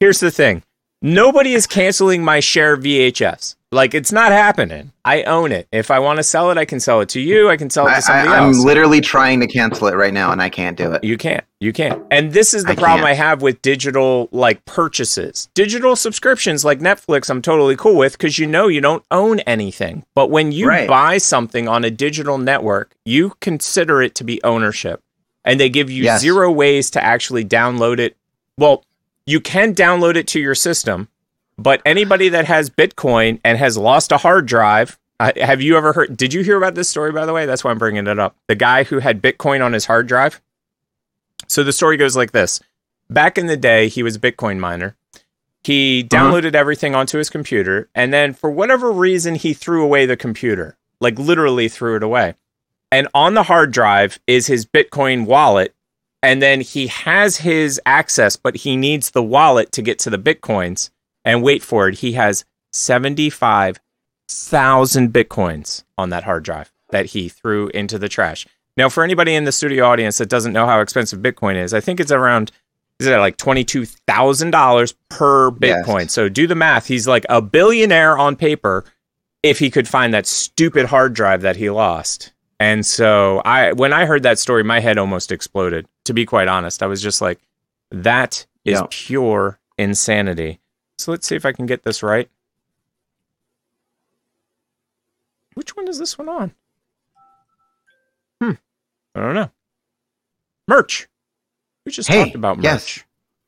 here's 0.00 0.20
the 0.20 0.30
thing. 0.30 0.62
Nobody 1.00 1.54
is 1.54 1.66
canceling 1.66 2.24
my 2.24 2.40
Cher 2.40 2.76
VHS. 2.76 3.56
Like 3.74 3.92
it's 3.92 4.12
not 4.12 4.30
happening. 4.32 4.92
I 5.04 5.24
own 5.24 5.50
it. 5.52 5.66
If 5.72 5.90
I 5.90 5.98
want 5.98 6.18
to 6.18 6.22
sell 6.22 6.50
it, 6.50 6.56
I 6.58 6.64
can 6.64 6.80
sell 6.80 7.00
it 7.00 7.08
to 7.10 7.20
you. 7.20 7.50
I 7.50 7.56
can 7.56 7.68
sell 7.70 7.86
it 7.88 7.94
to 7.96 8.02
somebody 8.02 8.28
I, 8.28 8.36
I'm 8.38 8.48
else. 8.54 8.64
literally 8.64 9.00
trying 9.00 9.40
to 9.40 9.46
cancel 9.46 9.88
it 9.88 9.94
right 9.94 10.14
now, 10.14 10.30
and 10.32 10.40
I 10.40 10.48
can't 10.48 10.76
do 10.78 10.92
it. 10.92 11.02
You 11.02 11.18
can't. 11.18 11.44
You 11.60 11.72
can't. 11.72 12.00
And 12.10 12.32
this 12.32 12.54
is 12.54 12.64
the 12.64 12.72
I 12.72 12.76
problem 12.76 13.00
can't. 13.00 13.08
I 13.10 13.14
have 13.14 13.42
with 13.42 13.60
digital 13.62 14.28
like 14.32 14.64
purchases. 14.64 15.48
Digital 15.54 15.96
subscriptions 15.96 16.64
like 16.64 16.78
Netflix, 16.80 17.28
I'm 17.28 17.42
totally 17.42 17.74
cool 17.76 17.96
with 17.96 18.12
because 18.12 18.38
you 18.38 18.46
know 18.46 18.68
you 18.68 18.80
don't 18.80 19.04
own 19.10 19.40
anything. 19.40 20.04
But 20.14 20.30
when 20.30 20.52
you 20.52 20.68
Right. 20.68 20.88
buy 20.88 21.18
something 21.18 21.66
on 21.68 21.84
a 21.84 21.90
digital 21.90 22.38
network, 22.38 22.94
you 23.04 23.32
consider 23.40 24.00
it 24.02 24.14
to 24.16 24.24
be 24.24 24.42
ownership. 24.44 25.00
And 25.44 25.58
they 25.58 25.68
give 25.68 25.90
you 25.90 26.04
Yes. 26.04 26.20
zero 26.20 26.50
ways 26.50 26.90
to 26.92 27.02
actually 27.04 27.44
download 27.44 27.98
it. 27.98 28.16
Well, 28.56 28.84
you 29.26 29.40
can 29.40 29.74
download 29.74 30.16
it 30.16 30.26
to 30.28 30.40
your 30.40 30.54
system, 30.54 31.08
but 31.58 31.80
anybody 31.84 32.28
that 32.30 32.46
has 32.46 32.70
Bitcoin 32.70 33.40
and 33.44 33.58
has 33.58 33.76
lost 33.76 34.12
a 34.12 34.18
hard 34.18 34.46
drive, 34.46 34.98
uh, 35.20 35.32
have 35.40 35.62
you 35.62 35.76
ever 35.76 35.92
heard? 35.92 36.16
Did 36.16 36.32
you 36.34 36.42
hear 36.42 36.56
about 36.56 36.74
this 36.74 36.88
story, 36.88 37.12
by 37.12 37.24
the 37.26 37.32
way? 37.32 37.46
That's 37.46 37.62
why 37.64 37.70
I'm 37.70 37.78
bringing 37.78 38.06
it 38.06 38.18
up. 38.18 38.36
The 38.48 38.54
guy 38.56 38.84
who 38.84 38.98
had 38.98 39.22
Bitcoin 39.22 39.64
on 39.64 39.72
his 39.72 39.86
hard 39.86 40.06
drive. 40.06 40.40
So 41.46 41.62
the 41.62 41.72
story 41.72 41.96
goes 41.96 42.16
like 42.16 42.32
this 42.32 42.60
Back 43.10 43.38
in 43.38 43.46
the 43.46 43.56
day, 43.56 43.88
he 43.88 44.02
was 44.02 44.16
a 44.16 44.20
Bitcoin 44.20 44.58
miner. 44.58 44.96
He 45.62 46.06
Uh-huh. 46.12 46.18
downloaded 46.32 46.54
everything 46.54 46.94
onto 46.94 47.18
his 47.18 47.30
computer, 47.30 47.88
and 47.94 48.12
then 48.12 48.34
for 48.34 48.50
whatever 48.50 48.90
reason, 48.92 49.34
he 49.34 49.52
threw 49.54 49.82
away 49.82 50.04
the 50.06 50.16
computer. 50.16 50.76
Like 51.00 51.18
literally 51.18 51.68
threw 51.68 51.96
it 51.96 52.02
away. 52.02 52.34
And 52.90 53.08
on 53.14 53.34
the 53.34 53.42
hard 53.44 53.72
drive 53.72 54.18
is 54.26 54.46
his 54.46 54.64
Bitcoin 54.66 55.26
wallet. 55.26 55.74
And 56.22 56.40
then 56.40 56.62
he 56.62 56.86
has 56.86 57.36
his 57.38 57.78
access, 57.84 58.36
but 58.36 58.56
he 58.56 58.76
needs 58.76 59.10
the 59.10 59.22
wallet 59.22 59.72
to 59.72 59.82
get 59.82 59.98
to 60.00 60.10
the 60.10 60.18
Bitcoins. 60.18 60.88
And 61.24 61.42
wait 61.42 61.62
for 61.62 61.88
it, 61.88 61.98
he 61.98 62.12
has 62.12 62.44
75,000 62.72 65.12
Bitcoins 65.12 65.84
on 65.98 66.10
that 66.10 66.24
hard 66.24 66.44
drive 66.44 66.72
that 66.90 67.06
he 67.06 67.28
threw 67.28 67.68
into 67.68 67.98
the 67.98 68.08
trash. 68.08 68.46
Now, 68.76 68.88
for 68.88 69.04
anybody 69.04 69.34
in 69.34 69.44
the 69.44 69.52
studio 69.52 69.86
audience 69.86 70.18
that 70.18 70.28
doesn't 70.28 70.52
know 70.52 70.66
how 70.66 70.80
expensive 70.80 71.20
Bitcoin 71.20 71.54
is, 71.56 71.72
I 71.72 71.80
think 71.80 72.00
it's 72.00 72.12
around 72.12 72.50
is 73.00 73.08
it 73.08 73.16
like 73.18 73.36
twenty 73.36 73.64
two 73.64 73.84
thousand 73.86 74.50
dollars 74.52 74.94
per 75.08 75.50
Yes. 75.60 75.84
Bitcoin? 75.86 76.08
So 76.08 76.28
do 76.28 76.46
the 76.46 76.54
math. 76.54 76.86
He's 76.86 77.08
like 77.08 77.26
a 77.28 77.42
billionaire 77.42 78.16
on 78.16 78.36
paper 78.36 78.84
if 79.42 79.58
he 79.58 79.68
could 79.70 79.88
find 79.88 80.14
that 80.14 80.26
stupid 80.26 80.86
hard 80.86 81.12
drive 81.14 81.42
that 81.42 81.56
he 81.56 81.70
lost. 81.70 82.32
And 82.60 82.86
so 82.86 83.42
I 83.44 83.72
when 83.72 83.92
I 83.92 84.06
heard 84.06 84.22
that 84.22 84.38
story, 84.38 84.62
my 84.62 84.78
head 84.80 84.96
almost 84.98 85.32
exploded. 85.32 85.86
To 86.04 86.14
be 86.14 86.24
quite 86.24 86.46
honest, 86.48 86.82
I 86.84 86.86
was 86.86 87.02
just 87.02 87.20
like, 87.20 87.40
that 87.90 88.46
is 88.64 88.78
Yeah. 88.80 88.86
pure 88.90 89.58
insanity. 89.76 90.60
So 90.98 91.10
let's 91.10 91.26
see 91.26 91.36
if 91.36 91.44
I 91.44 91.52
can 91.52 91.66
get 91.66 91.82
this 91.82 92.02
right. 92.02 92.28
Which 95.54 95.76
one 95.76 95.88
is 95.88 95.98
this 95.98 96.18
one 96.18 96.28
on? 96.28 96.52
Hmm. 98.42 98.52
I 99.14 99.20
don't 99.20 99.34
know. 99.34 99.50
Merch. 100.66 101.08
We 101.84 101.92
just 101.92 102.08
Hey, 102.08 102.24
talked 102.24 102.34
about 102.34 102.56
merch. 102.58 102.64
yes. 102.64 103.04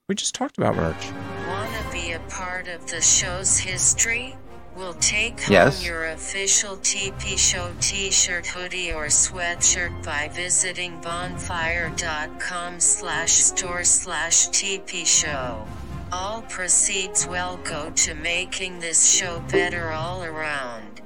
We 0.09 0.15
just 0.15 0.35
talked 0.35 0.59
about 0.59 0.77
merch. 0.77 1.11
Wanna 1.49 1.91
be 1.93 2.13
a 2.13 2.21
part 2.29 2.69
of 2.69 2.87
the 2.89 3.01
show's 3.01 3.59
history? 3.59 4.37
We'll 4.77 4.95
take 4.95 5.41
home 5.41 5.53
Yes. 5.53 5.85
your 5.85 6.05
official 6.05 6.77
TP 6.77 7.37
Show 7.39 7.73
t-shirt, 7.81 8.47
hoodie, 8.47 8.93
or 8.93 9.07
sweatshirt 9.07 10.05
by 10.05 10.29
visiting 10.29 11.01
bonfire.com 11.01 12.79
slash 12.79 13.33
store 13.33 13.85
slash 13.85 14.49
TP 14.49 15.05
Show. 15.07 15.67
All 16.13 16.43
proceeds 16.43 17.27
will 17.27 17.59
go 17.65 17.91
to 17.91 18.15
making 18.15 18.79
this 18.79 19.11
show 19.11 19.41
better 19.51 19.91
all 19.91 20.23
around. 20.23 21.01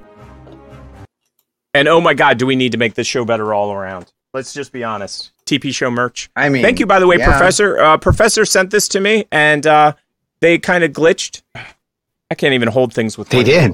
And 1.72 1.88
oh 1.88 2.00
my 2.00 2.14
God, 2.14 2.38
do 2.38 2.46
we 2.46 2.56
need 2.56 2.72
to 2.72 2.78
make 2.78 2.94
this 2.94 3.06
show 3.06 3.24
better 3.24 3.54
all 3.54 3.72
around? 3.72 4.12
Let's 4.34 4.52
just 4.52 4.72
be 4.72 4.84
honest. 4.84 5.32
TP 5.46 5.74
Show 5.74 5.90
merch. 5.90 6.30
I 6.36 6.48
mean, 6.48 6.62
Thank 6.62 6.78
you, 6.78 6.86
by 6.86 7.00
the 7.00 7.06
way, 7.06 7.16
yeah. 7.16 7.30
Professor. 7.30 7.78
Uh, 7.78 7.96
Professor 7.96 8.44
sent 8.44 8.70
this 8.70 8.86
to 8.88 9.00
me, 9.00 9.26
and 9.32 9.66
uh, 9.66 9.94
they 10.40 10.58
kind 10.58 10.84
of 10.84 10.92
glitched. 10.92 11.42
I 11.54 12.34
can't 12.36 12.54
even 12.54 12.68
hold 12.68 12.92
things 12.92 13.18
with. 13.18 13.28
They 13.30 13.38
one 13.38 13.46
did. 13.46 13.72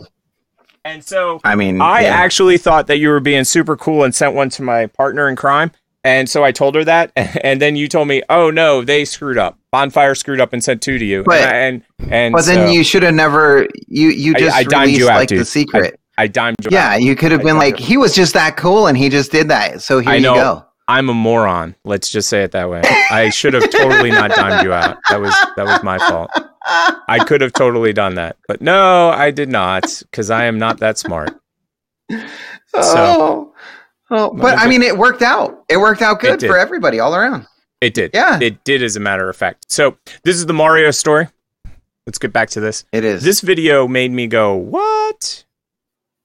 And 0.84 1.04
so 1.04 1.40
I 1.42 1.56
mean, 1.56 1.80
I 1.80 2.02
yeah. 2.02 2.08
actually 2.10 2.58
thought 2.58 2.86
that 2.86 2.98
you 2.98 3.08
were 3.08 3.20
being 3.20 3.44
super 3.44 3.76
cool 3.76 4.04
and 4.04 4.14
sent 4.14 4.34
one 4.34 4.48
to 4.50 4.62
my 4.62 4.86
partner 4.86 5.28
in 5.28 5.36
crime. 5.36 5.72
And 6.06 6.30
so 6.30 6.44
I 6.44 6.52
told 6.52 6.76
her 6.76 6.84
that, 6.84 7.10
and 7.16 7.60
then 7.60 7.74
you 7.74 7.88
told 7.88 8.06
me, 8.06 8.22
"Oh 8.30 8.50
no, 8.50 8.84
they 8.84 9.04
screwed 9.04 9.38
up. 9.38 9.58
Bonfire 9.72 10.14
screwed 10.14 10.40
up 10.40 10.52
and 10.52 10.62
sent 10.62 10.80
two 10.80 10.98
to 10.98 11.04
you." 11.04 11.24
But- 11.24 11.40
and 11.40 11.82
and 12.08 12.32
But 12.32 12.44
then 12.44 12.72
you 12.72 12.84
should 12.84 13.02
have 13.02 13.14
never. 13.14 13.66
You 13.88 14.10
you 14.10 14.34
just 14.34 14.54
I 14.54 14.62
dimed 14.62 14.82
released 14.86 15.00
you 15.00 15.08
out, 15.10 15.16
like 15.16 15.28
dude. 15.28 15.40
the 15.40 15.44
secret. 15.44 15.98
I 16.16 16.28
dimed 16.28 16.56
you. 16.62 16.70
yeah, 16.70 16.94
out. 16.94 17.02
you 17.02 17.14
could 17.14 17.30
have 17.32 17.42
been 17.42 17.58
like, 17.58 17.78
he 17.78 17.98
was 17.98 18.14
just 18.14 18.32
that 18.32 18.56
cool, 18.56 18.86
and 18.86 18.96
he 18.96 19.10
just 19.10 19.30
did 19.32 19.48
that. 19.48 19.82
So 19.82 19.98
here 19.98 20.12
I 20.12 20.18
know. 20.18 20.34
you 20.34 20.40
go. 20.40 20.64
I'm 20.88 21.10
a 21.10 21.14
moron. 21.14 21.74
Let's 21.84 22.08
just 22.08 22.28
say 22.28 22.42
it 22.42 22.52
that 22.52 22.70
way. 22.70 22.80
I 23.10 23.28
should 23.30 23.52
have 23.54 23.68
totally 23.70 24.10
not 24.10 24.30
dimed 24.30 24.64
you 24.64 24.72
out. 24.72 24.98
That 25.10 25.20
was 25.20 25.34
that 25.56 25.66
was 25.66 25.82
my 25.82 25.98
fault. 25.98 26.30
I 27.08 27.22
could 27.26 27.40
have 27.40 27.52
totally 27.52 27.92
done 27.92 28.14
that, 28.14 28.36
but 28.48 28.60
no, 28.60 29.10
I 29.10 29.30
did 29.32 29.48
not 29.48 30.02
because 30.10 30.30
I 30.30 30.44
am 30.44 30.58
not 30.58 30.78
that 30.78 30.98
smart. 30.98 31.38
oh, 32.74 33.52
oh, 34.10 34.32
but 34.34 34.58
I 34.58 34.66
mean, 34.68 34.82
it 34.82 34.96
worked 34.96 35.22
out. 35.22 35.64
It 35.68 35.76
worked 35.78 36.02
out 36.02 36.20
good 36.20 36.40
for 36.40 36.58
everybody 36.58 37.00
all 37.00 37.14
around. 37.14 37.46
It 37.80 37.94
did. 37.94 38.12
Yeah. 38.14 38.38
It 38.40 38.64
did, 38.64 38.82
as 38.82 38.96
a 38.96 39.00
matter 39.00 39.28
of 39.28 39.36
fact. 39.36 39.70
So 39.70 39.98
this 40.24 40.36
is 40.36 40.46
the 40.46 40.54
Mario 40.54 40.90
story. 40.90 41.28
Let's 42.06 42.18
get 42.18 42.32
back 42.32 42.50
to 42.50 42.60
this. 42.60 42.84
It 42.92 43.04
is. 43.04 43.22
This 43.22 43.40
video 43.40 43.86
made 43.88 44.12
me 44.12 44.26
go, 44.28 44.54
"What? 44.54 45.44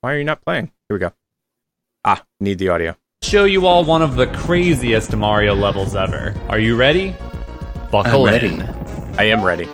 Why 0.02 0.14
are 0.14 0.18
you 0.18 0.24
not 0.24 0.42
playing?" 0.44 0.72
Here 0.88 0.96
we 0.96 1.00
go. 1.00 1.12
Ah, 2.06 2.24
need 2.40 2.58
the 2.60 2.70
audio. 2.70 2.96
show 3.24 3.44
you 3.46 3.66
all 3.68 3.84
one 3.84 4.02
of 4.02 4.16
the 4.16 4.28
craziest 4.28 5.16
Mario 5.16 5.54
levels 5.54 5.96
ever. 5.96 6.34
Are 6.50 6.60
you 6.60 6.76
ready? 6.76 7.16
Buckle 7.92 8.26
I'm 8.26 8.34
ready. 8.34 8.48
in. 8.48 8.62
I 9.18 9.24
am 9.26 9.44
ready. 9.44 9.68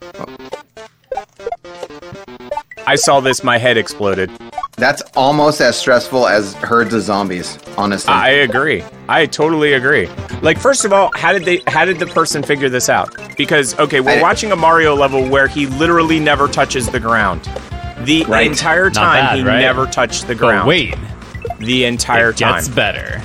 I 2.85 2.95
saw 2.95 3.19
this, 3.19 3.43
my 3.43 3.57
head 3.57 3.77
exploded. 3.77 4.31
That's 4.77 5.01
almost 5.15 5.59
as 5.59 5.75
stressful 5.75 6.27
as 6.27 6.53
herds 6.53 6.93
of 6.93 7.01
zombies. 7.01 7.57
Honestly, 7.79 8.13
I 8.13 8.29
agree. 8.29 8.83
I 9.09 9.25
totally 9.25 9.73
agree. 9.73 10.05
Like, 10.43 10.59
first 10.59 10.85
of 10.85 10.93
all, 10.93 11.09
how 11.15 11.33
did 11.33 11.45
they? 11.45 11.63
How 11.65 11.83
did 11.83 11.97
the 11.97 12.05
person 12.05 12.43
figure 12.43 12.69
this 12.69 12.87
out? 12.87 13.15
Because 13.35 13.77
okay, 13.79 14.01
we're 14.01 14.19
I- 14.19 14.21
watching 14.21 14.51
a 14.51 14.55
Mario 14.55 14.95
level 14.95 15.27
where 15.27 15.47
he 15.47 15.65
literally 15.65 16.19
never 16.19 16.47
touches 16.47 16.87
the 16.89 16.99
ground. 16.99 17.49
The 18.01 18.23
Right. 18.25 18.45
entire 18.45 18.91
time 18.91 19.25
bad, 19.25 19.37
he 19.37 19.43
right? 19.43 19.61
never 19.61 19.87
touched 19.87 20.27
the 20.27 20.35
But 20.35 20.37
ground. 20.37 20.67
wait, 20.67 20.95
the 21.57 21.85
entire 21.85 22.29
it 22.29 22.37
time. 22.37 22.53
gets 22.53 22.67
better. 22.67 23.19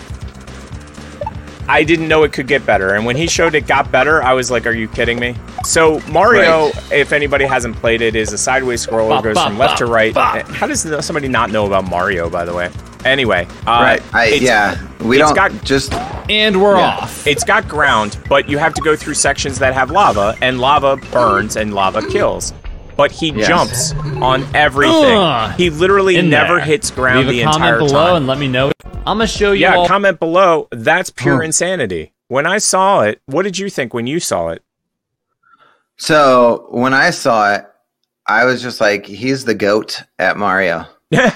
I 1.74 1.84
didn't 1.84 2.06
know 2.08 2.22
it 2.24 2.32
could 2.32 2.46
get 2.46 2.66
better, 2.66 2.94
and 2.94 3.06
when 3.06 3.16
he 3.16 3.26
showed 3.26 3.54
it 3.54 3.66
got 3.66 3.90
better, 3.90 4.22
I 4.22 4.34
was 4.34 4.50
like, 4.50 4.66
"Are 4.66 4.72
you 4.72 4.88
kidding 4.88 5.18
me?" 5.18 5.34
So 5.64 6.00
Mario, 6.10 6.70
if 6.90 7.12
anybody 7.12 7.46
hasn't 7.46 7.76
played 7.76 8.02
it, 8.02 8.14
is 8.14 8.32
a 8.32 8.38
sideways 8.38 8.86
scroller, 8.86 9.08
Bop, 9.08 9.24
goes 9.24 9.34
bop, 9.36 9.48
from 9.48 9.58
left 9.58 9.78
to 9.78 9.86
right. 9.86 10.12
bop. 10.12 10.46
How 10.48 10.66
does 10.66 10.82
somebody 11.04 11.28
not 11.28 11.50
know 11.50 11.64
about 11.66 11.88
Mario? 11.88 12.28
By 12.28 12.44
the 12.44 12.52
way, 12.54 12.70
anyway, 13.04 13.46
uh, 13.66 13.70
right? 13.70 14.02
I, 14.14 14.26
it's- 14.26 14.42
yeah, 14.42 14.76
we 15.02 15.16
it's 15.20 15.32
don't 15.32 15.34
got- 15.34 15.64
just. 15.64 15.94
And 16.30 16.62
we're 16.62 16.76
Yeah. 16.76 16.86
off. 16.98 17.26
It's 17.26 17.42
got 17.42 17.66
ground, 17.66 18.16
but 18.28 18.48
you 18.48 18.56
have 18.58 18.74
to 18.74 18.80
go 18.82 18.94
through 18.94 19.14
sections 19.14 19.58
that 19.58 19.74
have 19.74 19.90
lava, 19.90 20.36
and 20.40 20.60
lava 20.60 20.96
burns 21.10 21.56
and 21.56 21.74
lava 21.74 22.00
kills. 22.10 22.52
But 22.96 23.10
he 23.10 23.30
Yes. 23.30 23.48
jumps 23.48 23.94
on 24.22 24.44
everything. 24.54 25.16
Ugh. 25.18 25.52
he 25.56 25.70
literally 25.70 26.20
never 26.22 26.56
there. 26.56 26.64
hits 26.64 26.90
ground 26.90 27.26
Leave 27.26 27.36
the 27.38 27.42
a 27.42 27.46
comment 27.52 27.78
below 27.78 28.06
time. 28.08 28.16
and 28.18 28.26
let 28.26 28.38
me 28.38 28.46
know. 28.48 28.70
I'm 29.04 29.18
gonna 29.18 29.26
show 29.26 29.52
you 29.52 29.62
yeah, 29.62 29.74
all. 29.76 29.86
comment 29.88 30.20
below. 30.20 30.68
That's 30.70 31.10
pure 31.10 31.36
Huh. 31.38 31.42
insanity. 31.42 32.12
When 32.28 32.46
I 32.46 32.58
saw 32.58 33.00
it, 33.00 33.20
what 33.26 33.42
did 33.42 33.58
you 33.58 33.68
think 33.68 33.92
when 33.92 34.06
you 34.06 34.20
saw 34.20 34.48
it? 34.50 34.62
So 35.98 36.66
when 36.70 36.94
I 36.94 37.10
saw 37.10 37.54
it, 37.54 37.64
I 38.26 38.44
was 38.44 38.62
just 38.62 38.80
like, 38.80 39.04
he's 39.04 39.44
the 39.44 39.54
goat 39.54 40.02
at 40.18 40.36
Mario. 40.36 40.86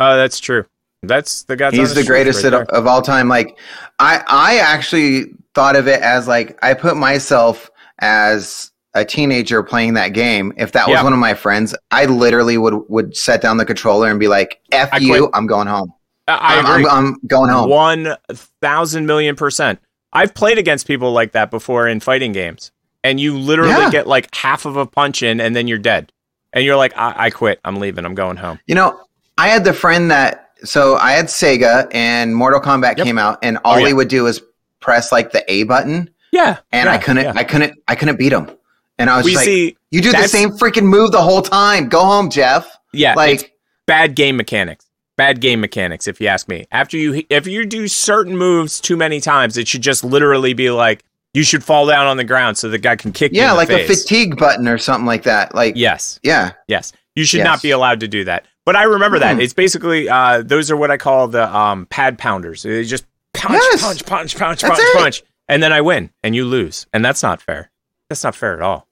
Oh, 0.00 0.16
that's 0.16 0.38
true. 0.38 0.64
That's 1.02 1.42
the 1.42 1.56
guy. 1.56 1.72
he's 1.72 1.92
the 1.92 2.04
greatest 2.04 2.44
right 2.44 2.54
of, 2.54 2.68
of 2.68 2.86
all 2.86 3.02
time. 3.02 3.28
Like, 3.28 3.58
I 3.98 4.22
I 4.28 4.58
actually 4.58 5.32
thought 5.56 5.74
of 5.74 5.88
it 5.88 6.00
as 6.02 6.28
like 6.28 6.56
I 6.62 6.72
put 6.74 6.96
myself 6.96 7.68
as 7.98 8.70
a 8.94 9.04
teenager 9.04 9.64
playing 9.64 9.94
that 9.94 10.10
game. 10.10 10.52
If 10.56 10.70
that 10.72 10.86
was 10.86 10.94
Yeah. 10.94 11.02
one 11.02 11.12
of 11.12 11.18
my 11.18 11.34
friends, 11.34 11.74
I 11.90 12.04
literally 12.04 12.58
would 12.58 12.74
would 12.88 13.16
set 13.16 13.42
down 13.42 13.56
the 13.56 13.64
controller 13.66 14.08
and 14.08 14.20
be 14.20 14.28
like, 14.28 14.60
"F 14.70 14.88
I 14.92 14.98
you, 14.98 15.08
quit. 15.18 15.30
I'm 15.34 15.48
going 15.48 15.66
home. 15.66 15.92
I, 16.28 16.58
I'm, 16.58 16.64
agree. 16.66 16.86
I'm, 16.90 17.06
I'm 17.06 17.20
going 17.26 17.50
home." 17.50 17.70
One 17.70 18.16
thousand 18.60 19.06
million 19.06 19.36
percent. 19.36 19.80
I've 20.12 20.34
played 20.34 20.58
against 20.58 20.86
people 20.86 21.12
like 21.12 21.32
that 21.32 21.50
before 21.50 21.86
in 21.88 22.00
fighting 22.00 22.32
games, 22.32 22.70
and 23.04 23.18
you 23.20 23.36
literally 23.38 23.70
Yeah. 23.72 23.90
get 23.90 24.06
like 24.06 24.34
half 24.34 24.64
of 24.64 24.76
a 24.76 24.86
punch 24.86 25.22
in, 25.22 25.40
and 25.40 25.54
then 25.56 25.66
you're 25.68 25.78
dead, 25.78 26.12
and 26.52 26.64
you're 26.64 26.76
like, 26.76 26.96
I, 26.96 27.14
I 27.26 27.30
quit. 27.30 27.60
I'm 27.64 27.76
leaving. 27.76 28.04
I'm 28.04 28.14
going 28.14 28.36
home. 28.36 28.58
You 28.66 28.74
know, 28.74 29.00
I 29.36 29.48
had 29.48 29.64
the 29.64 29.72
friend 29.74 30.10
that 30.10 30.50
so 30.64 30.96
I 30.96 31.12
had 31.12 31.26
Sega 31.26 31.88
and 31.94 32.34
Mortal 32.34 32.60
Kombat 32.60 32.96
Yep. 32.98 33.06
came 33.06 33.18
out, 33.18 33.38
and 33.42 33.58
oh, 33.58 33.60
all 33.64 33.74
Oh, 33.74 33.78
yeah. 33.78 33.86
he 33.88 33.92
would 33.94 34.08
do 34.08 34.26
is 34.26 34.42
press 34.80 35.12
like 35.12 35.30
the 35.32 35.44
A 35.52 35.62
button, 35.64 36.10
Yeah, 36.32 36.58
and 36.72 36.88
I 36.88 36.98
couldn't, 36.98 37.24
yeah. 37.24 37.32
I 37.36 37.44
couldn't, 37.44 37.78
I 37.88 37.94
couldn't 37.94 38.16
beat 38.18 38.32
him. 38.32 38.50
And 38.98 39.08
I 39.08 39.16
was 39.16 39.24
We 39.26 39.30
just 39.32 39.42
like, 39.42 39.46
see. 39.46 39.76
"You 39.92 40.00
do 40.00 40.10
the 40.10 40.26
same 40.26 40.50
freaking 40.50 40.82
move 40.84 41.12
the 41.12 41.22
whole 41.22 41.42
time. 41.42 41.88
Go 41.88 42.04
home, 42.04 42.30
Jeff." 42.30 42.68
Yeah, 42.92 43.14
Like, 43.14 43.52
bad 43.86 44.16
game 44.16 44.36
mechanics. 44.36 44.86
Bad 45.18 45.40
game 45.40 45.60
mechanics, 45.60 46.06
if 46.08 46.20
you 46.20 46.28
ask 46.28 46.48
me. 46.48 46.64
After 46.70 46.96
you, 46.96 47.24
if 47.28 47.46
you 47.46 47.66
do 47.66 47.88
certain 47.88 48.36
moves 48.36 48.80
too 48.80 48.96
many 48.96 49.20
times, 49.20 49.56
it 49.58 49.68
should 49.68 49.82
just 49.82 50.02
literally 50.04 50.54
be 50.54 50.70
like 50.70 51.04
you 51.34 51.42
should 51.42 51.62
fall 51.62 51.86
down 51.86 52.06
on 52.06 52.16
the 52.16 52.24
ground 52.24 52.56
so 52.56 52.68
the 52.70 52.78
guy 52.78 52.96
can 52.96 53.12
kick 53.12 53.32
you. 53.32 53.38
yeah, 53.40 53.46
in 53.46 53.50
the 53.50 53.56
like 53.56 53.68
a 53.68 53.86
face. 53.86 54.02
fatigue 54.04 54.38
button 54.38 54.66
or 54.66 54.78
something 54.78 55.04
like 55.06 55.24
that. 55.24 55.54
Like, 55.54 55.74
Yes, 55.76 56.18
yeah, 56.22 56.52
yes. 56.68 56.92
You 57.16 57.24
should 57.26 57.38
Yes. 57.38 57.44
not 57.44 57.62
be 57.62 57.72
allowed 57.72 58.00
to 58.00 58.08
do 58.08 58.24
that. 58.24 58.46
But 58.64 58.76
I 58.76 58.84
remember 58.84 59.18
that. 59.18 59.34
Hmm. 59.34 59.40
It's 59.40 59.52
basically 59.52 60.08
uh, 60.08 60.42
those 60.42 60.70
are 60.70 60.76
what 60.76 60.90
I 60.90 60.96
call 60.96 61.26
the 61.28 61.54
um, 61.54 61.84
pad 61.86 62.16
pounders. 62.16 62.62
They 62.62 62.84
just 62.84 63.04
punch, 63.34 63.60
Yes. 63.60 63.82
punch, 63.82 64.06
punch, 64.06 64.36
punch, 64.38 64.60
That's 64.62 64.70
punch, 64.78 64.80
it. 64.80 64.96
punch, 64.96 65.22
and 65.48 65.62
then 65.62 65.72
I 65.72 65.80
win 65.80 66.10
and 66.22 66.34
you 66.36 66.44
lose, 66.44 66.86
and 66.92 67.04
that's 67.04 67.22
not 67.24 67.42
fair. 67.42 67.70
That's 68.08 68.22
not 68.22 68.34
fair 68.36 68.54
at 68.54 68.62
all. 68.62 68.86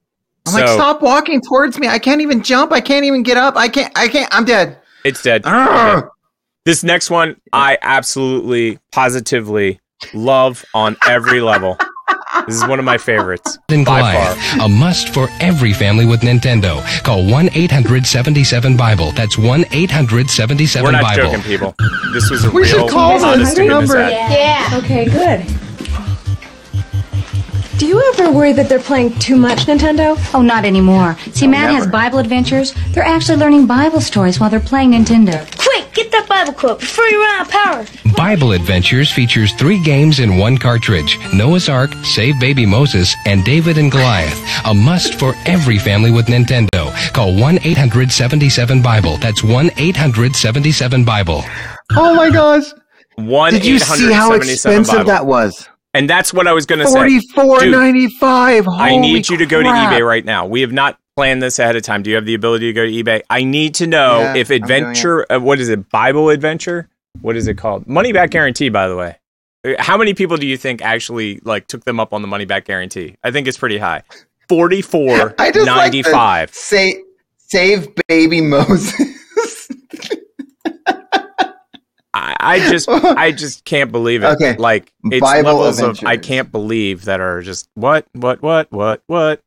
I'm 0.47 0.53
so 0.55 0.59
like, 0.59 0.69
stop 0.70 1.03
walking 1.03 1.40
towards 1.40 1.78
me. 1.78 1.86
I 1.89 1.98
can't 2.01 2.20
even 2.20 2.43
jump. 2.43 2.73
I 2.73 2.81
can't 2.81 3.05
even 3.05 3.23
get 3.23 3.36
up. 3.36 3.57
I 3.57 3.69
can't. 3.69 3.93
I 3.97 4.09
can't. 4.09 4.28
I'm 4.35 4.44
dead. 4.44 4.77
it's 5.05 5.23
dead. 5.23 5.47
Okay. 5.47 6.09
This 6.66 6.82
next 6.82 7.10
one, 7.10 7.40
I 7.52 7.78
absolutely, 7.80 8.80
positively 8.90 9.78
love 10.12 10.64
on 10.74 10.97
every 11.06 11.40
level. 11.40 11.78
This 12.48 12.56
is 12.56 12.66
one 12.66 12.80
of 12.80 12.84
my 12.84 12.98
favorites 12.98 13.56
and 13.68 13.86
by 13.86 14.01
Goliath, 14.01 14.36
far. 14.36 14.66
a 14.66 14.68
must 14.68 15.14
for 15.14 15.28
every 15.40 15.72
family 15.72 16.05
with 16.06 16.22
Nintendo. 16.22 16.82
Call 17.05 17.24
1 17.30 17.51
800 17.55 18.05
77 18.05 18.76
Bible. 18.76 19.12
That's 19.12 19.38
1 19.38 19.64
800 19.70 20.28
77 20.28 20.84
We're 20.84 20.90
not 20.90 21.02
Bible. 21.02 21.22
joking, 21.30 21.43
people. 21.43 21.74
This 22.12 22.30
was 22.30 22.44
a 22.44 22.51
We 22.51 22.66
should 22.66 22.76
real 22.78 22.88
call 22.88 23.20
them. 23.20 23.28
honest 23.28 23.56
to 23.56 23.64
Number. 23.64 23.97
ad. 23.98 24.10
Yeah. 24.32 24.78
Okay, 24.78 25.05
good. 25.05 25.47
Do 27.78 27.85
you 27.86 28.03
ever 28.15 28.31
worry 28.32 28.53
that 28.55 28.69
they're 28.70 28.78
playing 28.81 29.19
too 29.19 29.36
much 29.36 29.66
Nintendo? 29.66 30.16
Oh, 30.35 30.40
not 30.40 30.65
anymore. 30.65 31.15
See, 31.32 31.47
Oh, 31.47 31.51
Matt 31.51 31.70
has. 31.74 31.86
Bible 31.86 32.19
adventures. 32.19 32.74
They're 32.93 33.05
actually 33.05 33.36
learning 33.36 33.66
Bible 33.66 34.01
stories 34.01 34.40
while 34.40 34.48
they're 34.48 34.61
playing 34.61 34.93
Nintendo. 34.93 35.44
Quick, 35.59 35.93
get 35.93 36.11
that 36.12 36.27
Bible 36.27 36.55
quote 36.55 36.81
before 36.81 37.05
you 37.07 37.20
run 37.20 37.35
out 37.40 37.47
of 37.47 37.53
power. 37.53 38.12
Bible 38.16 38.53
Adventures 38.53 39.12
features 39.12 39.53
three 39.55 39.78
games 39.82 40.20
in 40.20 40.39
one 40.39 40.57
cartridge 40.57 41.19
Noah's 41.35 41.69
Ark, 41.69 41.93
Save 42.03 42.40
Baby 42.40 42.65
Moses, 42.65 43.15
and 43.27 43.44
David 43.44 43.77
and 43.77 43.93
Goliath. 43.93 44.40
A 44.65 44.73
must 44.73 45.19
for 45.19 45.35
every 45.44 45.78
family 45.78 46.11
with 46.11 46.27
Nintendo. 46.28 46.90
Call 47.12 47.36
1 47.39 47.59
800 47.62 48.11
77 48.11 48.81
Bible. 48.81 49.19
That's 49.19 49.44
1 49.44 49.70
800 49.77 50.35
77 50.35 51.05
Bible. 51.05 51.43
Oh 51.94 52.15
my 52.15 52.31
gosh. 52.31 52.65
One 53.16 53.53
Did 53.53 53.66
you 53.66 53.78
see 53.78 54.11
how 54.12 54.32
expensive 54.32 54.94
Bible. 54.94 55.05
that 55.09 55.27
was? 55.27 55.69
And 55.97 56.10
that's 56.10 56.32
what 56.32 56.47
I 56.47 56.52
was 56.52 56.66
going 56.66 56.81
to 56.81 56.86
say. 56.86 56.93
Forty 56.93 57.20
four 57.20 57.64
ninety 57.64 58.09
five. 58.09 58.68
I 58.68 58.98
need 58.98 59.28
you 59.31 59.39
to 59.39 59.47
go 59.47 59.62
to 59.62 59.68
eBay 59.68 60.06
right 60.06 60.24
now. 60.24 60.44
We 60.44 60.60
have 60.60 60.73
not 60.73 60.98
planned 61.16 61.43
this 61.43 61.59
ahead 61.59 61.74
of 61.74 61.82
time. 61.82 62.02
Do 62.02 62.10
you 62.10 62.16
have 62.16 62.27
the 62.27 62.35
ability 62.35 62.66
to 62.66 62.73
go 62.74 62.85
to 62.85 62.93
eBay? 62.93 63.23
I 63.31 63.44
need 63.44 63.74
to 63.77 63.86
know 63.86 64.18
Yeah, 64.18 64.35
if 64.36 64.51
adventure, 64.51 65.24
uh, 65.32 65.40
what 65.40 65.59
is 65.59 65.70
it, 65.70 65.89
Bible 65.89 66.28
adventure? 66.28 66.90
What 67.23 67.35
is 67.35 67.48
it 67.48 67.56
called? 67.56 67.86
Money 67.86 68.12
back 68.12 68.31
guarantee, 68.31 68.68
by 68.68 68.89
the 68.89 68.97
way. 68.97 69.16
Uh, 69.64 69.73
How 69.78 69.97
many 69.97 70.12
people 70.12 70.36
do 70.36 70.47
you 70.47 70.59
think 70.59 70.82
actually 70.82 71.40
like 71.44 71.66
took 71.66 71.85
them 71.86 71.98
up 71.98 72.12
on 72.12 72.20
the 72.20 72.28
money 72.28 72.44
back 72.44 72.66
guarantee? 72.66 73.16
I 73.24 73.31
think 73.31 73.48
it's 73.48 73.56
pretty 73.56 73.78
high. 73.78 74.02
Forty 74.51 74.82
four 74.82 75.35
like 75.39 75.55
ninety 75.55 76.02
five. 76.02 76.52
Say 76.52 77.02
save 77.39 77.89
baby 78.06 78.43
Moses. 78.43 79.15
I, 82.16 82.36
I 82.40 82.70
just 82.70 82.88
I 82.90 83.32
just 83.32 83.64
can't 83.64 83.93
believe 83.93 84.22
it. 84.22 84.26
Okay. 84.28 84.56
Like 84.56 84.93
it's 85.05 85.20
Bible 85.20 85.55
levels 85.56 85.80
of 85.80 86.01
I 86.05 86.16
can't 86.16 86.51
believe 86.51 87.05
that 87.05 87.20
are 87.20 87.43
just 87.43 87.68
what 87.74 88.06
what 88.12 88.40
what 88.43 88.70
what 88.72 89.02
what. 89.06 89.43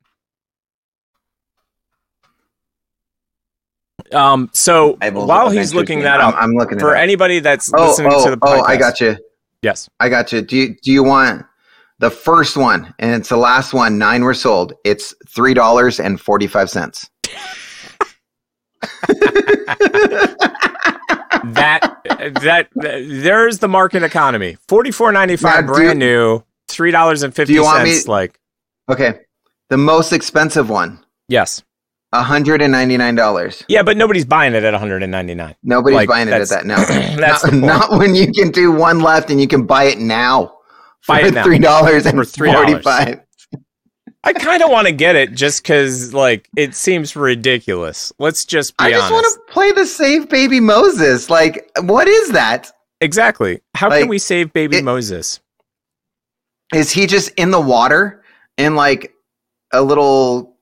Um. 4.11 4.49
So 4.53 4.95
Bible 4.95 5.27
while 5.27 5.49
he's 5.49 5.73
looking 5.73 5.99
game. 5.99 6.03
that 6.05 6.19
I'm- 6.19 6.29
up, 6.29 6.35
I'm 6.41 6.53
looking 6.53 6.79
for 6.79 6.95
up. 6.95 7.01
anybody 7.01 7.39
that's 7.39 7.71
Oh, 7.75 7.87
listening 7.87 8.11
oh, 8.13 8.23
to 8.25 8.31
the 8.31 8.37
podcast. 8.37 8.59
oh, 8.59 8.63
I 8.65 8.77
got 8.77 9.01
you. 9.01 9.17
Yes. 9.61 9.89
I 9.99 10.09
got 10.09 10.31
you. 10.31 10.41
Do 10.41 10.55
you 10.57 10.75
do 10.81 10.91
you 10.91 11.03
want 11.03 11.45
the 11.99 12.09
first 12.09 12.55
one? 12.57 12.93
And 12.99 13.13
it's 13.19 13.29
the 13.29 13.37
last 13.37 13.73
one. 13.73 13.97
Nine 13.97 14.23
were 14.23 14.33
sold. 14.33 14.73
It's 14.85 15.13
three 15.27 15.53
dollars 15.53 15.99
and 15.99 16.19
forty 16.19 16.47
five 16.47 16.69
cents. 16.69 17.09
that 21.45 22.01
that 22.41 22.69
there's 22.75 23.59
the 23.59 23.67
market 23.67 24.03
economy. 24.03 24.57
Forty 24.67 24.91
four 24.91 25.11
ninety 25.11 25.35
five 25.35 25.65
Now, 25.65 25.73
brand 25.73 25.99
new. 25.99 26.43
Three 26.67 26.91
dollars 26.91 27.23
fifty 27.33 27.59
want 27.59 27.83
me- 27.83 27.93
cents. 27.95 28.07
Like 28.07 28.39
Okay. 28.89 29.19
The 29.69 29.77
most 29.77 30.13
expensive 30.13 30.69
one. 30.69 30.99
yes. 31.27 31.61
hundred 32.13 32.61
and 32.61 32.71
ninety 32.71 32.97
nine 32.97 33.15
dollars. 33.15 33.63
Yeah, 33.67 33.83
but 33.83 33.97
nobody's 33.97 34.25
buying 34.25 34.53
it 34.53 34.63
at 34.63 34.73
one 34.73 34.79
hundred 34.79 35.03
and 35.03 35.11
ninety 35.11 35.35
nine. 35.35 35.55
Nobody's 35.63 35.95
Like, 35.97 36.09
buying 36.09 36.27
it 36.27 36.33
at 36.33 36.47
that. 36.49 36.65
No, 36.65 36.75
that's 37.17 37.43
not, 37.51 37.53
not 37.53 37.91
when 37.99 38.15
you 38.15 38.31
can 38.31 38.49
do 38.51 38.71
one 38.71 38.99
left 38.99 39.29
and 39.29 39.39
you 39.39 39.47
can 39.47 39.65
buy 39.65 39.83
it 39.85 39.99
now 39.99 40.53
Buy 41.07 41.21
for 41.21 41.27
it 41.27 41.33
now. 41.35 41.43
three 41.43 41.59
dollars 41.59 42.05
and 42.05 42.15
For 42.17 42.23
$3. 42.25 42.53
forty 42.53 42.81
five. 42.81 43.21
I 44.23 44.33
kind 44.33 44.61
of 44.61 44.69
want 44.69 44.87
to 44.87 44.93
get 44.93 45.15
it 45.15 45.33
just 45.33 45.63
because, 45.63 46.13
like, 46.13 46.49
it 46.57 46.75
seems 46.75 47.15
ridiculous. 47.15 48.11
Let's 48.19 48.43
just 48.45 48.75
be 48.77 48.85
I 48.85 48.91
just 48.91 49.11
want 49.11 49.25
to 49.25 49.53
play 49.53 49.71
the 49.71 49.85
Save 49.85 50.29
Baby 50.29 50.59
Moses. 50.59 51.29
Like, 51.29 51.69
what 51.81 52.07
is 52.07 52.31
that? 52.31 52.69
Exactly. 53.01 53.61
How 53.75 53.89
Like, 53.89 54.01
can 54.01 54.09
we 54.09 54.19
save 54.19 54.51
baby 54.51 54.77
it- 54.79 54.83
Moses? 54.83 55.39
Is 56.73 56.91
he 56.91 57.07
just 57.07 57.29
in 57.37 57.49
the 57.51 57.59
water 57.61 58.21
in 58.57 58.75
like 58.75 59.13
a 59.71 59.81
little 59.81 60.57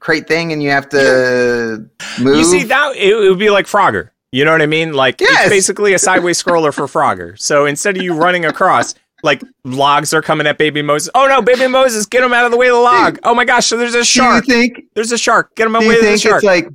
crate 0.00 0.26
thing, 0.28 0.52
and 0.52 0.62
you 0.62 0.70
have 0.70 0.88
to 0.90 1.84
move? 2.22 2.36
You 2.38 2.44
see, 2.44 2.62
that 2.64 2.96
it, 2.96 3.12
it 3.12 3.28
would 3.28 3.38
be 3.38 3.50
like 3.50 3.66
Frogger. 3.66 4.10
You 4.32 4.44
know 4.44 4.52
what 4.52 4.62
I 4.62 4.66
mean? 4.66 4.92
Like, 4.94 5.20
Yes. 5.20 5.46
it's 5.46 5.50
basically 5.50 5.92
a 5.92 5.98
sideways 5.98 6.42
scroller 6.42 6.72
for 6.72 6.86
Frogger. 6.86 7.38
So 7.38 7.66
instead 7.66 7.96
of 7.96 8.02
you 8.02 8.14
running 8.14 8.44
across, 8.44 8.94
like, 9.22 9.42
logs 9.64 10.12
are 10.14 10.22
coming 10.22 10.46
at 10.46 10.58
baby 10.58 10.82
Moses. 10.82 11.10
Oh 11.14 11.26
no, 11.26 11.40
baby 11.42 11.66
Moses, 11.68 12.06
get 12.06 12.22
him 12.22 12.32
out 12.32 12.44
of 12.44 12.50
the 12.50 12.56
way 12.56 12.68
of 12.68 12.74
the 12.74 12.80
log. 12.80 13.18
Oh 13.24 13.34
my 13.34 13.44
gosh, 13.44 13.66
so 13.66 13.76
there's 13.76 13.94
a 13.94 14.04
shark. 14.04 14.44
Do 14.44 14.54
you 14.54 14.60
think? 14.62 14.84
There's 14.94 15.12
a 15.12 15.18
shark. 15.18 15.54
Get 15.56 15.66
him 15.66 15.72
Do 15.72 15.78
away 15.78 15.86
you 15.86 15.90
with 15.92 16.02
the 16.02 16.18
shark. 16.18 16.36
it's 16.36 16.44
like? 16.44 16.68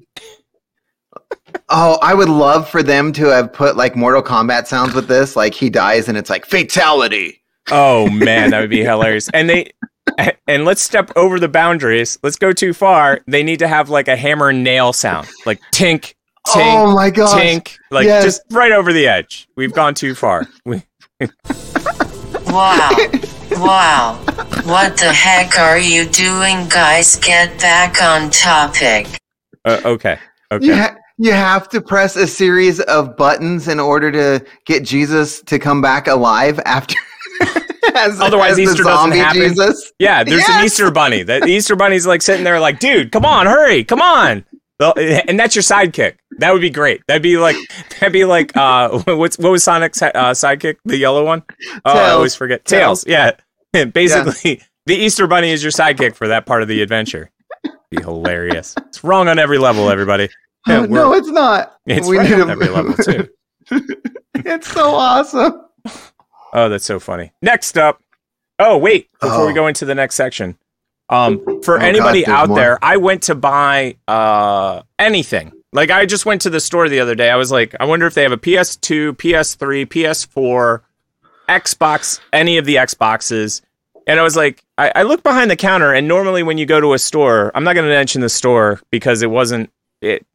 Oh, 1.69 1.97
I 2.01 2.13
would 2.13 2.30
love 2.30 2.69
for 2.69 2.84
them 2.84 3.11
to 3.13 3.26
have 3.27 3.51
put 3.53 3.76
like 3.77 3.95
Mortal 3.95 4.22
Kombat 4.23 4.68
sounds 4.68 4.93
with 4.93 5.07
this. 5.07 5.35
Like 5.35 5.53
he 5.53 5.69
dies 5.69 6.07
and 6.09 6.18
it's 6.18 6.30
like 6.30 6.45
fatality. 6.45 7.41
Oh 7.69 8.09
man, 8.09 8.51
that 8.51 8.59
would 8.61 8.69
be 8.69 8.84
hilarious. 8.84 9.30
And 9.34 9.49
they 9.49 9.72
and 10.47 10.65
let's 10.65 10.81
step 10.81 11.11
over 11.15 11.39
the 11.39 11.47
boundaries. 11.47 12.18
Let's 12.23 12.35
go 12.38 12.51
too 12.51 12.73
far. 12.73 13.22
They 13.27 13.43
need 13.43 13.59
to 13.59 13.68
have 13.68 13.89
like 13.89 14.07
a 14.07 14.15
hammer 14.15 14.49
and 14.49 14.63
nail 14.63 14.93
sound, 14.93 15.27
like 15.45 15.59
tink, 15.73 16.13
oh 16.47 16.51
tink, 16.55 16.73
Oh 16.76 16.91
my 16.95 17.09
gosh. 17.09 17.39
tink, 17.39 17.77
like 17.91 18.05
Yes. 18.05 18.23
just 18.23 18.41
right 18.51 18.72
over 18.72 18.91
the 18.91 19.07
edge. 19.07 19.47
We've 19.55 19.73
gone 19.73 19.93
too 19.93 20.15
far. 20.15 20.47
We, 20.65 20.84
Wow. 22.52 22.90
Wow. 23.53 24.15
What 24.64 24.98
the 24.98 25.11
heck 25.11 25.60
are 25.60 25.78
you 25.78 26.07
doing, 26.07 26.69
guys? 26.69 27.18
Get 27.18 27.60
back 27.60 28.02
on 28.02 28.32
topic. 28.32 29.07
uh, 29.65 29.82
okay, 29.84 30.18
okay. 30.52 30.65
You, 30.65 30.76
ha- 30.76 30.95
you 31.18 31.34
have 31.34 31.68
to 31.69 31.82
press 31.82 32.15
a 32.15 32.26
series 32.26 32.80
of 32.80 33.18
buttons 33.18 33.68
in 33.68 33.80
order 33.80 34.10
to 34.11 34.45
get 34.65 34.84
Jesus 34.84 35.41
to 35.44 35.60
come 35.60 35.82
back 35.82 36.07
alive 36.07 36.60
after. 36.65 36.95
as, 37.95 38.19
Otherwise, 38.22 38.52
as 38.52 38.57
the 38.57 38.64
Easter 38.64 38.84
doesn't 38.84 39.11
happen. 39.11 39.41
Jesus. 39.41 39.91
Yeah, 39.99 40.23
there's 40.23 40.48
an 40.48 40.65
Easter 40.65 40.90
bunny. 40.91 41.23
The 41.23 41.45
Easter 41.45 41.76
bunny's 41.76 42.07
like 42.07 42.22
sitting 42.22 42.45
there, 42.45 42.60
like, 42.60 42.80
dude, 42.80 43.11
come 43.11 43.26
on, 43.26 43.45
hurry, 43.48 43.84
come 43.84 44.02
on. 44.02 44.45
And 44.97 45.39
that's 45.39 45.55
your 45.55 45.63
sidekick. 45.63 46.15
That 46.39 46.51
would 46.53 46.61
be 46.61 46.69
great. 46.69 47.01
That'd 47.07 47.21
be 47.23 47.37
like, 47.37 47.55
that'd 47.99 48.11
be 48.13 48.25
like, 48.25 48.55
uh, 48.57 48.99
what's 49.05 49.37
what 49.37 49.51
was 49.51 49.63
Sonic's 49.63 50.01
uh, 50.01 50.11
sidekick? 50.13 50.77
The 50.85 50.97
yellow 50.97 51.25
one? 51.25 51.43
Oh, 51.85 51.91
I 51.97 52.09
always 52.11 52.35
forget. 52.35 52.65
Tails. 52.65 53.03
Tails. 53.03 53.35
Yeah. 53.73 53.85
Basically, 53.85 54.61
the 54.85 54.95
Easter 54.95 55.27
bunny 55.27 55.51
is 55.51 55.63
your 55.63 55.71
sidekick 55.71 56.15
for 56.15 56.27
that 56.29 56.45
part 56.45 56.61
of 56.61 56.67
the 56.67 56.81
adventure. 56.81 57.29
Be 57.89 58.01
hilarious. 58.01 58.73
It's 58.87 59.03
wrong 59.03 59.27
on 59.27 59.37
every 59.39 59.57
level, 59.57 59.89
everybody. 59.89 60.29
Yeah, 60.67 60.79
Oh, 60.81 60.85
no, 60.85 61.13
it's 61.13 61.27
not. 61.29 61.77
it's 61.85 62.07
We 62.07 62.17
right 62.17 62.29
need 62.29 62.39
on 62.41 62.49
a- 62.49 62.51
every 62.53 62.67
level 62.69 62.93
too. 62.95 63.27
It's 64.35 64.71
so 64.71 64.91
awesome. 64.95 65.61
Oh, 66.53 66.69
that's 66.69 66.85
so 66.85 66.99
funny. 66.99 67.31
Next 67.41 67.77
up. 67.77 68.01
Oh, 68.59 68.77
wait, 68.77 69.09
before 69.19 69.45
we 69.45 69.51
Oh. 69.51 69.55
go 69.55 69.67
into 69.67 69.85
the 69.85 69.95
next 69.95 70.15
section. 70.15 70.57
Um, 71.11 71.61
for 71.61 71.77
Oh, 71.77 71.81
anybody 71.81 72.23
God, 72.23 72.33
out 72.33 72.47
more. 72.49 72.57
there, 72.57 72.79
I 72.81 72.97
went 72.97 73.23
to 73.23 73.35
buy 73.35 73.97
uh 74.07 74.81
anything. 74.97 75.51
Like 75.73 75.91
I 75.91 76.05
just 76.05 76.25
went 76.25 76.41
to 76.41 76.49
the 76.49 76.59
store 76.59 76.89
the 76.89 76.99
other 76.99 77.15
day. 77.15 77.29
I 77.29 77.35
was 77.35 77.51
like, 77.51 77.75
I 77.79 77.85
wonder 77.85 78.05
if 78.07 78.13
they 78.13 78.23
have 78.23 78.31
a 78.31 78.38
PS2, 78.38 79.13
PS3, 79.13 79.85
PS4, 79.85 80.81
Xbox, 81.47 82.19
any 82.33 82.57
of 82.57 82.65
the 82.65 82.75
Xboxes. 82.75 83.61
And 84.07 84.19
I 84.19 84.23
was 84.23 84.35
like, 84.35 84.63
I, 84.77 84.91
I 84.95 85.03
looked 85.03 85.23
behind 85.23 85.51
the 85.51 85.55
counter, 85.55 85.93
and 85.93 86.07
normally 86.07 86.41
when 86.43 86.57
you 86.57 86.65
go 86.65 86.81
to 86.81 86.93
a 86.93 86.99
store, 86.99 87.51
I'm 87.53 87.63
not 87.63 87.73
going 87.75 87.85
to 87.85 87.91
mention 87.93 88.21
the 88.21 88.29
store 88.29 88.81
because 88.89 89.21
it 89.21 89.29
wasn't 89.29 89.69
it. 90.01 90.25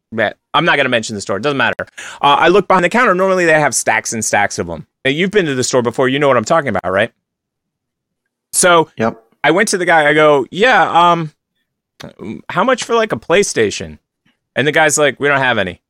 I'm 0.54 0.64
not 0.64 0.76
going 0.76 0.84
to 0.84 0.88
mention 0.90 1.14
the 1.16 1.20
store. 1.20 1.36
It 1.36 1.42
doesn't 1.42 1.56
matter. 1.58 1.74
Uh, 2.22 2.36
I 2.38 2.48
look 2.48 2.68
behind 2.68 2.84
the 2.84 2.88
counter. 2.88 3.12
Normally 3.14 3.44
they 3.44 3.58
have 3.58 3.74
stacks 3.74 4.12
and 4.12 4.24
stacks 4.24 4.58
of 4.58 4.68
them. 4.68 4.86
Now, 5.04 5.10
you've 5.10 5.32
been 5.32 5.46
to 5.46 5.54
the 5.56 5.64
store 5.64 5.82
before. 5.82 6.08
You 6.08 6.18
know 6.20 6.28
what 6.28 6.36
I'm 6.36 6.44
talking 6.44 6.68
about, 6.68 6.90
right? 6.90 7.12
So 8.52 8.88
Yep. 8.96 9.22
I 9.46 9.52
went 9.52 9.68
to 9.68 9.78
the 9.78 9.84
guy. 9.84 10.08
I 10.08 10.12
go, 10.12 10.44
yeah. 10.50 11.12
Um, 11.12 11.32
how 12.48 12.64
much 12.64 12.82
for 12.82 12.96
like 12.96 13.12
a 13.12 13.16
PlayStation? 13.16 14.00
And 14.56 14.66
the 14.66 14.72
guy's 14.72 14.98
like, 14.98 15.20
we 15.20 15.28
don't 15.28 15.38
have 15.38 15.56
any. 15.56 15.80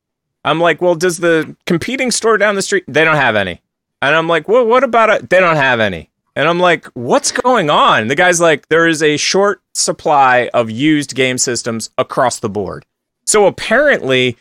I'm 0.45 0.59
like, 0.59 0.79
well, 0.79 0.93
does 0.93 1.17
the 1.17 1.55
competing 1.65 2.11
store 2.11 2.37
down 2.37 2.53
the 2.53 2.61
street? 2.61 2.83
They 2.87 3.03
don't 3.03 3.15
have 3.15 3.35
any. 3.35 3.63
And 3.99 4.15
I'm 4.15 4.27
like, 4.27 4.47
well, 4.47 4.63
what 4.63 4.83
about 4.83 5.09
it? 5.09 5.31
They 5.31 5.39
don't 5.39 5.55
have 5.55 5.79
any. 5.79 6.11
And 6.35 6.47
I'm 6.47 6.59
like, 6.59 6.85
what's 6.93 7.31
going 7.31 7.71
on? 7.71 8.09
The 8.09 8.15
guy's 8.15 8.39
like, 8.39 8.67
there 8.67 8.87
is 8.87 9.01
a 9.01 9.17
short 9.17 9.63
supply 9.73 10.51
of 10.53 10.69
used 10.69 11.15
game 11.15 11.39
systems 11.39 11.89
across 11.97 12.39
the 12.39 12.49
board. 12.49 12.85
So 13.25 13.47
apparently, 13.47 14.37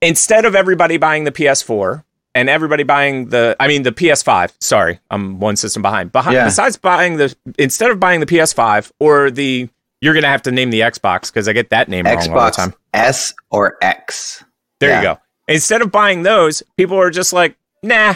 instead 0.00 0.44
of 0.44 0.54
everybody 0.54 0.98
buying 0.98 1.24
the 1.24 1.32
PS4 1.32 2.04
and 2.34 2.48
everybody 2.48 2.82
buying 2.82 3.28
the, 3.28 3.56
I 3.60 3.66
mean, 3.68 3.82
the 3.82 3.92
PS5, 3.92 4.52
sorry, 4.60 5.00
I'm 5.10 5.40
one 5.40 5.56
system 5.56 5.82
behind. 5.82 6.12
Behind, 6.12 6.34
Yeah. 6.34 6.44
Besides 6.44 6.76
buying 6.76 7.16
the, 7.16 7.34
instead 7.58 7.90
of 7.90 7.98
buying 8.00 8.20
the 8.20 8.26
PS5 8.26 8.92
or 9.00 9.30
the, 9.30 9.68
you're 10.00 10.14
going 10.14 10.22
to 10.22 10.28
have 10.28 10.42
to 10.42 10.50
name 10.50 10.70
the 10.70 10.80
Xbox 10.80 11.32
because 11.32 11.48
I 11.48 11.52
get 11.52 11.70
that 11.70 11.88
name 11.88 12.04
wrong 12.06 12.16
all 12.16 12.22
the 12.22 12.28
Xbox 12.30 12.56
time. 12.56 12.74
S 12.94 13.34
or 13.50 13.76
X. 13.82 14.44
There 14.78 14.90
Yeah. 14.90 14.96
you 14.98 15.02
go. 15.08 15.18
Instead 15.48 15.82
of 15.82 15.90
buying 15.90 16.22
those, 16.22 16.62
people 16.76 16.96
are 16.98 17.10
just 17.10 17.32
like, 17.32 17.56
nah, 17.82 18.14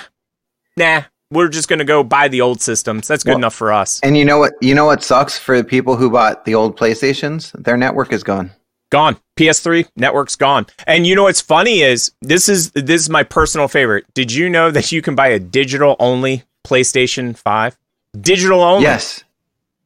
nah, 0.76 1.02
we're 1.30 1.48
just 1.48 1.68
going 1.68 1.80
to 1.80 1.84
go 1.84 2.04
buy 2.04 2.28
the 2.28 2.40
old 2.40 2.60
systems. 2.62 3.08
That's 3.08 3.24
good 3.24 3.30
Well, 3.32 3.38
enough 3.38 3.54
for 3.54 3.72
us. 3.72 3.98
And 4.04 4.16
you 4.16 4.24
know 4.24 4.38
what? 4.38 4.52
You 4.60 4.74
know 4.74 4.84
what 4.86 5.02
sucks 5.02 5.36
for 5.36 5.56
the 5.56 5.64
people 5.64 5.96
who 5.96 6.08
bought 6.10 6.44
the 6.44 6.54
old 6.54 6.78
PlayStations? 6.78 7.50
Their 7.60 7.76
network 7.76 8.12
is 8.12 8.22
gone. 8.22 8.50
Gone. 8.94 9.16
PS3 9.36 9.88
network's 9.96 10.36
gone. 10.36 10.66
And 10.86 11.04
you 11.04 11.16
know 11.16 11.24
what's 11.24 11.40
funny 11.40 11.80
is 11.82 12.12
this 12.22 12.48
is 12.48 12.70
this 12.70 13.00
is 13.00 13.10
my 13.10 13.24
personal 13.24 13.66
favorite. 13.66 14.04
Did 14.14 14.32
you 14.32 14.48
know 14.48 14.70
that 14.70 14.92
you 14.92 15.02
can 15.02 15.16
buy 15.16 15.26
a 15.28 15.40
digital 15.40 15.96
only 15.98 16.44
PlayStation 16.64 17.36
5? 17.36 17.76
Digital 18.20 18.60
only. 18.62 18.84
Yes. 18.84 19.24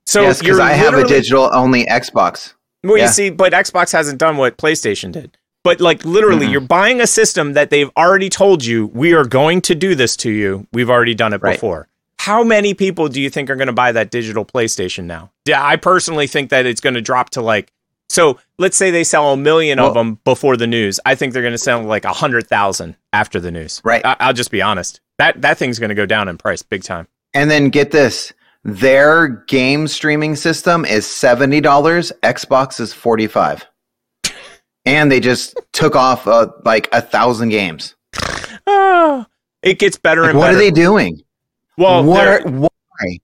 So 0.04 0.20
yes, 0.20 0.40
because 0.40 0.58
I 0.58 0.72
have 0.72 0.92
a 0.92 1.06
digital 1.06 1.48
only 1.54 1.86
Xbox. 1.86 2.52
Well, 2.84 2.98
Yeah. 2.98 3.04
you 3.04 3.08
see, 3.08 3.30
but 3.30 3.54
Xbox 3.54 3.92
hasn't 3.92 4.18
done 4.18 4.36
what 4.36 4.58
PlayStation 4.58 5.10
did. 5.10 5.38
But 5.64 5.80
like 5.80 6.04
literally, 6.04 6.46
Mhm. 6.46 6.52
you're 6.52 6.60
buying 6.60 7.00
a 7.00 7.06
system 7.06 7.54
that 7.54 7.70
they've 7.70 7.90
already 7.96 8.28
told 8.28 8.66
you 8.66 8.90
we 8.92 9.14
are 9.14 9.24
going 9.24 9.62
to 9.62 9.74
do 9.74 9.94
this 9.94 10.16
to 10.18 10.30
you. 10.30 10.66
We've 10.74 10.90
already 10.90 11.14
done 11.14 11.32
it 11.32 11.40
Right. 11.42 11.54
before. 11.54 11.88
How 12.20 12.42
many 12.44 12.74
people 12.74 13.08
do 13.08 13.22
you 13.22 13.30
think 13.30 13.48
are 13.48 13.56
going 13.56 13.68
to 13.68 13.72
buy 13.72 13.90
that 13.92 14.10
digital 14.10 14.44
PlayStation 14.44 15.04
now? 15.04 15.30
Yeah, 15.46 15.64
I 15.64 15.76
personally 15.76 16.26
think 16.26 16.50
that 16.50 16.66
it's 16.66 16.80
going 16.82 16.94
to 16.94 17.00
drop 17.00 17.30
to 17.30 17.40
like. 17.40 17.72
So 18.08 18.38
let's 18.58 18.76
say 18.76 18.90
they 18.90 19.04
sell 19.04 19.32
a 19.32 19.36
million 19.36 19.78
of 19.78 19.94
them 19.94 20.18
before 20.24 20.56
the 20.56 20.66
news. 20.66 20.98
I 21.04 21.14
think 21.14 21.32
they're 21.32 21.42
going 21.42 21.52
to 21.52 21.58
sell 21.58 21.82
like 21.82 22.04
a 22.04 22.12
hundred 22.12 22.46
thousand 22.46 22.96
after 23.12 23.38
the 23.38 23.50
news. 23.50 23.80
Right. 23.84 24.04
I- 24.04 24.16
I'll 24.20 24.32
just 24.32 24.50
be 24.50 24.62
honest. 24.62 25.00
That 25.18 25.42
that 25.42 25.58
thing's 25.58 25.78
going 25.78 25.90
to 25.90 25.94
go 25.94 26.06
down 26.06 26.28
in 26.28 26.38
price 26.38 26.62
big 26.62 26.82
time. 26.84 27.06
And 27.34 27.50
then 27.50 27.68
get 27.68 27.90
this. 27.90 28.32
Their 28.64 29.28
game 29.46 29.86
streaming 29.88 30.36
system 30.36 30.84
is 30.84 31.06
seventy 31.06 31.60
dollars. 31.60 32.12
Xbox 32.22 32.80
is 32.80 32.92
forty 32.92 33.26
five. 33.26 33.66
And 34.86 35.12
they 35.12 35.20
just 35.20 35.54
took 35.74 35.94
off 35.94 36.26
uh, 36.26 36.48
like 36.64 36.88
a 36.92 37.02
thousand 37.02 37.50
games. 37.50 37.94
Oh, 38.66 39.26
it 39.62 39.78
gets 39.78 39.98
better 39.98 40.22
Like, 40.22 40.30
and 40.30 40.38
what 40.38 40.46
better. 40.46 40.56
are 40.56 40.60
they 40.60 40.70
doing? 40.70 41.20
Well, 41.76 42.02
what 42.04 42.26
are, 42.26 42.40
why? 42.48 43.18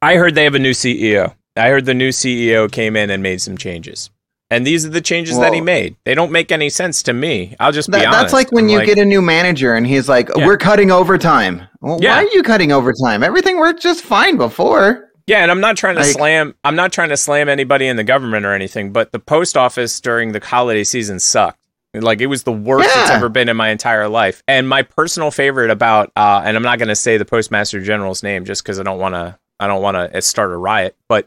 I 0.00 0.16
heard 0.16 0.34
they 0.34 0.44
have 0.44 0.54
a 0.54 0.58
new 0.58 0.70
CEO. 0.70 1.34
I 1.60 1.68
heard 1.70 1.84
the 1.84 1.94
new 1.94 2.10
CEO 2.10 2.70
came 2.70 2.96
in 2.96 3.10
and 3.10 3.22
made 3.22 3.40
some 3.40 3.56
changes. 3.56 4.10
And 4.52 4.66
these 4.66 4.84
are 4.84 4.88
the 4.88 5.00
changes 5.00 5.38
that 5.38 5.54
he 5.54 5.60
made. 5.60 5.94
They 6.04 6.14
don't 6.14 6.32
make 6.32 6.50
any 6.50 6.70
sense 6.70 7.04
to 7.04 7.12
me. 7.12 7.54
I'll 7.60 7.70
just 7.70 7.88
be 7.88 7.98
honest. 7.98 8.10
that's 8.18 8.32
like 8.32 8.50
when 8.50 8.64
I'm 8.64 8.70
you 8.70 8.84
get 8.84 8.98
a 8.98 9.04
new 9.04 9.22
manager 9.22 9.74
and 9.74 9.86
he's 9.86 10.08
like, 10.08 10.28
Yeah. 10.34 10.44
"We're 10.44 10.56
cutting 10.56 10.90
overtime." 10.90 11.62
Well, 11.80 11.98
Yeah. 12.02 12.16
why 12.16 12.24
are 12.24 12.28
you 12.34 12.42
cutting 12.42 12.72
overtime? 12.72 13.22
Everything 13.22 13.58
worked 13.58 13.80
just 13.80 14.02
fine 14.02 14.36
before. 14.36 15.08
Yeah, 15.28 15.42
and 15.42 15.52
I'm 15.52 15.60
not 15.60 15.76
trying 15.76 15.94
to 15.94 16.00
Like- 16.02 16.10
slam 16.10 16.54
I'm 16.64 16.74
not 16.74 16.92
trying 16.92 17.10
to 17.10 17.16
slam 17.16 17.48
anybody 17.48 17.86
in 17.86 17.96
the 17.96 18.02
government 18.02 18.44
or 18.44 18.52
anything, 18.52 18.90
but 18.90 19.12
the 19.12 19.20
post 19.20 19.56
office 19.56 20.00
during 20.00 20.32
the 20.32 20.40
holiday 20.44 20.82
season 20.82 21.20
sucked. 21.20 21.58
Like 21.94 22.20
it 22.20 22.26
was 22.26 22.42
the 22.42 22.52
worst 22.52 22.88
it's 22.92 23.10
ever 23.10 23.28
been 23.28 23.48
in 23.48 23.56
my 23.56 23.68
entire 23.68 24.08
life. 24.08 24.42
And 24.48 24.68
my 24.68 24.82
personal 24.82 25.30
favorite 25.30 25.70
about 25.70 26.10
uh 26.16 26.42
and 26.44 26.56
I'm 26.56 26.62
not 26.64 26.78
going 26.80 26.88
to 26.88 26.96
say 26.96 27.18
the 27.18 27.24
postmaster 27.24 27.80
general's 27.80 28.24
name 28.24 28.44
just 28.44 28.64
cuz 28.64 28.80
I 28.80 28.82
don't 28.82 28.98
want 28.98 29.14
to 29.14 29.38
I 29.60 29.68
don't 29.68 29.82
want 29.82 30.12
to 30.12 30.22
start 30.22 30.50
a 30.50 30.56
riot, 30.56 30.96
but 31.08 31.26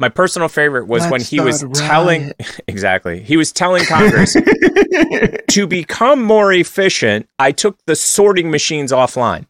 my 0.00 0.08
personal 0.08 0.48
favorite 0.48 0.88
was 0.88 1.02
when 1.02 1.12
Let's 1.12 1.28
he 1.28 1.40
was 1.40 1.62
a 1.62 1.68
telling 1.68 2.32
exactly. 2.66 3.22
He 3.22 3.36
was 3.36 3.52
telling 3.52 3.84
Congress 3.84 4.32
to 5.50 5.66
become 5.66 6.22
more 6.22 6.52
efficient, 6.54 7.28
I 7.38 7.52
took 7.52 7.78
the 7.84 7.94
sorting 7.94 8.50
machines 8.50 8.92
offline. 8.92 9.46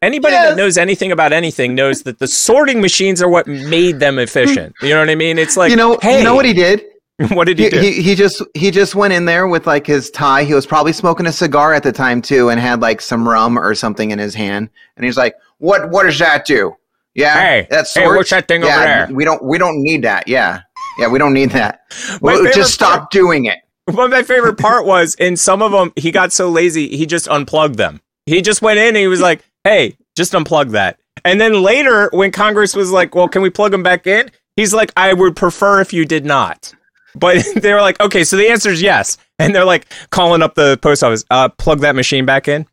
Anybody 0.00 0.34
that 0.34 0.56
knows 0.56 0.78
anything 0.78 1.10
about 1.10 1.32
anything 1.32 1.74
knows 1.74 2.04
that 2.04 2.20
the 2.20 2.28
sorting 2.28 2.80
machines 2.80 3.20
are 3.20 3.28
what 3.28 3.48
made 3.48 3.98
them 3.98 4.20
efficient. 4.20 4.76
You 4.80 4.90
know 4.90 5.00
what 5.00 5.10
I 5.10 5.16
mean? 5.16 5.36
It's 5.36 5.56
like 5.56 5.70
you 5.70 5.76
know, 5.76 5.98
hey, 6.00 6.18
you 6.18 6.24
know 6.24 6.36
what 6.36 6.46
he 6.46 6.52
did? 6.52 6.84
what 7.32 7.48
did 7.48 7.58
he, 7.58 7.64
He, 7.64 7.70
do? 7.70 7.80
he, 7.80 8.02
he 8.02 8.14
just 8.14 8.40
he 8.54 8.70
just 8.70 8.94
went 8.94 9.12
in 9.12 9.24
there 9.24 9.48
with 9.48 9.66
like 9.66 9.84
his 9.84 10.12
tie. 10.12 10.44
He 10.44 10.54
was 10.54 10.64
probably 10.64 10.92
smoking 10.92 11.26
a 11.26 11.32
cigar 11.32 11.74
at 11.74 11.82
the 11.82 11.90
time 11.90 12.22
too, 12.22 12.50
and 12.50 12.60
had 12.60 12.80
like 12.80 13.00
some 13.00 13.28
rum 13.28 13.58
or 13.58 13.74
something 13.74 14.12
in 14.12 14.20
his 14.20 14.36
hand. 14.36 14.70
And 14.96 15.04
he's 15.04 15.16
like, 15.16 15.34
"What 15.58 15.90
what 15.90 16.04
does 16.04 16.20
that 16.20 16.46
do? 16.46 16.76
Yeah, 17.18 17.34
Hey, 17.34 17.66
that's 17.68 17.92
hey, 17.94 18.06
what's 18.06 18.30
that 18.30 18.46
thing 18.46 18.62
over 18.62 18.72
there?" 18.72 19.08
We 19.10 19.24
don't 19.24 19.42
we 19.44 19.58
don't 19.58 19.82
need 19.82 20.02
that. 20.04 20.28
Yeah, 20.28 20.62
yeah, 20.98 21.08
we 21.08 21.18
don't 21.18 21.32
need 21.32 21.50
that. 21.50 21.80
Well, 22.20 22.44
just 22.52 22.72
stop 22.74 23.10
doing 23.10 23.46
it. 23.46 23.58
But 23.86 24.10
my 24.10 24.22
favorite 24.22 24.58
part 24.58 24.84
was 24.84 25.14
in 25.14 25.38
some 25.38 25.62
of 25.62 25.72
them, 25.72 25.94
he 25.96 26.10
got 26.10 26.30
so 26.30 26.50
lazy, 26.50 26.94
he 26.94 27.06
just 27.06 27.26
unplugged 27.26 27.78
them. 27.78 28.02
He 28.26 28.42
just 28.42 28.60
went 28.60 28.78
in 28.78 28.88
and 28.88 28.96
he 28.98 29.06
was 29.06 29.22
like, 29.22 29.42
hey, 29.64 29.96
just 30.14 30.34
unplug 30.34 30.72
that. 30.72 30.98
And 31.24 31.40
then 31.40 31.62
later, 31.62 32.10
when 32.12 32.30
Congress 32.30 32.76
was 32.76 32.90
like, 32.90 33.14
well, 33.14 33.28
can 33.28 33.40
we 33.40 33.48
plug 33.48 33.72
them 33.72 33.82
back 33.82 34.06
in? 34.06 34.30
He's 34.56 34.74
like, 34.74 34.92
I 34.94 35.14
would 35.14 35.36
prefer 35.36 35.80
if 35.80 35.94
you 35.94 36.04
did 36.04 36.26
not. 36.26 36.74
But 37.14 37.42
they 37.56 37.72
were 37.72 37.80
like, 37.80 37.98
okay, 37.98 38.24
so 38.24 38.36
the 38.36 38.50
answer 38.50 38.68
is 38.68 38.82
yes. 38.82 39.16
And 39.38 39.54
they're 39.54 39.64
like 39.64 39.86
calling 40.10 40.42
up 40.42 40.54
the 40.54 40.76
post 40.82 41.02
office, 41.02 41.24
uh, 41.30 41.48
plug 41.48 41.80
that 41.80 41.94
machine 41.94 42.26
back 42.26 42.46
in. 42.46 42.66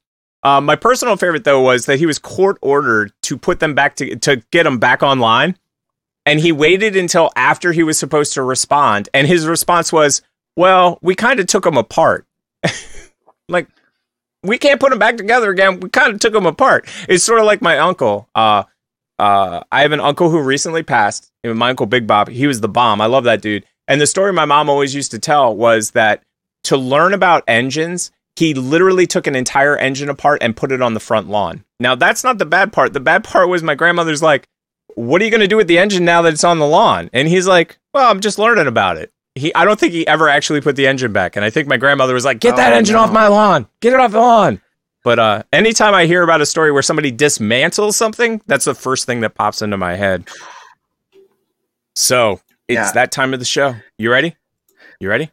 Uh, 0.46 0.62
my 0.62 0.76
personal 0.76 1.18
favorite 1.18 1.44
though 1.44 1.62
was 1.62 1.88
that 1.88 1.98
he 1.98 2.06
was 2.06 2.20
court 2.20 2.60
ordered 2.62 3.12
to 3.24 3.36
put 3.36 3.60
them 3.60 3.74
back 3.74 3.96
to 3.96 4.16
to 4.18 4.38
get 4.52 4.62
them 4.62 4.78
back 4.78 5.02
online, 5.02 5.58
and 6.24 6.40
he 6.40 6.52
waited 6.52 6.96
until 6.96 7.32
after 7.36 7.72
he 7.72 7.82
was 7.82 7.98
supposed 7.98 8.34
to 8.34 8.44
respond, 8.44 9.10
and 9.12 9.26
his 9.26 9.48
response 9.48 9.92
was, 9.92 10.22
"Well, 10.56 11.00
we 11.02 11.16
kind 11.16 11.40
of 11.40 11.48
took 11.48 11.64
them 11.64 11.78
apart. 11.78 12.28
like, 13.50 13.68
we 14.44 14.60
can't 14.60 14.80
put 14.80 14.92
them 14.92 15.00
back 15.00 15.18
together 15.18 15.50
again. 15.50 15.80
We 15.80 15.90
kind 15.90 16.14
of 16.14 16.20
took 16.20 16.34
them 16.34 16.46
apart. 16.46 16.88
It's 17.10 17.24
sort 17.24 17.40
of 17.40 17.48
like 17.48 17.64
my 17.64 17.80
uncle. 17.80 18.30
Uh, 18.36 18.66
uh, 19.18 19.62
I 19.72 19.82
have 19.82 19.94
an 19.94 20.00
uncle 20.00 20.30
who 20.30 20.40
recently 20.40 20.84
passed. 20.84 21.32
My 21.44 21.72
uncle 21.72 21.88
Big 21.88 22.06
Bob. 22.06 22.30
He 22.30 22.46
was 22.46 22.62
the 22.62 22.70
bomb. 22.70 23.02
I 23.02 23.08
love 23.08 23.24
that 23.24 23.42
dude. 23.42 23.66
And 23.88 24.00
the 24.00 24.06
story 24.06 24.32
my 24.32 24.46
mom 24.46 24.70
always 24.70 24.94
used 24.94 25.10
to 25.12 25.20
tell 25.20 25.56
was 25.56 25.92
that 25.92 26.22
to 26.66 26.78
learn 26.78 27.14
about 27.14 27.44
engines, 27.48 28.12
he 28.36 28.54
literally 28.54 29.08
took 29.08 29.28
an 29.28 29.36
entire 29.36 29.78
engine 29.78 30.10
apart 30.10 30.40
and 30.42 30.56
put 30.56 30.72
it 30.72 30.82
on 30.82 30.94
the 30.94 31.00
front 31.00 31.30
lawn. 31.30 31.64
Now, 31.80 31.96
that's 31.96 32.24
not 32.24 32.38
the 32.38 32.46
bad 32.46 32.74
part. 32.74 32.94
The 32.94 33.00
bad 33.00 33.24
part 33.24 33.48
was 33.50 33.64
my 33.64 33.76
grandmother's 33.76 34.22
like, 34.22 34.48
What 34.96 35.22
are 35.22 35.26
you 35.26 35.32
going 35.32 35.42
to 35.42 35.48
do 35.48 35.58
with 35.58 35.68
the 35.68 35.78
engine 35.78 36.06
now 36.06 36.22
that 36.24 36.34
it's 36.34 36.44
on 36.44 36.60
the 36.60 36.68
lawn? 36.68 37.10
And 37.14 37.28
he's 37.28 37.48
like, 37.48 37.78
Well, 37.94 38.10
I'm 38.10 38.20
just 38.20 38.38
learning 38.40 38.68
about 38.68 38.98
it. 38.98 39.12
He, 39.36 39.54
I 39.54 39.66
don't 39.66 39.80
think 39.80 39.92
he 39.94 40.08
ever 40.08 40.30
actually 40.30 40.62
put 40.62 40.76
the 40.78 40.88
engine 40.88 41.12
back. 41.14 41.36
And 41.36 41.44
I 41.44 41.50
think 41.50 41.68
my 41.68 41.78
grandmother 41.78 42.14
was 42.14 42.24
like, 42.26 42.40
Get 42.40 42.56
that 42.58 42.74
Oh, 42.74 42.76
engine 42.78 42.96
no. 42.96 43.02
off 43.02 43.12
my 43.12 43.28
lawn. 43.28 43.68
Get 43.82 43.94
it 43.94 44.00
off 44.00 44.12
the 44.12 44.20
lawn. 44.20 44.62
But 45.04 45.20
uh, 45.20 45.44
anytime 45.54 45.94
I 45.94 46.06
hear 46.06 46.24
about 46.24 46.42
a 46.42 46.46
story 46.46 46.72
where 46.72 46.82
somebody 46.82 47.12
dismantles 47.12 47.94
something, 47.94 48.42
that's 48.48 48.66
the 48.66 48.74
first 48.74 49.06
thing 49.06 49.20
that 49.22 49.36
pops 49.36 49.62
into 49.62 49.78
my 49.78 49.96
head. 49.96 50.28
So 51.96 52.42
it's 52.68 52.76
Yeah. 52.78 52.92
that 52.94 53.12
time 53.12 53.34
of 53.34 53.40
the 53.40 53.46
show. 53.46 53.76
You 53.98 54.12
ready? 54.12 54.36
You 55.00 55.10
ready? 55.10 55.32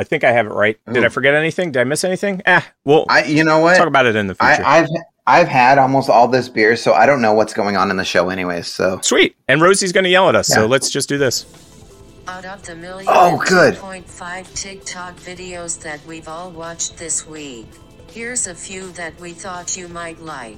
I 0.00 0.04
think 0.04 0.24
I 0.24 0.32
have 0.32 0.46
it 0.46 0.54
right. 0.54 0.78
Did 0.90 1.04
I 1.04 1.10
forget 1.10 1.34
anything? 1.34 1.72
Did 1.72 1.80
I 1.80 1.84
miss 1.84 2.04
anything? 2.04 2.40
Eh, 2.46 2.62
well, 2.86 3.04
I 3.10 3.24
you 3.24 3.44
know 3.44 3.58
what? 3.58 3.76
talk 3.76 3.86
about 3.86 4.06
it 4.06 4.16
in 4.16 4.28
the 4.28 4.34
future. 4.34 4.64
I, 4.64 4.78
I've 4.78 4.88
I've 5.26 5.46
had 5.46 5.76
almost 5.76 6.08
all 6.08 6.26
this 6.26 6.48
beer, 6.48 6.74
so 6.74 6.94
I 6.94 7.04
don't 7.04 7.20
know 7.20 7.34
what's 7.34 7.52
going 7.52 7.76
on 7.76 7.90
in 7.90 7.98
the 7.98 8.04
show, 8.06 8.30
anyways. 8.30 8.66
So 8.66 8.98
Sweet. 9.02 9.36
And 9.46 9.60
Rosie's 9.60 9.92
going 9.92 10.04
to 10.04 10.10
yell 10.10 10.30
at 10.30 10.34
us, 10.34 10.48
so 10.48 10.64
let's 10.64 10.88
just 10.88 11.10
do 11.10 11.18
this. 11.18 11.44
Out 12.26 12.46
of 12.46 12.62
the 12.62 12.76
million 12.76 13.12
Oh, 13.12 13.44
good. 13.46 13.74
2.5 13.74 14.54
TikTok 14.54 15.16
videos 15.16 15.78
that 15.82 16.00
we've 16.06 16.28
all 16.28 16.50
watched 16.50 16.96
this 16.96 17.26
week, 17.26 17.66
here's 18.10 18.46
a 18.46 18.54
few 18.54 18.92
that 18.92 19.20
we 19.20 19.32
thought 19.32 19.76
you 19.76 19.86
might 19.86 20.18
like. 20.22 20.56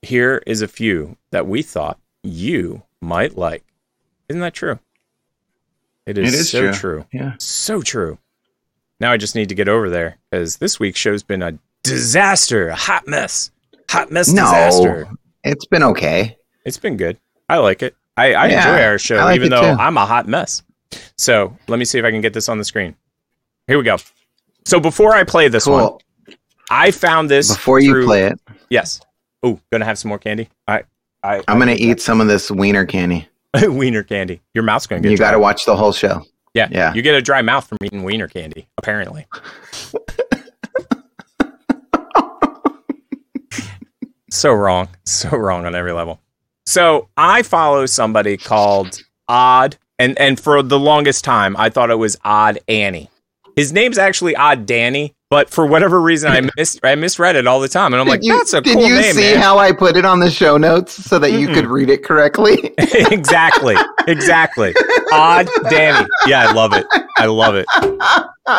Here 0.00 0.42
is 0.46 0.62
a 0.62 0.68
few 0.68 1.18
that 1.30 1.46
we 1.46 1.60
thought 1.60 1.98
you 2.22 2.84
might 3.02 3.36
like. 3.36 3.64
Isn't 4.30 4.40
that 4.40 4.54
true? 4.54 4.78
It 6.06 6.18
is, 6.18 6.34
It 6.34 6.38
is 6.40 6.50
so 6.50 6.60
true. 6.60 6.72
true. 6.72 7.06
Yeah. 7.12 7.32
So 7.38 7.80
true. 7.82 8.18
Now 9.00 9.12
I 9.12 9.16
just 9.16 9.34
need 9.34 9.48
to 9.48 9.54
get 9.54 9.68
over 9.68 9.88
there 9.90 10.18
because 10.30 10.56
this 10.58 10.78
week's 10.78 10.98
show's 11.00 11.22
been 11.22 11.42
a 11.42 11.58
disaster, 11.82 12.68
a 12.68 12.74
hot 12.74 13.06
mess. 13.06 13.50
Hot 13.90 14.10
mess 14.10 14.28
no, 14.32 14.42
disaster. 14.44 15.08
it's 15.44 15.66
been 15.66 15.82
okay. 15.82 16.36
It's 16.64 16.78
been 16.78 16.96
good. 16.96 17.18
I 17.48 17.58
like 17.58 17.82
it. 17.82 17.94
I, 18.16 18.34
I 18.34 18.46
Yeah, 18.48 18.56
enjoy 18.70 18.82
our 18.84 18.98
show, 18.98 19.16
like 19.16 19.36
even 19.36 19.50
though 19.50 19.60
too. 19.60 19.80
I'm 19.80 19.96
a 19.96 20.06
hot 20.06 20.28
mess. 20.28 20.62
So 21.16 21.56
let 21.68 21.78
me 21.78 21.84
see 21.84 21.98
if 21.98 22.04
I 22.04 22.10
can 22.10 22.20
get 22.20 22.32
this 22.32 22.48
on 22.48 22.58
the 22.58 22.64
screen. 22.64 22.94
Here 23.66 23.76
we 23.78 23.84
go. 23.84 23.96
So 24.64 24.78
before 24.80 25.14
I 25.14 25.24
play 25.24 25.48
this 25.48 25.66
one, 25.66 25.90
I 26.70 26.90
found 26.90 27.28
this 27.30 27.52
Before 27.52 27.80
you 27.80 27.90
through- 27.92 28.06
play 28.06 28.24
it, 28.26 28.40
Yes. 28.70 29.00
Oh, 29.42 29.60
gonna 29.70 29.84
have 29.84 29.98
some 29.98 30.08
more 30.08 30.18
candy. 30.18 30.48
I, 30.66 30.84
I, 31.22 31.42
I'm 31.48 31.58
gonna 31.58 31.76
eat 31.78 32.00
some 32.00 32.20
of 32.20 32.28
this 32.28 32.50
wiener 32.50 32.86
candy. 32.86 33.28
wiener 33.68 34.02
candy. 34.02 34.40
Your 34.54 34.64
mouth's 34.64 34.86
gonna 34.86 35.00
get. 35.02 35.10
You 35.10 35.18
got 35.18 35.30
to 35.32 35.38
watch 35.38 35.64
the 35.64 35.76
whole 35.76 35.92
show. 35.92 36.22
Yeah, 36.54 36.68
yeah. 36.70 36.94
You 36.94 37.02
get 37.02 37.14
a 37.14 37.22
dry 37.22 37.42
mouth 37.42 37.66
from 37.66 37.78
eating 37.82 38.02
wiener 38.04 38.28
candy. 38.28 38.68
Apparently. 38.78 39.26
so 44.30 44.52
wrong. 44.52 44.88
So 45.04 45.30
wrong 45.30 45.66
on 45.66 45.74
every 45.74 45.92
level. 45.92 46.20
So 46.66 47.08
I 47.16 47.42
follow 47.42 47.86
somebody 47.86 48.36
called 48.36 49.02
Odd, 49.28 49.76
and 49.98 50.18
and 50.18 50.38
for 50.38 50.62
the 50.62 50.78
longest 50.78 51.24
time 51.24 51.56
I 51.56 51.70
thought 51.70 51.90
it 51.90 51.98
was 51.98 52.16
Odd 52.24 52.58
Annie. 52.68 53.10
His 53.56 53.72
name's 53.72 53.98
actually 53.98 54.34
Odd 54.34 54.66
Danny, 54.66 55.14
but 55.34 55.50
for 55.50 55.66
whatever 55.66 56.00
reason 56.00 56.30
I 56.30 56.48
mis 56.56 56.78
I 56.84 56.94
misread 56.94 57.34
it 57.34 57.48
all 57.48 57.58
the 57.58 57.66
time, 57.66 57.92
and 57.92 58.00
I'm 58.00 58.06
like, 58.06 58.22
you, 58.22 58.36
that's 58.38 58.52
a 58.52 58.60
did 58.60 58.74
cool 58.74 58.86
you 58.86 58.94
name, 58.94 59.14
see 59.14 59.32
man. 59.34 59.42
how 59.42 59.58
I 59.58 59.72
put 59.72 59.96
it 59.96 60.04
on 60.04 60.20
the 60.20 60.30
show 60.30 60.56
notes 60.56 60.92
so 60.92 61.18
that 61.18 61.32
you 61.32 61.48
could 61.48 61.66
read 61.66 61.90
it 61.90 62.04
correctly? 62.04 62.72
exactly. 62.78 63.74
Exactly. 64.06 64.72
Odd 65.12 65.48
Danny. 65.70 66.06
Yeah, 66.28 66.48
I 66.48 66.52
love 66.52 66.72
it. 66.72 66.86
I 67.16 67.26
love 67.26 67.56
it. 67.56 67.66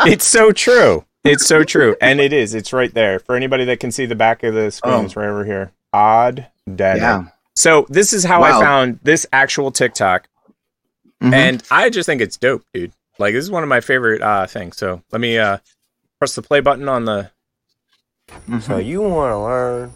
It's 0.05 0.25
so 0.25 0.51
true. 0.51 1.05
It's 1.23 1.45
so 1.45 1.63
true, 1.63 1.95
and 2.01 2.19
it 2.19 2.33
is. 2.33 2.53
It's 2.53 2.73
right 2.73 2.93
there 2.93 3.19
for 3.19 3.37
anybody 3.37 3.63
that 3.65 3.79
can 3.79 3.93
see 3.93 4.05
the 4.05 4.15
back 4.15 4.43
of 4.43 4.53
the 4.53 4.69
screen. 4.69 4.95
Oh. 4.95 5.05
It's 5.05 5.15
right 5.15 5.29
over 5.29 5.45
here. 5.45 5.71
Odd 5.93 6.45
Danny. 6.75 6.99
Yeah. 6.99 7.23
So 7.55 7.85
this 7.87 8.11
is 8.11 8.25
how 8.25 8.43
I 8.43 8.51
found 8.59 8.99
this 9.03 9.25
actual 9.31 9.71
TikTok, 9.71 10.27
Mhm. 11.23 11.33
and 11.33 11.63
I 11.71 11.89
just 11.89 12.05
think 12.05 12.19
it's 12.21 12.35
dope, 12.35 12.63
dude. 12.73 12.91
Like 13.17 13.33
this 13.33 13.45
is 13.45 13.49
one 13.49 13.63
of 13.63 13.69
my 13.69 13.79
favorite 13.79 14.21
uh, 14.21 14.45
things. 14.45 14.75
So 14.75 15.01
let 15.13 15.21
me 15.21 15.37
uh, 15.39 15.59
press 16.25 16.33
the 16.33 16.41
play 16.41 16.59
button 16.59 16.89
on 16.89 17.05
the. 17.05 17.29
So 18.61 18.77
you 18.77 19.03
want 19.03 19.31
to 19.31 19.37
learn 19.37 19.93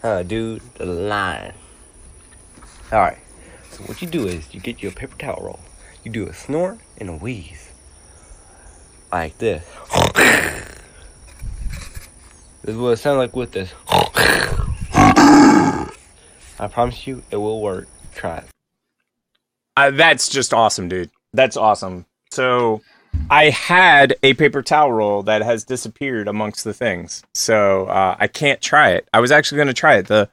how 0.00 0.18
to 0.18 0.24
do 0.24 0.60
the 0.74 0.86
line. 0.86 1.54
All 2.92 3.00
right. 3.00 3.18
So 3.72 3.82
what 3.82 4.00
you 4.00 4.06
do 4.06 4.28
is 4.28 4.54
you 4.54 4.60
get 4.60 4.80
your 4.80 4.92
paper 4.92 5.16
towel 5.18 5.42
roll. 5.42 5.58
You 6.04 6.12
do 6.12 6.28
a 6.28 6.34
snort 6.34 6.78
and 6.98 7.10
a 7.10 7.14
wheeze. 7.14 7.72
Like 9.10 9.38
this. 9.38 9.64
This 12.64 12.76
is 12.76 12.80
what 12.80 12.90
it 12.90 12.98
sounds 12.98 13.18
like 13.18 13.34
with 13.34 13.50
this. 13.50 13.72
I 13.88 15.88
promise 16.70 17.08
you 17.08 17.24
it 17.32 17.38
will 17.38 17.60
work. 17.60 17.88
Try 18.14 18.36
it. 18.36 18.44
Uh, 19.76 19.90
that's 19.90 20.28
just 20.28 20.54
awesome, 20.54 20.88
dude. 20.88 21.10
That's 21.32 21.56
awesome. 21.56 22.06
So 22.30 22.82
I 23.30 23.50
had 23.50 24.16
a 24.22 24.34
paper 24.34 24.62
towel 24.62 24.92
roll 24.92 25.22
that 25.24 25.42
has 25.42 25.64
disappeared 25.64 26.28
amongst 26.28 26.64
the 26.64 26.74
things, 26.74 27.22
so 27.34 27.86
uh, 27.86 28.16
I 28.18 28.26
can't 28.26 28.60
try 28.60 28.90
it. 28.90 29.08
I 29.14 29.20
was 29.20 29.30
actually 29.30 29.56
going 29.56 29.68
to 29.68 29.74
try 29.74 29.96
it. 29.96 30.06
The 30.06 30.28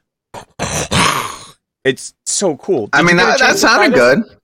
it's 1.84 2.14
so 2.26 2.56
cool. 2.56 2.88
I 2.92 3.02
mean, 3.02 3.16
you 3.16 3.16
get 3.16 3.22
a 3.22 3.26
that, 3.26 3.38
that 3.38 3.44
chance 3.46 3.60
to 3.60 3.66
try 3.66 3.76
sounded 3.76 3.94
good. 3.96 4.36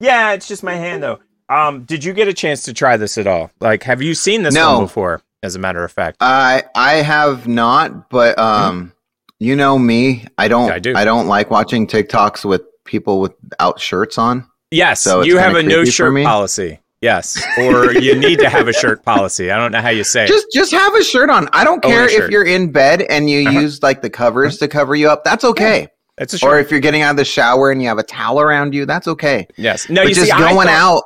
Yeah, 0.00 0.32
it's 0.32 0.46
just 0.48 0.62
my 0.62 0.74
hand 0.74 1.02
though. 1.02 1.20
Um, 1.48 1.82
did 1.84 2.04
you 2.04 2.12
get 2.12 2.28
a 2.28 2.32
chance 2.32 2.62
to 2.64 2.72
try 2.72 2.96
this 2.96 3.18
at 3.18 3.26
all? 3.26 3.50
Like, 3.60 3.82
have 3.82 4.00
you 4.00 4.14
seen 4.14 4.42
this 4.42 4.54
No. 4.54 4.74
one 4.78 4.84
before? 4.84 5.20
As 5.42 5.56
a 5.56 5.58
matter 5.58 5.84
of 5.84 5.92
fact, 5.92 6.16
I 6.20 6.62
I 6.74 6.94
have 6.94 7.46
not, 7.46 8.08
but 8.08 8.38
um, 8.38 8.92
you 9.40 9.54
know 9.56 9.78
me. 9.78 10.24
I 10.38 10.48
don't. 10.48 10.70
I 10.70 10.78
do. 10.78 10.94
I 10.96 11.04
don't 11.04 11.26
like 11.26 11.50
watching 11.50 11.86
TikToks 11.86 12.46
with 12.46 12.62
people 12.84 13.20
without 13.20 13.78
shirts 13.78 14.16
on. 14.16 14.46
yes, 14.70 15.02
So 15.02 15.20
you 15.22 15.36
have 15.36 15.54
a 15.54 15.62
no 15.62 15.84
shirt 15.84 16.14
me. 16.14 16.24
policy. 16.24 16.78
Yes, 17.04 17.40
or 17.58 17.92
you 17.92 18.14
need 18.16 18.38
to 18.38 18.48
have 18.48 18.66
a 18.66 18.72
shirt 18.72 19.04
policy. 19.04 19.50
I 19.50 19.56
don't 19.58 19.72
know 19.72 19.82
how 19.82 19.90
you 19.90 20.04
say. 20.04 20.24
it. 20.24 20.28
Just 20.28 20.46
just 20.52 20.72
have 20.72 20.94
a 20.94 21.04
shirt 21.04 21.28
on. 21.28 21.48
I 21.52 21.62
don't 21.62 21.84
Own 21.84 21.90
care 21.90 22.08
if 22.08 22.30
you're 22.30 22.46
in 22.46 22.72
bed 22.72 23.02
and 23.02 23.28
you 23.28 23.46
Uh-huh. 23.48 23.60
use 23.60 23.82
like 23.82 24.00
the 24.00 24.08
covers 24.08 24.56
to 24.58 24.68
cover 24.68 24.94
you 24.94 25.10
up. 25.10 25.22
That's 25.22 25.44
okay. 25.44 25.88
It's 26.16 26.32
a 26.32 26.38
shirt. 26.38 26.48
Or 26.50 26.58
if 26.58 26.70
you're 26.70 26.80
getting 26.80 27.02
out 27.02 27.10
of 27.10 27.16
the 27.18 27.24
shower 27.24 27.70
and 27.70 27.82
you 27.82 27.88
have 27.88 27.98
a 27.98 28.02
towel 28.04 28.40
around 28.40 28.72
you, 28.74 28.86
that's 28.86 29.06
okay. 29.08 29.46
yes. 29.56 29.88
No, 29.90 30.02
but 30.02 30.08
you 30.08 30.14
just 30.14 30.30
see, 30.30 30.38
going 30.38 30.66
thought- 30.68 30.68
out 30.68 31.02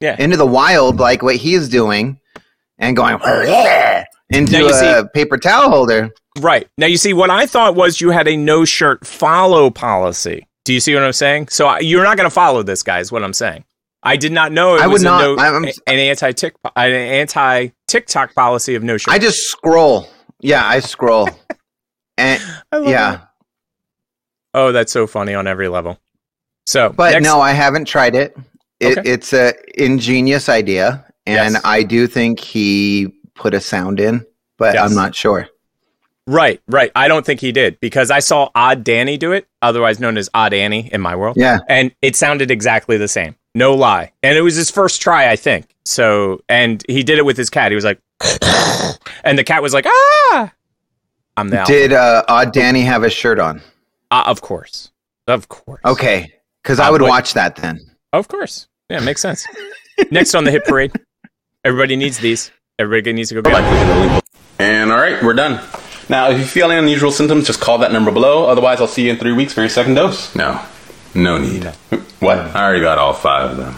Yeah. 0.00 0.16
into 0.18 0.36
the 0.36 0.46
wild 0.46 0.98
like 0.98 1.22
what 1.22 1.36
he's 1.36 1.68
doing 1.68 2.18
and 2.78 2.96
going 2.96 3.14
into 4.30 4.58
Now 4.58 4.66
a 4.66 4.72
see- 5.02 5.08
paper 5.14 5.36
towel 5.38 5.70
holder. 5.70 6.10
Right. 6.40 6.66
Now, 6.78 6.86
you 6.86 6.96
see, 6.96 7.12
what 7.12 7.28
I 7.30 7.46
thought 7.46 7.74
was 7.74 8.00
you 8.00 8.10
had 8.10 8.26
a 8.28 8.36
no 8.36 8.64
shirt 8.64 9.06
follow 9.06 9.68
policy. 9.70 10.46
Do 10.64 10.72
you 10.72 10.80
see 10.80 10.94
what 10.94 11.02
I'm 11.02 11.12
saying? 11.12 11.48
So 11.48 11.66
I, 11.66 11.80
you're 11.80 12.04
not 12.04 12.16
going 12.16 12.28
to 12.28 12.34
follow 12.34 12.62
this, 12.62 12.82
guy, 12.82 13.00
is 13.00 13.10
what 13.12 13.22
I'm 13.24 13.32
saying. 13.32 13.64
I 14.02 14.16
did 14.16 14.32
not 14.32 14.50
know 14.52 14.76
it 14.76 14.80
I 14.82 14.86
would 14.86 14.94
was 14.94 15.02
a 15.02 15.06
not- 15.06 15.20
no, 15.20 15.36
I'm- 15.36 15.64
an 15.64 15.74
anti 15.98 16.32
tick 16.32 16.54
an 16.76 16.92
anti 16.92 17.68
TikTok 17.86 18.34
policy 18.34 18.74
of 18.74 18.82
no 18.82 18.96
shirt. 18.96 19.12
I 19.12 19.18
just 19.18 19.50
scroll. 19.50 20.08
Yeah, 20.40 20.66
I 20.66 20.80
scroll. 20.80 21.28
and 22.18 22.42
yeah. 22.72 23.20
oh, 24.54 24.72
that's 24.72 24.92
so 24.92 25.06
funny 25.06 25.34
on 25.34 25.46
every 25.46 25.68
level. 25.68 25.98
So, 26.66 26.90
But 26.90 27.12
next- 27.12 27.24
no, 27.24 27.40
I 27.40 27.52
haven't 27.52 27.86
tried 27.86 28.14
it. 28.14 28.36
it 28.80 28.98
Okay. 28.98 29.10
It's 29.10 29.32
a 29.32 29.52
ingenious 29.74 30.48
idea, 30.48 31.04
and 31.26 31.54
Yes. 31.54 31.62
I 31.64 31.82
do 31.82 32.06
think 32.06 32.40
he 32.40 33.12
put 33.34 33.54
a 33.54 33.60
sound 33.60 34.00
in, 34.00 34.24
but 34.56 34.74
Yes. 34.74 34.88
I'm 34.88 34.94
not 34.94 35.14
sure. 35.14 35.48
right, 36.26 36.60
right. 36.68 36.90
I 36.94 37.08
don't 37.08 37.26
think 37.26 37.40
he 37.40 37.50
did 37.52 37.80
because 37.80 38.10
I 38.10 38.20
saw 38.20 38.50
Odd 38.54 38.84
Danny 38.84 39.16
do 39.18 39.32
it, 39.32 39.46
otherwise 39.62 39.98
known 40.00 40.16
as 40.16 40.30
Odd 40.32 40.54
Annie 40.54 40.88
in 40.92 41.00
my 41.00 41.16
world. 41.16 41.36
Yeah. 41.38 41.58
and 41.68 41.92
it 42.02 42.16
sounded 42.16 42.50
exactly 42.50 42.96
the 42.96 43.08
same. 43.08 43.34
No 43.54 43.74
lie. 43.74 44.12
And 44.22 44.36
it 44.36 44.42
was 44.42 44.54
his 44.54 44.70
first 44.70 45.00
try, 45.02 45.30
I 45.30 45.36
think. 45.36 45.74
So, 45.84 46.40
and 46.48 46.82
he 46.88 47.02
did 47.02 47.18
it 47.18 47.24
with 47.24 47.36
his 47.36 47.50
cat. 47.50 47.72
He 47.72 47.74
was 47.74 47.84
like, 47.84 47.98
and 49.24 49.38
the 49.38 49.44
cat 49.44 49.62
was 49.62 49.74
like, 49.74 49.86
ah. 49.86 50.52
I'm 51.36 51.48
the 51.48 51.60
alpha. 51.60 51.72
Did 51.72 51.92
uh, 51.92 52.22
Odd 52.28 52.52
Danny 52.52 52.82
have 52.82 53.02
a 53.02 53.10
shirt 53.10 53.38
on? 53.38 53.60
Uh, 54.10 54.24
of 54.26 54.40
course. 54.40 54.90
Of 55.26 55.48
course. 55.48 55.80
Okay, 55.84 56.32
because 56.62 56.78
Uh, 56.80 56.84
I 56.84 56.90
would 56.90 57.00
but- 57.00 57.08
watch 57.08 57.34
that 57.34 57.56
then. 57.56 57.80
Of 58.12 58.28
course. 58.28 58.68
Yeah, 58.88 59.00
makes 59.00 59.20
sense. 59.22 59.46
Next 60.10 60.34
on 60.34 60.44
the 60.44 60.50
hit 60.50 60.64
parade. 60.64 60.92
Everybody 61.64 61.94
needs 61.96 62.18
these. 62.18 62.50
Everybody 62.78 63.12
needs 63.12 63.28
to 63.28 63.36
go 63.36 63.42
get 63.42 63.52
them. 63.60 64.20
And 64.58 64.90
all 64.90 64.98
right, 64.98 65.22
we're 65.22 65.34
done. 65.34 65.60
Now, 66.08 66.30
if 66.30 66.38
you 66.38 66.44
feel 66.44 66.70
any 66.70 66.80
unusual 66.80 67.12
symptoms, 67.12 67.46
just 67.46 67.60
call 67.60 67.78
that 67.78 67.92
number 67.92 68.10
below. 68.10 68.46
Otherwise, 68.46 68.80
I'll 68.80 68.88
see 68.88 69.04
you 69.06 69.12
in 69.12 69.16
three 69.18 69.32
weeks 69.32 69.52
for 69.52 69.60
your 69.60 69.68
second 69.70 69.94
dose. 69.94 70.34
No, 70.34 70.60
no 71.14 71.38
need. 71.38 71.64
What? 72.20 72.38
I 72.38 72.64
already 72.64 72.80
got 72.80 72.98
all 72.98 73.12
five 73.12 73.50
of 73.50 73.56
them. 73.56 73.74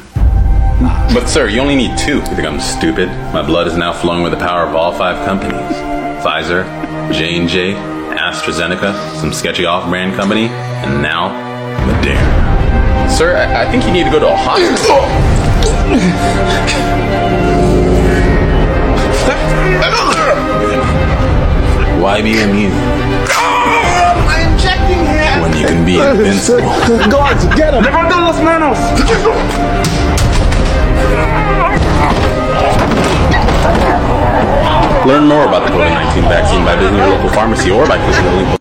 But 1.15 1.29
sir, 1.29 1.49
you 1.49 1.61
only 1.61 1.77
need 1.77 1.97
two. 1.97 2.17
You 2.17 2.23
think 2.23 2.45
I'm 2.47 2.61
stupid? 2.61 3.09
My 3.33 3.43
blood 3.43 3.67
is 3.67 3.77
now 3.77 3.93
flowing 3.93 4.23
with 4.23 4.33
the 4.33 4.39
power 4.39 4.67
of 4.67 4.75
all 4.75 4.93
five 4.93 5.25
companies: 5.25 5.77
Pfizer, 6.25 6.65
J 7.13 7.39
and 7.39 7.49
J, 7.49 7.73
AstraZeneca, 7.73 9.21
some 9.21 9.33
sketchy 9.33 9.65
off-brand 9.65 10.15
company, 10.17 10.47
and 10.47 11.03
now 11.03 11.31
Moderna. 11.87 13.11
Sir, 13.11 13.37
I, 13.37 13.63
I 13.65 13.71
think 13.71 13.85
you 13.85 13.93
need 13.93 14.05
to 14.05 14.11
go 14.11 14.19
to 14.19 14.29
a 14.29 14.37
hospital. 14.37 15.03
Why 22.03 22.21
be 22.21 22.43
immune 22.43 23.02
you 25.63 25.69
can 25.69 25.85
be 25.85 25.99
invincible? 26.01 26.59
Guards, 27.11 27.45
get 27.55 27.75
him. 27.75 27.85
Levanta 27.85 28.17
las 28.21 28.41
manos. 28.43 28.79
Learn 35.07 35.27
more 35.27 35.43
about 35.43 35.67
the 35.67 35.75
COVID-19 35.75 36.23
vaccine 36.29 36.65
by 36.65 36.77
visiting 36.77 36.97
your 36.99 37.09
local 37.09 37.29
pharmacy 37.31 37.71
or 37.73 37.87
by 37.89 37.99
clicking 37.99 38.25
the 38.25 38.37
link. 38.37 38.61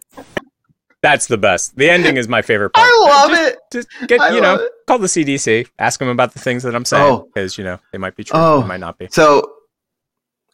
That's 1.03 1.27
the 1.27 1.37
best. 1.37 1.75
The 1.77 1.87
ending 1.89 2.17
is 2.17 2.27
my 2.27 2.41
favorite 2.41 2.71
part. 2.71 2.87
I 2.87 3.07
love 3.09 3.29
Just- 3.29 3.41
it. 3.53 3.59
Just 3.71 3.87
get, 4.07 4.19
I 4.21 4.31
you 4.31 4.41
know, 4.41 4.55
it. 4.55 4.71
call 4.87 4.97
the 4.97 5.07
CDC, 5.07 5.67
ask 5.77 5.99
them 5.99 6.09
about 6.09 6.33
the 6.33 6.39
things 6.39 6.63
that 6.63 6.75
I'm 6.75 6.83
saying 6.85 7.03
Oh. 7.13 7.27
because, 7.33 7.57
you 7.59 7.63
know, 7.63 7.79
they 7.91 7.97
might 7.99 8.15
be 8.15 8.23
true, 8.23 8.39
Oh, 8.39 8.61
they 8.61 8.67
might 8.67 8.79
not 8.79 8.97
be. 8.97 9.07
So, 9.11 9.51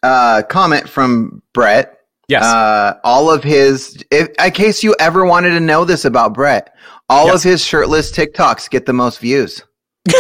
uh, 0.03 0.43
comment 0.49 0.87
from 0.89 1.41
Brett. 1.53 1.96
Yes. 2.27 2.43
Uh, 2.43 2.99
all 3.03 3.31
of 3.31 3.43
his, 3.43 4.03
if, 4.11 4.27
in 4.43 4.51
case 4.51 4.83
you 4.83 4.95
ever 4.99 5.25
wanted 5.25 5.51
to 5.51 5.59
know 5.61 5.85
this 5.85 6.03
about 6.05 6.33
Brett, 6.33 6.75
all 7.09 7.33
of 7.33 7.41
his 7.41 7.63
shirtless 7.63 8.11
TikToks 8.11 8.69
get 8.69 8.85
the 8.85 8.91
most 8.93 9.19
views. 9.19 9.63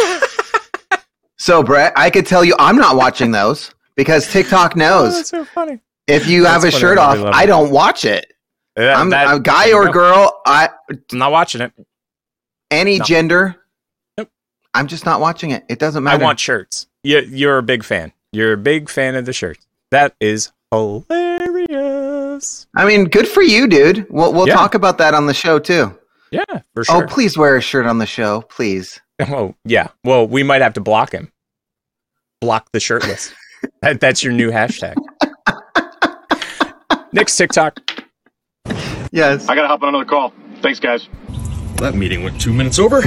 so, 1.37 1.63
Brett, 1.63 1.93
I 1.95 2.09
could 2.09 2.25
tell 2.25 2.43
you 2.43 2.55
I'm 2.59 2.77
not 2.77 2.95
watching 2.95 3.31
those 3.31 3.73
because 3.95 4.31
TikTok 4.31 4.73
Oh, 4.75 4.79
knows 4.79 5.15
that's 5.15 5.29
so 5.29 5.45
funny. 5.45 5.79
if 6.07 6.27
you 6.27 6.45
have 6.45 6.63
a 6.63 6.71
shirt 6.71 6.97
off. 6.97 7.17
I 7.33 7.45
don't 7.45 7.71
watch 7.71 8.05
it. 8.05 8.33
That- 8.75 8.95
I'm 8.97 9.09
that- 9.09 9.35
a 9.35 9.39
guy 9.39 9.73
or 9.73 9.87
go. 9.87 9.91
girl. 9.93 10.41
I 10.45 10.69
I'm 10.89 11.01
not 11.17 11.31
watching 11.31 11.61
it. 11.61 11.73
any 12.71 12.99
No. 12.99 13.05
gender. 13.05 13.55
Nope. 14.17 14.29
I'm 14.73 14.87
just 14.87 15.05
not 15.05 15.19
watching 15.19 15.51
it. 15.51 15.65
It 15.67 15.79
doesn't 15.79 16.03
matter. 16.03 16.21
I 16.21 16.23
want 16.23 16.39
shirts. 16.39 16.87
You, 17.03 17.19
you're 17.19 17.57
a 17.57 17.63
big 17.63 17.83
fan. 17.83 18.13
You're 18.31 18.53
a 18.53 18.57
big 18.57 18.89
fan 18.89 19.15
of 19.15 19.25
the 19.25 19.33
shirts. 19.33 19.65
That 19.91 20.15
is 20.19 20.51
hilarious. 20.71 21.36
I 22.75 22.85
mean, 22.85 23.05
good 23.05 23.27
for 23.27 23.41
you, 23.41 23.67
dude. 23.67 24.07
We'll 24.09 24.33
we'll 24.33 24.47
Yeah. 24.47 24.55
talk 24.55 24.73
about 24.73 24.97
that 24.99 25.13
on 25.13 25.25
the 25.27 25.33
show 25.33 25.59
too. 25.59 25.97
Yeah, 26.31 26.43
for 26.73 26.81
oh, 26.81 26.83
sure. 26.83 27.03
Oh, 27.03 27.07
please 27.07 27.37
wear 27.37 27.55
a 27.55 27.61
shirt 27.61 27.85
on 27.85 27.99
the 27.99 28.05
show, 28.05 28.41
please. 28.41 28.99
Oh, 29.19 29.55
yeah. 29.65 29.87
Well, 30.03 30.27
we 30.27 30.43
might 30.43 30.61
have 30.61 30.73
to 30.73 30.79
block 30.79 31.11
him. 31.11 31.31
Block 32.39 32.71
the 32.71 32.79
shirtless. 32.79 33.33
that, 33.81 33.99
that's 33.99 34.23
your 34.23 34.31
new 34.31 34.51
hashtag. 34.51 34.93
Next 37.13 37.35
TikTok. 37.35 37.79
Yes. 39.11 39.49
I 39.49 39.55
gotta 39.55 39.67
hop 39.67 39.81
on 39.81 39.89
another 39.89 40.05
call. 40.05 40.33
Thanks, 40.61 40.79
guys. 40.79 41.09
That 41.77 41.95
meeting 41.95 42.23
went 42.23 42.39
two 42.39 42.53
minutes 42.53 42.77
over. 42.77 42.97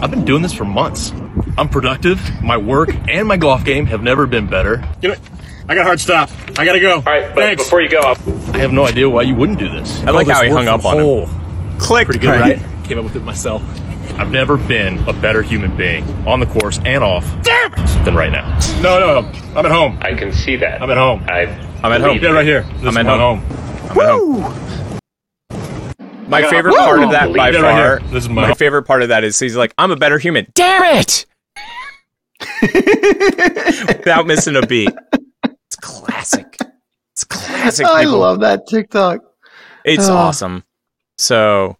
I've 0.00 0.10
been 0.10 0.24
doing 0.24 0.42
this 0.42 0.52
for 0.52 0.64
months. 0.64 1.12
I'm 1.56 1.68
productive. 1.68 2.20
My 2.42 2.56
work 2.56 2.90
and 3.08 3.28
my 3.28 3.36
golf 3.36 3.64
game 3.64 3.86
have 3.86 4.02
never 4.02 4.26
been 4.26 4.48
better. 4.48 4.84
Get 5.00 5.12
it. 5.12 5.20
I 5.68 5.74
got 5.74 5.82
a 5.82 5.84
hard 5.84 6.00
stop. 6.00 6.30
I 6.58 6.64
gotta 6.64 6.80
go. 6.80 6.94
All 6.94 7.02
right, 7.02 7.34
but 7.34 7.58
before 7.58 7.82
you 7.82 7.90
go, 7.90 7.98
I'll... 8.00 8.16
I 8.54 8.58
have 8.58 8.72
no 8.72 8.86
idea 8.86 9.08
why 9.08 9.22
you 9.22 9.34
wouldn't 9.34 9.58
do 9.58 9.68
this. 9.68 10.02
I 10.04 10.10
like 10.10 10.26
Call 10.26 10.36
how 10.36 10.40
this 10.42 10.48
he 10.48 10.54
hung 10.54 10.68
up 10.68 10.84
on 10.86 10.98
him. 10.98 11.28
Click. 11.78 12.06
Pretty 12.06 12.20
good, 12.20 12.40
right? 12.40 12.58
Came 12.84 12.98
up 12.98 13.04
with 13.04 13.16
it 13.16 13.22
myself. 13.22 13.62
I've 14.18 14.30
never 14.30 14.56
been 14.56 14.98
a 15.06 15.12
better 15.12 15.42
human 15.42 15.76
being 15.76 16.04
on 16.26 16.40
the 16.40 16.46
course 16.46 16.80
and 16.86 17.04
off 17.04 17.24
than 18.04 18.14
right 18.14 18.32
now. 18.32 18.58
No, 18.80 18.98
no, 18.98 19.20
no. 19.20 19.28
I'm 19.54 19.66
at 19.66 19.70
home. 19.70 19.98
I 20.00 20.14
can 20.14 20.32
see 20.32 20.56
that. 20.56 20.80
I'm 20.82 20.90
at 20.90 20.96
home. 20.96 21.22
I 21.28 21.42
I'm 21.84 21.92
at 21.92 22.00
home. 22.00 22.18
Yeah, 22.18 22.30
right 22.30 22.46
here. 22.46 22.62
This 22.80 22.86
I'm 22.86 22.96
at 22.96 23.04
home. 23.06 23.40
home. 23.40 23.90
I'm 23.90 24.00
at 24.00 24.08
home. 24.08 24.40
My 26.28 26.38
I 26.38 26.40
got- 26.42 26.50
favorite 26.50 26.72
Woo! 26.72 26.78
part 26.78 27.02
of 27.02 27.10
that 27.10 27.32
by 27.34 27.50
Leave 27.50 27.62
right 27.62 27.70
far. 27.70 27.98
here. 28.00 28.08
This 28.10 28.24
is 28.24 28.28
my 28.30 28.40
my 28.42 28.46
home. 28.48 28.56
favorite 28.56 28.82
part 28.84 29.02
of 29.02 29.10
that 29.10 29.22
is 29.22 29.38
he's 29.38 29.54
like, 29.56 29.74
"I'm 29.78 29.90
a 29.90 29.96
better 29.96 30.18
human." 30.18 30.46
Damn 30.54 30.96
it! 30.98 31.26
Without 33.88 34.26
missing 34.26 34.56
a 34.56 34.66
beat. 34.66 34.90
It's 37.18 37.24
classic. 37.24 37.86
I 37.86 38.04
people. 38.04 38.18
love 38.18 38.40
that 38.40 38.66
TikTok. 38.68 39.20
It's 39.84 40.08
Oh. 40.08 40.16
awesome. 40.16 40.62
So, 41.16 41.76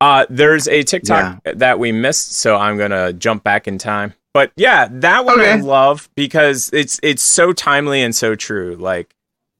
uh, 0.00 0.26
there's 0.28 0.66
a 0.66 0.82
TikTok 0.82 1.38
that 1.44 1.78
we 1.78 1.92
missed, 1.92 2.32
so 2.32 2.56
I'm 2.56 2.76
gonna 2.78 3.12
jump 3.12 3.44
back 3.44 3.68
in 3.68 3.78
time. 3.78 4.14
But 4.34 4.50
yeah, 4.56 4.88
that 4.90 5.24
one 5.24 5.40
I 5.40 5.54
love 5.56 6.08
because 6.16 6.70
it's 6.72 6.98
it's 7.02 7.22
so 7.22 7.52
timely 7.52 8.02
and 8.02 8.14
so 8.14 8.34
true. 8.34 8.74
Like, 8.76 9.14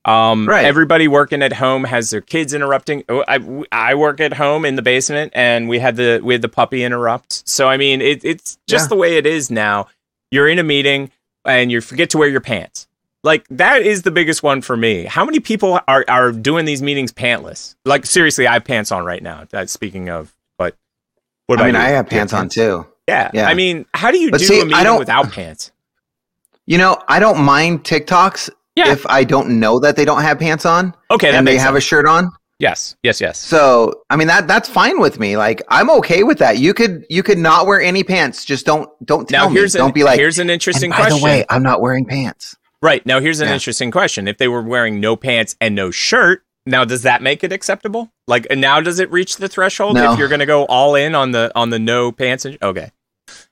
um, 0.05 0.49
Right. 0.49 0.65
everybody 0.65 1.07
working 1.07 1.43
at 1.43 1.53
home 1.53 1.85
has 1.85 2.11
their 2.11 2.21
kids 2.23 2.53
interrupting. 2.55 3.05
Oh, 3.09 3.23
I, 3.29 3.39
I 3.71 3.95
work 3.95 4.19
at 4.21 4.33
home 4.33 4.65
in 4.65 4.75
the 4.75 4.83
basement, 4.83 5.31
and 5.37 5.69
we 5.69 5.79
had 5.79 5.95
the 5.97 6.21
we 6.25 6.35
had 6.35 6.43
the 6.43 6.49
puppy 6.49 6.83
interrupt. 6.83 7.47
So 7.49 7.69
I 7.69 7.77
mean, 7.77 8.01
it, 8.01 8.25
it's 8.25 8.59
just 8.67 8.87
Yeah. 8.87 8.89
the 8.89 8.97
way 8.97 9.17
it 9.19 9.27
is 9.27 9.51
now. 9.51 9.87
You're 10.33 10.49
in 10.49 10.59
a 10.59 10.65
meeting 10.65 11.11
and 11.45 11.71
you 11.71 11.81
forget 11.81 12.11
to 12.11 12.19
wear 12.19 12.29
your 12.29 12.41
pants. 12.41 12.89
Like 13.25 13.47
that 13.51 13.83
is 13.83 14.03
the 14.03 14.11
biggest 14.11 14.43
one 14.43 14.63
for 14.63 14.77
me. 14.77 15.05
How 15.05 15.25
many 15.25 15.39
people 15.41 15.79
are 15.87 16.05
are 16.09 16.33
doing 16.33 16.65
these 16.65 16.83
meetings 16.83 17.13
pantless? 17.13 17.77
Like 17.85 18.05
seriously, 18.05 18.47
I 18.47 18.55
have 18.55 18.65
pants 18.65 18.91
on 18.91 19.05
right 19.05 19.23
now. 19.23 19.45
That's 19.51 19.73
speaking 19.73 20.09
of. 20.09 20.35
But 20.59 20.77
what 21.47 21.61
I 21.61 21.67
mean, 21.67 21.75
you? 21.75 21.81
I 21.81 21.89
have 21.91 22.07
you 22.07 22.11
pants 22.11 22.33
on 22.33 22.49
too. 22.49 22.87
Yeah. 23.09 23.31
Yeah. 23.33 23.47
I 23.49 23.55
mean, 23.55 23.87
how 23.95 24.11
do 24.11 24.19
you 24.19 24.31
But 24.31 24.41
do 24.41 24.47
see, 24.47 24.61
a 24.61 24.65
meeting 24.65 24.99
without 24.99 25.31
pants? 25.33 25.71
You 26.65 26.79
know, 26.79 26.97
I 27.09 27.19
don't 27.19 27.43
mind 27.45 27.83
TikToks 27.83 28.49
if 28.77 29.05
I 29.09 29.25
don't 29.25 29.59
know 29.59 29.81
that 29.81 29.97
they 29.97 30.05
don't 30.05 30.23
have 30.23 30.39
pants 30.39 30.65
on. 30.65 30.95
Okay, 31.11 31.33
that 31.33 31.37
and 31.39 31.47
they 31.47 31.59
have 31.59 31.75
a 31.75 31.81
shirt 31.81 32.07
on. 32.07 32.31
Yes. 32.61 32.95
Yes. 33.03 33.21
Yes. 33.21 33.39
So, 33.39 34.03
I 34.09 34.15
mean 34.15 34.29
that 34.29 34.47
that's 34.47 34.69
fine 34.69 35.01
with 35.01 35.19
me. 35.19 35.37
Like, 35.37 35.61
I'm 35.69 35.91
okay 35.91 36.23
with 36.23 36.39
that. 36.39 36.59
You 36.59 36.73
could 36.73 37.05
you 37.11 37.25
could 37.25 37.39
not 37.39 37.67
wear 37.67 37.83
any 37.83 38.05
pants. 38.05 38.45
Just 38.45 38.65
don't 38.65 38.89
don't 39.05 39.29
Now 39.33 39.41
tell 39.41 39.51
me. 39.51 39.57
here's 39.57 39.75
an- 39.75 39.81
don't 39.81 39.95
be 39.95 40.05
like. 40.05 40.21
here's 40.21 40.39
an 40.39 40.51
interesting 40.51 40.93
"And 40.93 40.99
by 40.99 41.09
question. 41.09 41.19
the 41.19 41.25
way, 41.25 41.45
I'm 41.51 41.65
not 41.65 41.81
wearing 41.81 42.05
pants. 42.05 42.57
Right. 42.83 43.05
Now 43.07 43.21
here's 43.21 43.41
an 43.41 43.49
Yeah. 43.49 43.55
interesting 43.55 43.91
question. 43.91 44.27
If 44.29 44.39
they 44.39 44.49
were 44.49 44.63
wearing 44.63 45.01
no 45.01 45.17
pants 45.17 45.55
and 45.61 45.75
no 45.75 45.91
shirt, 45.91 46.43
now 46.67 46.85
does 46.85 47.03
that 47.03 47.23
make 47.23 47.43
it 47.45 47.53
acceptable? 47.53 48.11
Like 48.27 48.47
now 48.51 48.81
does 48.81 48.99
it 48.99 49.11
reach 49.11 49.37
the 49.37 49.49
threshold 49.49 49.95
No. 49.95 50.13
if 50.13 50.19
you're 50.19 50.29
going 50.29 50.41
to 50.41 50.47
go 50.47 50.65
all 50.65 50.95
in 50.95 51.15
on 51.15 51.31
the 51.31 51.51
on 51.55 51.71
the 51.71 51.79
no 51.79 52.11
pants 52.13 52.45
and 52.45 52.59
okay. 52.63 52.91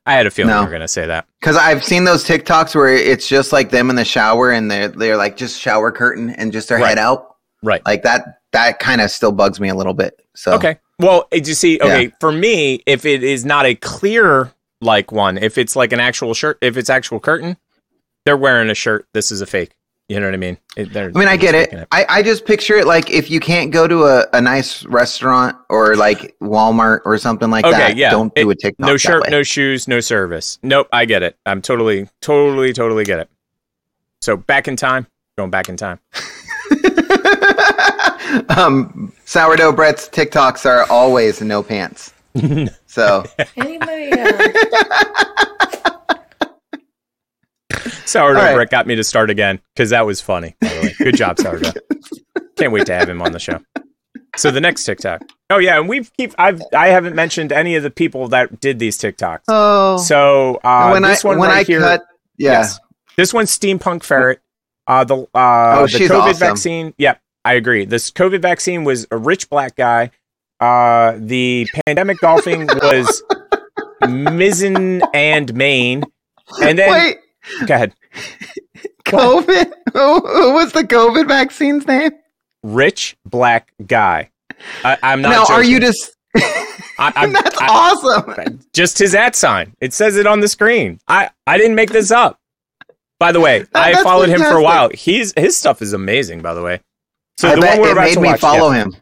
I 0.04 0.14
had 0.14 0.26
a 0.26 0.30
feeling 0.30 0.50
No. 0.50 0.58
you 0.60 0.64
were 0.64 0.70
going 0.70 0.80
to 0.82 0.88
say 0.88 1.06
that. 1.06 1.26
Because 1.40 1.56
I've 1.56 1.84
seen 1.84 2.04
those 2.04 2.24
TikToks 2.26 2.74
where 2.74 2.88
it's 2.88 3.28
just 3.28 3.52
like 3.52 3.70
them 3.70 3.88
in 3.88 3.96
the 3.96 4.04
shower 4.04 4.50
and 4.50 4.70
they're 4.70 4.88
they're 4.88 5.16
like 5.16 5.36
just 5.36 5.60
shower 5.60 5.92
curtain 5.92 6.30
and 6.30 6.52
just 6.52 6.68
their 6.68 6.78
Right. 6.78 6.88
head 6.88 6.98
out. 6.98 7.36
Right. 7.62 7.84
Like 7.86 8.02
that 8.02 8.40
that 8.52 8.80
kind 8.80 9.00
of 9.00 9.10
still 9.12 9.32
bugs 9.32 9.60
me 9.60 9.68
a 9.68 9.74
little 9.74 9.94
bit. 9.94 10.20
So 10.34 10.52
Okay. 10.54 10.78
Well, 10.98 11.28
eh, 11.32 11.40
you 11.44 11.54
see, 11.54 11.78
okay, 11.80 12.02
Yeah. 12.04 12.10
for 12.20 12.32
me, 12.32 12.82
if 12.84 13.06
it 13.06 13.22
is 13.22 13.44
not 13.44 13.64
a 13.64 13.74
clear 13.76 14.50
like 14.80 15.12
one, 15.12 15.38
if 15.38 15.56
it's 15.56 15.76
like 15.76 15.92
an 15.92 16.00
actual 16.00 16.34
shirt, 16.34 16.58
if 16.60 16.76
it's 16.76 16.90
actual 16.90 17.20
curtain, 17.20 17.56
they're 18.24 18.36
wearing 18.36 18.70
a 18.70 18.74
shirt. 18.74 19.06
This 19.14 19.32
is 19.32 19.40
a 19.40 19.46
fake. 19.46 19.74
You 20.08 20.18
know 20.18 20.26
what 20.26 20.34
I 20.34 20.38
mean? 20.38 20.58
It, 20.76 20.96
I 20.96 21.06
mean, 21.08 21.28
I 21.28 21.36
get 21.36 21.52
just 21.52 21.72
it. 21.72 21.88
I, 21.92 22.04
I 22.08 22.22
just 22.24 22.44
picture 22.44 22.74
it 22.74 22.84
like 22.84 23.10
if 23.10 23.30
you 23.30 23.38
can't 23.38 23.70
go 23.70 23.86
to 23.86 24.06
a, 24.06 24.26
a 24.32 24.40
nice 24.40 24.84
restaurant 24.86 25.56
or 25.68 25.94
like 25.94 26.36
Walmart 26.40 27.02
or 27.04 27.16
something 27.16 27.48
like 27.48 27.64
okay, 27.64 27.76
that, 27.76 27.96
yeah. 27.96 28.10
don't 28.10 28.34
do 28.34 28.50
It- 28.50 28.52
a 28.52 28.56
TikTok. 28.56 28.86
No 28.86 28.96
shirt, 28.96 29.30
no 29.30 29.44
shoes, 29.44 29.86
no 29.86 30.00
service. 30.00 30.58
Nope, 30.64 30.88
I 30.92 31.04
get 31.04 31.22
it. 31.22 31.36
I'm 31.46 31.62
totally, 31.62 32.08
totally, 32.20 32.72
totally 32.72 33.04
get 33.04 33.20
it. 33.20 33.30
So 34.20 34.36
back 34.36 34.66
in 34.66 34.74
time, 34.74 35.06
going 35.38 35.50
back 35.50 35.68
in 35.68 35.76
time. 35.76 36.00
um, 38.48 39.12
sourdough 39.24 39.72
Brett's 39.72 40.08
TikToks 40.08 40.66
are 40.66 40.90
always 40.90 41.40
no 41.40 41.62
pants. 41.62 42.12
so 42.86 43.24
Anybody? 43.56 44.10
Uh, 44.12 44.48
Sourdough 48.10 48.40
right. 48.40 48.54
Brick 48.54 48.70
got 48.70 48.86
me 48.86 48.96
to 48.96 49.04
start 49.04 49.30
again 49.30 49.60
because 49.74 49.90
that 49.90 50.04
was 50.06 50.20
funny. 50.20 50.56
By 50.60 50.68
the 50.68 50.80
way, 50.82 50.94
good 50.98 51.16
job, 51.16 51.38
Sourdough. 51.38 51.72
Can't 52.56 52.72
wait 52.72 52.86
to 52.86 52.94
have 52.94 53.08
him 53.08 53.22
on 53.22 53.32
the 53.32 53.38
show. 53.38 53.58
So 54.36 54.50
the 54.50 54.60
next 54.60 54.84
TikTok. 54.84 55.22
Oh 55.50 55.58
yeah, 55.58 55.78
and 55.78 55.88
we've 55.88 56.10
keep 56.16 56.34
I've 56.38 56.62
I 56.74 56.88
haven't 56.88 57.14
mentioned 57.16 57.52
any 57.52 57.74
of 57.74 57.82
the 57.82 57.90
people 57.90 58.28
that 58.28 58.60
did 58.60 58.78
these 58.78 58.96
TikToks. 58.98 59.42
Oh. 59.48 59.96
so 59.96 60.60
uh, 60.62 60.90
when 60.90 61.02
this 61.02 61.24
I 61.24 61.28
one 61.28 61.38
when 61.38 61.48
right 61.50 61.58
I 61.58 61.62
here, 61.64 61.80
cut, 61.80 62.02
yeah. 62.38 62.52
yes. 62.52 62.78
this 63.16 63.34
one's 63.34 63.56
Steampunk 63.56 64.02
Ferret. 64.04 64.40
Uh, 64.86 65.04
the 65.04 65.16
uh, 65.34 65.80
Oh, 65.80 65.86
the 65.86 65.98
COVID 65.98 66.10
awesome. 66.20 66.38
vaccine. 66.38 66.94
Yep, 66.98 67.20
I 67.44 67.54
agree. 67.54 67.84
This 67.84 68.10
COVID 68.10 68.40
vaccine 68.42 68.84
was 68.84 69.06
a 69.10 69.16
rich 69.16 69.48
black 69.50 69.74
guy. 69.76 70.10
Uh, 70.60 71.14
the 71.18 71.66
pandemic 71.86 72.18
golfing 72.20 72.66
was 72.82 73.22
Mizzen 74.02 75.02
and 75.14 75.52
Maine, 75.54 76.04
and 76.62 76.78
then 76.78 76.90
Wait, 76.90 77.16
go 77.66 77.74
ahead. 77.74 77.94
COVID. 79.06 79.72
Who, 79.92 80.20
who 80.20 80.52
was 80.54 80.72
the 80.72 80.84
COVID 80.84 81.26
vaccine's 81.26 81.86
name? 81.86 82.12
rich 82.62 83.16
black 83.24 83.72
guy. 83.86 84.30
I, 84.84 84.98
I'm 85.02 85.22
not. 85.22 85.48
now, 85.48 85.54
are 85.54 85.64
you 85.64 85.80
just? 85.80 86.16
I, 86.36 86.76
I'm, 86.98 87.32
That's 87.32 87.60
I- 87.60 87.66
awesome. 87.68 88.60
Just 88.72 88.98
his 88.98 89.14
at 89.14 89.34
sign. 89.34 89.74
It 89.80 89.92
says 89.92 90.16
it 90.16 90.26
on 90.26 90.40
the 90.40 90.48
screen. 90.48 91.00
I 91.08 91.30
I 91.46 91.56
didn't 91.58 91.74
make 91.74 91.90
this 91.90 92.10
up. 92.10 92.38
By 93.18 93.32
the 93.32 93.40
way, 93.40 93.66
I 93.74 93.92
that's 93.92 94.02
followed 94.02 94.28
him 94.28 94.40
for 94.40 94.56
a 94.56 94.62
while. 94.62 94.90
He's 94.90 95.32
his 95.36 95.56
stuff 95.56 95.82
is 95.82 95.92
amazing. 95.92 96.42
By 96.42 96.54
the 96.54 96.62
way, 96.62 96.80
so 97.38 97.48
I 97.48 97.54
the 97.54 97.60
bet 97.62 97.78
one 97.78 97.80
we're 97.80 97.88
it 97.88 97.92
about 97.92 98.04
made 98.04 98.14
to 98.14 98.20
me 98.20 98.28
watch, 98.28 98.40
follow 98.40 98.70
yeah. 98.72 98.84
him. 98.84 98.96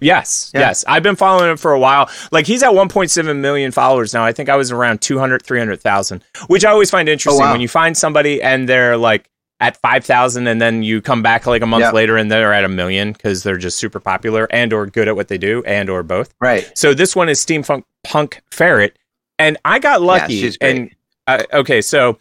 Yes, 0.00 0.50
Yeah. 0.54 0.60
yes. 0.60 0.84
I've 0.88 1.02
been 1.02 1.16
following 1.16 1.50
him 1.50 1.56
for 1.56 1.72
a 1.72 1.78
while. 1.78 2.08
Like 2.32 2.46
he's 2.46 2.62
at 2.62 2.70
1.7 2.72 3.36
million 3.40 3.70
followers 3.72 4.12
now. 4.14 4.24
I 4.24 4.32
think 4.32 4.48
I 4.48 4.56
was 4.56 4.70
around 4.72 5.00
200, 5.00 5.42
300,000, 5.44 6.24
which 6.48 6.64
I 6.64 6.70
always 6.70 6.90
find 6.90 7.08
interesting 7.08 7.42
Oh, 7.42 7.46
wow. 7.46 7.52
when 7.52 7.60
you 7.60 7.68
find 7.68 7.96
somebody 7.96 8.42
and 8.42 8.68
they're 8.68 8.96
like 8.96 9.28
at 9.60 9.76
5,000 9.76 10.46
and 10.46 10.58
then 10.60 10.82
you 10.82 11.02
come 11.02 11.22
back 11.22 11.46
like 11.46 11.60
a 11.60 11.66
month 11.66 11.82
Yeah. 11.82 11.90
later 11.92 12.16
and 12.16 12.30
they're 12.30 12.52
at 12.54 12.64
a 12.64 12.68
million 12.68 13.12
because 13.12 13.42
they're 13.42 13.58
just 13.58 13.78
super 13.78 14.00
popular 14.00 14.48
and 14.50 14.72
or 14.72 14.86
good 14.86 15.06
at 15.06 15.16
what 15.16 15.28
they 15.28 15.36
do 15.36 15.62
and 15.66 15.90
or 15.90 16.02
both. 16.02 16.32
Right. 16.40 16.70
So 16.74 16.94
this 16.94 17.14
one 17.14 17.28
is 17.28 17.44
Steampunk 17.44 17.84
Punk 18.02 18.40
Ferret, 18.50 18.96
and 19.38 19.58
I 19.66 19.78
got 19.78 20.00
lucky. 20.00 20.40
she's 20.40 20.56
great. 20.56 20.76
And 20.76 20.90
uh, 21.26 21.42
okay, 21.52 21.82
so 21.82 22.18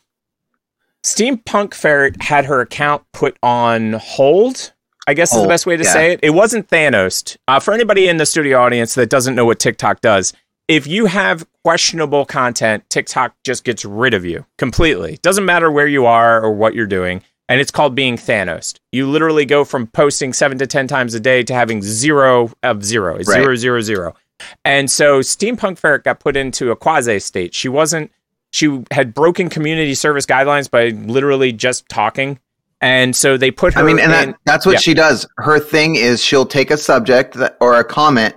Steampunk 1.04 1.74
Ferret 1.74 2.22
had 2.22 2.46
her 2.46 2.60
account 2.62 3.04
put 3.14 3.38
on 3.42 3.94
hold. 3.94 4.74
I 5.10 5.16
guess 5.16 5.34
is 5.34 5.42
the 5.42 5.48
best 5.48 5.66
way 5.66 5.76
to 5.76 5.84
yeah. 5.84 5.92
say 5.92 6.14
it. 6.14 6.20
It 6.22 6.30
wasn't 6.30 6.70
Thanos. 6.70 7.36
Uh, 7.48 7.60
for 7.60 7.74
anybody 7.74 8.08
in 8.08 8.18
the 8.18 8.28
studio 8.28 8.60
audience 8.60 8.94
that 8.94 9.10
doesn't 9.10 9.34
know 9.34 9.44
what 9.44 9.60
TikTok 9.60 10.02
does, 10.02 10.34
if 10.68 10.86
you 10.86 11.08
have 11.08 11.48
questionable 11.64 12.26
content, 12.26 12.88
TikTok 12.92 13.34
just 13.44 13.64
gets 13.64 13.84
rid 13.84 14.14
of 14.14 14.24
you 14.24 14.46
completely. 14.60 15.18
Doesn't 15.24 15.46
matter 15.46 15.72
where 15.72 15.88
you 15.88 16.06
are 16.06 16.44
or 16.44 16.52
what 16.52 16.76
you're 16.76 16.86
doing. 16.86 17.24
And 17.48 17.60
it's 17.60 17.72
called 17.72 17.96
being 17.96 18.18
Thanos. 18.18 18.78
You 18.92 19.10
literally 19.10 19.46
go 19.46 19.66
from 19.66 19.88
posting 19.88 20.32
seven 20.32 20.60
to 20.60 20.68
10 20.68 20.88
times 20.88 21.16
a 21.16 21.20
day 21.20 21.42
to 21.42 21.56
having 21.56 21.82
zero 21.82 22.52
of 22.62 22.86
zero. 22.86 23.16
It's 23.16 23.28
Right. 23.28 23.42
zero, 23.42 23.56
zero, 23.56 23.82
zero. 23.82 24.16
And 24.64 24.92
so 24.92 25.22
Steampunk 25.22 25.80
Ferret 25.80 26.04
got 26.04 26.20
put 26.20 26.38
into 26.38 26.70
a 26.70 26.76
quasi 26.76 27.18
state. 27.18 27.56
She 27.56 27.68
wasn't, 27.68 28.12
she 28.54 28.84
had 28.92 29.16
broken 29.16 29.50
community 29.50 29.96
service 29.96 30.28
guidelines 30.28 30.70
by 30.70 30.90
literally 30.90 31.52
just 31.52 31.90
talking. 31.90 32.40
And 32.82 33.16
so 33.16 33.36
they 33.38 33.52
put 33.52 33.74
her 33.74 33.82
I 33.82 33.84
mean, 33.84 34.00
and 34.00 34.12
in, 34.14 34.30
that, 34.32 34.36
that's 34.46 34.66
what 34.66 34.74
Yeah. 34.74 34.80
she 34.80 34.94
does. 34.94 35.28
Her 35.38 35.60
thing 35.60 35.96
is 35.96 36.24
she'll 36.24 36.46
take 36.46 36.72
a 36.72 36.78
subject 36.78 37.34
that, 37.36 37.58
or 37.60 37.76
a 37.78 37.84
comment, 37.84 38.36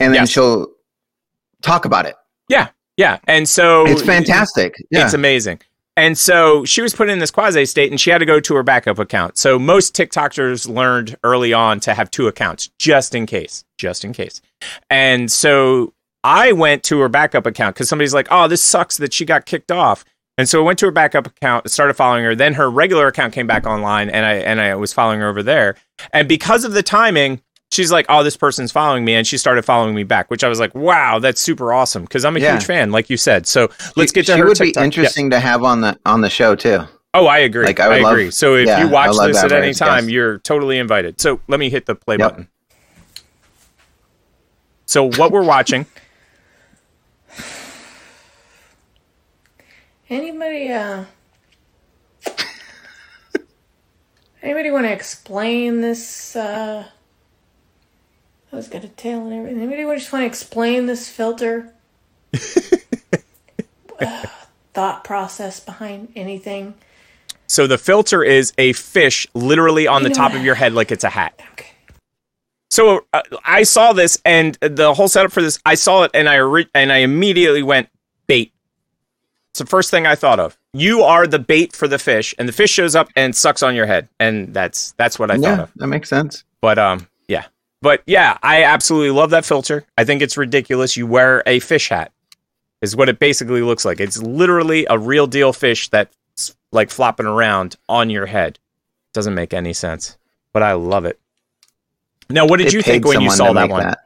and 0.00 0.12
then 0.12 0.22
Yes. 0.22 0.30
she'll 0.30 0.66
talk 1.62 1.84
about 1.84 2.04
it. 2.06 2.16
Yeah, 2.48 2.68
yeah. 2.96 3.18
And 3.28 3.48
so 3.48 3.86
It's 3.86 4.02
fantastic. 4.02 4.74
Yeah. 4.90 5.04
It's 5.04 5.14
amazing. 5.14 5.60
And 5.96 6.18
so 6.18 6.64
she 6.64 6.82
was 6.82 6.92
put 6.92 7.08
in 7.08 7.20
this 7.20 7.30
quasi 7.30 7.64
state 7.66 7.92
and 7.92 8.00
she 8.00 8.10
had 8.10 8.18
to 8.18 8.26
go 8.26 8.40
to 8.40 8.54
her 8.56 8.64
backup 8.64 8.98
account. 8.98 9.38
So 9.38 9.60
most 9.60 9.94
TikTokers 9.94 10.68
learned 10.68 11.16
early 11.22 11.52
on 11.52 11.78
to 11.80 11.94
have 11.94 12.10
two 12.10 12.26
accounts 12.26 12.68
just 12.80 13.14
in 13.14 13.26
case, 13.26 13.64
just 13.78 14.04
in 14.04 14.12
case. 14.12 14.42
And 14.90 15.30
so 15.30 15.92
I 16.24 16.50
went 16.50 16.82
to 16.84 16.98
her 16.98 17.08
backup 17.08 17.46
account 17.46 17.76
because 17.76 17.88
somebody's 17.88 18.12
like, 18.12 18.26
oh, 18.32 18.48
this 18.48 18.60
sucks 18.60 18.96
that 18.96 19.12
she 19.12 19.24
got 19.24 19.46
kicked 19.46 19.70
off. 19.70 20.04
And 20.36 20.48
so 20.48 20.60
I 20.60 20.64
went 20.64 20.78
to 20.80 20.86
her 20.86 20.90
backup 20.92 21.26
account, 21.28 21.70
started 21.70 21.94
following 21.94 22.24
her. 22.24 22.34
Then 22.34 22.54
her 22.54 22.68
regular 22.70 23.06
account 23.06 23.32
came 23.32 23.46
back 23.46 23.66
online 23.66 24.10
and 24.10 24.26
I 24.26 24.34
and 24.34 24.60
I 24.60 24.74
was 24.74 24.92
following 24.92 25.20
her 25.20 25.28
over 25.28 25.42
there. 25.42 25.76
And 26.12 26.28
because 26.28 26.64
of 26.64 26.72
the 26.72 26.82
timing, 26.82 27.40
she's 27.70 27.92
like, 27.92 28.06
"Oh, 28.08 28.24
this 28.24 28.36
person's 28.36 28.72
following 28.72 29.04
me," 29.04 29.14
and 29.14 29.24
she 29.26 29.38
started 29.38 29.64
following 29.64 29.94
me 29.94 30.02
back, 30.02 30.30
which 30.32 30.42
I 30.42 30.48
was 30.48 30.58
like, 30.58 30.74
"Wow, 30.74 31.20
that's 31.20 31.40
super 31.40 31.72
awesome!" 31.72 32.02
Because 32.02 32.24
I'm 32.24 32.36
a 32.36 32.40
Yeah. 32.40 32.54
huge 32.54 32.64
fan, 32.64 32.90
like 32.90 33.08
you 33.10 33.16
said. 33.16 33.46
So 33.46 33.68
let's 33.96 34.10
get 34.10 34.26
to 34.26 34.32
she 34.32 34.38
her. 34.40 34.46
would 34.46 34.56
TikTok. 34.56 34.82
be 34.82 34.84
interesting 34.84 35.30
to 35.30 35.38
have 35.38 35.62
on 35.62 35.82
the 35.82 35.98
on 36.04 36.20
the 36.20 36.30
show 36.30 36.56
too. 36.56 36.80
Oh, 37.16 37.26
I 37.26 37.38
agree. 37.38 37.66
Like, 37.66 37.78
I 37.78 37.84
I, 37.84 37.88
would 37.90 38.02
love- 38.02 38.12
agree. 38.14 38.30
so 38.32 38.56
if 38.56 38.66
yeah, 38.66 38.82
you 38.82 38.88
watch 38.90 39.16
this 39.24 39.40
at 39.40 39.52
any 39.52 39.72
time, 39.72 40.06
yes. 40.06 40.10
you're 40.12 40.38
totally 40.38 40.78
invited. 40.78 41.20
So 41.20 41.38
let 41.46 41.60
me 41.60 41.70
hit 41.70 41.86
the 41.86 41.94
play 41.94 42.16
Yep. 42.18 42.28
button. 42.28 42.48
So 44.86 45.10
what 45.12 45.30
we're 45.30 45.44
watching? 45.44 45.86
Anybody, 50.10 50.70
uh. 50.70 51.04
Anybody 54.42 54.70
want 54.70 54.84
to 54.84 54.92
explain 54.92 55.80
this, 55.80 56.36
uh. 56.36 56.86
Oh, 58.52 58.58
it's 58.58 58.68
got 58.68 58.84
a 58.84 58.88
tail 58.88 59.26
and 59.26 59.32
everything. 59.32 59.62
Anybody 59.62 59.98
just 59.98 60.12
want 60.12 60.22
to 60.22 60.26
explain 60.26 60.86
this 60.86 61.08
filter? 61.08 61.72
uh, 64.00 64.26
thought 64.74 65.02
process 65.02 65.58
behind 65.58 66.12
anything? 66.14 66.74
So 67.46 67.66
the 67.66 67.78
filter 67.78 68.22
is 68.22 68.52
a 68.58 68.72
fish 68.74 69.26
literally 69.34 69.86
on 69.86 70.02
the 70.02 70.10
top 70.10 70.34
of 70.34 70.44
your 70.44 70.54
head 70.54 70.72
like 70.72 70.92
it's 70.92 71.04
a 71.04 71.10
hat. 71.10 71.40
Okay. 71.52 71.66
So 72.70 73.06
uh, 73.12 73.22
I 73.44 73.62
saw 73.64 73.92
this 73.92 74.20
and 74.24 74.56
the 74.60 74.94
whole 74.94 75.08
setup 75.08 75.32
for 75.32 75.42
this, 75.42 75.58
I 75.66 75.74
saw 75.74 76.04
it 76.04 76.10
and 76.14 76.28
I 76.28 76.36
re- 76.36 76.68
and 76.74 76.92
I 76.92 76.98
immediately 76.98 77.62
went 77.62 77.88
bait. 78.26 78.53
It's 79.54 79.60
the 79.60 79.66
first 79.66 79.92
thing 79.92 80.04
I 80.04 80.16
thought 80.16 80.40
of. 80.40 80.58
You 80.72 81.02
are 81.02 81.28
the 81.28 81.38
bait 81.38 81.76
for 81.76 81.86
the 81.86 81.96
fish, 81.96 82.34
and 82.40 82.48
the 82.48 82.52
fish 82.52 82.72
shows 82.72 82.96
up 82.96 83.08
and 83.14 83.36
sucks 83.36 83.62
on 83.62 83.76
your 83.76 83.86
head, 83.86 84.08
and 84.18 84.52
that's 84.52 84.90
that's 84.96 85.16
what 85.16 85.30
I 85.30 85.38
thought 85.38 85.60
of. 85.60 85.72
that 85.76 85.86
makes 85.86 86.08
sense. 86.08 86.42
But 86.60 86.76
um, 86.76 87.06
yeah, 87.28 87.44
but 87.80 88.02
yeah, 88.04 88.36
I 88.42 88.64
absolutely 88.64 89.10
love 89.12 89.30
that 89.30 89.44
filter. 89.44 89.86
I 89.96 90.02
think 90.02 90.22
it's 90.22 90.36
ridiculous. 90.36 90.96
You 90.96 91.06
wear 91.06 91.44
a 91.46 91.60
fish 91.60 91.88
hat, 91.88 92.10
is 92.82 92.96
what 92.96 93.08
it 93.08 93.20
basically 93.20 93.62
looks 93.62 93.84
like. 93.84 94.00
It's 94.00 94.20
literally 94.20 94.88
a 94.90 94.98
real 94.98 95.28
deal 95.28 95.52
fish 95.52 95.88
that's 95.88 96.16
like 96.72 96.90
flopping 96.90 97.26
around 97.26 97.76
on 97.88 98.10
your 98.10 98.26
head. 98.26 98.58
Doesn't 99.12 99.34
make 99.36 99.54
any 99.54 99.72
sense, 99.72 100.16
but 100.52 100.64
I 100.64 100.72
love 100.72 101.04
it. 101.04 101.20
Now, 102.28 102.44
what 102.44 102.56
did 102.56 102.70
They 102.70 102.72
you 102.72 102.82
think 102.82 103.06
when 103.06 103.20
you 103.20 103.30
saw 103.30 103.52
that 103.52 103.68
one? 103.70 103.84
that. 103.84 104.00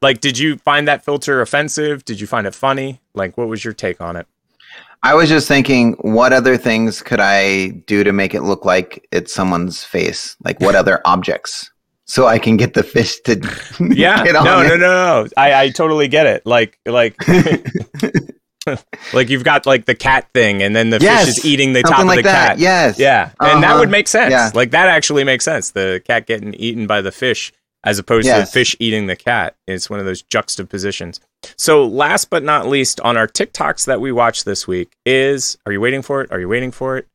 Like, 0.00 0.22
did 0.22 0.38
you 0.38 0.56
find 0.56 0.88
that 0.88 1.04
filter 1.04 1.42
offensive? 1.42 2.06
Did 2.06 2.22
you 2.22 2.26
find 2.26 2.46
it 2.46 2.54
funny? 2.54 3.02
Like, 3.12 3.36
what 3.36 3.48
was 3.48 3.62
your 3.62 3.74
take 3.74 4.00
on 4.00 4.16
it? 4.16 4.26
I 5.04 5.14
was 5.14 5.28
just 5.28 5.46
thinking, 5.46 5.92
what 6.00 6.32
other 6.32 6.56
things 6.56 7.02
could 7.02 7.20
I 7.20 7.68
do 7.86 8.02
to 8.04 8.12
make 8.12 8.34
it 8.34 8.42
look 8.42 8.64
like 8.64 9.06
it's 9.12 9.32
someone's 9.32 9.84
face? 9.84 10.36
Like, 10.42 10.58
what 10.60 10.74
other 10.74 11.00
objects? 11.04 11.70
So 12.06 12.26
I 12.26 12.38
can 12.38 12.56
get 12.56 12.74
the 12.74 12.82
fish 12.82 13.20
to 13.26 13.36
Yeah, 13.80 14.24
get 14.24 14.32
no, 14.34 14.40
on 14.40 14.44
no, 14.44 14.60
it. 14.62 14.68
no, 14.68 14.76
no. 14.78 15.28
I, 15.36 15.54
I 15.64 15.70
totally 15.70 16.08
get 16.08 16.26
it. 16.26 16.44
Like, 16.46 16.78
like, 16.86 17.16
like 19.12 19.28
you've 19.28 19.44
got 19.44 19.66
like 19.66 19.84
the 19.86 19.94
cat 19.94 20.26
thing, 20.34 20.62
and 20.62 20.74
then 20.74 20.90
the 20.90 20.98
Yes, 21.00 21.26
fish 21.26 21.38
is 21.38 21.44
eating 21.44 21.72
the 21.74 21.82
top 21.82 22.00
of 22.00 22.06
like 22.06 22.18
the 22.18 22.22
that, 22.24 22.48
cat. 22.48 22.58
yes. 22.58 22.98
yeah, 22.98 23.30
and 23.40 23.62
that 23.62 23.70
Uh-huh, 23.70 23.80
would 23.80 23.90
make 23.90 24.08
sense. 24.08 24.30
yeah. 24.32 24.50
Like 24.54 24.70
that 24.72 24.88
actually 24.88 25.24
makes 25.24 25.44
sense. 25.44 25.70
The 25.72 26.02
cat 26.06 26.26
getting 26.26 26.54
eaten 26.54 26.86
by 26.86 27.00
the 27.02 27.12
fish, 27.12 27.52
as 27.84 27.98
opposed 27.98 28.26
to 28.26 28.40
the 28.40 28.46
fish 28.46 28.74
eating 28.80 29.06
the 29.06 29.16
cat. 29.16 29.56
It's 29.66 29.88
one 29.88 30.00
of 30.00 30.06
those 30.06 30.22
juxtapositions. 30.22 31.20
So, 31.56 31.84
last 31.86 32.30
but 32.30 32.42
not 32.42 32.66
least, 32.66 33.00
on 33.00 33.16
our 33.16 33.28
TikToks 33.28 33.84
that 33.86 34.00
we 34.00 34.10
watched 34.10 34.44
this 34.44 34.66
week 34.66 34.96
is: 35.04 35.58
Are 35.66 35.72
you 35.72 35.80
waiting 35.80 36.02
for 36.02 36.22
it? 36.22 36.32
Are 36.32 36.40
you 36.40 36.48
waiting 36.48 36.70
for 36.70 36.96
it? 36.96 37.06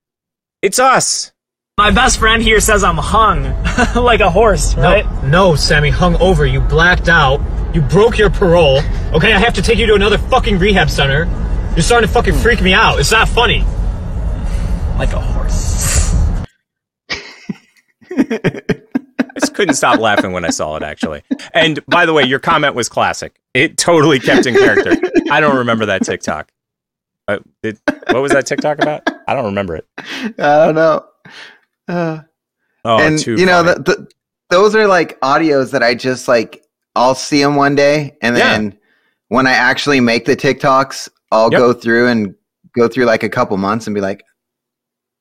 It's 0.62 0.80
us. 0.80 1.32
My 1.78 1.92
best 1.92 2.20
friend 2.20 2.44
here 2.44 2.60
says 2.60 2.84
I'm 2.84 2.98
hung 2.98 3.44
like 3.96 4.20
a 4.20 4.30
horse, 4.30 4.76
right? 4.76 5.06
No, 5.24 5.30
no, 5.30 5.56
Sammy, 5.56 5.90
hung 5.90 6.16
over. 6.18 6.46
You 6.46 6.60
blacked 6.60 7.08
out. 7.08 7.40
You 7.74 7.82
broke 7.82 8.18
your 8.18 8.30
parole. 8.30 8.82
Okay, 9.14 9.32
I 9.32 9.40
have 9.40 9.54
to 9.54 9.62
take 9.62 9.78
you 9.80 9.86
to 9.88 9.96
another 9.96 10.18
fucking 10.18 10.60
rehab 10.60 10.90
center. 10.90 11.26
You're 11.76 11.84
starting 11.84 12.08
to 12.08 12.14
fucking 12.14 12.36
freak 12.36 12.62
me 12.62 12.74
out. 12.74 13.00
It's 13.00 13.12
not 13.12 13.30
funny. 13.30 13.62
Like 14.98 15.14
a 15.14 15.22
horse. 15.22 16.14
I 19.40 19.42
just 19.42 19.54
couldn't 19.54 19.76
stop 19.76 20.00
laughing 20.00 20.34
when 20.34 20.44
I 20.44 20.50
saw 20.50 20.76
it, 20.76 20.84
actually. 20.84 21.24
And 21.54 21.84
by 21.86 22.06
the 22.06 22.12
way, 22.12 22.24
your 22.24 22.40
comment 22.40 22.76
was 22.76 22.90
classic. 22.90 23.40
It 23.54 23.78
totally 23.78 24.20
kept 24.20 24.46
in 24.46 24.54
character. 24.54 24.94
I 25.32 25.40
don't 25.40 25.56
remember 25.56 25.86
that 25.86 26.04
TikTok. 26.04 26.52
Uh, 27.26 27.40
did, 27.64 27.80
what 28.10 28.22
was 28.22 28.34
that 28.34 28.46
TikTok 28.46 28.80
about? 28.80 29.02
I 29.28 29.34
don't 29.36 29.46
remember 29.46 29.78
it. 29.78 29.88
I 29.98 30.66
don't 30.66 30.76
know. 30.76 31.06
Uh, 31.88 32.20
Oh, 32.86 32.98
and 32.98 33.20
too 33.20 33.36
you 33.36 33.46
know, 33.46 33.62
the, 33.62 33.76
the, 33.76 34.08
those 34.50 34.74
are 34.74 34.88
like 34.88 35.20
audios 35.22 35.72
that 35.72 35.84
I 35.84 35.96
just 35.96 36.28
like. 36.30 36.64
I'll 36.96 37.14
see 37.16 37.42
them 37.42 37.56
one 37.56 37.76
day, 37.76 38.18
and 38.22 38.36
Yeah. 38.38 38.48
then 38.58 38.78
when 39.30 39.48
I 39.48 39.52
actually 39.52 40.00
make 40.02 40.26
the 40.26 40.36
TikToks, 40.36 41.08
I'll 41.32 41.52
Yep. 41.52 41.60
go 41.60 41.74
through 41.74 42.08
and 42.08 42.34
go 42.78 42.88
through 42.88 43.06
like 43.06 43.24
a 43.24 43.30
couple 43.30 43.56
months 43.58 43.86
and 43.88 43.94
be 43.94 44.00
like, 44.02 44.24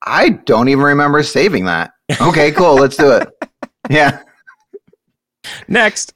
I 0.05 0.31
don't 0.31 0.69
even 0.69 0.85
remember 0.85 1.23
saving 1.25 1.65
that. 1.67 1.93
Okay, 2.21 2.53
cool, 2.53 2.77
let's 2.77 2.97
do 2.97 3.11
it. 3.13 3.29
Yeah, 3.89 4.23
Next. 5.67 6.13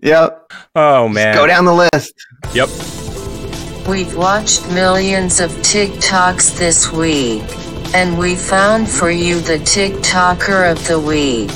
yep. 0.00 0.50
Oh 0.74 1.08
man. 1.08 1.34
Go 1.34 1.46
down 1.46 1.64
the 1.66 1.74
list. 1.92 2.14
Yep. 2.54 2.68
We've 3.88 4.16
watched 4.16 4.66
millions 4.72 5.38
of 5.40 5.50
TikToks 5.62 6.58
this 6.58 6.90
week, 6.92 7.44
and 7.94 8.18
we 8.18 8.34
found 8.34 8.88
for 8.88 9.10
you 9.10 9.38
the 9.40 9.58
TikToker 9.58 10.72
of 10.72 10.86
the 10.88 10.98
week. 10.98 11.50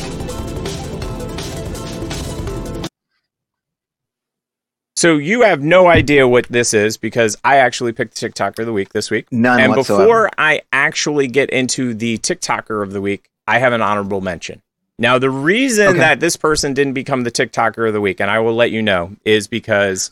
So 4.97 5.17
you 5.17 5.43
have 5.43 5.63
no 5.63 5.87
idea 5.87 6.29
what 6.29 6.47
this 6.49 6.75
is 6.75 6.99
because 6.99 7.35
I 7.43 7.57
actually 7.57 7.93
picked 7.93 8.21
TikToker 8.21 8.59
of 8.61 8.67
the 8.67 8.73
week 8.73 8.91
this 8.91 9.11
week. 9.11 9.27
None 9.33 9.59
And 9.61 9.73
whatsoever. 9.75 10.05
before 10.05 10.31
I 10.37 10.61
actually 10.73 11.27
get 11.27 11.49
into 11.49 11.95
the 11.95 12.19
TikToker 12.19 12.83
of 12.83 12.93
the 12.93 13.01
week, 13.01 13.25
I 13.47 13.59
have 13.61 13.73
an 13.73 13.81
honorable 13.81 14.21
mention. 14.21 14.61
Now, 15.01 15.19
the 15.19 15.31
reason 15.31 15.89
Okay. 15.89 15.99
that 15.99 16.21
this 16.21 16.37
person 16.37 16.75
didn't 16.75 16.93
become 16.93 17.25
the 17.25 17.31
TikToker 17.31 17.89
of 17.89 17.95
the 17.95 18.01
week, 18.03 18.21
and 18.21 18.31
I 18.31 18.39
will 18.39 18.55
let 18.55 18.71
you 18.71 18.83
know, 18.83 19.17
is 19.25 19.49
because 19.49 20.11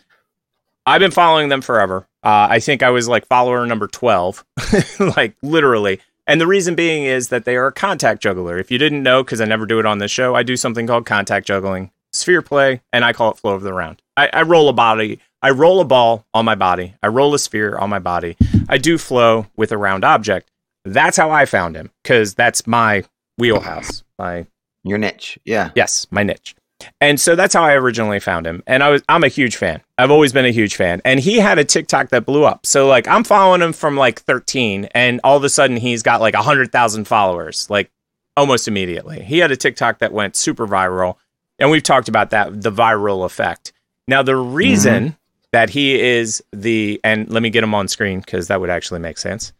I've 0.86 1.00
been 1.00 1.10
following 1.10 1.50
them 1.50 1.60
forever. 1.60 2.06
Uh, 2.24 2.48
I 2.50 2.58
think 2.58 2.82
I 2.82 2.88
was 2.90 3.06
like 3.06 3.26
follower 3.26 3.64
number 3.66 3.86
12, 3.86 4.44
like 5.16 5.36
literally. 5.42 6.00
And 6.26 6.40
the 6.40 6.46
reason 6.46 6.74
being 6.74 7.04
is 7.04 7.28
that 7.28 7.44
they 7.44 7.56
are 7.56 7.66
a 7.66 7.72
contact 7.72 8.22
juggler. 8.22 8.58
If 8.58 8.70
you 8.70 8.78
didn't 8.78 9.02
know, 9.02 9.22
because 9.22 9.40
I 9.40 9.44
never 9.44 9.66
do 9.66 9.78
it 9.78 9.86
on 9.86 9.98
this 9.98 10.10
show, 10.10 10.34
I 10.34 10.42
do 10.42 10.56
something 10.56 10.86
called 10.86 11.04
contact 11.06 11.46
juggling, 11.46 11.90
sphere 12.12 12.40
play, 12.42 12.80
and 12.92 13.04
I 13.04 13.12
call 13.12 13.30
it 13.30 13.36
flow 13.38 13.54
of 13.54 13.62
the 13.62 13.74
round. 13.74 14.00
I, 14.16 14.30
I 14.32 14.42
roll 14.42 14.70
a 14.70 14.72
body, 14.72 15.20
I 15.42 15.50
roll 15.50 15.80
a 15.80 15.84
ball 15.84 16.24
on 16.32 16.46
my 16.46 16.54
body, 16.54 16.94
I 17.02 17.08
roll 17.08 17.34
a 17.34 17.38
sphere 17.38 17.76
on 17.76 17.90
my 17.90 17.98
body. 17.98 18.36
I 18.70 18.78
do 18.78 18.96
flow 18.98 19.46
with 19.56 19.70
a 19.70 19.76
round 19.76 20.04
object. 20.04 20.50
That's 20.84 21.18
how 21.18 21.30
I 21.30 21.44
found 21.44 21.76
him, 21.76 21.90
because 22.02 22.34
that's 22.34 22.66
my 22.66 23.04
wheelhouse, 23.36 24.02
my 24.18 24.46
Your 24.84 24.98
niche. 24.98 25.38
Yeah. 25.44 25.70
Yes, 25.74 26.06
my 26.10 26.22
niche. 26.22 26.54
And 27.00 27.20
so 27.20 27.34
that's 27.34 27.54
how 27.54 27.62
I 27.62 27.74
originally 27.74 28.20
found 28.20 28.46
him. 28.46 28.62
And 28.66 28.82
I 28.82 28.90
was 28.90 29.02
I'm 29.08 29.24
a 29.24 29.28
huge 29.28 29.56
fan. 29.56 29.80
I've 29.96 30.10
always 30.10 30.32
been 30.32 30.44
a 30.44 30.50
huge 30.50 30.76
fan. 30.76 31.00
And 31.04 31.20
he 31.20 31.38
had 31.38 31.58
a 31.58 31.64
TikTok 31.64 32.10
that 32.10 32.24
blew 32.24 32.44
up. 32.44 32.66
So 32.66 32.86
like 32.86 33.08
I'm 33.08 33.24
following 33.24 33.62
him 33.62 33.72
from 33.72 33.96
like 33.96 34.20
13 34.20 34.88
and 34.94 35.20
all 35.24 35.36
of 35.36 35.44
a 35.44 35.48
sudden 35.48 35.76
he's 35.76 36.02
got 36.02 36.20
like 36.20 36.34
100,000 36.34 37.04
followers 37.06 37.68
like 37.68 37.90
almost 38.36 38.68
immediately. 38.68 39.22
He 39.22 39.38
had 39.38 39.50
a 39.50 39.56
TikTok 39.56 39.98
that 39.98 40.12
went 40.12 40.36
super 40.36 40.66
viral. 40.66 41.16
And 41.58 41.70
we've 41.70 41.82
talked 41.82 42.08
about 42.08 42.30
that 42.30 42.62
the 42.62 42.72
viral 42.72 43.24
effect. 43.24 43.72
Now 44.06 44.22
the 44.22 44.36
reason 44.36 45.04
mm-hmm. 45.04 45.16
that 45.52 45.70
he 45.70 46.00
is 46.00 46.42
the 46.52 47.00
and 47.02 47.28
let 47.30 47.42
me 47.42 47.50
get 47.50 47.64
him 47.64 47.74
on 47.74 47.88
screen 47.88 48.22
cuz 48.22 48.48
that 48.48 48.60
would 48.60 48.70
actually 48.70 49.00
make 49.00 49.18
sense. 49.18 49.52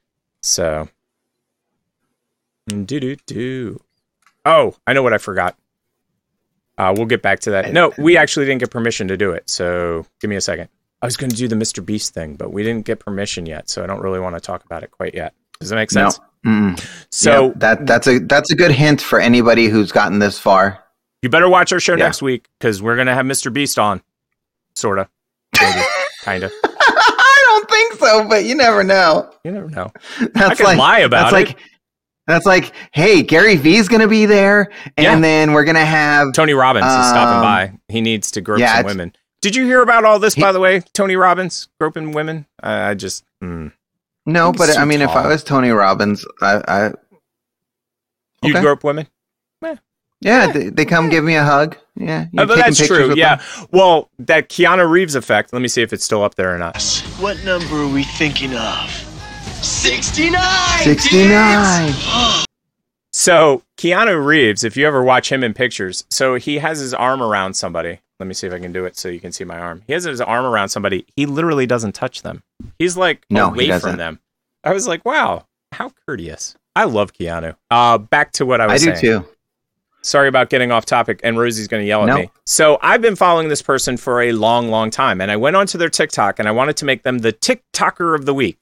So 0.43 0.89
do 2.69 3.01
do 3.01 3.17
do. 3.27 3.81
Oh, 4.49 4.75
I 4.87 4.93
know 4.95 5.03
what 5.03 5.13
I 5.13 5.19
forgot. 5.19 5.57
Uh, 6.77 6.95
we'll 6.97 7.07
get 7.07 7.23
back 7.23 7.41
to 7.41 7.51
that. 7.51 7.73
No, 7.73 7.93
we 7.99 8.17
actually 8.17 8.47
didn't 8.47 8.61
get 8.61 8.71
permission 8.71 9.09
to 9.09 9.17
do 9.17 9.33
it. 9.33 9.51
So 9.51 10.07
give 10.21 10.31
me 10.31 10.37
a 10.37 10.41
second. 10.41 10.69
I 11.03 11.07
was 11.07 11.17
going 11.17 11.31
to 11.31 11.37
do 11.37 11.49
the 11.49 11.57
Mr. 11.57 11.85
Beast 11.85 12.15
thing, 12.15 12.35
but 12.37 12.53
we 12.53 12.63
didn't 12.63 12.85
get 12.87 12.99
permission 13.01 13.47
yet. 13.47 13.69
So 13.69 13.83
I 13.83 13.87
don't 13.87 14.01
really 14.01 14.21
want 14.21 14.37
to 14.37 14.41
talk 14.41 14.65
about 14.65 14.83
it 14.83 14.91
quite 14.91 15.15
yet. 15.15 15.35
Does 15.61 15.71
that 15.71 15.77
make 15.77 15.93
No. 15.93 16.09
sense? 16.11 16.21
Mm. 16.47 16.87
So 17.11 17.47
Yep, 17.49 17.55
that 17.57 17.87
that's 17.87 18.07
a 18.07 18.19
that's 18.21 18.53
a 18.53 18.55
good 18.57 18.71
hint 18.71 19.01
for 19.03 19.19
anybody 19.21 19.67
who's 19.67 19.91
gotten 19.91 20.21
this 20.21 20.39
far. 20.39 20.85
you 21.21 21.29
better 21.29 21.49
watch 21.49 21.73
our 21.73 21.81
show 21.81 21.95
Yeah. 21.95 22.05
next 22.05 22.23
week 22.23 22.47
because 22.59 22.81
we're 22.81 22.95
going 22.95 23.09
to 23.09 23.15
have 23.15 23.27
Mr. 23.27 23.53
Beast 23.53 23.77
on. 23.79 24.01
Sort 24.77 25.01
of. 25.01 25.09
Maybe. 25.61 25.81
kind 26.23 26.45
of. 26.45 26.53
I 26.65 27.43
don't 27.47 27.69
think 27.69 27.95
so, 27.95 28.29
but 28.29 28.45
you 28.45 28.55
never 28.55 28.85
know. 28.85 29.29
You 29.43 29.51
never 29.51 29.69
know. 29.69 29.93
That's 30.33 30.53
I 30.53 30.55
can 30.55 30.65
like 30.65 30.79
lie 30.79 30.99
about 31.01 31.33
that's 31.33 31.51
it. 31.51 31.55
like 31.57 31.59
that's 32.29 32.47
like, 32.47 32.73
hey, 32.93 33.23
Gary 33.23 33.57
V's 33.57 33.89
gonna 33.89 34.07
be 34.07 34.27
there, 34.27 34.71
and 34.97 35.05
Yeah. 35.05 35.19
then 35.19 35.53
we're 35.53 35.65
gonna 35.65 35.85
have 35.85 36.33
Tony 36.35 36.53
Robbins 36.55 36.87
is 36.87 37.09
stopping 37.09 37.37
um, 37.37 37.43
by. 37.43 37.73
He 37.89 38.01
needs 38.01 38.31
to 38.33 38.41
grope 38.41 38.61
yeah, 38.61 38.77
some 38.77 38.85
women. 38.85 39.17
Did 39.41 39.57
you 39.57 39.65
hear 39.65 39.83
about 39.83 40.05
all 40.05 40.19
this, 40.19 40.35
by 40.35 40.53
the 40.53 40.61
way? 40.61 40.81
Tony 40.93 41.17
Robbins 41.17 41.69
groping 41.81 42.13
women? 42.13 42.47
I 42.63 42.91
I 42.91 42.95
just. 42.95 43.25
mm. 43.43 43.73
No, 44.27 44.53
He's 44.53 44.59
but 44.59 44.79
I 44.79 44.85
mean, 44.85 45.01
if. 45.01 45.11
I 45.11 45.27
was 45.27 45.43
Tony 45.43 45.71
Robbins, 45.71 46.25
I, 46.43 46.63
I 46.69 46.93
You'd 48.43 48.57
Okay. 48.57 48.61
grope 48.63 48.85
women? 48.85 49.09
yeah, 50.21 50.51
they, 50.53 50.69
they 50.71 50.85
come 50.85 51.09
give 51.09 51.23
me 51.25 51.37
a 51.37 51.45
hug. 51.45 51.77
Yeah, 51.97 52.27
Oh, 52.37 52.47
but 52.47 52.57
that's 52.57 52.85
true. 52.87 53.15
Yeah. 53.15 53.37
them? 53.37 53.69
Well, 53.73 54.11
that 54.19 54.49
Keanu 54.49 54.89
Reeves 54.91 55.15
effect. 55.15 55.53
Let 55.53 55.63
me 55.63 55.69
see 55.69 55.81
if 55.83 55.93
it's 55.93 56.05
still 56.05 56.23
up 56.25 56.35
there 56.35 56.53
or 56.55 56.59
not. 56.59 56.83
What 57.21 57.43
number 57.45 57.77
are 57.77 57.89
we 57.89 58.03
thinking 58.05 58.55
of? 58.55 59.08
69! 59.63 60.39
69. 60.83 62.45
So 63.13 63.63
Keanu 63.77 64.25
Reeves, 64.25 64.63
if 64.65 64.77
you 64.77 64.87
ever 64.87 65.03
watch 65.03 65.31
him 65.33 65.43
in 65.43 65.53
pictures, 65.55 66.05
so 66.11 66.37
he 66.37 66.59
has 66.59 66.79
his 66.79 66.95
arm 66.95 67.23
around 67.23 67.55
somebody. 67.55 68.01
Let 68.21 68.27
me 68.27 68.35
see 68.35 68.47
if 68.47 68.53
I 68.53 68.59
can 68.59 68.73
do 68.73 68.85
it 68.85 68.97
so 68.97 69.09
you 69.09 69.21
can 69.21 69.33
see 69.33 69.45
my 69.45 69.59
arm. 69.59 69.83
He 69.87 69.93
has 69.93 70.05
his 70.05 70.21
arm 70.21 70.45
around 70.45 70.69
somebody. 70.71 71.07
He 71.17 71.27
literally 71.27 71.67
doesn't 71.67 71.93
touch 71.93 72.23
them. 72.23 72.43
He's 72.79 72.97
like 72.97 73.25
No, 73.31 73.49
away 73.49 73.67
doesn't. 73.69 73.91
from 73.91 73.99
them. 73.99 74.21
I 74.65 74.73
was 74.73 74.89
like, 74.89 75.05
wow, 75.05 75.47
how 75.73 75.91
courteous. 76.07 76.57
I 76.75 76.85
love 76.85 77.13
Keanu. 77.13 77.57
Uh, 77.71 77.99
back 77.99 78.33
to 78.33 78.47
what 78.47 78.61
I 78.61 78.67
was 78.67 78.81
saying. 78.83 78.91
I 78.91 78.93
was 78.95 79.01
do 79.01 79.21
too. 79.21 79.29
Sorry 80.03 80.29
about 80.29 80.49
getting 80.49 80.71
off 80.71 80.85
topic, 80.87 81.21
and 81.25 81.39
Rosie's 81.39 81.67
going 81.69 81.83
to 81.83 81.87
yell 81.87 82.09
at 82.09 82.15
me. 82.17 82.31
So 82.47 82.79
I've 82.83 83.03
been 83.03 83.17
following 83.17 83.49
this 83.49 83.63
person 83.63 83.97
for 83.97 84.23
a 84.23 84.33
long, 84.33 84.69
long 84.69 84.91
time, 84.91 85.21
and 85.21 85.31
I 85.31 85.37
went 85.37 85.57
onto 85.57 85.77
their 85.77 85.89
TikTok 85.89 86.39
and 86.39 86.47
I 86.49 86.53
wanted 86.53 86.77
to 86.79 86.85
make 86.85 87.03
them 87.03 87.19
the 87.19 87.33
TikToker 87.33 88.15
of 88.15 88.25
the 88.25 88.33
week. 88.33 88.61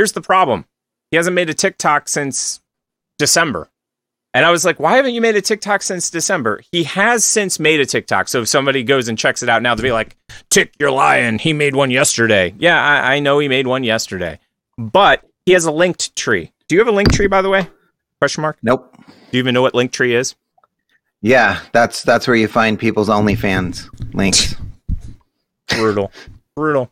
Here's 0.00 0.12
the 0.12 0.22
problem: 0.22 0.64
He 1.10 1.18
hasn't 1.18 1.34
made 1.34 1.50
a 1.50 1.54
TikTok 1.54 2.08
since 2.08 2.60
December. 3.18 3.68
And 4.32 4.46
I 4.46 4.50
was 4.50 4.64
like, 4.64 4.80
why 4.80 4.96
haven't 4.96 5.12
you 5.12 5.20
made 5.20 5.36
a 5.36 5.42
TikTok 5.42 5.82
since 5.82 6.08
December? 6.08 6.62
He 6.72 6.84
has 6.84 7.22
since 7.22 7.60
made 7.60 7.80
a 7.80 7.84
TikTok. 7.84 8.28
So 8.28 8.40
if 8.40 8.48
somebody 8.48 8.82
goes 8.82 9.08
and 9.08 9.18
checks 9.18 9.42
it 9.42 9.50
out 9.50 9.60
now, 9.60 9.74
to 9.74 9.82
be 9.82 9.92
like, 9.92 10.16
Tick, 10.48 10.72
you're 10.78 10.90
lying. 10.90 11.38
He 11.38 11.52
made 11.52 11.76
one 11.76 11.90
yesterday. 11.90 12.54
Yeah, 12.56 12.82
I, 12.82 13.16
I 13.16 13.20
know 13.20 13.40
he 13.40 13.48
made 13.48 13.66
one 13.66 13.84
yesterday. 13.84 14.38
But 14.78 15.22
he 15.44 15.52
has 15.52 15.66
a 15.66 15.70
linked 15.70 16.16
tree. 16.16 16.50
Do 16.68 16.76
you 16.76 16.78
have 16.78 16.88
a 16.88 16.96
Linktree, 16.96 17.28
by 17.28 17.42
the 17.42 17.50
way? 17.50 17.68
Question 18.20 18.40
mark? 18.40 18.56
Nope. 18.62 18.96
Do 19.06 19.12
you 19.32 19.40
even 19.40 19.52
know 19.52 19.60
what 19.60 19.74
Linktree 19.74 20.12
is? 20.12 20.34
Yeah, 21.20 21.60
that's 21.72 22.04
that's 22.04 22.26
where 22.26 22.36
you 22.36 22.48
find 22.48 22.78
people's 22.78 23.10
OnlyFans 23.10 23.86
links. 24.14 24.54
Brutal. 25.68 26.10
Brutal. 26.56 26.90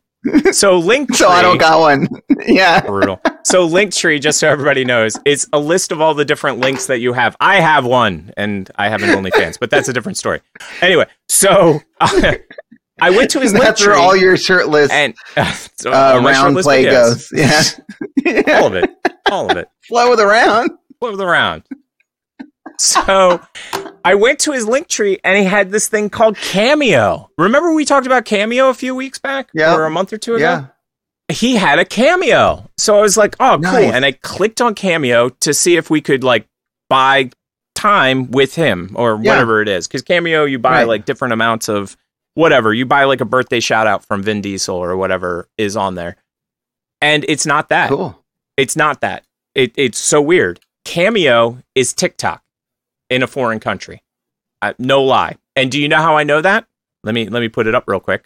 So 0.53 0.81
Linktree. 0.81 1.15
So 1.17 1.29
I 1.29 1.43
don't 1.43 1.59
got 1.59 1.81
one. 1.81 2.09
yeah. 2.47 2.81
Brutal. 2.81 3.21
So 3.45 3.69
Linktree, 3.69 4.21
just 4.21 4.39
so 4.41 4.49
everybody 4.49 4.85
knows, 4.85 5.19
is 5.25 5.47
a 5.53 5.59
list 5.59 5.93
of 5.93 6.01
all 6.01 6.15
the 6.15 6.25
different 6.25 6.59
links 6.61 6.87
that 6.87 6.99
you 7.01 7.13
have. 7.13 7.37
I 7.41 7.61
have 7.61 7.85
one, 7.85 8.33
and 8.37 8.71
I 8.77 8.89
have 8.89 9.03
an 9.03 9.11
OnlyFans, 9.11 9.59
but 9.59 9.71
that's 9.71 9.89
a 9.89 9.93
different 9.93 10.19
story. 10.19 10.41
Anyway, 10.81 11.07
so 11.29 11.81
uh, 12.01 12.35
I 13.01 13.11
went 13.11 13.31
to 13.33 13.41
his 13.41 13.53
That's 13.53 13.81
Linktree. 13.83 13.87
where 13.89 13.97
all 13.97 14.17
your 14.17 14.37
shirtless 14.37 14.91
and 14.91 15.15
uh, 15.37 15.53
so, 15.77 15.91
uh, 15.93 15.95
all 16.15 16.23
round 16.23 16.37
shirtless 16.37 16.67
play 16.67 16.85
videos. 16.85 17.31
goes. 17.33 17.77
Yeah. 18.25 18.59
all 18.61 18.67
of 18.67 18.75
it, 18.75 18.91
all 19.31 19.51
of 19.51 19.57
it. 19.57 19.69
Flow 19.87 20.11
with 20.11 20.21
around. 20.21 20.71
Flow 21.01 21.13
with 21.13 21.21
around. 21.21 21.63
So 22.79 23.41
I 24.05 24.15
went 24.15 24.39
to 24.41 24.53
his 24.53 24.65
Linktree 24.67 25.19
and 25.25 25.37
he 25.37 25.45
had 25.45 25.71
this 25.71 25.89
thing 25.89 26.11
called 26.11 26.37
Cameo. 26.37 27.29
Remember 27.37 27.73
we 27.75 27.85
talked 27.85 28.07
about 28.07 28.25
Cameo 28.25 28.69
a 28.69 28.75
few 28.75 28.95
weeks 28.95 29.19
back, 29.19 29.51
Yeah. 29.53 29.75
or 29.75 29.85
a 29.85 29.91
month 29.91 30.13
or 30.13 30.19
two 30.19 30.37
ago? 30.37 30.43
Yeah. 30.45 30.65
he 31.31 31.57
had 31.57 31.79
a 31.79 31.85
cameo. 31.85 32.71
So 32.79 32.97
I 32.99 33.03
was 33.03 33.19
like, 33.19 33.37
oh, 33.39 33.55
cool. 33.63 33.73
Nice. 33.73 33.93
And 33.93 34.03
I 34.07 34.13
clicked 34.13 34.63
on 34.63 34.75
cameo 34.75 35.29
to 35.29 35.53
see 35.53 35.77
if 35.77 35.91
we 35.91 36.01
could 36.01 36.25
like 36.25 36.47
buy 36.89 37.31
time 37.75 38.31
with 38.31 38.55
him 38.55 38.93
or 38.95 39.19
Yeah. 39.23 39.33
whatever 39.33 39.61
it 39.61 39.69
is. 39.69 39.87
Because 39.87 40.01
cameo, 40.01 40.45
you 40.45 40.59
buy 40.59 40.79
Right. 40.79 40.89
like 40.89 41.05
different 41.05 41.35
amounts 41.35 41.69
of 41.69 41.99
whatever. 42.33 42.73
You 42.73 42.87
buy 42.87 43.05
like 43.05 43.21
a 43.21 43.27
birthday 43.27 43.61
shout 43.61 43.87
out 43.87 44.07
from 44.07 44.23
Vin 44.23 44.41
Diesel 44.41 44.75
or 44.77 44.97
whatever 44.97 45.49
is 45.59 45.77
on 45.77 45.97
there. 45.97 46.17
And 47.03 47.27
it's 47.29 47.45
not 47.45 47.69
that. 47.69 47.91
Cool. 47.91 48.19
It's 48.57 48.75
not 48.75 49.03
that. 49.03 49.25
It, 49.55 49.73
it's 49.77 49.99
so 49.99 50.23
weird. 50.23 50.61
Cameo 50.87 51.59
is 51.75 51.93
TikTok 51.93 52.43
in 53.11 53.23
a 53.23 53.27
foreign 53.27 53.61
country. 53.61 54.03
Uh, 54.63 54.75
no 54.79 55.03
lie. 55.03 55.37
And 55.57 55.71
do 55.71 55.81
you 55.81 55.89
know 55.89 55.99
how 55.99 56.17
I 56.17 56.25
know 56.25 56.41
that? 56.41 56.67
Let 57.05 57.15
me 57.15 57.29
let 57.29 57.41
me 57.41 57.49
put 57.49 57.67
it 57.67 57.75
up 57.75 57.85
real 57.87 58.01
quick. 58.01 58.25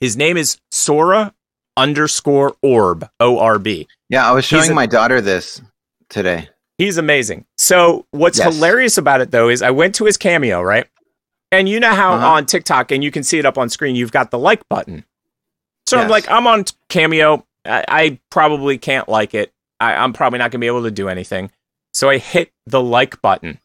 His 0.00 0.16
name 0.16 0.36
is 0.36 0.58
Sora 0.70 1.34
underscore 1.76 2.54
orb 2.62 3.08
O 3.20 3.38
R 3.38 3.58
B. 3.58 3.88
Yeah, 4.08 4.28
I 4.28 4.32
was 4.32 4.44
showing 4.44 4.70
a- 4.70 4.74
my 4.74 4.86
daughter 4.86 5.20
this 5.20 5.60
today. 6.08 6.48
He's 6.78 6.96
amazing. 6.96 7.44
So 7.58 8.06
what's 8.10 8.38
Yes. 8.38 8.54
hilarious 8.54 8.96
about 8.98 9.20
it 9.20 9.30
though 9.30 9.48
is 9.48 9.62
I 9.62 9.70
went 9.70 9.94
to 9.96 10.04
his 10.06 10.16
cameo, 10.16 10.62
right? 10.62 10.86
And 11.52 11.68
you 11.68 11.80
know 11.80 11.92
how 11.94 12.14
Uh-huh. 12.14 12.28
on 12.28 12.46
TikTok, 12.46 12.92
and 12.92 13.02
you 13.02 13.10
can 13.10 13.22
see 13.24 13.38
it 13.38 13.44
up 13.44 13.58
on 13.58 13.68
screen, 13.68 13.96
you've 13.96 14.12
got 14.12 14.30
the 14.30 14.38
like 14.38 14.66
button. 14.68 15.04
So 15.88 15.98
I'm 15.98 16.08
like, 16.08 16.30
I'm 16.30 16.46
on 16.46 16.64
cameo. 16.88 17.44
I, 17.66 17.84
I 17.88 18.20
probably 18.30 18.78
can't 18.78 19.08
like 19.08 19.34
it. 19.34 19.52
I, 19.80 19.94
I'm 19.96 20.12
probably 20.12 20.38
not 20.38 20.52
gonna 20.52 20.60
be 20.60 20.68
able 20.68 20.84
to 20.84 20.90
do 20.92 21.08
anything. 21.08 21.50
So 21.92 22.08
I 22.08 22.18
hit 22.18 22.52
the 22.66 22.80
like 22.80 23.20
button. 23.20 23.58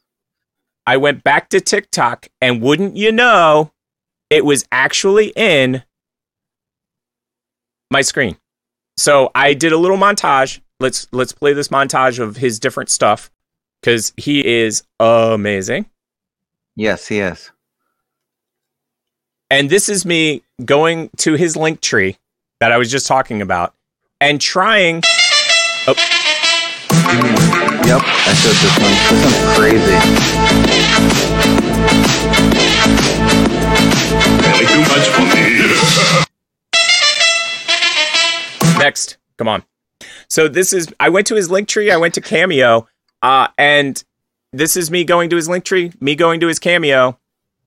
I 0.88 0.98
went 0.98 1.24
back 1.24 1.50
to 1.50 1.62
TikTok, 1.62 2.28
and 2.42 2.62
wouldn't 2.62 2.96
you 2.96 3.12
know, 3.12 3.72
it 4.30 4.46
was 4.46 4.66
actually 4.72 5.34
in 5.36 5.84
my 7.90 8.02
screen. 8.02 8.38
So 8.98 9.32
I 9.36 9.54
did 9.54 9.72
a 9.72 9.78
little 9.78 9.98
montage. 9.98 10.62
Let's 10.80 11.08
let's 11.12 11.32
play 11.32 11.54
this 11.54 11.70
montage 11.70 12.20
of 12.20 12.38
his 12.38 12.60
different 12.60 12.90
stuff 12.90 13.32
because 13.82 14.14
he 14.18 14.46
is 14.46 14.84
amazing. 15.00 15.86
Yes, 16.76 17.08
he 17.08 17.20
is. 17.20 17.52
And 19.50 19.70
this 19.70 19.90
is 19.90 20.06
me 20.06 20.44
going 20.64 21.10
to 21.18 21.34
his 21.34 21.56
Linktree 21.56 22.18
that 22.60 22.72
I 22.72 22.78
was 22.78 22.92
just 22.92 23.08
talking 23.08 23.42
about 23.42 23.74
and 24.20 24.42
trying. 24.42 25.02
Oh, 25.88 25.94
Yep, 27.86 28.02
I 28.02 28.34
showed 28.34 28.58
this 28.58 28.76
one. 28.82 28.94
This 29.10 29.22
one's 29.24 29.56
crazy. 29.56 29.98
too 34.66 34.82
much 34.82 35.08
for 35.08 35.22
me. 35.22 35.66
next, 38.80 39.18
come 39.38 39.48
on. 39.48 39.64
So 40.28 40.48
this 40.48 40.74
is 40.74 40.94
I 41.00 41.10
went 41.10 41.28
to 41.28 41.36
his 41.36 41.50
Linktree. 41.50 41.92
I 41.92 41.98
went 41.98 42.14
to 42.16 42.22
Cameo, 42.22 42.88
uh, 43.22 43.48
and 43.58 44.04
this 44.52 44.76
is 44.76 44.92
me 44.92 45.04
going 45.04 45.30
to 45.30 45.36
his 45.36 45.48
Linktree. 45.48 46.02
Me 46.02 46.16
going 46.16 46.40
to 46.40 46.48
his 46.48 46.60
Cameo, 46.60 47.18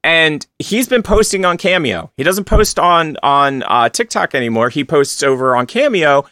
and 0.04 0.46
he's 0.58 0.88
been 0.88 1.02
posting 1.02 1.44
on 1.44 1.56
Cameo. 1.58 2.10
He 2.16 2.24
doesn't 2.24 2.44
post 2.44 2.78
on 2.78 3.16
on 3.22 3.62
uh, 3.64 3.88
TikTok 3.88 4.34
anymore. 4.34 4.68
He 4.68 4.84
posts 4.84 5.22
over 5.22 5.56
on 5.56 5.66
Cameo, 5.66 6.26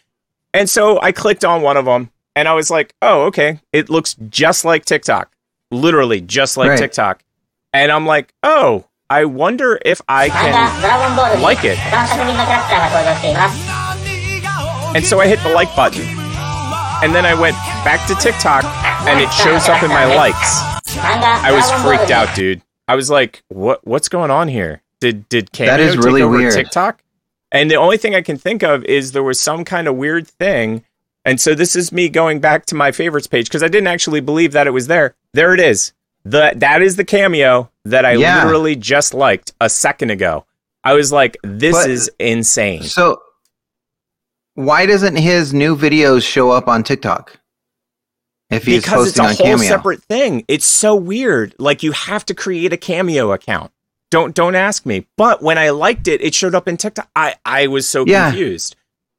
and 0.52 0.68
so 0.68 1.00
I 1.00 1.12
clicked 1.12 1.44
on 1.44 1.62
one 1.62 1.76
of 1.76 1.84
them, 1.84 2.10
and 2.36 2.46
I 2.46 2.52
was 2.54 2.70
like, 2.70 2.94
"Oh, 3.02 3.22
okay. 3.24 3.58
It 3.72 3.90
looks 3.90 4.14
just 4.28 4.64
like 4.64 4.84
TikTok, 4.84 5.32
literally 5.72 6.20
just 6.20 6.56
like 6.56 6.68
Right. 6.70 6.78
TikTok." 6.78 7.24
And 7.72 7.90
I'm 7.90 8.06
like, 8.06 8.32
"Oh, 8.44 8.84
I 9.10 9.24
wonder 9.24 9.78
if 9.84 10.00
I 10.08 10.28
can 10.28 11.42
like 11.42 11.64
it." 11.64 11.78
And 14.94 15.04
so 15.04 15.20
I 15.20 15.26
hit 15.26 15.40
the 15.42 15.50
like 15.50 15.74
button. 15.76 16.02
And 17.02 17.14
then 17.14 17.26
I 17.26 17.34
went 17.38 17.56
back 17.84 18.06
to 18.08 18.14
TikTok 18.14 18.64
and 19.06 19.20
it 19.20 19.30
shows 19.32 19.68
up 19.68 19.82
in 19.82 19.90
my 19.90 20.06
likes. 20.06 20.62
I 20.98 21.52
was 21.52 21.70
freaked 21.84 22.10
out, 22.10 22.34
dude. 22.34 22.62
I 22.88 22.94
was 22.94 23.10
like, 23.10 23.42
what 23.48 23.86
what's 23.86 24.08
going 24.08 24.30
on 24.30 24.48
here? 24.48 24.80
Did 25.00 25.28
did 25.28 25.52
Cameo 25.52 25.70
That 25.72 25.80
is 25.80 25.94
take 25.96 26.04
really 26.04 26.22
over 26.22 26.36
weird. 26.38 26.54
TikTok? 26.54 27.02
And 27.52 27.70
the 27.70 27.76
only 27.76 27.96
thing 27.98 28.14
I 28.14 28.22
can 28.22 28.38
think 28.38 28.62
of 28.62 28.84
is 28.84 29.12
there 29.12 29.22
was 29.22 29.38
some 29.40 29.64
kind 29.64 29.86
of 29.88 29.96
weird 29.96 30.26
thing. 30.26 30.84
And 31.26 31.38
so 31.40 31.54
this 31.54 31.76
is 31.76 31.90
me 31.92 32.08
going 32.08 32.38
back 32.40 32.64
to 32.66 32.74
my 32.74 32.92
favorites 32.92 33.26
page 33.26 33.46
because 33.48 33.62
I 33.62 33.68
didn't 33.68 33.88
actually 33.88 34.20
believe 34.20 34.52
that 34.52 34.66
it 34.66 34.70
was 34.70 34.86
there. 34.86 35.14
There 35.34 35.52
it 35.52 35.60
is. 35.60 35.92
The 36.24 36.52
that 36.56 36.80
is 36.82 36.96
the 36.96 37.04
cameo 37.04 37.70
that 37.84 38.04
I 38.06 38.12
Yeah. 38.12 38.42
literally 38.44 38.76
just 38.76 39.12
liked 39.12 39.52
a 39.60 39.68
second 39.68 40.10
ago. 40.10 40.46
I 40.84 40.94
was 40.94 41.10
like, 41.12 41.36
this 41.42 41.74
But- 41.74 41.90
is 41.90 42.10
insane. 42.20 42.84
So, 42.84 43.20
why 44.54 44.86
doesn't 44.86 45.16
his 45.16 45.52
new 45.52 45.76
videos 45.76 46.22
show 46.22 46.50
up 46.50 46.68
on 46.68 46.82
TikTok? 46.82 47.38
If 48.48 48.64
he's 48.64 48.82
because 48.84 49.08
it's 49.08 49.18
a 49.18 49.24
whole 49.24 49.34
Cameo. 49.34 49.68
separate 49.68 50.02
thing. 50.04 50.44
It's 50.46 50.64
so 50.66 50.94
weird. 50.94 51.54
Like 51.58 51.82
you 51.82 51.90
have 51.92 52.24
to 52.26 52.34
create 52.34 52.72
a 52.72 52.76
Cameo 52.76 53.32
account. 53.32 53.72
Don't 54.12 54.34
don't 54.34 54.54
ask 54.54 54.86
me. 54.86 55.06
But 55.16 55.42
when 55.42 55.58
I 55.58 55.70
liked 55.70 56.06
it, 56.06 56.20
it 56.22 56.32
showed 56.34 56.54
up 56.54 56.68
in 56.68 56.76
TikTok. 56.76 57.08
I 57.16 57.34
I 57.44 57.66
was 57.66 57.88
so 57.88 58.04
Yeah. 58.06 58.28
confused. 58.30 58.76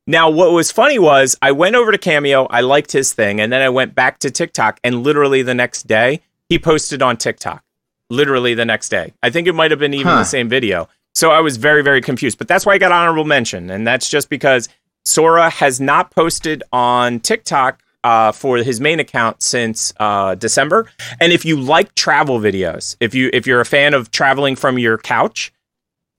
Now 0.09 0.29
what 0.29 0.53
was 0.53 0.71
funny 0.71 0.97
was 0.97 1.35
I 1.41 1.51
went 1.51 1.75
over 1.75 1.91
to 1.91 1.97
Cameo, 1.97 2.45
I 2.45 2.61
liked 2.61 2.93
his 2.93 3.11
thing, 3.13 3.41
and 3.41 3.51
then 3.51 3.61
I 3.61 3.67
went 3.69 3.93
back 3.93 4.19
to 4.19 4.31
TikTok, 4.31 4.79
and 4.83 5.03
literally 5.03 5.41
the 5.41 5.53
next 5.53 5.85
day 5.85 6.21
he 6.47 6.57
posted 6.57 7.01
on 7.01 7.17
TikTok. 7.17 7.61
Literally 8.09 8.53
the 8.53 8.63
next 8.63 8.87
day. 8.87 9.13
I 9.21 9.29
think 9.29 9.47
it 9.47 9.53
might 9.53 9.69
have 9.71 9.81
been 9.81 9.93
even 9.93 10.07
Huh. 10.07 10.19
the 10.19 10.23
same 10.23 10.47
video. 10.47 10.87
So 11.13 11.31
I 11.31 11.41
was 11.41 11.57
very 11.57 11.83
very 11.83 11.99
confused. 12.01 12.37
But 12.37 12.47
that's 12.47 12.65
why 12.65 12.73
I 12.73 12.77
got 12.77 12.93
honorable 12.93 13.25
mention, 13.25 13.69
and 13.69 13.85
that's 13.85 14.07
just 14.09 14.29
because 14.29 14.69
Sora 15.03 15.49
has 15.49 15.81
not 15.81 16.11
posted 16.11 16.63
on 16.71 17.19
TikTok 17.19 17.81
uh, 18.05 18.31
for 18.31 18.57
his 18.57 18.79
main 18.79 19.01
account 19.01 19.41
since 19.43 19.93
uh, 19.99 20.35
December. 20.35 20.85
And 21.19 21.33
if 21.33 21.43
you 21.43 21.59
like 21.59 21.93
travel 21.95 22.39
videos, 22.39 22.95
if 23.01 23.13
you 23.13 23.29
if 23.33 23.45
you're 23.45 23.59
a 23.59 23.65
fan 23.65 23.93
of 23.93 24.11
traveling 24.11 24.55
from 24.55 24.79
your 24.79 24.97
couch, 24.97 25.51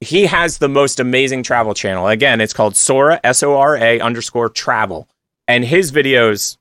he 0.01 0.27
has 0.27 0.59
the 0.59 0.69
most 0.69 1.01
amazing 1.01 1.43
travel 1.43 1.75
channel. 1.75 2.07
Again, 2.07 2.41
it's 2.41 2.53
called 2.53 2.77
Sora 2.77 3.21
S 3.25 3.43
O 3.43 3.57
R 3.59 3.77
A 3.77 4.01
underscore 4.01 4.49
travel, 4.49 5.09
and 5.47 5.65
his 5.65 5.91
videos, 5.93 6.57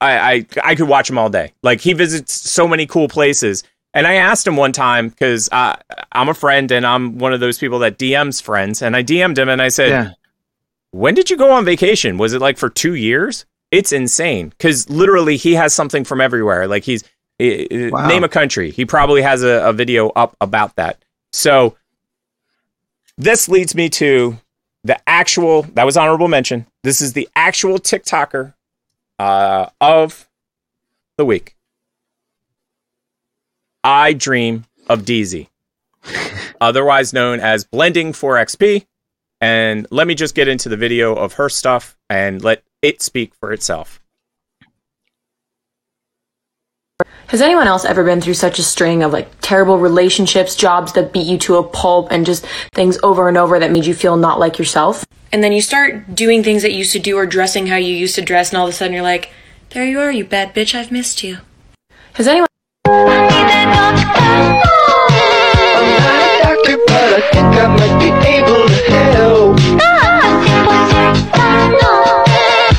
I, 0.00 0.18
I 0.34 0.46
I 0.64 0.74
could 0.74 0.88
watch 0.88 1.08
them 1.08 1.18
all 1.18 1.30
day. 1.30 1.52
Like 1.62 1.80
he 1.80 1.92
visits 1.94 2.32
so 2.32 2.68
many 2.68 2.86
cool 2.86 3.08
places. 3.08 3.64
And 3.94 4.06
I 4.06 4.14
asked 4.14 4.46
him 4.46 4.56
one 4.56 4.72
time 4.72 5.10
because 5.10 5.50
uh, 5.52 5.76
I'm 6.12 6.30
a 6.30 6.34
friend 6.34 6.72
and 6.72 6.86
I'm 6.86 7.18
one 7.18 7.34
of 7.34 7.40
those 7.40 7.58
people 7.58 7.80
that 7.80 7.98
DMs 7.98 8.40
friends, 8.42 8.80
and 8.80 8.96
I 8.96 9.02
DM'd 9.04 9.38
him 9.38 9.50
and 9.50 9.60
I 9.60 9.68
said, 9.68 9.90
Yeah. 9.90 10.10
when 10.92 11.14
did 11.14 11.28
you 11.28 11.36
go 11.36 11.52
on 11.52 11.66
vacation? 11.66 12.16
Was 12.16 12.32
it 12.32 12.40
like 12.40 12.56
for 12.56 12.70
two 12.70 12.94
years? 12.94 13.44
It's 13.70 13.92
insane 13.92 14.48
because 14.48 14.88
literally 14.88 15.36
he 15.36 15.52
has 15.56 15.74
something 15.74 16.04
from 16.04 16.22
everywhere. 16.22 16.66
Like 16.68 16.84
he's 16.84 17.04
eh, 17.38 17.66
eh, 17.70 17.90
Wow. 17.90 18.06
name 18.08 18.24
a 18.24 18.30
country. 18.30 18.70
He 18.70 18.86
probably 18.86 19.20
has 19.20 19.42
a, 19.42 19.68
a 19.68 19.74
video 19.74 20.08
up 20.10 20.36
about 20.40 20.74
that. 20.76 21.02
So 21.34 21.76
this 23.18 23.48
leads 23.48 23.74
me 23.74 23.88
to 23.90 24.38
the 24.84 24.98
actual 25.08 25.62
that 25.74 25.84
was 25.84 25.96
honorable 25.96 26.28
mention. 26.28 26.66
This 26.82 27.00
is 27.00 27.12
the 27.12 27.28
actual 27.36 27.78
TikToker 27.78 28.54
uh, 29.18 29.66
of 29.80 30.28
the 31.16 31.24
week. 31.24 31.56
I 33.84 34.12
dream 34.12 34.64
of 34.88 35.02
DZ, 35.02 35.48
otherwise 36.60 37.12
known 37.12 37.40
as 37.40 37.64
Blending 37.64 38.12
4XP. 38.12 38.86
And 39.40 39.88
let 39.90 40.06
me 40.06 40.14
just 40.14 40.36
get 40.36 40.46
into 40.46 40.68
the 40.68 40.76
video 40.76 41.14
of 41.14 41.34
her 41.34 41.48
stuff 41.48 41.96
and 42.08 42.42
let 42.44 42.62
it 42.80 43.02
speak 43.02 43.34
for 43.34 43.52
itself. 43.52 44.01
Has 47.32 47.40
anyone 47.40 47.66
else 47.66 47.86
ever 47.86 48.04
been 48.04 48.20
through 48.20 48.34
such 48.34 48.58
a 48.58 48.62
string 48.62 49.02
of 49.02 49.14
like 49.14 49.26
terrible 49.40 49.78
relationships, 49.78 50.54
jobs 50.54 50.92
that 50.92 51.14
beat 51.14 51.26
you 51.26 51.38
to 51.38 51.56
a 51.56 51.62
pulp, 51.62 52.08
and 52.10 52.26
just 52.26 52.44
things 52.74 52.98
over 53.02 53.26
and 53.26 53.38
over 53.38 53.58
that 53.58 53.70
made 53.70 53.86
you 53.86 53.94
feel 53.94 54.18
not 54.18 54.38
like 54.38 54.58
yourself? 54.58 55.06
And 55.32 55.42
then 55.42 55.50
you 55.50 55.62
start 55.62 56.14
doing 56.14 56.42
things 56.42 56.60
that 56.60 56.72
you 56.72 56.78
used 56.80 56.92
to 56.92 56.98
do 56.98 57.16
or 57.16 57.24
dressing 57.24 57.68
how 57.68 57.76
you 57.76 57.94
used 57.94 58.16
to 58.16 58.20
dress, 58.20 58.50
and 58.50 58.58
all 58.58 58.66
of 58.66 58.74
a 58.74 58.76
sudden 58.76 58.92
you're 58.92 59.02
like, 59.02 59.30
there 59.70 59.86
you 59.86 59.98
are, 59.98 60.12
you 60.12 60.26
bad 60.26 60.54
bitch, 60.54 60.74
I've 60.74 60.92
missed 60.92 61.22
you. 61.22 61.38
Has 62.12 62.28
anyone. 62.28 62.48
doctor, 62.84 63.16
but 66.86 67.14
I 67.14 67.20
think 67.32 67.56
I 67.56 67.66
might 67.78 67.96
be 67.98 68.10
able 68.28 68.68
to 68.68 68.76
help. 68.92 69.56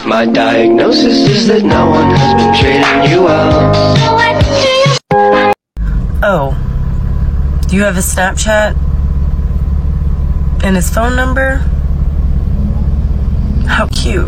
My 0.05 0.27
diagnosis 0.27 1.27
is 1.27 1.47
that 1.47 1.63
no 1.63 1.89
one 1.89 2.11
has 2.15 2.35
been 2.35 2.53
treating 2.53 3.11
you 3.11 3.23
well. 3.23 4.22
Oh, 6.25 6.55
do 7.67 7.75
you 7.75 7.83
have 7.83 7.97
a 7.97 7.99
Snapchat 7.99 8.77
and 10.63 10.73
his 10.73 10.89
phone 10.89 11.17
number? 11.17 11.55
How 13.67 13.87
cute. 13.87 14.25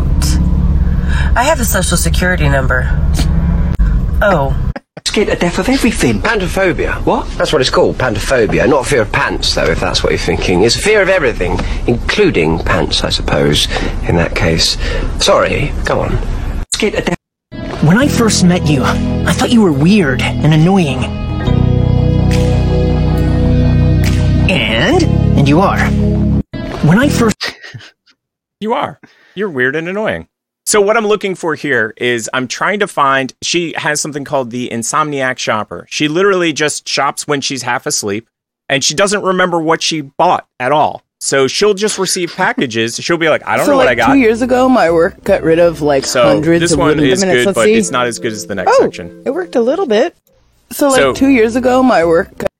I 1.34 1.44
have 1.44 1.58
a 1.58 1.64
social 1.64 1.96
security 1.96 2.50
number. 2.50 2.82
Oh. 4.20 4.54
Scared 5.06 5.28
to 5.28 5.36
death 5.36 5.58
of 5.58 5.70
everything. 5.70 6.20
Pantophobia. 6.20 7.02
What? 7.06 7.30
That's 7.38 7.50
what 7.50 7.62
it's 7.62 7.70
called, 7.70 7.96
pantophobia. 7.96 8.68
Not 8.68 8.84
fear 8.84 9.00
of 9.00 9.10
pants, 9.10 9.54
though, 9.54 9.64
if 9.64 9.80
that's 9.80 10.02
what 10.02 10.12
you're 10.12 10.18
thinking. 10.18 10.64
It's 10.64 10.76
fear 10.76 11.00
of 11.00 11.08
everything, 11.08 11.58
including 11.86 12.58
pants, 12.58 13.04
I 13.04 13.08
suppose, 13.08 13.68
in 14.06 14.16
that 14.16 14.36
case. 14.36 14.76
Sorry, 15.18 15.72
go 15.86 16.00
on. 16.00 16.18
Scared 16.74 16.92
to 16.92 17.00
death. 17.00 17.82
When 17.82 17.96
I 17.96 18.06
first 18.06 18.44
met 18.44 18.66
you, 18.66 18.82
I 18.84 19.32
thought 19.32 19.50
you 19.50 19.62
were 19.62 19.72
weird 19.72 20.20
and 20.20 20.52
annoying. 20.52 21.25
And, 24.76 25.02
and 25.38 25.48
you 25.48 25.60
are. 25.60 25.78
When 26.86 26.98
I 26.98 27.08
first. 27.08 27.36
You 28.60 28.72
are. 28.72 28.98
You're 29.34 29.50
weird 29.50 29.76
and 29.76 29.86
annoying. 29.86 30.28
So 30.64 30.80
what 30.80 30.96
I'm 30.96 31.06
looking 31.06 31.34
for 31.34 31.54
here 31.54 31.92
is 31.98 32.28
I'm 32.32 32.48
trying 32.48 32.80
to 32.80 32.86
find 32.86 33.34
she 33.42 33.74
has 33.76 34.00
something 34.00 34.24
called 34.24 34.50
the 34.50 34.70
insomniac 34.70 35.36
shopper. 35.36 35.86
She 35.90 36.08
literally 36.08 36.54
just 36.54 36.88
shops 36.88 37.26
when 37.28 37.42
she's 37.42 37.62
half 37.62 37.84
asleep 37.84 38.30
and 38.70 38.82
she 38.82 38.94
doesn't 38.94 39.22
remember 39.22 39.60
what 39.60 39.82
she 39.82 40.00
bought 40.00 40.46
at 40.58 40.72
all. 40.72 41.02
So 41.20 41.46
she'll 41.48 41.74
just 41.74 41.98
receive 41.98 42.32
packages. 42.36 42.96
She'll 42.96 43.18
be 43.18 43.28
like, 43.28 43.46
I 43.46 43.56
don't 43.58 43.66
so 43.66 43.72
know 43.72 43.76
what 43.76 43.88
I 43.88 43.94
got. 43.94 44.12
Two 44.14 44.18
years 44.18 44.40
ago, 44.40 44.70
my 44.70 44.90
work 44.90 45.22
got 45.22 45.42
rid 45.42 45.58
of 45.58 45.82
like 45.82 46.06
so 46.06 46.22
hundreds 46.24 46.62
this 46.62 46.72
of 46.72 46.78
one 46.78 46.88
wooden 46.88 47.04
is 47.04 47.20
minutes. 47.20 47.40
good, 47.40 47.46
Let's 47.46 47.56
but 47.56 47.64
see. 47.64 47.74
it's 47.74 47.90
not 47.90 48.06
as 48.06 48.18
good 48.18 48.32
as 48.32 48.46
the 48.46 48.54
next 48.54 48.72
Oh, 48.74 48.84
section. 48.84 49.22
it 49.26 49.30
worked 49.32 49.54
a 49.56 49.60
little 49.60 49.86
bit. 49.86 50.16
So 50.70 50.88
like 50.88 50.96
So- 50.96 51.12
two 51.12 51.28
years 51.28 51.56
ago, 51.56 51.82
my 51.82 52.06
work. 52.06 52.36
Got- 52.38 52.50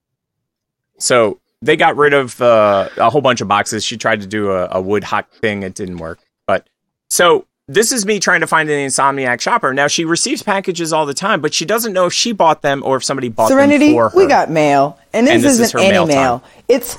So 0.98 1.40
they 1.66 1.76
got 1.76 1.96
rid 1.96 2.14
of 2.14 2.40
uh, 2.40 2.88
a 2.96 3.10
whole 3.10 3.20
bunch 3.20 3.40
of 3.40 3.48
boxes. 3.48 3.84
She 3.84 3.96
tried 3.96 4.20
to 4.22 4.26
do 4.26 4.52
a, 4.52 4.68
a 4.72 4.80
wood 4.80 5.04
hot 5.04 5.30
thing. 5.32 5.62
It 5.62 5.74
didn't 5.74 5.98
work. 5.98 6.18
But 6.46 6.68
so 7.10 7.46
this 7.68 7.90
is 7.90 8.06
me 8.06 8.20
trying 8.20 8.40
to 8.40 8.46
find 8.46 8.70
an 8.70 8.86
insomniac 8.86 9.40
shopper. 9.40 9.74
Now 9.74 9.88
she 9.88 10.04
receives 10.04 10.42
packages 10.42 10.92
all 10.92 11.04
the 11.04 11.14
time, 11.14 11.40
but 11.40 11.52
she 11.52 11.64
doesn't 11.64 11.92
know 11.92 12.06
if 12.06 12.12
she 12.12 12.32
bought 12.32 12.62
them 12.62 12.82
or 12.84 12.96
if 12.96 13.04
somebody 13.04 13.28
bought 13.28 13.48
Serenity, 13.48 13.86
them 13.88 13.94
for 13.94 14.08
her. 14.10 14.16
we 14.16 14.26
got 14.28 14.50
mail, 14.50 14.98
and 15.12 15.26
this, 15.26 15.34
And 15.34 15.42
this 15.42 15.52
is 15.54 15.60
isn't 15.60 15.80
her 15.80 15.84
any 15.84 15.92
mail 15.92 16.06
mail. 16.06 16.44
It's 16.68 16.94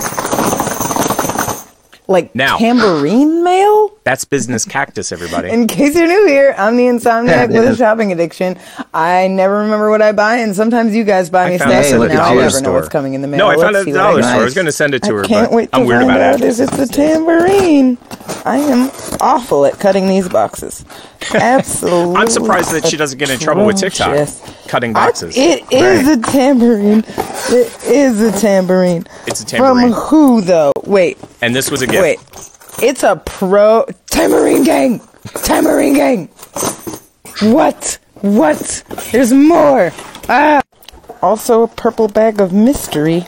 like 2.07 2.33
Now. 2.35 2.57
tambourine 2.57 3.43
mail. 3.43 3.91
That's 4.03 4.23
business 4.25 4.63
cactus, 4.63 5.11
everybody. 5.11 5.49
In 5.49 5.67
case 5.67 5.95
you're 5.95 6.07
new 6.07 6.25
here, 6.27 6.55
I'm 6.57 6.77
the 6.77 6.83
insomniac 6.85 7.47
with 7.53 7.65
a 7.67 7.75
shopping 7.75 8.11
addiction. 8.13 8.57
I 8.93 9.27
never 9.27 9.59
remember 9.59 9.89
what 9.89 10.01
I 10.01 10.13
buy, 10.13 10.37
and 10.37 10.55
sometimes 10.55 10.95
you 10.95 11.03
guys 11.03 11.29
buy 11.29 11.49
me 11.49 11.57
found 11.57 11.71
stuff, 11.71 11.81
this 11.83 11.89
so 11.91 11.99
the 11.99 12.07
now 12.07 12.13
I 12.13 12.29
dollar 12.29 12.41
never 12.43 12.61
know 12.61 12.71
what's 12.73 12.85
store. 12.87 12.91
coming 12.91 13.13
in 13.15 13.21
the 13.21 13.27
mail. 13.27 13.39
No, 13.39 13.47
I 13.47 13.55
Let's 13.55 13.61
found 13.63 13.75
it 13.75 13.79
at 13.79 13.85
the 13.85 13.91
dollar 13.93 14.21
got. 14.21 14.29
store. 14.29 14.41
I 14.41 14.43
was 14.45 14.53
going 14.53 14.65
to 14.65 14.71
send 14.71 14.93
it 14.93 15.03
to 15.03 15.13
her, 15.15 15.23
I 15.25 15.27
can't 15.27 15.49
but 15.51 15.55
wait 15.55 15.71
to 15.71 15.77
I'm 15.77 15.85
weird 15.85 15.99
find 16.03 16.11
about 16.11 16.21
out 16.35 16.41
it. 16.41 16.59
if 16.59 16.59
it's 16.61 16.79
a 16.79 16.87
tambourine. 16.87 17.97
I 18.45 18.57
am 18.57 18.89
awful 19.19 19.65
at 19.65 19.77
cutting 19.79 20.07
these 20.07 20.29
boxes. 20.29 20.85
Absolutely. 21.33 22.15
I'm 22.15 22.27
surprised 22.27 22.71
that 22.71 22.85
she 22.87 22.97
doesn't 22.97 23.17
get 23.17 23.29
in 23.29 23.39
trouble 23.39 23.65
with 23.65 23.77
TikTok 23.77 24.09
atrocious. 24.09 24.67
cutting 24.67 24.93
boxes. 24.93 25.35
It 25.37 25.63
is 25.71 26.07
a 26.07 26.21
tambourine. 26.21 27.03
It 27.49 27.83
is 27.85 28.21
a 28.21 28.31
tambourine. 28.39 29.05
It's 29.25 29.41
a 29.41 29.45
tambourine. 29.45 29.91
From 29.91 30.01
who 30.01 30.41
though? 30.41 30.71
Wait, 30.83 31.17
and 31.41 31.55
this 31.55 31.69
was 31.71 31.81
a 31.81 31.87
gift. 31.87 32.01
wait. 32.01 32.19
It's 32.79 33.03
a 33.03 33.15
pro 33.25 33.85
tambourine 34.07 34.63
gang. 34.63 35.01
Tambourine 35.43 35.93
gang. 35.95 36.27
What? 37.41 37.99
What? 38.21 38.83
There's 39.11 39.33
more. 39.33 39.91
Ah. 40.29 40.61
Also 41.21 41.63
a 41.63 41.67
purple 41.67 42.07
bag 42.07 42.39
of 42.39 42.53
mystery. 42.53 43.25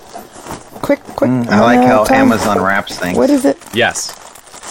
Quick, 0.82 1.00
quick. 1.16 1.30
Mm, 1.32 1.48
I 1.48 1.60
like 1.62 1.80
uh, 1.80 2.06
how 2.06 2.16
Amazon 2.16 2.62
wraps 2.62 2.98
things. 2.98 3.18
What 3.18 3.30
is 3.30 3.46
it? 3.46 3.58
Yes. 3.74 4.14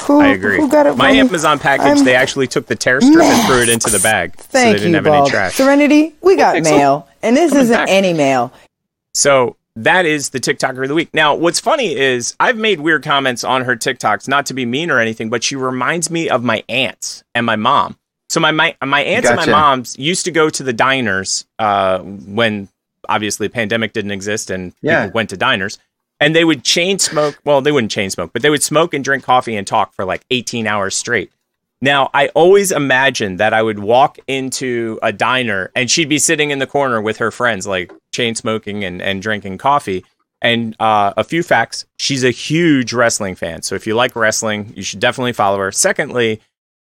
Who, 0.06 0.20
I 0.20 0.28
agree. 0.28 0.56
Who 0.56 0.68
got 0.68 0.86
it? 0.86 0.96
My 0.96 1.10
for? 1.12 1.16
Amazon 1.20 1.58
package, 1.58 1.86
I'm- 1.86 2.04
they 2.04 2.14
actually 2.14 2.46
took 2.46 2.66
the 2.66 2.74
tear 2.76 3.00
strip 3.00 3.22
and 3.22 3.46
threw 3.46 3.62
it 3.62 3.68
into 3.68 3.90
the 3.90 3.98
bag. 4.00 4.32
so 4.38 4.42
they 4.52 4.58
Thank 4.64 4.76
didn't 4.78 4.88
you, 4.90 4.94
have 4.96 5.04
Bob. 5.04 5.22
any 5.22 5.30
trash. 5.30 5.54
Serenity, 5.54 6.14
we 6.22 6.36
got 6.36 6.56
Okay, 6.56 6.62
mail, 6.76 7.08
and 7.22 7.36
this 7.36 7.50
Coming 7.50 7.64
isn't 7.64 7.76
back. 7.76 7.88
any 7.90 8.12
mail. 8.12 8.52
So 9.14 9.56
that 9.76 10.06
is 10.06 10.30
the 10.30 10.40
TikToker 10.40 10.82
of 10.82 10.88
the 10.88 10.94
week. 10.94 11.10
Now, 11.12 11.34
what's 11.34 11.60
funny 11.60 11.94
is 11.96 12.34
I've 12.40 12.56
made 12.56 12.80
weird 12.80 13.04
comments 13.04 13.44
on 13.44 13.64
her 13.64 13.76
TikToks, 13.76 14.28
not 14.28 14.46
to 14.46 14.54
be 14.54 14.66
mean 14.66 14.90
or 14.90 14.98
anything, 14.98 15.28
but 15.30 15.44
she 15.44 15.56
reminds 15.56 16.10
me 16.10 16.28
of 16.28 16.42
my 16.42 16.64
aunts 16.68 17.22
and 17.34 17.44
my 17.46 17.56
mom. 17.56 17.96
So 18.28 18.40
my 18.40 18.50
my, 18.50 18.76
my 18.84 19.00
aunts 19.02 19.28
and 19.28 19.36
my 19.36 19.46
moms 19.46 19.98
used 19.98 20.24
to 20.26 20.30
go 20.30 20.50
to 20.50 20.62
the 20.62 20.72
diners 20.72 21.46
uh, 21.58 22.00
when 22.00 22.68
obviously 23.08 23.48
pandemic 23.48 23.92
didn't 23.94 24.10
exist 24.10 24.50
and 24.50 24.74
Yeah. 24.82 25.04
people 25.06 25.14
went 25.14 25.30
to 25.30 25.36
diners. 25.36 25.78
And 26.20 26.34
they 26.34 26.44
would 26.44 26.64
chain 26.64 26.98
smoke. 26.98 27.38
Well, 27.44 27.60
they 27.60 27.72
wouldn't 27.72 27.92
chain 27.92 28.10
smoke, 28.10 28.32
but 28.32 28.42
they 28.42 28.50
would 28.50 28.62
smoke 28.62 28.92
and 28.92 29.04
drink 29.04 29.24
coffee 29.24 29.56
and 29.56 29.66
talk 29.66 29.94
for 29.94 30.04
like 30.04 30.24
18 30.30 30.66
hours 30.66 30.96
straight. 30.96 31.30
Now, 31.80 32.10
I 32.12 32.28
always 32.28 32.72
imagined 32.72 33.38
that 33.38 33.54
I 33.54 33.62
would 33.62 33.78
walk 33.78 34.18
into 34.26 34.98
a 35.00 35.12
diner 35.12 35.70
and 35.76 35.88
she'd 35.88 36.08
be 36.08 36.18
sitting 36.18 36.50
in 36.50 36.58
the 36.58 36.66
corner 36.66 37.00
with 37.00 37.18
her 37.18 37.30
friends, 37.30 37.66
like 37.68 37.92
chain 38.12 38.34
smoking 38.34 38.82
and, 38.82 39.00
and 39.00 39.22
drinking 39.22 39.58
coffee. 39.58 40.04
And 40.40 40.74
uh, 40.80 41.14
a 41.16 41.24
few 41.24 41.42
facts 41.42 41.86
she's 41.98 42.24
a 42.24 42.30
huge 42.30 42.92
wrestling 42.92 43.36
fan. 43.36 43.62
So 43.62 43.74
if 43.74 43.86
you 43.86 43.94
like 43.94 44.16
wrestling, 44.16 44.72
you 44.76 44.82
should 44.82 45.00
definitely 45.00 45.32
follow 45.32 45.58
her. 45.58 45.70
Secondly, 45.70 46.40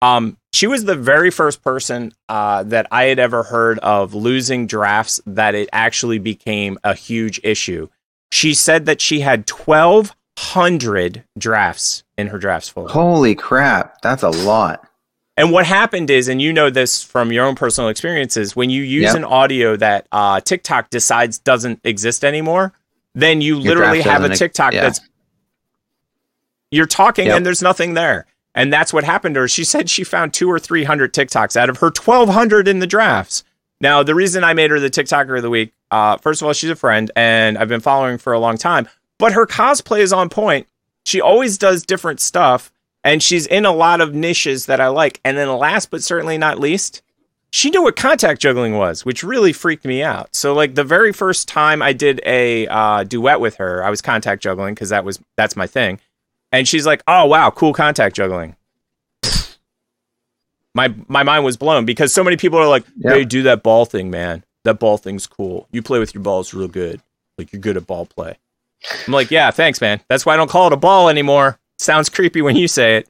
um, 0.00 0.36
she 0.52 0.66
was 0.66 0.84
the 0.84 0.96
very 0.96 1.30
first 1.30 1.62
person 1.62 2.12
uh, 2.28 2.64
that 2.64 2.88
I 2.90 3.04
had 3.04 3.20
ever 3.20 3.44
heard 3.44 3.78
of 3.78 4.14
losing 4.14 4.66
drafts 4.66 5.20
that 5.26 5.54
it 5.54 5.68
actually 5.72 6.18
became 6.18 6.76
a 6.82 6.94
huge 6.94 7.40
issue. 7.44 7.88
She 8.32 8.54
said 8.54 8.86
that 8.86 9.02
she 9.02 9.20
had 9.20 9.46
1,200 9.50 11.22
drafts 11.36 12.02
in 12.16 12.28
her 12.28 12.38
drafts 12.38 12.70
folder. 12.70 12.90
Holy 12.90 13.34
crap, 13.34 14.00
that's 14.00 14.22
a 14.22 14.30
lot. 14.30 14.88
And 15.36 15.52
what 15.52 15.66
happened 15.66 16.08
is, 16.08 16.28
and 16.28 16.40
you 16.40 16.50
know 16.50 16.70
this 16.70 17.02
from 17.02 17.30
your 17.30 17.44
own 17.44 17.56
personal 17.56 17.90
experiences, 17.90 18.56
when 18.56 18.70
you 18.70 18.82
use 18.82 19.04
Yep. 19.04 19.16
an 19.16 19.24
audio 19.24 19.76
that 19.76 20.06
uh, 20.12 20.40
TikTok 20.40 20.88
decides 20.88 21.38
doesn't 21.40 21.80
exist 21.84 22.24
anymore, 22.24 22.72
then 23.14 23.42
you 23.42 23.58
Your 23.58 23.74
literally 23.74 24.00
have 24.00 24.24
a 24.24 24.34
TikTok 24.34 24.72
yeah. 24.72 24.80
that's 24.82 25.00
you're 26.70 26.86
talking 26.86 27.26
Yep. 27.26 27.36
and 27.36 27.44
there's 27.46 27.60
nothing 27.60 27.92
there. 27.92 28.24
And 28.54 28.72
that's 28.72 28.94
what 28.94 29.04
happened 29.04 29.34
to 29.34 29.42
her. 29.42 29.48
She 29.48 29.64
said 29.64 29.90
she 29.90 30.04
found 30.04 30.32
two 30.32 30.50
or 30.50 30.58
three 30.58 30.84
hundred 30.84 31.12
TikToks 31.12 31.54
out 31.54 31.68
of 31.68 31.78
her 31.78 31.90
twelve 31.90 32.30
hundred 32.30 32.66
in 32.66 32.78
the 32.78 32.86
drafts. 32.86 33.44
Now, 33.82 34.04
the 34.04 34.14
reason 34.14 34.44
I 34.44 34.54
made 34.54 34.70
her 34.70 34.78
the 34.78 34.88
TikToker 34.88 35.36
of 35.36 35.42
the 35.42 35.50
week, 35.50 35.72
uh, 35.90 36.16
first 36.16 36.40
of 36.40 36.46
all, 36.46 36.52
she's 36.52 36.70
a 36.70 36.76
friend 36.76 37.10
and 37.16 37.58
I've 37.58 37.68
been 37.68 37.80
following 37.80 38.16
for 38.16 38.32
a 38.32 38.38
long 38.38 38.56
time, 38.56 38.88
but 39.18 39.32
her 39.32 39.44
cosplay 39.44 39.98
is 39.98 40.12
on 40.12 40.28
point. 40.28 40.68
She 41.04 41.20
always 41.20 41.58
does 41.58 41.84
different 41.84 42.20
stuff 42.20 42.72
and 43.02 43.20
she's 43.20 43.44
in 43.46 43.66
a 43.66 43.72
lot 43.72 44.00
of 44.00 44.14
niches 44.14 44.66
that 44.66 44.80
I 44.80 44.86
like. 44.86 45.20
And 45.24 45.36
then 45.36 45.52
last 45.52 45.90
but 45.90 46.02
certainly 46.02 46.38
not 46.38 46.60
least, 46.60 47.02
she 47.50 47.70
knew 47.70 47.82
what 47.82 47.96
contact 47.96 48.40
juggling 48.40 48.76
was, 48.76 49.04
which 49.04 49.24
really 49.24 49.52
freaked 49.52 49.84
me 49.84 50.00
out. 50.00 50.34
So 50.34 50.54
like 50.54 50.76
the 50.76 50.84
very 50.84 51.12
first 51.12 51.48
time 51.48 51.82
I 51.82 51.92
did 51.92 52.20
a 52.24 52.68
uh, 52.68 53.02
duet 53.02 53.40
with 53.40 53.56
her, 53.56 53.84
I 53.84 53.90
was 53.90 54.00
contact 54.00 54.42
juggling 54.42 54.74
because 54.74 54.90
that 54.90 55.04
was 55.04 55.20
that's 55.36 55.56
my 55.56 55.66
thing, 55.66 56.00
and 56.50 56.66
she's 56.66 56.86
like, 56.86 57.02
"Oh 57.06 57.26
wow, 57.26 57.50
cool 57.50 57.74
contact 57.74 58.16
juggling." 58.16 58.56
My 60.74 60.94
my 61.08 61.22
mind 61.22 61.44
was 61.44 61.56
blown 61.56 61.84
because 61.84 62.12
so 62.12 62.24
many 62.24 62.36
people 62.36 62.58
are 62.58 62.68
like, 62.68 62.84
Yeah. 62.96 63.12
"Hey, 63.14 63.24
do 63.24 63.42
that 63.44 63.62
ball 63.62 63.84
thing, 63.84 64.10
man. 64.10 64.42
That 64.64 64.78
ball 64.78 64.96
thing's 64.98 65.26
cool. 65.26 65.68
You 65.72 65.82
play 65.82 65.98
with 65.98 66.14
your 66.14 66.22
balls 66.22 66.54
real 66.54 66.68
good. 66.68 67.00
Like 67.38 67.52
you're 67.52 67.60
good 67.60 67.76
at 67.76 67.86
ball 67.86 68.06
play." 68.06 68.38
I'm 69.06 69.12
like, 69.12 69.30
"Yeah, 69.30 69.50
thanks, 69.50 69.80
man. 69.80 70.00
That's 70.08 70.24
why 70.26 70.34
I 70.34 70.36
don't 70.36 70.50
call 70.50 70.66
it 70.68 70.72
a 70.72 70.76
ball 70.76 71.08
anymore. 71.08 71.58
Sounds 71.78 72.08
creepy 72.08 72.40
when 72.42 72.56
you 72.56 72.68
say 72.68 72.96
it." 72.96 73.08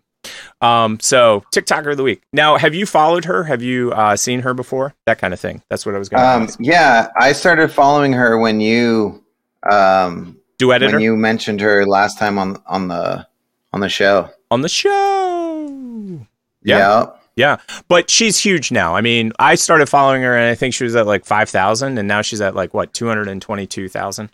Um, 0.60 0.98
so 1.00 1.44
TikToker 1.52 1.90
of 1.92 1.96
the 1.96 2.02
week. 2.04 2.22
Now, 2.32 2.56
have 2.56 2.74
you 2.74 2.86
followed 2.86 3.24
her? 3.24 3.42
Have 3.44 3.60
you 3.62 3.92
uh, 3.92 4.14
seen 4.16 4.40
her 4.40 4.54
before? 4.54 4.94
That 5.06 5.18
kind 5.18 5.34
of 5.34 5.40
thing. 5.40 5.62
That's 5.68 5.84
what 5.84 5.94
I 5.96 5.98
was 5.98 6.08
going 6.08 6.22
to 6.22 6.28
Um, 6.28 6.42
ask. 6.44 6.58
yeah, 6.60 7.08
I 7.18 7.32
started 7.32 7.72
following 7.72 8.12
her 8.12 8.38
when 8.38 8.60
you 8.60 9.22
um, 9.70 10.36
Duetted 10.60 10.82
when 10.82 10.90
her? 10.94 11.00
you 11.00 11.16
mentioned 11.16 11.60
her 11.60 11.84
last 11.86 12.18
time 12.18 12.38
on 12.38 12.60
on 12.66 12.88
the 12.88 13.26
on 13.72 13.80
the 13.80 13.88
show. 13.88 14.30
On 14.50 14.60
the 14.62 14.68
show. 14.68 16.26
Yeah. 16.62 17.06
Yeah, 17.36 17.56
but 17.88 18.10
she's 18.10 18.38
huge 18.38 18.70
now. 18.70 18.94
I 18.94 19.00
mean, 19.00 19.32
I 19.38 19.54
started 19.54 19.86
following 19.86 20.22
her, 20.22 20.36
and 20.36 20.50
I 20.50 20.54
think 20.54 20.74
she 20.74 20.84
was 20.84 20.94
at 20.94 21.06
like 21.06 21.24
five 21.24 21.48
thousand, 21.48 21.98
and 21.98 22.06
now 22.06 22.20
she's 22.22 22.40
at 22.40 22.54
like 22.54 22.74
what 22.74 22.92
two 22.92 23.06
hundred 23.08 23.28
and 23.28 23.40
twenty-two 23.40 23.88
thousand. 23.88 24.30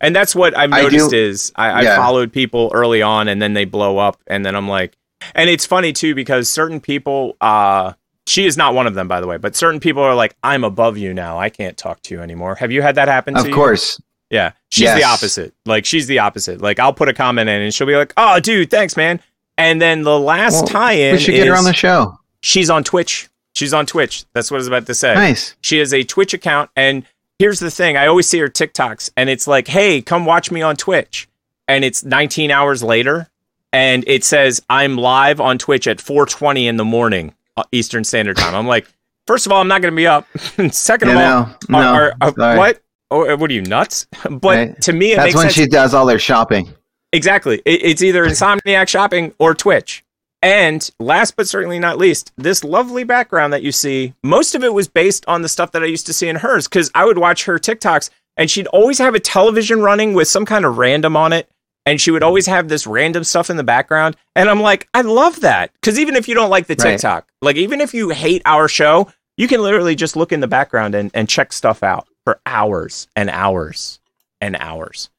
And 0.00 0.14
that's 0.14 0.34
what 0.34 0.56
I've 0.56 0.68
noticed 0.70 1.10
do- 1.10 1.16
is 1.16 1.52
I, 1.56 1.80
I 1.80 1.82
followed 1.96 2.32
people 2.32 2.70
early 2.74 3.02
on, 3.02 3.28
and 3.28 3.40
then 3.40 3.54
they 3.54 3.64
blow 3.64 3.98
up, 3.98 4.18
and 4.26 4.44
then 4.44 4.54
I'm 4.54 4.68
like, 4.68 4.96
and 5.34 5.48
it's 5.48 5.64
funny 5.64 5.92
too 5.92 6.14
because 6.14 6.48
certain 6.48 6.80
people, 6.80 7.36
uh, 7.40 7.92
she 8.26 8.44
is 8.46 8.56
not 8.56 8.74
one 8.74 8.86
of 8.86 8.94
them, 8.94 9.08
by 9.08 9.20
the 9.20 9.26
way, 9.26 9.38
but 9.38 9.54
certain 9.56 9.80
people 9.80 10.02
are 10.02 10.14
like, 10.14 10.36
I'm 10.42 10.64
above 10.64 10.98
you 10.98 11.14
now. 11.14 11.38
I 11.38 11.48
can't 11.48 11.76
talk 11.76 12.02
to 12.02 12.14
you 12.14 12.20
anymore. 12.20 12.56
Have 12.56 12.70
you 12.72 12.82
had 12.82 12.96
that 12.96 13.08
happen? 13.08 13.36
Of 13.36 13.44
to 13.44 13.48
you? 13.48 13.54
Of 13.54 13.56
course. 13.56 14.00
Yeah, 14.28 14.52
she's 14.70 14.92
the 14.94 15.04
opposite. 15.04 15.54
Like 15.66 15.84
she's 15.84 16.06
the 16.06 16.18
opposite. 16.18 16.60
Like 16.60 16.78
I'll 16.78 16.94
put 16.94 17.08
a 17.08 17.14
comment 17.14 17.48
in, 17.48 17.62
and 17.62 17.72
she'll 17.72 17.86
be 17.86 17.96
like, 17.96 18.12
"Oh, 18.16 18.40
dude, 18.40 18.70
thanks, 18.70 18.96
man." 18.96 19.20
And 19.58 19.80
then 19.80 20.02
the 20.02 20.18
last 20.18 20.54
Well, 20.54 20.66
tie-in 20.66 21.12
we 21.14 21.20
should 21.20 21.34
get 21.34 21.46
her 21.46 21.54
on 21.54 21.64
the 21.64 21.74
show. 21.74 22.18
She's 22.42 22.68
on 22.70 22.84
Twitch. 22.84 23.28
She's 23.54 23.72
on 23.74 23.86
Twitch. 23.86 24.24
That's 24.34 24.50
what 24.50 24.56
I 24.56 24.60
was 24.60 24.66
about 24.68 24.86
to 24.86 24.94
say. 24.94 25.14
Nice. 25.14 25.54
She 25.62 25.78
has 25.78 25.92
a 25.94 26.02
Twitch 26.04 26.34
account, 26.34 26.70
and 26.76 27.04
here's 27.38 27.60
the 27.60 27.70
thing: 27.70 27.96
I 27.96 28.06
always 28.06 28.28
see 28.28 28.38
her 28.38 28.48
TikToks, 28.48 29.10
and 29.16 29.28
it's 29.30 29.46
like, 29.46 29.68
"Hey, 29.68 30.00
come 30.02 30.24
watch 30.26 30.50
me 30.50 30.62
on 30.62 30.76
Twitch," 30.76 31.28
and 31.68 31.84
it's 31.84 32.04
19 32.04 32.50
hours 32.50 32.82
later, 32.82 33.28
and 33.72 34.04
it 34.06 34.24
says 34.24 34.60
I'm 34.70 34.96
live 34.96 35.40
on 35.40 35.58
Twitch 35.58 35.86
at 35.86 35.98
4:20 35.98 36.66
in 36.66 36.76
the 36.76 36.84
morning 36.84 37.34
uh, 37.56 37.64
Eastern 37.72 38.04
Standard 38.04 38.36
Time. 38.38 38.54
I'm 38.54 38.66
like, 38.66 38.86
first 39.26 39.44
of 39.46 39.52
all, 39.52 39.60
I'm 39.60 39.68
not 39.68 39.82
going 39.82 39.92
to 39.92 39.96
be 39.96 40.06
up. 40.06 40.26
Second 40.70 41.10
of 41.10 41.16
all, 41.16 41.54
no, 41.68 41.78
are- 41.78 42.14
are- 42.22 42.34
are- 42.40 42.56
what? 42.56 42.82
Oh, 43.10 43.36
what 43.36 43.50
are 43.50 43.54
you 43.54 43.60
nuts? 43.62 44.06
But 44.30 44.42
Right. 44.56 44.80
to 44.82 44.92
me, 44.94 45.12
it 45.12 45.16
That's 45.16 45.26
makes 45.26 45.36
when 45.36 45.42
sense. 45.44 45.54
she 45.54 45.66
does 45.66 45.92
all 45.92 46.06
their 46.06 46.18
shopping. 46.18 46.72
Exactly. 47.12 47.60
It, 47.66 47.82
it's 47.84 48.02
either 48.02 48.24
Insomniac 48.24 48.88
Shopping 48.88 49.34
or 49.38 49.54
Twitch. 49.54 50.01
And 50.42 50.90
last 50.98 51.36
but 51.36 51.46
certainly 51.48 51.78
not 51.78 51.98
least, 51.98 52.32
this 52.36 52.64
lovely 52.64 53.04
background 53.04 53.52
that 53.52 53.62
you 53.62 53.70
see, 53.70 54.12
most 54.24 54.54
of 54.56 54.64
it 54.64 54.74
was 54.74 54.88
based 54.88 55.24
on 55.28 55.42
the 55.42 55.48
stuff 55.48 55.70
that 55.72 55.82
I 55.82 55.86
used 55.86 56.06
to 56.06 56.12
see 56.12 56.28
in 56.28 56.36
hers 56.36 56.66
because 56.66 56.90
I 56.94 57.04
would 57.04 57.18
watch 57.18 57.44
her 57.44 57.58
TikToks 57.58 58.10
and 58.36 58.50
she'd 58.50 58.66
always 58.68 58.98
have 58.98 59.14
a 59.14 59.20
television 59.20 59.82
running 59.82 60.14
with 60.14 60.26
some 60.26 60.44
kind 60.44 60.64
of 60.64 60.78
random 60.78 61.16
on 61.16 61.32
it. 61.32 61.48
And 61.84 62.00
she 62.00 62.12
would 62.12 62.22
always 62.22 62.46
have 62.46 62.68
this 62.68 62.86
random 62.86 63.24
stuff 63.24 63.50
in 63.50 63.56
the 63.56 63.64
background. 63.64 64.16
And 64.36 64.48
I'm 64.48 64.60
like, 64.60 64.88
I 64.94 65.00
love 65.00 65.40
that. 65.40 65.72
Because 65.74 65.98
even 65.98 66.14
if 66.14 66.28
you 66.28 66.34
don't 66.34 66.50
like 66.50 66.66
the 66.66 66.76
Right. 66.78 66.92
TikTok, 66.92 67.28
like 67.40 67.56
even 67.56 67.80
if 67.80 67.92
you 67.92 68.10
hate 68.10 68.42
our 68.44 68.68
show, 68.68 69.08
you 69.36 69.48
can 69.48 69.62
literally 69.62 69.96
just 69.96 70.16
look 70.16 70.32
in 70.32 70.40
the 70.40 70.46
background 70.48 70.94
and, 70.94 71.10
and 71.12 71.28
check 71.28 71.52
stuff 71.52 71.82
out 71.82 72.06
for 72.24 72.40
hours 72.46 73.08
and 73.16 73.30
hours 73.30 74.00
and 74.40 74.56
hours. 74.60 75.10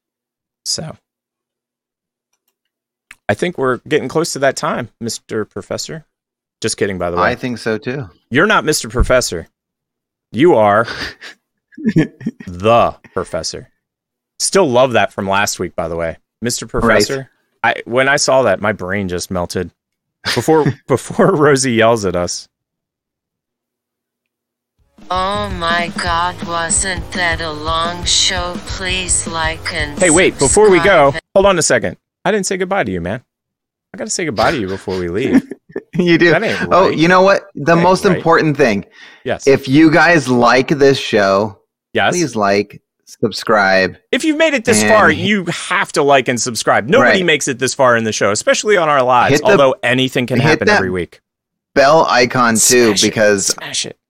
So 0.64 0.96
I 3.28 3.34
think 3.34 3.56
we're 3.56 3.78
getting 3.88 4.08
close 4.08 4.32
to 4.34 4.38
that 4.40 4.56
time, 4.56 4.90
Mr. 5.02 5.48
Professor. 5.48 6.04
Just 6.60 6.76
kidding, 6.76 6.98
by 6.98 7.10
the 7.10 7.16
way. 7.16 7.22
I 7.24 7.34
think 7.34 7.58
so 7.58 7.78
too. 7.78 8.08
You're 8.30 8.46
not 8.46 8.64
Mr. 8.64 8.90
Professor. 8.90 9.48
You 10.32 10.54
are 10.54 10.86
the 11.94 12.96
Professor. 13.12 13.70
Still 14.38 14.68
love 14.68 14.92
that 14.92 15.12
from 15.12 15.28
last 15.28 15.58
week, 15.58 15.74
by 15.74 15.88
the 15.88 15.96
way. 15.96 16.16
Mr. 16.44 16.68
Professor. 16.68 17.30
I 17.62 17.82
when 17.84 18.08
I 18.08 18.16
saw 18.16 18.42
that, 18.42 18.60
my 18.60 18.72
brain 18.72 19.08
just 19.08 19.30
melted. 19.30 19.70
Before 20.34 20.64
before 20.86 21.34
Rosie 21.34 21.72
yells 21.72 22.04
at 22.04 22.16
us. 22.16 22.48
Oh 25.10 25.50
my 25.50 25.92
god, 26.02 26.42
wasn't 26.46 27.10
that 27.12 27.40
a 27.40 27.52
long 27.52 28.04
show? 28.04 28.54
Please 28.66 29.26
like 29.26 29.72
and 29.72 29.98
Hey, 29.98 30.10
wait, 30.10 30.38
before 30.38 30.70
we 30.70 30.80
go, 30.80 31.12
hold 31.34 31.46
on 31.46 31.58
a 31.58 31.62
second. 31.62 31.98
I 32.24 32.30
didn't 32.32 32.46
say 32.46 32.56
goodbye 32.56 32.84
to 32.84 32.90
you, 32.92 33.00
man. 33.00 33.22
I 33.92 33.96
gotta 33.96 34.10
say 34.10 34.24
goodbye 34.24 34.50
to 34.52 34.58
you 34.58 34.66
before 34.68 34.98
we 34.98 35.08
leave. 35.08 35.42
You 35.96 36.18
do. 36.18 36.30
That 36.30 36.42
ain't 36.42 36.68
Oh, 36.72 36.88
you 36.88 37.06
know 37.06 37.22
what? 37.22 37.42
The 37.54 37.76
That 37.76 37.82
most 37.82 38.04
right. 38.04 38.16
important 38.16 38.56
thing. 38.56 38.84
Yes. 39.24 39.46
If 39.46 39.68
you 39.68 39.92
guys 39.92 40.28
like 40.28 40.68
this 40.68 40.98
show, 40.98 41.60
Yes. 41.92 42.12
please 42.12 42.34
like, 42.34 42.82
subscribe. 43.04 43.96
If 44.10 44.24
you've 44.24 44.36
made 44.36 44.54
it 44.54 44.64
this 44.64 44.82
And 44.82 44.90
far, 44.90 45.10
you 45.10 45.44
have 45.46 45.92
to 45.92 46.02
like 46.02 46.26
and 46.28 46.40
subscribe. 46.40 46.88
Nobody 46.88 47.18
Right. 47.20 47.24
makes 47.24 47.46
it 47.48 47.60
this 47.60 47.74
far 47.74 47.96
in 47.96 48.02
the 48.04 48.12
show, 48.12 48.32
especially 48.32 48.76
on 48.76 48.88
our 48.88 49.02
lives. 49.04 49.40
The- 49.40 49.46
although 49.46 49.74
anything 49.84 50.26
can 50.26 50.40
happen 50.40 50.68
every 50.68 50.90
week. 50.90 51.20
Bell 51.74 52.06
icon 52.08 52.54
too, 52.54 52.96
Smash 52.96 53.02
because. 53.02 53.54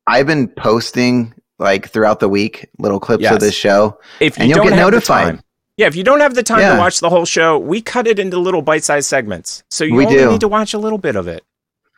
I've 0.06 0.26
been 0.26 0.48
posting 0.48 1.34
like 1.58 1.90
throughout 1.90 2.20
the 2.20 2.28
week 2.30 2.66
little 2.78 3.00
clips 3.00 3.22
Yes. 3.22 3.34
of 3.34 3.40
this 3.40 3.54
show, 3.54 3.98
If 4.20 4.38
you 4.38 4.42
and 4.42 4.48
you'll 4.50 4.58
don't 4.64 4.70
get 4.70 4.76
notified. 4.76 5.40
Yeah, 5.76 5.86
if 5.86 5.96
you 5.96 6.04
don't 6.04 6.20
have 6.20 6.34
the 6.34 6.42
time 6.42 6.60
to 6.74 6.78
watch 6.78 7.00
the 7.00 7.10
whole 7.10 7.24
show, 7.24 7.58
we 7.58 7.80
cut 7.80 8.06
it 8.06 8.18
into 8.18 8.38
little 8.38 8.62
bite-sized 8.62 9.08
segments. 9.08 9.62
So 9.70 9.84
you 9.84 9.94
We 9.94 10.06
only 10.06 10.18
do. 10.18 10.30
need 10.30 10.40
to 10.40 10.48
watch 10.48 10.74
a 10.74 10.78
little 10.78 10.98
bit 10.98 11.16
of 11.16 11.26
it. 11.28 11.42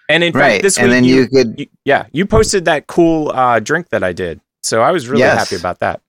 And 0.09 0.23
in 0.23 0.32
Right, 0.32 0.53
fact, 0.53 0.62
this 0.62 0.78
and 0.78 0.86
week 0.89 0.93
then 0.94 1.05
you 1.05 1.28
could- 1.28 1.69
yeah, 1.85 2.07
you 2.12 2.27
posted 2.27 2.65
that 2.66 2.86
cool 2.86 3.31
uh, 3.32 3.59
drink 3.61 3.89
that 3.90 4.03
I 4.05 4.12
did. 4.12 4.40
So 4.62 4.81
I 4.82 4.93
was 4.93 5.09
really 5.09 5.23
Yes. 5.23 5.39
happy 5.39 5.57
about 5.61 5.81
that. 5.81 6.01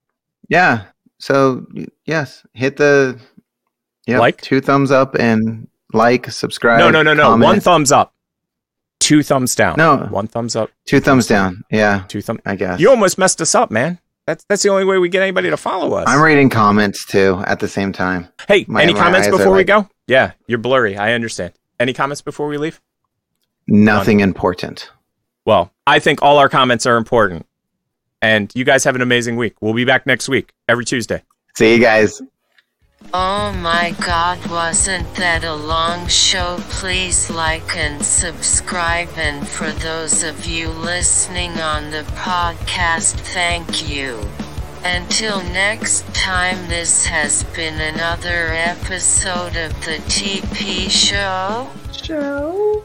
Yeah. 0.50 0.84
So 1.20 1.66
yes, 2.06 2.44
hit 2.54 2.78
the 2.78 3.20
yep, 4.06 4.20
Like? 4.20 4.40
two 4.42 4.62
thumbs 4.62 4.92
up 4.92 5.16
and 5.16 5.68
like, 5.94 6.30
subscribe. 6.32 6.80
no, 6.80 6.92
no, 6.92 7.02
no, 7.02 7.14
no. 7.16 7.24
comment. 7.24 7.44
One 7.48 7.60
thumbs 7.60 7.92
up. 7.92 8.14
Two 9.00 9.24
thumbs 9.24 9.56
down. 9.56 9.76
No. 9.78 9.98
One 10.12 10.28
thumbs 10.28 10.56
up. 10.56 10.70
Two 10.86 11.00
thumbs 11.00 11.28
down. 11.28 11.64
Yeah, 11.72 12.04
Two 12.08 12.22
thumbs. 12.22 12.40
I 12.46 12.56
guess. 12.56 12.80
You 12.80 12.90
almost 12.90 13.18
messed 13.18 13.42
us 13.42 13.56
up, 13.56 13.72
man. 13.72 14.00
That's 14.28 14.44
that's 14.50 14.62
the 14.62 14.70
only 14.70 14.84
way 14.86 14.98
we 15.00 15.08
get 15.10 15.22
anybody 15.24 15.50
to 15.50 15.58
follow 15.58 15.94
us. 15.96 16.04
I'm 16.08 16.22
reading 16.22 16.50
comments 16.50 17.06
too 17.06 17.42
at 17.48 17.60
the 17.60 17.68
same 17.68 17.94
time. 17.94 18.28
Hey, 18.48 18.66
My- 18.68 18.84
any 18.84 18.94
my 18.94 19.00
comments 19.00 19.28
before 19.30 19.52
we 19.54 19.60
like- 19.60 19.68
go? 19.68 19.90
Yeah, 20.06 20.34
you're 20.48 20.60
blurry. 20.60 20.98
I 20.98 21.14
understand. 21.14 21.54
Any 21.80 21.94
comments 21.94 22.22
before 22.22 22.48
we 22.48 22.58
leave? 22.58 22.80
Nothing 23.68 24.20
important. 24.20 24.90
Well, 25.46 25.72
I 25.88 26.00
think 26.00 26.22
all 26.22 26.38
our 26.38 26.50
comments 26.50 26.86
are 26.86 26.98
important. 26.98 27.46
And 28.22 28.52
you 28.56 28.64
guys 28.66 28.84
have 28.84 28.96
an 28.96 29.02
amazing 29.02 29.38
week. 29.38 29.56
We'll 29.62 29.74
be 29.74 29.86
back 29.86 30.06
next 30.08 30.28
week, 30.28 30.52
every 30.68 30.86
Tuesday. 30.86 31.24
See 31.56 31.74
you 31.76 31.80
guys. 31.80 32.22
Oh 33.14 33.54
my 33.54 33.96
god, 34.06 34.46
wasn't 34.48 35.16
that 35.16 35.44
a 35.44 35.56
long 35.56 36.08
show? 36.08 36.58
Please 36.70 37.30
like 37.30 37.76
and 37.78 38.04
subscribe. 38.04 39.10
And 39.16 39.48
for 39.48 39.72
those 39.72 40.24
of 40.24 40.46
you 40.46 40.70
listening 40.70 41.52
on 41.60 41.92
the 41.92 42.04
podcast, 42.16 43.14
thank 43.34 43.90
you. 43.90 44.20
Until 44.84 45.42
next 45.42 46.06
time, 46.14 46.68
this 46.70 47.06
has 47.06 47.44
been 47.56 47.80
another 47.80 48.50
episode 48.54 49.56
of 49.56 49.74
the 49.86 50.00
TP 50.08 50.90
Show. 50.90 51.70
Show. 51.92 52.84